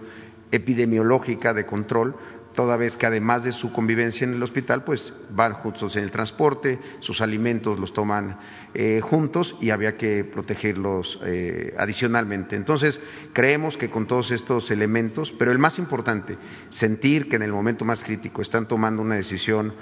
epidemiológica 0.51 1.53
de 1.53 1.65
control, 1.65 2.15
toda 2.55 2.77
vez 2.77 2.97
que 2.97 3.05
además 3.05 3.43
de 3.43 3.51
su 3.51 3.71
convivencia 3.71 4.25
en 4.25 4.33
el 4.33 4.43
hospital, 4.43 4.83
pues 4.83 5.13
van 5.29 5.53
juntos 5.53 5.95
en 5.95 6.03
el 6.03 6.11
transporte, 6.11 6.79
sus 6.99 7.21
alimentos 7.21 7.79
los 7.79 7.93
toman 7.93 8.37
eh, 8.73 9.01
juntos 9.01 9.57
y 9.61 9.71
había 9.71 9.97
que 9.97 10.23
protegerlos 10.23 11.19
eh, 11.25 11.73
adicionalmente. 11.77 12.55
Entonces, 12.55 13.01
creemos 13.33 13.77
que 13.77 13.89
con 13.89 14.07
todos 14.07 14.31
estos 14.31 14.71
elementos, 14.71 15.31
pero 15.31 15.51
el 15.51 15.57
más 15.57 15.79
importante, 15.79 16.37
sentir 16.69 17.29
que 17.29 17.35
en 17.35 17.43
el 17.43 17.51
momento 17.51 17.85
más 17.85 18.03
crítico 18.03 18.41
están 18.41 18.67
tomando 18.67 19.01
una 19.01 19.15
decisión 19.15 19.73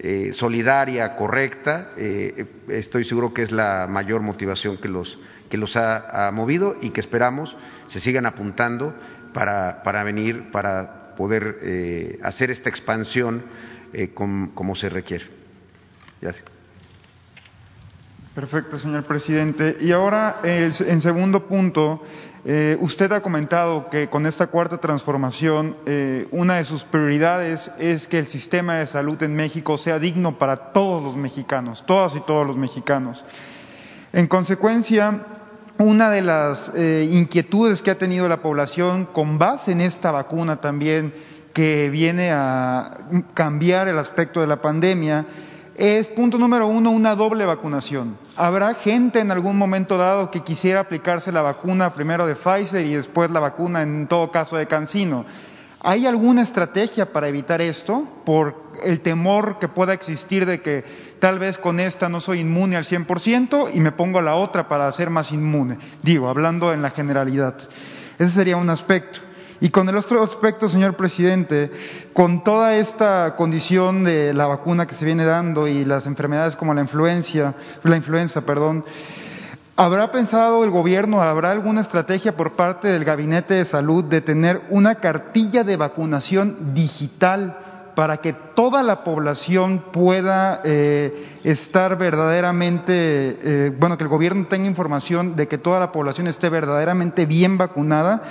eh, 0.00 0.32
solidaria, 0.34 1.14
correcta, 1.14 1.90
estoy 2.68 3.04
seguro 3.04 3.32
que 3.32 3.42
es 3.42 3.52
la 3.52 3.86
mayor 3.88 4.22
motivación 4.22 4.76
que 4.76 4.88
los, 4.88 5.18
que 5.48 5.56
los 5.56 5.76
ha, 5.76 6.30
movido 6.32 6.76
y 6.80 6.90
que 6.90 7.00
esperamos 7.00 7.56
se 7.86 8.00
sigan 8.00 8.26
apuntando 8.26 8.94
para, 9.32 9.82
para 9.84 10.02
venir, 10.02 10.50
para 10.50 11.04
poder 11.16 11.58
eh, 11.62 12.18
hacer 12.22 12.50
esta 12.50 12.68
expansión 12.68 13.44
eh, 13.92 14.10
como 14.14 14.74
se 14.74 14.88
requiere. 14.88 15.26
Gracias. 16.20 16.53
Perfecto, 18.34 18.78
señor 18.78 19.04
presidente. 19.04 19.76
Y 19.80 19.92
ahora, 19.92 20.40
en 20.42 21.00
segundo 21.00 21.46
punto, 21.46 22.02
eh, 22.44 22.76
usted 22.80 23.12
ha 23.12 23.22
comentado 23.22 23.88
que 23.90 24.08
con 24.08 24.26
esta 24.26 24.48
cuarta 24.48 24.78
transformación, 24.78 25.76
una 26.32 26.56
de 26.56 26.64
sus 26.64 26.82
prioridades 26.84 27.70
es 27.78 28.08
que 28.08 28.18
el 28.18 28.26
sistema 28.26 28.78
de 28.78 28.86
salud 28.88 29.22
en 29.22 29.36
México 29.36 29.76
sea 29.76 30.00
digno 30.00 30.36
para 30.36 30.72
todos 30.72 31.02
los 31.02 31.16
mexicanos, 31.16 31.84
todas 31.86 32.16
y 32.16 32.20
todos 32.20 32.44
los 32.44 32.56
mexicanos. 32.56 33.24
En 34.12 34.26
consecuencia, 34.26 35.26
una 35.78 36.10
de 36.10 36.22
las 36.22 36.70
eh, 36.76 37.08
inquietudes 37.10 37.82
que 37.82 37.90
ha 37.90 37.98
tenido 37.98 38.28
la 38.28 38.42
población 38.42 39.06
con 39.06 39.38
base 39.38 39.72
en 39.72 39.80
esta 39.80 40.12
vacuna 40.12 40.60
también 40.60 41.12
que 41.52 41.90
viene 41.90 42.30
a 42.32 42.96
cambiar 43.34 43.88
el 43.88 43.98
aspecto 43.98 44.40
de 44.40 44.46
la 44.46 44.62
pandemia 44.62 45.26
es, 45.74 46.06
punto 46.08 46.38
número 46.38 46.68
uno, 46.68 46.90
una 46.90 47.16
doble 47.16 47.46
vacunación. 47.46 48.16
Habrá 48.36 48.74
gente 48.74 49.18
en 49.20 49.30
algún 49.30 49.58
momento 49.58 49.96
dado 49.96 50.30
que 50.30 50.42
quisiera 50.42 50.80
aplicarse 50.80 51.32
la 51.32 51.42
vacuna 51.42 51.94
primero 51.94 52.26
de 52.26 52.36
Pfizer 52.36 52.86
y 52.86 52.94
después 52.94 53.30
la 53.30 53.40
vacuna 53.40 53.82
en 53.82 54.06
todo 54.06 54.30
caso 54.30 54.56
de 54.56 54.66
Cancino. 54.66 55.24
¿Hay 55.80 56.06
alguna 56.06 56.40
estrategia 56.40 57.12
para 57.12 57.28
evitar 57.28 57.60
esto? 57.60 58.08
Por 58.24 58.72
el 58.84 59.00
temor 59.00 59.58
que 59.58 59.68
pueda 59.68 59.92
existir 59.92 60.46
de 60.46 60.62
que 60.62 60.82
tal 61.18 61.38
vez 61.38 61.58
con 61.58 61.78
esta 61.78 62.08
no 62.08 62.20
soy 62.20 62.40
inmune 62.40 62.76
al 62.76 62.84
100% 62.84 63.70
y 63.74 63.80
me 63.80 63.92
pongo 63.92 64.22
la 64.22 64.34
otra 64.34 64.66
para 64.66 64.90
ser 64.92 65.10
más 65.10 65.30
inmune. 65.30 65.78
Digo, 66.02 66.28
hablando 66.28 66.72
en 66.72 66.80
la 66.80 66.90
generalidad. 66.90 67.56
Ese 68.18 68.30
sería 68.30 68.56
un 68.56 68.70
aspecto. 68.70 69.18
Y 69.60 69.70
con 69.70 69.88
el 69.88 69.96
otro 69.96 70.22
aspecto, 70.22 70.68
señor 70.68 70.96
presidente, 70.96 71.70
con 72.12 72.44
toda 72.44 72.76
esta 72.76 73.36
condición 73.36 74.04
de 74.04 74.34
la 74.34 74.46
vacuna 74.46 74.86
que 74.86 74.94
se 74.94 75.04
viene 75.04 75.24
dando 75.24 75.68
y 75.68 75.84
las 75.84 76.06
enfermedades 76.06 76.56
como 76.56 76.74
la 76.74 76.80
influencia, 76.80 77.54
la 77.82 77.96
influenza, 77.96 78.42
perdón, 78.42 78.84
¿Habrá 79.76 80.12
pensado 80.12 80.62
el 80.62 80.70
gobierno, 80.70 81.20
habrá 81.20 81.50
alguna 81.50 81.80
estrategia 81.80 82.36
por 82.36 82.52
parte 82.52 82.86
del 82.86 83.04
Gabinete 83.04 83.54
de 83.54 83.64
Salud 83.64 84.04
de 84.04 84.20
tener 84.20 84.62
una 84.70 84.94
cartilla 84.94 85.64
de 85.64 85.76
vacunación 85.76 86.74
digital 86.74 87.58
para 87.96 88.18
que 88.18 88.32
toda 88.32 88.84
la 88.84 89.02
población 89.02 89.84
pueda 89.92 90.60
eh, 90.64 91.26
estar 91.42 91.98
verdaderamente, 91.98 92.92
eh, 93.42 93.72
bueno, 93.76 93.98
que 93.98 94.04
el 94.04 94.10
gobierno 94.10 94.46
tenga 94.46 94.68
información 94.68 95.34
de 95.34 95.48
que 95.48 95.58
toda 95.58 95.80
la 95.80 95.90
población 95.90 96.28
esté 96.28 96.50
verdaderamente 96.50 97.26
bien 97.26 97.58
vacunada 97.58 98.22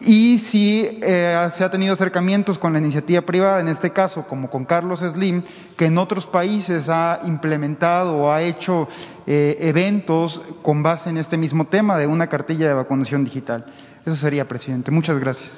y 0.00 0.38
si 0.38 1.00
eh, 1.02 1.48
se 1.52 1.64
ha 1.64 1.70
tenido 1.70 1.94
acercamientos 1.94 2.58
con 2.58 2.74
la 2.74 2.78
iniciativa 2.78 3.22
privada, 3.22 3.60
en 3.60 3.68
este 3.68 3.92
caso 3.92 4.26
como 4.26 4.50
con 4.50 4.66
Carlos 4.66 5.00
Slim, 5.00 5.42
que 5.76 5.86
en 5.86 5.96
otros 5.96 6.26
países 6.26 6.88
ha 6.90 7.20
implementado 7.24 8.16
o 8.16 8.30
ha 8.30 8.42
hecho 8.42 8.88
eh, 9.26 9.56
eventos 9.60 10.42
con 10.62 10.82
base 10.82 11.08
en 11.08 11.16
este 11.16 11.38
mismo 11.38 11.66
tema 11.66 11.98
de 11.98 12.06
una 12.06 12.28
cartilla 12.28 12.68
de 12.68 12.74
vacunación 12.74 13.24
digital. 13.24 13.64
Eso 14.04 14.16
sería, 14.16 14.46
presidente. 14.46 14.90
Muchas 14.90 15.18
gracias. 15.18 15.52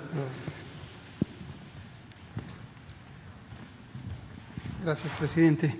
Gracias, 4.84 5.14
presidente. 5.14 5.76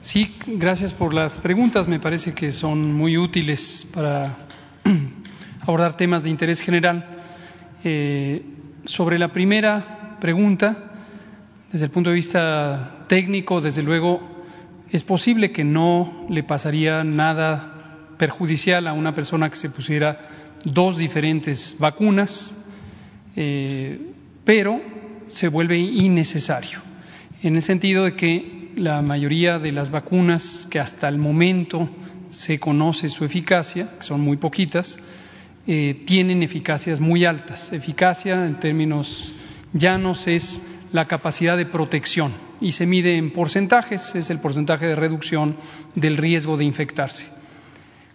Sí, 0.00 0.36
gracias 0.46 0.92
por 0.92 1.12
las 1.12 1.38
preguntas. 1.38 1.88
Me 1.88 1.98
parece 1.98 2.32
que 2.32 2.52
son 2.52 2.94
muy 2.94 3.18
útiles 3.18 3.86
para 3.92 4.34
abordar 5.60 5.96
temas 5.96 6.24
de 6.24 6.30
interés 6.30 6.60
general. 6.60 7.21
Eh, 7.84 8.42
sobre 8.84 9.18
la 9.18 9.32
primera 9.32 10.18
pregunta, 10.20 10.76
desde 11.72 11.86
el 11.86 11.90
punto 11.90 12.10
de 12.10 12.16
vista 12.16 13.04
técnico, 13.08 13.60
desde 13.60 13.82
luego, 13.82 14.20
es 14.90 15.02
posible 15.02 15.52
que 15.52 15.64
no 15.64 16.26
le 16.28 16.42
pasaría 16.42 17.02
nada 17.02 18.06
perjudicial 18.18 18.86
a 18.86 18.92
una 18.92 19.14
persona 19.14 19.50
que 19.50 19.56
se 19.56 19.70
pusiera 19.70 20.20
dos 20.64 20.98
diferentes 20.98 21.76
vacunas, 21.78 22.56
eh, 23.34 24.12
pero 24.44 24.80
se 25.26 25.48
vuelve 25.48 25.78
innecesario, 25.78 26.80
en 27.42 27.56
el 27.56 27.62
sentido 27.62 28.04
de 28.04 28.14
que 28.14 28.70
la 28.76 29.02
mayoría 29.02 29.58
de 29.58 29.72
las 29.72 29.90
vacunas 29.90 30.68
que 30.70 30.78
hasta 30.78 31.08
el 31.08 31.18
momento 31.18 31.88
se 32.30 32.58
conoce 32.58 33.08
su 33.08 33.24
eficacia, 33.24 33.88
que 33.98 34.04
son 34.04 34.20
muy 34.20 34.36
poquitas, 34.36 35.00
eh, 35.66 36.02
tienen 36.06 36.42
eficacias 36.42 37.00
muy 37.00 37.24
altas. 37.24 37.72
Eficacia, 37.72 38.46
en 38.46 38.58
términos 38.58 39.34
llanos, 39.72 40.26
es 40.26 40.66
la 40.92 41.06
capacidad 41.06 41.56
de 41.56 41.66
protección 41.66 42.32
y 42.60 42.72
se 42.72 42.86
mide 42.86 43.16
en 43.16 43.32
porcentajes, 43.32 44.14
es 44.14 44.30
el 44.30 44.38
porcentaje 44.38 44.86
de 44.86 44.96
reducción 44.96 45.56
del 45.94 46.16
riesgo 46.16 46.56
de 46.56 46.64
infectarse, 46.64 47.26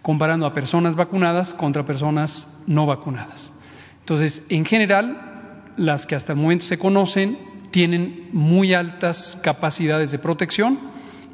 comparando 0.02 0.45
a 0.45 0.53
personas 0.53 0.95
vacunadas 0.95 1.53
contra 1.53 1.86
personas 1.86 2.56
no 2.68 2.86
vacunadas. 2.86 3.52
Entonces, 3.99 4.44
en 4.49 4.64
general, 4.64 5.64
las 5.76 6.06
que 6.06 6.15
hasta 6.15 6.34
el 6.34 6.40
momento 6.40 6.65
se 6.65 6.78
conocen 6.78 7.38
tienen 7.72 8.30
muy 8.32 8.74
altas 8.74 9.38
capacidades 9.41 10.11
de 10.11 10.19
protección 10.19 10.80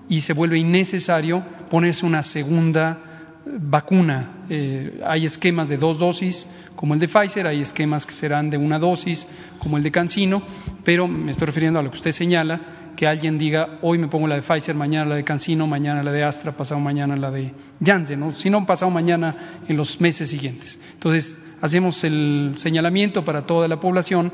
y 0.10 0.22
se 0.22 0.34
vuelve 0.34 0.57
innecesario 0.57 1.44
ponerse 1.69 2.06
una 2.06 2.23
segunda 2.23 3.12
vacuna. 3.45 4.45
Eh, 4.49 5.02
hay 5.06 5.26
esquemas 5.26 5.70
de 5.70 5.78
dos 5.78 5.99
dosis, 5.99 6.49
como 6.76 6.94
el 6.94 6.99
de 6.99 7.07
Pfizer, 7.07 7.48
hay 7.48 7.61
esquemas 7.61 8.06
que 8.06 8.14
serán 8.14 8.49
de 8.49 8.57
una 8.57 8.80
dosis, 8.80 9.28
como 9.60 9.78
el 9.78 9.84
de 9.84 9.91
Cancino, 9.91 10.41
pero 10.84 11.07
me 11.07 11.32
estoy 11.32 11.48
refiriendo 11.48 11.80
a 11.80 11.84
lo 11.84 11.91
que 11.91 11.98
usted 11.98 12.11
señala, 12.11 12.61
que 12.95 13.07
alguien 13.07 13.38
diga, 13.38 13.80
hoy 13.82 13.98
me 13.98 14.07
pongo 14.07 14.28
la 14.28 14.36
de 14.36 14.41
Pfizer, 14.41 14.76
mañana 14.76 15.10
la 15.10 15.15
de 15.15 15.24
Cancino, 15.24 15.68
mañana 15.68 16.03
la 16.03 16.11
de 16.11 16.24
Astra, 16.24 16.56
pasado 16.56 16.80
mañana 16.80 17.15
la 17.15 17.32
de 17.32 17.53
Janssen, 17.84 18.20
¿no? 18.20 18.32
si 18.34 18.49
no, 18.49 18.65
pasado 18.65 18.91
mañana 18.91 19.36
en 19.68 19.78
los 19.78 19.99
meses 19.99 20.30
siguientes. 20.30 20.80
Entonces, 20.94 21.44
hacemos 21.61 22.03
el 22.03 22.53
señalamiento 22.56 23.26
para 23.26 23.45
toda 23.45 23.68
la 23.68 23.80
población 23.80 24.32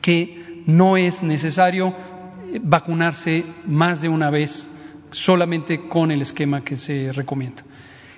que 0.00 0.62
no 0.66 0.96
es 0.96 1.22
necesario 1.22 1.94
vacunarse 2.62 3.44
más 3.66 4.02
de 4.02 4.08
una 4.08 4.30
vez 4.30 4.70
solamente 5.10 5.88
con 5.88 6.10
el 6.10 6.22
esquema 6.22 6.62
que 6.62 6.76
se 6.76 7.12
recomienda. 7.12 7.62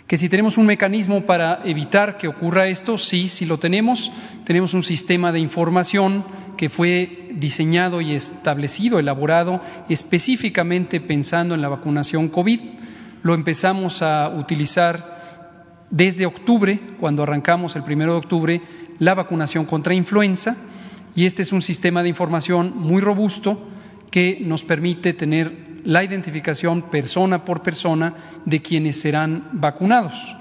Que 0.08 0.16
si 0.16 0.30
tenemos 0.30 0.56
un 0.56 0.64
mecanismo 0.64 1.26
para 1.26 1.60
evitar 1.64 2.16
que 2.16 2.28
ocurra 2.28 2.66
esto, 2.66 2.96
sí, 2.96 3.28
sí 3.28 3.44
lo 3.44 3.58
tenemos. 3.58 4.10
Tenemos 4.44 4.72
un 4.72 4.82
sistema 4.82 5.32
de 5.32 5.38
información 5.38 6.24
que 6.56 6.70
fue 6.70 7.28
diseñado 7.34 8.00
y 8.00 8.12
establecido, 8.12 8.98
elaborado 8.98 9.60
específicamente 9.90 11.02
pensando 11.02 11.54
en 11.54 11.60
la 11.60 11.68
vacunación 11.68 12.30
COVID. 12.30 12.58
Lo 13.22 13.34
empezamos 13.34 14.00
a 14.00 14.30
utilizar 14.30 15.18
desde 15.90 16.24
octubre, 16.24 16.80
cuando 16.98 17.24
arrancamos 17.24 17.76
el 17.76 17.82
primero 17.82 18.12
de 18.12 18.18
octubre, 18.18 18.62
la 18.98 19.14
vacunación 19.14 19.66
contra 19.66 19.92
influenza. 19.92 20.56
Y 21.14 21.26
este 21.26 21.42
es 21.42 21.52
un 21.52 21.60
sistema 21.60 22.02
de 22.02 22.08
información 22.08 22.72
muy 22.74 23.02
robusto 23.02 23.68
que 24.10 24.38
nos 24.40 24.62
permite 24.62 25.12
tener 25.12 25.67
la 25.84 26.04
identificación 26.04 26.90
persona 26.90 27.44
por 27.44 27.62
persona 27.62 28.14
de 28.44 28.60
quienes 28.60 29.00
serán 29.00 29.48
vacunados. 29.52 30.36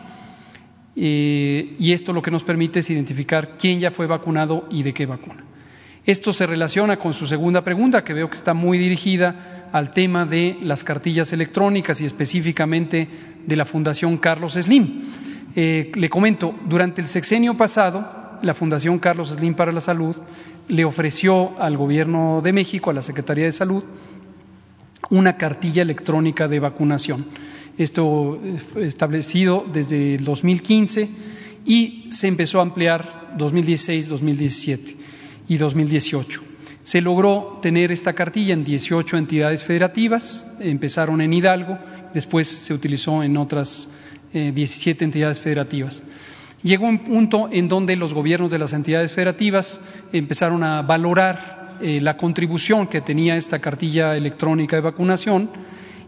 Eh, 0.96 1.76
y 1.78 1.94
esto 1.94 2.12
lo 2.12 2.22
que 2.22 2.32
nos 2.32 2.44
permite 2.44 2.80
es 2.80 2.90
identificar 2.90 3.58
quién 3.58 3.80
ya 3.80 3.92
fue 3.92 4.08
vacunado 4.08 4.68
y 4.70 4.84
de 4.84 4.94
qué 4.94 5.06
vacuna. 5.06 5.44
Esto 6.08 6.32
se 6.32 6.48
relaciona 6.48 6.98
con 6.98 7.14
su 7.14 7.28
segunda 7.28 7.64
pregunta, 7.64 8.04
que 8.04 8.14
veo 8.14 8.30
que 8.30 8.38
está 8.38 8.54
muy 8.54 8.78
dirigida 8.78 9.68
al 9.74 9.92
tema 9.92 10.26
de 10.26 10.58
las 10.62 10.84
cartillas 10.84 11.34
electrónicas 11.34 12.00
y 12.00 12.06
específicamente 12.06 13.10
de 13.46 13.56
la 13.56 13.66
Fundación 13.66 14.18
Carlos 14.18 14.54
Slim. 14.54 15.02
Eh, 15.54 15.92
le 15.94 16.10
comento, 16.10 16.56
durante 16.66 17.02
el 17.02 17.10
sexenio 17.10 17.58
pasado, 17.58 18.40
la 18.42 18.54
Fundación 18.54 19.00
Carlos 19.00 19.30
Slim 19.30 19.54
para 19.54 19.72
la 19.72 19.82
Salud 19.82 20.16
le 20.68 20.86
ofreció 20.86 21.60
al 21.60 21.76
Gobierno 21.76 22.42
de 22.42 22.54
México, 22.54 22.90
a 22.90 22.94
la 22.94 23.02
Secretaría 23.02 23.46
de 23.46 23.52
Salud, 23.52 23.84
una 25.10 25.38
cartilla 25.38 25.82
electrónica 25.82 26.48
de 26.48 26.60
vacunación. 26.60 27.26
Esto 27.78 28.40
fue 28.74 28.86
establecido 28.86 29.66
desde 29.72 30.16
el 30.16 30.26
2015 30.26 31.10
y 31.66 32.06
se 32.10 32.28
empezó 32.28 32.60
a 32.60 32.64
ampliar 32.64 33.36
2016, 33.38 34.10
2017 34.10 34.96
y 35.48 35.58
2018. 35.58 36.42
Se 36.82 37.02
logró 37.02 37.60
tener 37.62 37.92
esta 37.92 38.14
cartilla 38.14 38.54
en 38.54 38.64
18 38.64 39.18
entidades 39.18 39.64
federativas, 39.64 40.50
empezaron 40.60 41.20
en 41.22 41.34
Hidalgo, 41.34 41.78
después 42.14 42.48
se 42.48 42.74
utilizó 42.74 43.24
en 43.24 43.36
otras 43.36 43.90
17 44.32 45.04
eh, 45.04 45.06
entidades 45.06 45.40
federativas. 45.40 46.04
Llegó 46.64 46.88
un 46.88 47.00
punto 47.00 47.50
en 47.52 47.68
donde 47.68 47.96
los 47.96 48.14
gobiernos 48.14 48.52
de 48.52 48.60
las 48.60 48.74
entidades 48.74 49.12
federativas 49.12 49.82
empezaron 50.12 50.64
a 50.64 50.82
valorar 50.82 51.67
eh, 51.82 52.00
la 52.02 52.18
contribución 52.18 52.88
que 52.88 53.02
tenía 53.02 53.36
esta 53.36 53.60
cartilla 53.60 54.16
electrónica 54.16 54.76
de 54.76 54.82
vacunación 54.82 55.50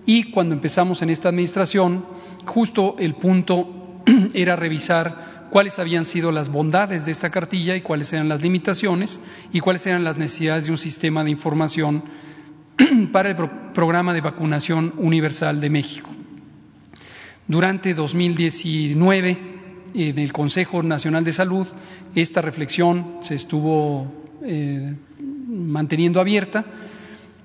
y 0.06 0.32
cuando 0.32 0.56
empezamos 0.56 1.02
en 1.02 1.10
esta 1.10 1.30
administración, 1.30 2.06
justo 2.46 2.96
el 3.00 3.16
punto 3.16 4.02
era 4.34 4.56
revisar 4.56 5.48
cuáles 5.50 5.80
habían 5.80 6.06
sido 6.06 6.32
las 6.32 6.50
bondades 6.50 7.06
de 7.06 7.12
esta 7.12 7.30
cartilla 7.30 7.76
y 7.76 7.82
cuáles 7.82 8.12
eran 8.14 8.30
las 8.30 8.41
limitaciones 8.41 9.20
y 9.52 9.60
cuáles 9.60 9.86
eran 9.88 10.04
las 10.04 10.18
necesidades 10.18 10.66
de 10.66 10.72
un 10.72 10.78
sistema 10.78 11.24
de 11.24 11.32
información 11.32 12.04
para 13.12 13.30
el 13.30 13.36
programa 13.74 14.14
de 14.14 14.22
vacunación 14.22 14.94
universal 14.98 15.62
de 15.62 15.70
México. 15.70 16.10
Durante 17.48 17.94
2019, 17.94 19.38
en 19.94 20.20
el 20.20 20.32
Consejo 20.32 20.84
Nacional 20.84 21.24
de 21.24 21.34
Salud, 21.34 21.68
esta 22.16 22.41
reflexión 22.41 23.18
se 23.22 23.36
estuvo 23.36 24.12
eh, 24.44 24.94
manteniendo 25.60 26.19
abierta 26.19 26.65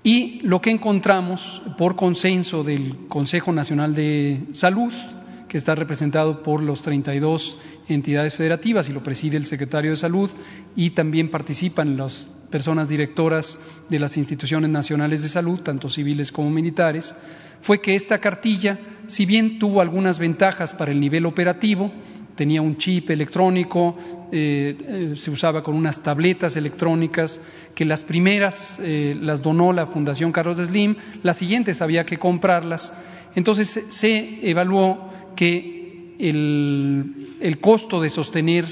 y 0.02 0.40
lo 0.42 0.60
que 0.60 0.70
encontramos 0.70 1.62
por 1.78 1.96
consenso 1.96 2.62
del 2.62 3.06
Consejo 3.08 3.52
Nacional 3.52 3.94
de 3.94 4.40
Salud, 4.52 4.92
que 5.48 5.58
está 5.58 5.74
representado 5.74 6.42
por 6.42 6.62
los 6.62 6.82
32 6.82 7.56
entidades 7.88 8.34
federativas 8.34 8.88
y 8.88 8.92
lo 8.92 9.02
preside 9.02 9.36
el 9.36 9.46
secretario 9.46 9.92
de 9.92 9.96
Salud 9.96 10.30
y 10.76 10.90
también 10.90 11.30
participan 11.30 11.96
las 11.96 12.30
personas 12.50 12.88
directoras 12.88 13.60
de 13.88 13.98
las 13.98 14.16
instituciones 14.16 14.68
nacionales 14.70 15.22
de 15.22 15.28
salud, 15.28 15.60
tanto 15.60 15.88
civiles 15.88 16.32
como 16.32 16.50
militares, 16.50 17.16
fue 17.60 17.80
que 17.80 17.94
esta 17.94 18.18
cartilla, 18.18 18.78
si 19.06 19.26
bien 19.26 19.58
tuvo 19.58 19.80
algunas 19.80 20.18
ventajas 20.18 20.74
para 20.74 20.92
el 20.92 21.00
nivel 21.00 21.24
operativo, 21.24 21.92
tenía 22.34 22.62
un 22.62 22.76
chip 22.76 23.10
electrónico, 23.10 23.96
eh, 24.32 24.76
eh, 24.80 25.14
se 25.16 25.30
usaba 25.30 25.62
con 25.62 25.74
unas 25.74 26.02
tabletas 26.02 26.56
electrónicas, 26.56 27.40
que 27.74 27.84
las 27.84 28.02
primeras 28.02 28.78
eh, 28.80 29.16
las 29.20 29.42
donó 29.42 29.72
la 29.72 29.86
Fundación 29.86 30.32
Carlos 30.32 30.58
Slim, 30.58 30.96
las 31.22 31.36
siguientes 31.36 31.82
había 31.82 32.04
que 32.04 32.18
comprarlas. 32.18 32.96
Entonces 33.34 33.86
se 33.88 34.48
evaluó 34.48 35.10
que 35.36 36.14
el, 36.18 37.36
el 37.40 37.60
costo 37.60 38.00
de 38.00 38.10
sostener 38.10 38.64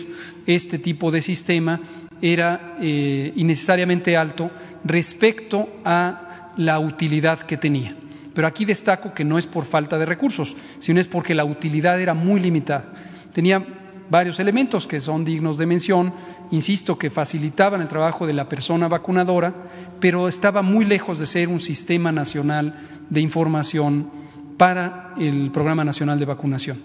este 0.47 0.79
tipo 0.79 1.11
de 1.11 1.21
sistema 1.21 1.81
era 2.21 2.77
innecesariamente 2.81 4.17
alto 4.17 4.53
respecto 4.85 5.69
a 5.85 6.53
la 6.57 6.79
utilidad 6.79 7.41
que 7.41 7.57
tenía. 7.57 7.97
Pero 8.33 8.47
aquí 8.47 8.65
destaco 8.65 9.13
que 9.13 9.25
no 9.25 9.39
es 9.39 9.49
por 9.49 9.65
falta 9.65 9.99
de 9.99 10.07
recursos, 10.07 10.57
sino 10.79 11.01
es 11.01 11.09
porque 11.09 11.35
la 11.35 11.45
utilidad 11.45 12.01
era 12.01 12.15
muy 12.15 12.41
limitada 12.41 12.93
tenía 13.33 13.65
varios 14.11 14.41
elementos 14.41 14.87
que 14.87 15.01
son 15.01 15.25
dignos 15.25 15.59
de 15.59 15.67
mención, 15.67 16.13
insisto, 16.51 16.99
que 16.99 17.11
facilitaban 17.11 17.81
el 17.81 17.89
trabajo 17.89 18.27
de 18.27 18.35
la 18.35 18.49
persona 18.49 18.89
vacunadora, 18.89 19.55
pero 20.01 20.29
estaba 20.29 20.63
muy 20.63 20.85
lejos 20.85 21.19
de 21.19 21.27
ser 21.27 21.49
un 21.49 21.61
sistema 21.61 22.13
nacional 22.13 22.77
de 23.09 23.21
información 23.21 24.11
para 24.59 25.15
el 25.19 25.51
Programa 25.51 25.85
Nacional 25.85 26.19
de 26.19 26.27
Vacunación. 26.27 26.79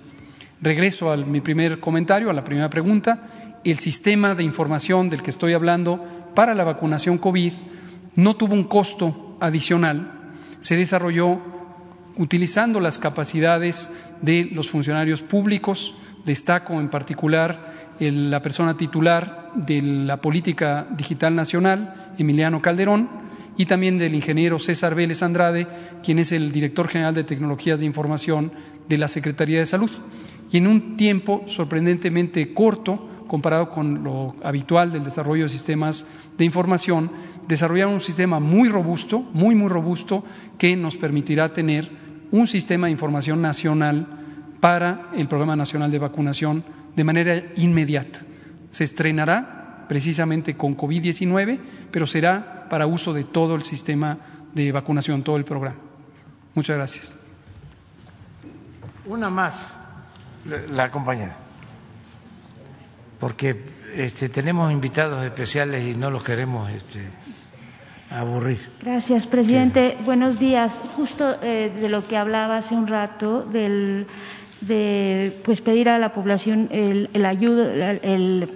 Regreso 0.62 1.12
a 1.12 1.18
mi 1.18 1.42
primer 1.42 1.80
comentario, 1.80 2.30
a 2.30 2.34
la 2.34 2.44
primera 2.44 2.70
pregunta. 2.70 3.20
El 3.64 3.78
sistema 3.80 4.34
de 4.34 4.44
información 4.44 5.10
del 5.10 5.22
que 5.22 5.30
estoy 5.30 5.54
hablando 5.54 6.04
para 6.34 6.56
la 6.56 6.64
vacunación 6.64 7.18
COVID 7.18 7.54
no 8.16 8.36
tuvo 8.36 8.54
un 8.54 8.64
costo 8.64 9.38
adicional, 9.40 10.32
se 10.60 10.76
desarrolló 10.76 11.40
utilizando 12.16 12.80
las 12.80 12.98
capacidades 12.98 13.92
de 14.22 14.50
los 14.52 14.70
funcionarios 14.70 15.22
públicos, 15.22 15.94
Destaco 16.28 16.80
en 16.82 16.90
particular 16.90 17.74
la 18.00 18.42
persona 18.42 18.76
titular 18.76 19.52
de 19.56 19.82
la 19.82 20.18
Política 20.18 20.86
Digital 20.92 21.34
Nacional, 21.34 22.12
Emiliano 22.18 22.62
Calderón, 22.62 23.10
y 23.56 23.66
también 23.66 23.98
del 23.98 24.14
ingeniero 24.14 24.60
César 24.60 24.94
Vélez 24.94 25.24
Andrade, 25.24 25.68
quien 26.04 26.20
es 26.20 26.34
el 26.34 26.52
director 26.52 26.90
general 26.90 27.16
de 27.16 27.24
Tecnologías 27.24 27.80
de 27.80 27.86
Información 27.86 28.52
de 28.90 28.98
la 28.98 29.08
Secretaría 29.08 29.60
de 29.60 29.66
Salud. 29.66 29.90
Y 30.52 30.58
en 30.58 30.68
un 30.68 30.98
tiempo 30.98 31.44
sorprendentemente 31.48 32.54
corto, 32.54 33.10
comparado 33.28 33.70
con 33.70 34.04
lo 34.04 34.36
habitual 34.44 34.92
del 34.92 35.06
desarrollo 35.06 35.44
de 35.44 35.50
sistemas 35.50 36.08
de 36.38 36.44
información, 36.46 37.10
desarrollaron 37.48 37.94
un 37.94 38.00
sistema 38.02 38.40
muy 38.40 38.68
robusto, 38.68 39.20
muy, 39.34 39.56
muy 39.56 39.70
robusto, 39.70 40.24
que 40.58 40.76
nos 40.76 40.98
permitirá 40.98 41.54
tener 41.54 41.90
un 42.32 42.48
sistema 42.48 42.88
de 42.88 42.92
información 42.92 43.42
nacional 43.42 44.27
para 44.60 45.10
el 45.14 45.28
Programa 45.28 45.56
Nacional 45.56 45.92
de 45.92 46.00
Vacunación 46.00 46.64
de 46.96 47.04
manera 47.04 47.44
inmediata. 47.56 48.20
Se 48.70 48.84
estrenará 48.84 49.86
precisamente 49.88 50.56
con 50.56 50.76
COVID-19, 50.76 51.60
pero 51.92 52.08
será 52.08 52.68
para 52.70 52.88
uso 52.88 53.14
de 53.14 53.24
todo 53.24 53.56
el 53.56 53.64
sistema 53.64 54.18
de 54.54 54.72
vacunación, 54.72 55.24
todo 55.24 55.38
el 55.38 55.46
programa. 55.46 55.78
Muchas 56.56 56.76
gracias. 56.76 57.16
Una 59.06 59.30
más, 59.30 59.76
la 60.72 60.92
compañera, 60.92 61.38
porque 63.20 63.64
este, 63.94 64.28
tenemos 64.28 64.72
invitados 64.72 65.24
especiales 65.26 65.86
y 65.86 65.98
no 65.98 66.12
los 66.12 66.24
queremos 66.24 66.70
este, 66.72 67.08
aburrir. 68.10 68.70
Gracias, 68.82 69.28
presidente. 69.28 69.98
Buenos 70.04 70.40
días. 70.40 70.74
Justo 70.96 71.38
eh, 71.42 71.72
de 71.80 71.90
lo 71.90 72.06
que 72.06 72.18
hablaba 72.18 72.58
hace 72.58 72.76
un 72.76 72.88
rato, 72.88 73.44
del 73.44 74.08
de 74.62 75.40
pues 75.44 75.62
pedir 75.62 75.90
a 75.90 76.00
la 76.00 76.14
población 76.14 76.70
el, 76.72 77.10
el, 77.14 78.50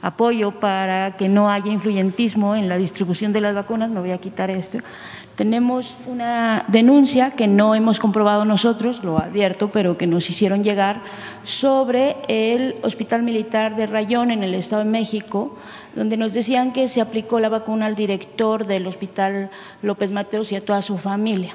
apoyo 0.00 0.52
para 0.52 1.16
que 1.16 1.28
no 1.28 1.50
haya 1.50 1.72
influyentismo 1.72 2.54
en 2.54 2.68
la 2.68 2.76
distribución 2.76 3.32
de 3.32 3.40
las 3.40 3.54
vacunas, 3.54 3.90
me 3.90 4.00
voy 4.00 4.12
a 4.12 4.18
quitar 4.18 4.48
esto, 4.48 4.78
tenemos 5.38 5.96
una 6.06 6.64
denuncia 6.66 7.30
que 7.30 7.46
no 7.46 7.76
hemos 7.76 8.00
comprobado 8.00 8.44
nosotros, 8.44 9.04
lo 9.04 9.18
advierto, 9.18 9.70
pero 9.70 9.96
que 9.96 10.08
nos 10.08 10.28
hicieron 10.30 10.64
llegar 10.64 11.02
sobre 11.44 12.16
el 12.26 12.74
Hospital 12.82 13.22
Militar 13.22 13.76
de 13.76 13.86
Rayón 13.86 14.32
en 14.32 14.42
el 14.42 14.54
Estado 14.54 14.82
de 14.82 14.90
México, 14.90 15.56
donde 15.94 16.16
nos 16.16 16.32
decían 16.32 16.72
que 16.72 16.88
se 16.88 17.00
aplicó 17.00 17.38
la 17.38 17.48
vacuna 17.48 17.86
al 17.86 17.94
director 17.94 18.66
del 18.66 18.88
Hospital 18.88 19.50
López 19.80 20.10
Mateos 20.10 20.50
y 20.50 20.56
a 20.56 20.64
toda 20.64 20.82
su 20.82 20.98
familia. 20.98 21.54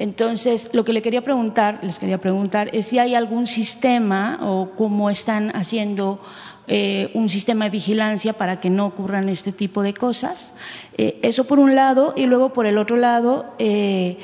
Entonces, 0.00 0.70
lo 0.72 0.82
que 0.82 0.94
le 0.94 1.02
quería 1.02 1.20
preguntar, 1.20 1.80
les 1.82 1.98
quería 1.98 2.16
preguntar 2.16 2.70
es 2.72 2.86
si 2.86 2.98
hay 2.98 3.14
algún 3.14 3.46
sistema 3.46 4.38
o 4.40 4.70
cómo 4.74 5.10
están 5.10 5.54
haciendo 5.54 6.20
eh, 6.68 7.10
un 7.12 7.28
sistema 7.28 7.66
de 7.66 7.70
vigilancia 7.70 8.32
para 8.32 8.60
que 8.60 8.70
no 8.70 8.86
ocurran 8.86 9.28
este 9.28 9.52
tipo 9.52 9.82
de 9.82 9.92
cosas. 9.92 10.54
Eh, 10.96 11.18
eso 11.20 11.44
por 11.44 11.58
un 11.58 11.74
lado, 11.74 12.14
y 12.16 12.24
luego 12.24 12.54
por 12.54 12.64
el 12.64 12.78
otro 12.78 12.96
lado, 12.96 13.44
eh, 13.58 14.16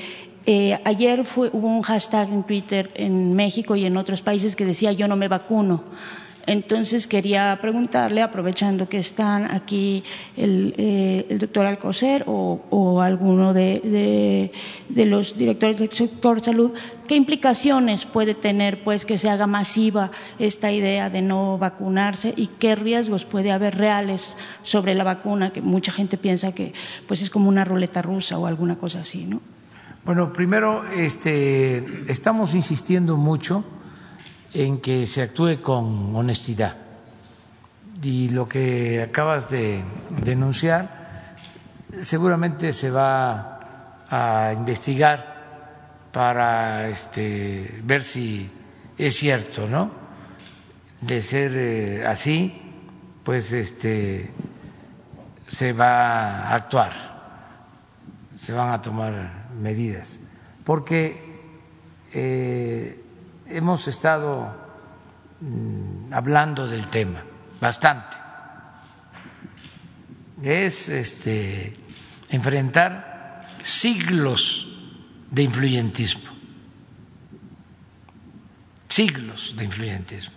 ayer 0.84 1.26
fue, 1.26 1.50
hubo 1.52 1.68
un 1.68 1.82
hashtag 1.82 2.30
en 2.30 2.44
Twitter 2.44 2.90
en 2.94 3.34
México 3.34 3.76
y 3.76 3.84
en 3.84 3.98
otros 3.98 4.22
países 4.22 4.56
que 4.56 4.64
decía 4.64 4.92
yo 4.92 5.08
no 5.08 5.16
me 5.16 5.28
vacuno. 5.28 5.84
Entonces 6.46 7.08
quería 7.08 7.58
preguntarle, 7.60 8.22
aprovechando 8.22 8.88
que 8.88 8.98
están 8.98 9.50
aquí 9.50 10.04
el, 10.36 10.74
eh, 10.78 11.36
doctor 11.40 11.66
Alcocer 11.66 12.24
o, 12.28 13.00
alguno 13.00 13.52
de, 13.52 14.52
los 14.88 15.36
directores 15.36 15.78
del 15.78 15.90
sector 15.90 16.40
salud, 16.40 16.72
¿qué 17.08 17.16
implicaciones 17.16 18.04
puede 18.04 18.34
tener 18.34 18.84
pues 18.84 19.04
que 19.04 19.18
se 19.18 19.28
haga 19.28 19.48
masiva 19.48 20.12
esta 20.38 20.70
idea 20.70 21.10
de 21.10 21.20
no 21.20 21.58
vacunarse 21.58 22.32
y 22.36 22.46
qué 22.46 22.76
riesgos 22.76 23.24
puede 23.24 23.50
haber 23.50 23.76
reales 23.76 24.36
sobre 24.62 24.94
la 24.94 25.02
vacuna, 25.02 25.52
que 25.52 25.60
mucha 25.60 25.90
gente 25.90 26.16
piensa 26.16 26.52
que 26.52 26.74
pues 27.08 27.22
es 27.22 27.30
como 27.30 27.48
una 27.48 27.64
ruleta 27.64 28.02
rusa 28.02 28.38
o 28.38 28.46
alguna 28.46 28.76
cosa 28.76 29.00
así, 29.00 29.24
¿no? 29.24 29.40
Bueno, 30.04 30.32
primero 30.32 30.84
este, 30.92 31.84
estamos 32.06 32.54
insistiendo 32.54 33.16
mucho 33.16 33.64
en 34.64 34.80
que 34.80 35.04
se 35.06 35.22
actúe 35.22 35.60
con 35.60 36.16
honestidad. 36.16 36.76
Y 38.02 38.30
lo 38.30 38.48
que 38.48 39.02
acabas 39.02 39.50
de 39.50 39.84
denunciar 40.22 41.34
seguramente 42.00 42.72
se 42.72 42.90
va 42.90 44.06
a 44.08 44.52
investigar 44.54 45.36
para 46.12 46.88
este, 46.88 47.80
ver 47.82 48.02
si 48.02 48.50
es 48.96 49.16
cierto, 49.16 49.68
¿no? 49.68 49.90
De 51.00 51.20
ser 51.20 51.52
eh, 51.54 52.06
así, 52.06 52.62
pues 53.24 53.52
este, 53.52 54.30
se 55.48 55.72
va 55.72 56.48
a 56.48 56.54
actuar, 56.54 56.92
se 58.36 58.52
van 58.54 58.70
a 58.70 58.80
tomar 58.80 59.48
medidas, 59.60 60.20
porque 60.64 61.20
eh, 62.14 63.02
hemos 63.48 63.88
estado 63.88 64.54
mm, 65.40 66.12
hablando 66.12 66.66
del 66.66 66.88
tema 66.88 67.22
bastante. 67.60 68.16
Es 70.42 70.88
este, 70.88 71.72
enfrentar 72.28 73.46
siglos 73.62 74.68
de 75.30 75.42
influyentismo, 75.42 76.30
siglos 78.88 79.54
de 79.56 79.64
influyentismo. 79.64 80.36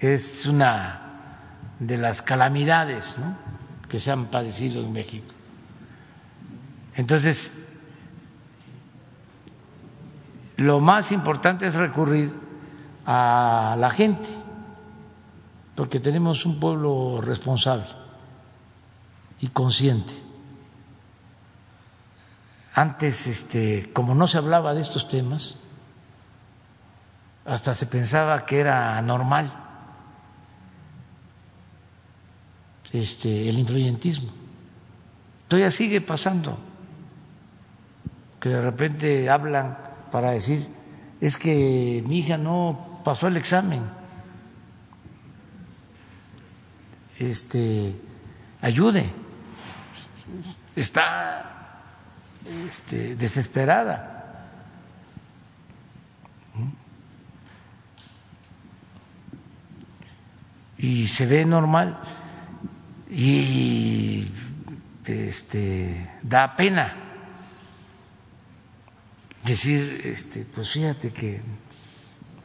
Es 0.00 0.44
una 0.44 1.02
de 1.80 1.96
las 1.96 2.20
calamidades 2.20 3.16
que 3.88 3.98
se 3.98 4.10
han 4.12 4.26
padecido 4.26 4.82
en 4.82 4.92
México. 4.92 5.32
Entonces, 6.96 7.50
lo 10.56 10.80
más 10.80 11.12
importante 11.12 11.66
es 11.66 11.74
recurrir 11.74 12.32
a 13.04 13.76
la 13.78 13.90
gente, 13.90 14.30
porque 15.74 16.00
tenemos 16.00 16.46
un 16.46 16.58
pueblo 16.58 17.20
responsable 17.20 17.86
y 19.40 19.48
consciente. 19.48 20.14
Antes, 22.74 23.26
este, 23.26 23.92
como 23.92 24.14
no 24.14 24.26
se 24.26 24.38
hablaba 24.38 24.74
de 24.74 24.80
estos 24.80 25.08
temas, 25.08 25.58
hasta 27.44 27.74
se 27.74 27.86
pensaba 27.86 28.44
que 28.44 28.60
era 28.60 29.00
normal 29.02 29.52
este, 32.92 33.48
el 33.48 33.58
influyentismo. 33.58 34.30
Todavía 35.48 35.70
sigue 35.70 36.00
pasando 36.00 36.58
que 38.40 38.48
de 38.48 38.60
repente 38.60 39.30
hablan 39.30 39.78
para 40.16 40.30
decir, 40.30 40.66
es 41.20 41.36
que 41.36 42.02
mi 42.06 42.20
hija 42.20 42.38
no 42.38 43.02
pasó 43.04 43.28
el 43.28 43.36
examen. 43.36 43.82
Este, 47.18 47.94
ayude. 48.62 49.12
Está 50.74 51.82
este, 52.66 53.14
desesperada. 53.16 54.46
Y 60.78 61.08
se 61.08 61.26
ve 61.26 61.44
normal 61.44 62.00
y 63.10 64.28
este, 65.04 66.10
da 66.22 66.56
pena 66.56 67.05
decir, 69.46 70.02
este, 70.04 70.44
pues 70.44 70.70
fíjate 70.70 71.12
que 71.12 71.40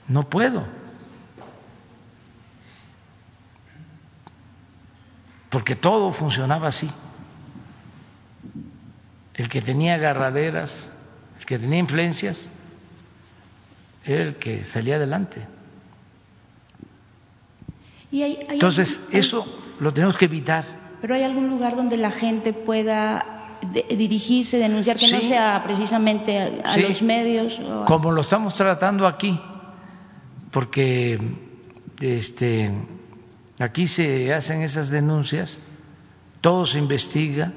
no 0.07 0.29
puedo. 0.29 0.65
Porque 5.49 5.75
todo 5.75 6.13
funcionaba 6.13 6.69
así. 6.69 6.89
El 9.33 9.49
que 9.49 9.61
tenía 9.61 9.95
agarraderas, 9.95 10.93
el 11.39 11.45
que 11.45 11.59
tenía 11.59 11.79
influencias, 11.79 12.49
era 14.05 14.23
el 14.23 14.35
que 14.35 14.63
salía 14.63 14.95
adelante. 14.95 15.45
Entonces, 18.11 19.07
eso 19.11 19.45
lo 19.79 19.93
tenemos 19.93 20.17
que 20.17 20.25
evitar. 20.25 20.65
Pero 21.01 21.15
hay 21.15 21.23
algún 21.23 21.49
lugar 21.49 21.75
donde 21.75 21.97
la 21.97 22.11
gente 22.11 22.53
pueda 22.53 23.40
dirigirse, 23.61 24.57
denunciar, 24.57 24.97
que 24.97 25.11
no 25.11 25.21
sea 25.21 25.61
precisamente 25.63 26.61
a, 26.63 26.77
los 26.77 27.01
medios. 27.01 27.59
Como 27.87 28.11
lo 28.11 28.21
estamos 28.21 28.55
tratando 28.55 29.07
aquí, 29.07 29.39
porque 30.51 31.19
este, 31.99 32.71
aquí 33.59 33.87
se 33.87 34.33
hacen 34.33 34.61
esas 34.61 34.89
denuncias, 34.89 35.59
todo 36.41 36.65
se 36.65 36.79
investiga 36.79 37.53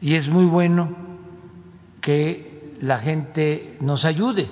y 0.00 0.14
es 0.14 0.28
muy 0.28 0.44
bueno 0.44 0.94
que 2.00 2.74
la 2.80 2.98
gente 2.98 3.76
nos 3.80 4.04
ayude. 4.04 4.50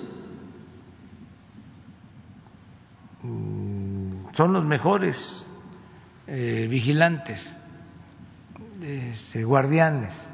Mm, 3.23 4.33
son 4.33 4.53
los 4.53 4.65
mejores 4.65 5.51
eh, 6.27 6.67
vigilantes 6.71 7.57
este, 8.83 9.45
guardianes, 9.45 10.29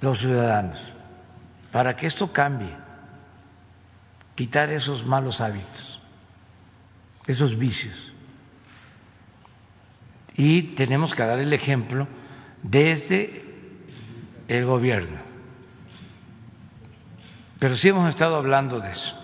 los 0.00 0.18
ciudadanos, 0.18 0.92
para 1.70 1.96
que 1.96 2.06
esto 2.06 2.32
cambie, 2.32 2.74
quitar 4.34 4.70
esos 4.70 5.06
malos 5.06 5.40
hábitos, 5.40 6.00
esos 7.26 7.58
vicios. 7.58 8.12
Y 10.34 10.62
tenemos 10.74 11.14
que 11.14 11.22
dar 11.24 11.38
el 11.38 11.52
ejemplo 11.52 12.08
desde 12.62 13.44
el 14.48 14.64
gobierno. 14.64 15.18
Pero 17.58 17.76
sí 17.76 17.90
hemos 17.90 18.08
estado 18.08 18.36
hablando 18.36 18.80
de 18.80 18.90
eso 18.90 19.16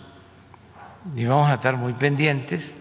y 1.16 1.24
vamos 1.24 1.50
a 1.50 1.54
estar 1.54 1.76
muy 1.76 1.92
pendientes 1.94 2.76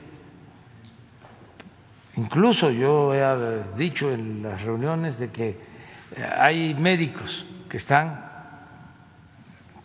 Incluso 2.18 2.72
yo 2.72 3.14
he 3.14 3.64
dicho 3.78 4.12
en 4.12 4.42
las 4.42 4.64
reuniones 4.64 5.20
de 5.20 5.30
que 5.32 5.60
hay 6.36 6.74
médicos 6.74 7.46
que 7.70 7.78
están 7.78 8.26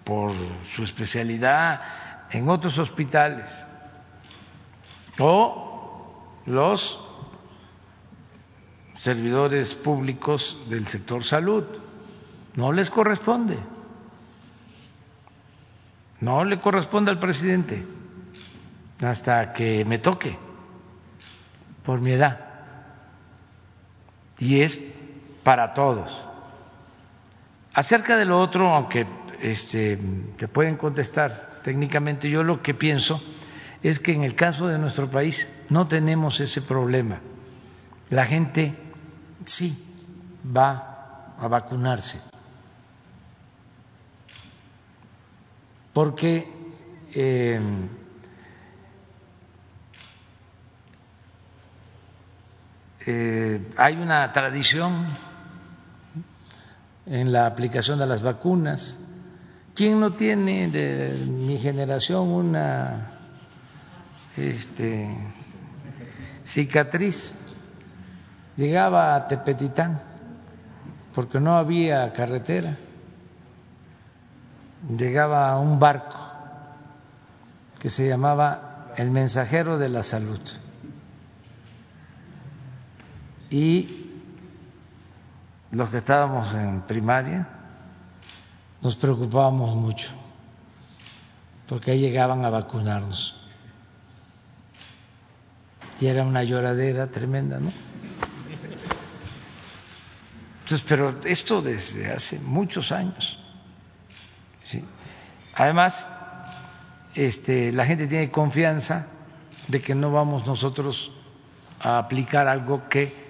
por 0.03 0.33
su 0.65 0.83
especialidad 0.83 1.83
en 2.31 2.49
otros 2.49 2.79
hospitales 2.79 3.65
o 5.19 6.41
los 6.47 7.07
servidores 8.97 9.75
públicos 9.75 10.57
del 10.71 10.87
sector 10.87 11.25
salud. 11.25 11.65
No 12.55 12.73
les 12.73 12.89
corresponde. 12.89 13.59
No 16.21 16.47
le 16.47 16.59
corresponde 16.59 17.11
al 17.11 17.19
presidente. 17.19 17.85
hasta 19.03 19.53
que 19.53 19.85
me 19.85 19.99
toque 19.99 20.39
por 21.85 22.01
mi 22.01 22.13
edad. 22.13 22.41
Y 24.39 24.63
es 24.63 24.81
para 25.43 25.75
todos. 25.75 26.25
Acerca 27.75 28.17
de 28.17 28.25
lo 28.25 28.41
otro, 28.41 28.69
aunque 28.71 29.07
este, 29.41 29.99
te 30.37 30.49
pueden 30.49 30.77
contestar 30.77 31.61
técnicamente, 31.63 32.31
yo 32.31 32.43
lo 32.43 32.63
que 32.63 32.75
pienso 32.75 33.23
es 33.83 33.99
que 33.99 34.13
en 34.13 34.25
el 34.25 34.35
caso 34.35 34.69
de 34.69 34.79
nuestro 34.79 35.11
país 35.11 35.49
no 35.69 35.89
tenemos 35.89 36.41
ese 36.41 36.61
problema. 36.61 37.21
La 38.11 38.27
gente 38.27 38.75
sí 39.45 39.77
va 40.45 41.35
a 41.39 41.49
vacunarse. 41.49 42.21
Porque 45.93 46.49
eh, 47.15 47.61
eh, 53.07 53.73
hay 53.77 53.97
una 53.97 54.33
tradición 54.33 55.07
en 57.07 57.33
la 57.33 57.47
aplicación 57.47 57.99
de 57.99 58.07
las 58.07 58.23
vacunas. 58.23 58.99
¿Quién 59.75 60.01
no 60.01 60.11
tiene 60.11 60.69
de 60.69 61.27
mi 61.27 61.59
generación 61.59 62.29
una 62.29 63.11
este, 64.37 65.09
cicatriz? 66.45 67.35
Llegaba 68.57 69.17
a 69.17 69.29
Tepetitán 69.29 70.01
porque 71.15 71.41
no 71.41 71.57
había 71.57 72.13
carretera. 72.13 72.77
Llegaba 74.97 75.51
a 75.51 75.59
un 75.59 75.79
barco 75.79 76.19
que 77.79 77.91
se 77.91 78.07
llamaba 78.07 78.93
El 78.97 79.11
Mensajero 79.11 79.79
de 79.79 79.89
la 79.89 80.03
Salud. 80.03 80.41
Y 83.53 83.87
los 85.73 85.91
que 85.91 85.99
estábamos 85.99 86.55
en 86.55 86.81
primaria 86.81 87.47
nos 88.81 88.97
preocupábamos 88.97 89.77
mucho, 89.77 90.09
porque 91.69 91.91
ahí 91.91 92.01
llegaban 92.01 92.47
a 92.47 92.51
vacunarnos. 92.51 93.39
Y 96.01 96.07
era 96.07 96.25
una 96.25 96.43
lloradera 96.45 97.11
tremenda, 97.11 97.61
¿no? 97.61 97.71
Entonces, 100.63 100.87
pero 100.89 101.15
esto 101.27 101.61
desde 101.61 102.11
hace 102.11 102.41
muchos 102.41 102.91
años. 102.91 103.39
Además, 105.55 106.09
este, 107.15 107.71
la 107.73 107.85
gente 107.85 108.07
tiene 108.07 108.31
confianza 108.31 109.09
de 109.69 109.83
que 109.83 109.95
no 109.95 110.11
vamos 110.11 110.47
nosotros 110.47 111.13
a 111.79 111.99
aplicar 111.99 112.49
algo 112.49 112.89
que 112.89 113.22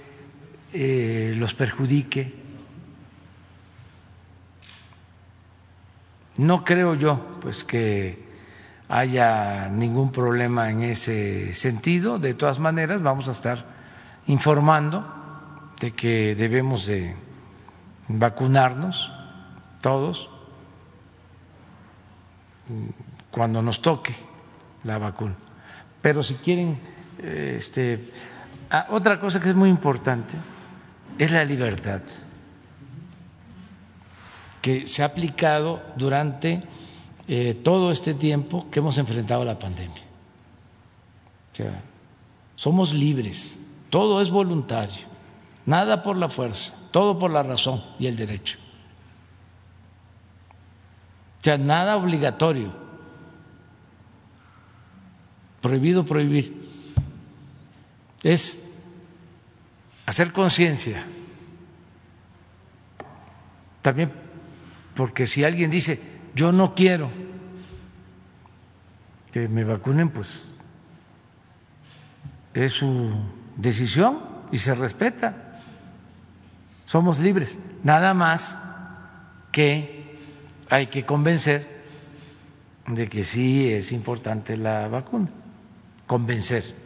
eh, 0.72 1.34
los 1.36 1.54
perjudique. 1.54 2.32
No 6.38 6.64
creo 6.64 6.94
yo 6.94 7.38
pues 7.40 7.62
que 7.64 8.18
haya 8.88 9.68
ningún 9.68 10.12
problema 10.12 10.70
en 10.70 10.82
ese 10.82 11.54
sentido. 11.54 12.18
De 12.18 12.34
todas 12.34 12.58
maneras, 12.58 13.02
vamos 13.02 13.28
a 13.28 13.32
estar 13.32 13.66
informando 14.26 15.04
de 15.80 15.90
que 15.92 16.34
debemos 16.34 16.86
de 16.86 17.14
vacunarnos 18.08 19.12
todos 19.82 20.30
cuando 23.30 23.60
nos 23.62 23.82
toque 23.82 24.14
la 24.84 24.98
vacuna. 24.98 25.34
Pero 26.00 26.22
si 26.22 26.34
quieren, 26.36 26.78
este, 27.22 28.04
ah, 28.70 28.86
otra 28.90 29.20
cosa 29.20 29.40
que 29.40 29.50
es 29.50 29.54
muy 29.54 29.68
importante 29.68 30.34
es 31.18 31.30
la 31.30 31.44
libertad 31.44 32.02
que 34.60 34.86
se 34.86 35.02
ha 35.02 35.06
aplicado 35.06 35.82
durante 35.96 36.62
eh, 37.28 37.54
todo 37.54 37.90
este 37.90 38.14
tiempo 38.14 38.68
que 38.70 38.78
hemos 38.78 38.96
enfrentado 38.98 39.44
la 39.44 39.58
pandemia. 39.58 40.02
O 41.52 41.56
sea, 41.56 41.82
somos 42.56 42.94
libres, 42.94 43.58
todo 43.90 44.22
es 44.22 44.30
voluntario, 44.30 45.04
nada 45.66 46.02
por 46.02 46.16
la 46.16 46.28
fuerza, 46.28 46.74
todo 46.92 47.18
por 47.18 47.30
la 47.30 47.42
razón 47.42 47.82
y 47.98 48.06
el 48.06 48.16
derecho. 48.16 48.58
O 51.40 51.44
sea, 51.44 51.58
nada 51.58 51.96
obligatorio, 51.96 52.72
prohibido 55.60 56.04
prohibir. 56.04 56.62
Es 58.22 58.62
hacer 60.06 60.32
conciencia. 60.32 61.04
También 63.82 64.12
porque 64.94 65.26
si 65.26 65.44
alguien 65.44 65.70
dice, 65.70 66.00
yo 66.34 66.52
no 66.52 66.74
quiero 66.74 67.10
que 69.32 69.48
me 69.48 69.64
vacunen, 69.64 70.10
pues 70.10 70.46
es 72.54 72.72
su 72.72 73.14
decisión 73.56 74.20
y 74.50 74.58
se 74.58 74.74
respeta. 74.74 75.60
Somos 76.84 77.18
libres. 77.18 77.56
Nada 77.82 78.12
más 78.12 78.58
que 79.50 80.18
hay 80.68 80.88
que 80.88 81.06
convencer 81.06 81.82
de 82.86 83.08
que 83.08 83.24
sí 83.24 83.72
es 83.72 83.92
importante 83.92 84.56
la 84.56 84.88
vacuna. 84.88 85.28
Convencer. 86.06 86.81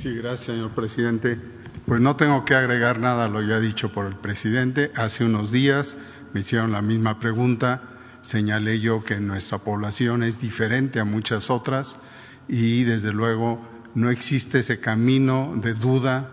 Sí, 0.00 0.14
gracias, 0.14 0.56
señor 0.56 0.70
presidente. 0.70 1.38
Pues 1.84 2.00
no 2.00 2.16
tengo 2.16 2.46
que 2.46 2.54
agregar 2.54 3.00
nada 3.00 3.26
a 3.26 3.28
lo 3.28 3.42
ya 3.42 3.60
dicho 3.60 3.92
por 3.92 4.06
el 4.06 4.16
presidente. 4.16 4.90
Hace 4.96 5.26
unos 5.26 5.52
días 5.52 5.98
me 6.32 6.40
hicieron 6.40 6.72
la 6.72 6.80
misma 6.80 7.20
pregunta. 7.20 7.82
Señalé 8.22 8.80
yo 8.80 9.04
que 9.04 9.20
nuestra 9.20 9.58
población 9.58 10.22
es 10.22 10.40
diferente 10.40 11.00
a 11.00 11.04
muchas 11.04 11.50
otras 11.50 12.00
y 12.48 12.84
desde 12.84 13.12
luego 13.12 13.60
no 13.94 14.08
existe 14.08 14.60
ese 14.60 14.80
camino 14.80 15.52
de 15.56 15.74
duda, 15.74 16.30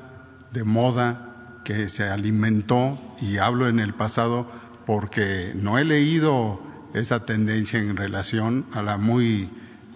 de 0.53 0.63
moda 0.63 1.59
que 1.65 1.89
se 1.89 2.05
alimentó 2.05 2.97
y 3.19 3.35
hablo 3.35 3.67
en 3.67 3.79
el 3.79 3.93
pasado 3.93 4.49
porque 4.85 5.51
no 5.55 5.77
he 5.77 5.83
leído 5.83 6.61
esa 6.93 7.25
tendencia 7.25 7.79
en 7.79 7.97
relación 7.97 8.65
a 8.71 8.81
la 8.81 8.95
muy 8.95 9.49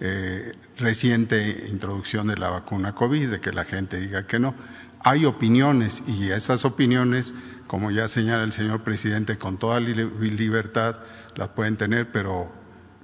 eh, 0.04 0.56
reciente 0.78 1.66
introducción 1.68 2.26
de 2.26 2.36
la 2.36 2.50
vacuna 2.50 2.92
COVID, 2.92 3.30
de 3.30 3.40
que 3.40 3.52
la 3.52 3.64
gente 3.64 4.00
diga 4.00 4.26
que 4.26 4.40
no. 4.40 4.52
Hay 4.98 5.26
opiniones 5.26 6.02
y 6.08 6.32
esas 6.32 6.64
opiniones, 6.64 7.34
como 7.68 7.92
ya 7.92 8.08
señala 8.08 8.42
el 8.42 8.52
señor 8.52 8.82
presidente, 8.82 9.38
con 9.38 9.58
toda 9.58 9.78
libertad 9.78 10.96
las 11.36 11.50
pueden 11.50 11.76
tener, 11.76 12.10
pero 12.10 12.50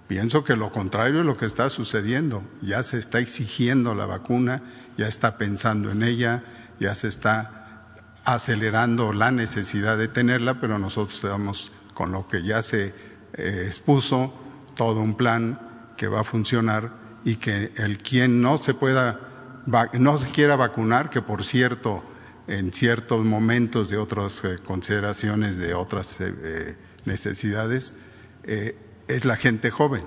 pienso 0.08 0.42
que 0.42 0.56
lo 0.56 0.72
contrario 0.72 1.20
es 1.20 1.26
lo 1.26 1.36
que 1.36 1.46
está 1.46 1.70
sucediendo. 1.70 2.42
Ya 2.62 2.82
se 2.82 2.98
está 2.98 3.20
exigiendo 3.20 3.94
la 3.94 4.06
vacuna, 4.06 4.62
ya 4.96 5.06
está 5.06 5.38
pensando 5.38 5.92
en 5.92 6.02
ella, 6.02 6.42
ya 6.80 6.96
se 6.96 7.06
está 7.06 7.86
acelerando 8.24 9.12
la 9.12 9.30
necesidad 9.30 9.96
de 9.96 10.08
tenerla, 10.08 10.60
pero 10.60 10.80
nosotros 10.80 11.14
estamos 11.14 11.70
con 11.94 12.10
lo 12.10 12.26
que 12.26 12.42
ya 12.42 12.60
se 12.60 12.92
eh, 13.34 13.64
expuso, 13.68 14.34
todo 14.74 15.00
un 15.00 15.16
plan 15.16 15.67
que 15.98 16.08
va 16.08 16.20
a 16.20 16.24
funcionar 16.24 16.90
y 17.24 17.36
que 17.36 17.72
el 17.76 17.98
quien 17.98 18.40
no 18.40 18.56
se 18.56 18.72
pueda, 18.72 19.20
no 19.92 20.16
se 20.16 20.30
quiera 20.30 20.56
vacunar, 20.56 21.10
que 21.10 21.20
por 21.20 21.44
cierto, 21.44 22.02
en 22.46 22.72
ciertos 22.72 23.26
momentos 23.26 23.90
de 23.90 23.98
otras 23.98 24.42
eh, 24.44 24.58
consideraciones, 24.64 25.58
de 25.58 25.74
otras 25.74 26.16
eh, 26.20 26.76
necesidades, 27.04 27.98
eh, 28.44 28.78
es 29.08 29.26
la 29.26 29.36
gente 29.36 29.70
joven. 29.70 30.04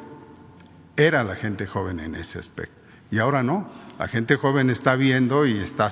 Era 0.98 1.24
la 1.24 1.36
gente 1.36 1.68
joven 1.68 2.00
en 2.00 2.16
ese 2.16 2.40
aspecto. 2.40 2.74
Y 3.12 3.20
ahora 3.20 3.44
no. 3.44 3.70
La 4.00 4.08
gente 4.08 4.38
joven 4.38 4.70
está 4.70 4.96
viendo 4.96 5.46
y 5.46 5.60
está 5.60 5.90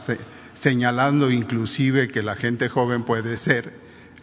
señalando 0.54 1.30
inclusive 1.30 2.08
que 2.08 2.24
la 2.24 2.36
gente 2.36 2.70
joven 2.70 3.04
puede 3.04 3.38
ser 3.38 3.74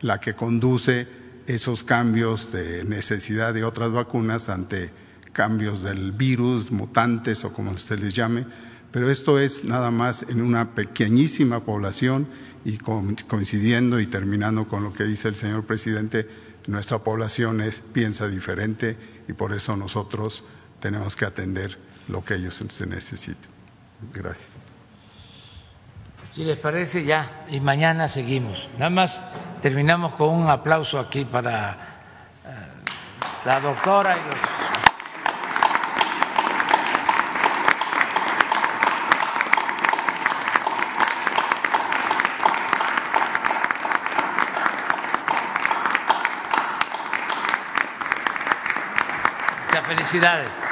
la 0.01 0.19
que 0.19 0.35
conduce 0.35 1.07
esos 1.47 1.85
cambios 1.85 2.53
de 2.53 2.85
necesidad 2.85 3.55
de 3.55 3.65
otras 3.65 3.93
vacunas 3.93 4.49
ante 4.49 4.91
cambios 5.37 5.83
del 5.83 6.13
virus, 6.13 6.71
mutantes 6.71 7.45
o 7.45 7.53
como 7.53 7.73
usted 7.73 7.99
les 7.99 8.15
llame, 8.15 8.47
pero 8.91 9.11
esto 9.11 9.39
es 9.39 9.65
nada 9.65 9.91
más 9.91 10.23
en 10.31 10.41
una 10.41 10.75
pequeñísima 10.75 11.61
población 11.61 12.27
y 12.65 12.79
coincidiendo 12.79 14.01
y 14.01 14.07
terminando 14.07 14.67
con 14.67 14.83
lo 14.83 14.95
que 14.95 15.05
dice 15.05 15.29
el 15.29 15.35
señor 15.35 15.67
presidente, 15.67 16.27
nuestra 16.69 17.01
población 17.01 17.61
es, 17.61 17.81
piensa 17.81 18.29
diferente 18.29 18.97
y 19.29 19.35
por 19.35 19.53
eso 19.53 19.77
nosotros 19.77 20.43
tenemos 20.81 21.17
que 21.17 21.27
atender 21.27 21.79
lo 22.09 22.25
que 22.25 22.37
ellos 22.37 22.55
se 22.55 22.87
necesiten. 22.87 23.51
Gracias. 24.15 24.57
Si 26.31 26.45
les 26.45 26.57
parece, 26.57 27.05
ya, 27.05 27.45
y 27.51 27.61
mañana 27.61 28.09
seguimos. 28.09 28.71
Nada 28.79 28.91
más 28.91 29.21
terminamos 29.61 30.15
con 30.15 30.31
un 30.31 30.49
aplauso 30.49 30.99
aquí 30.99 31.27
para 31.27 31.73
eh, 32.47 32.57
la 33.45 33.61
doctora 33.61 34.17
y 34.17 34.31
los 34.31 34.76
felicidades. 49.87 50.66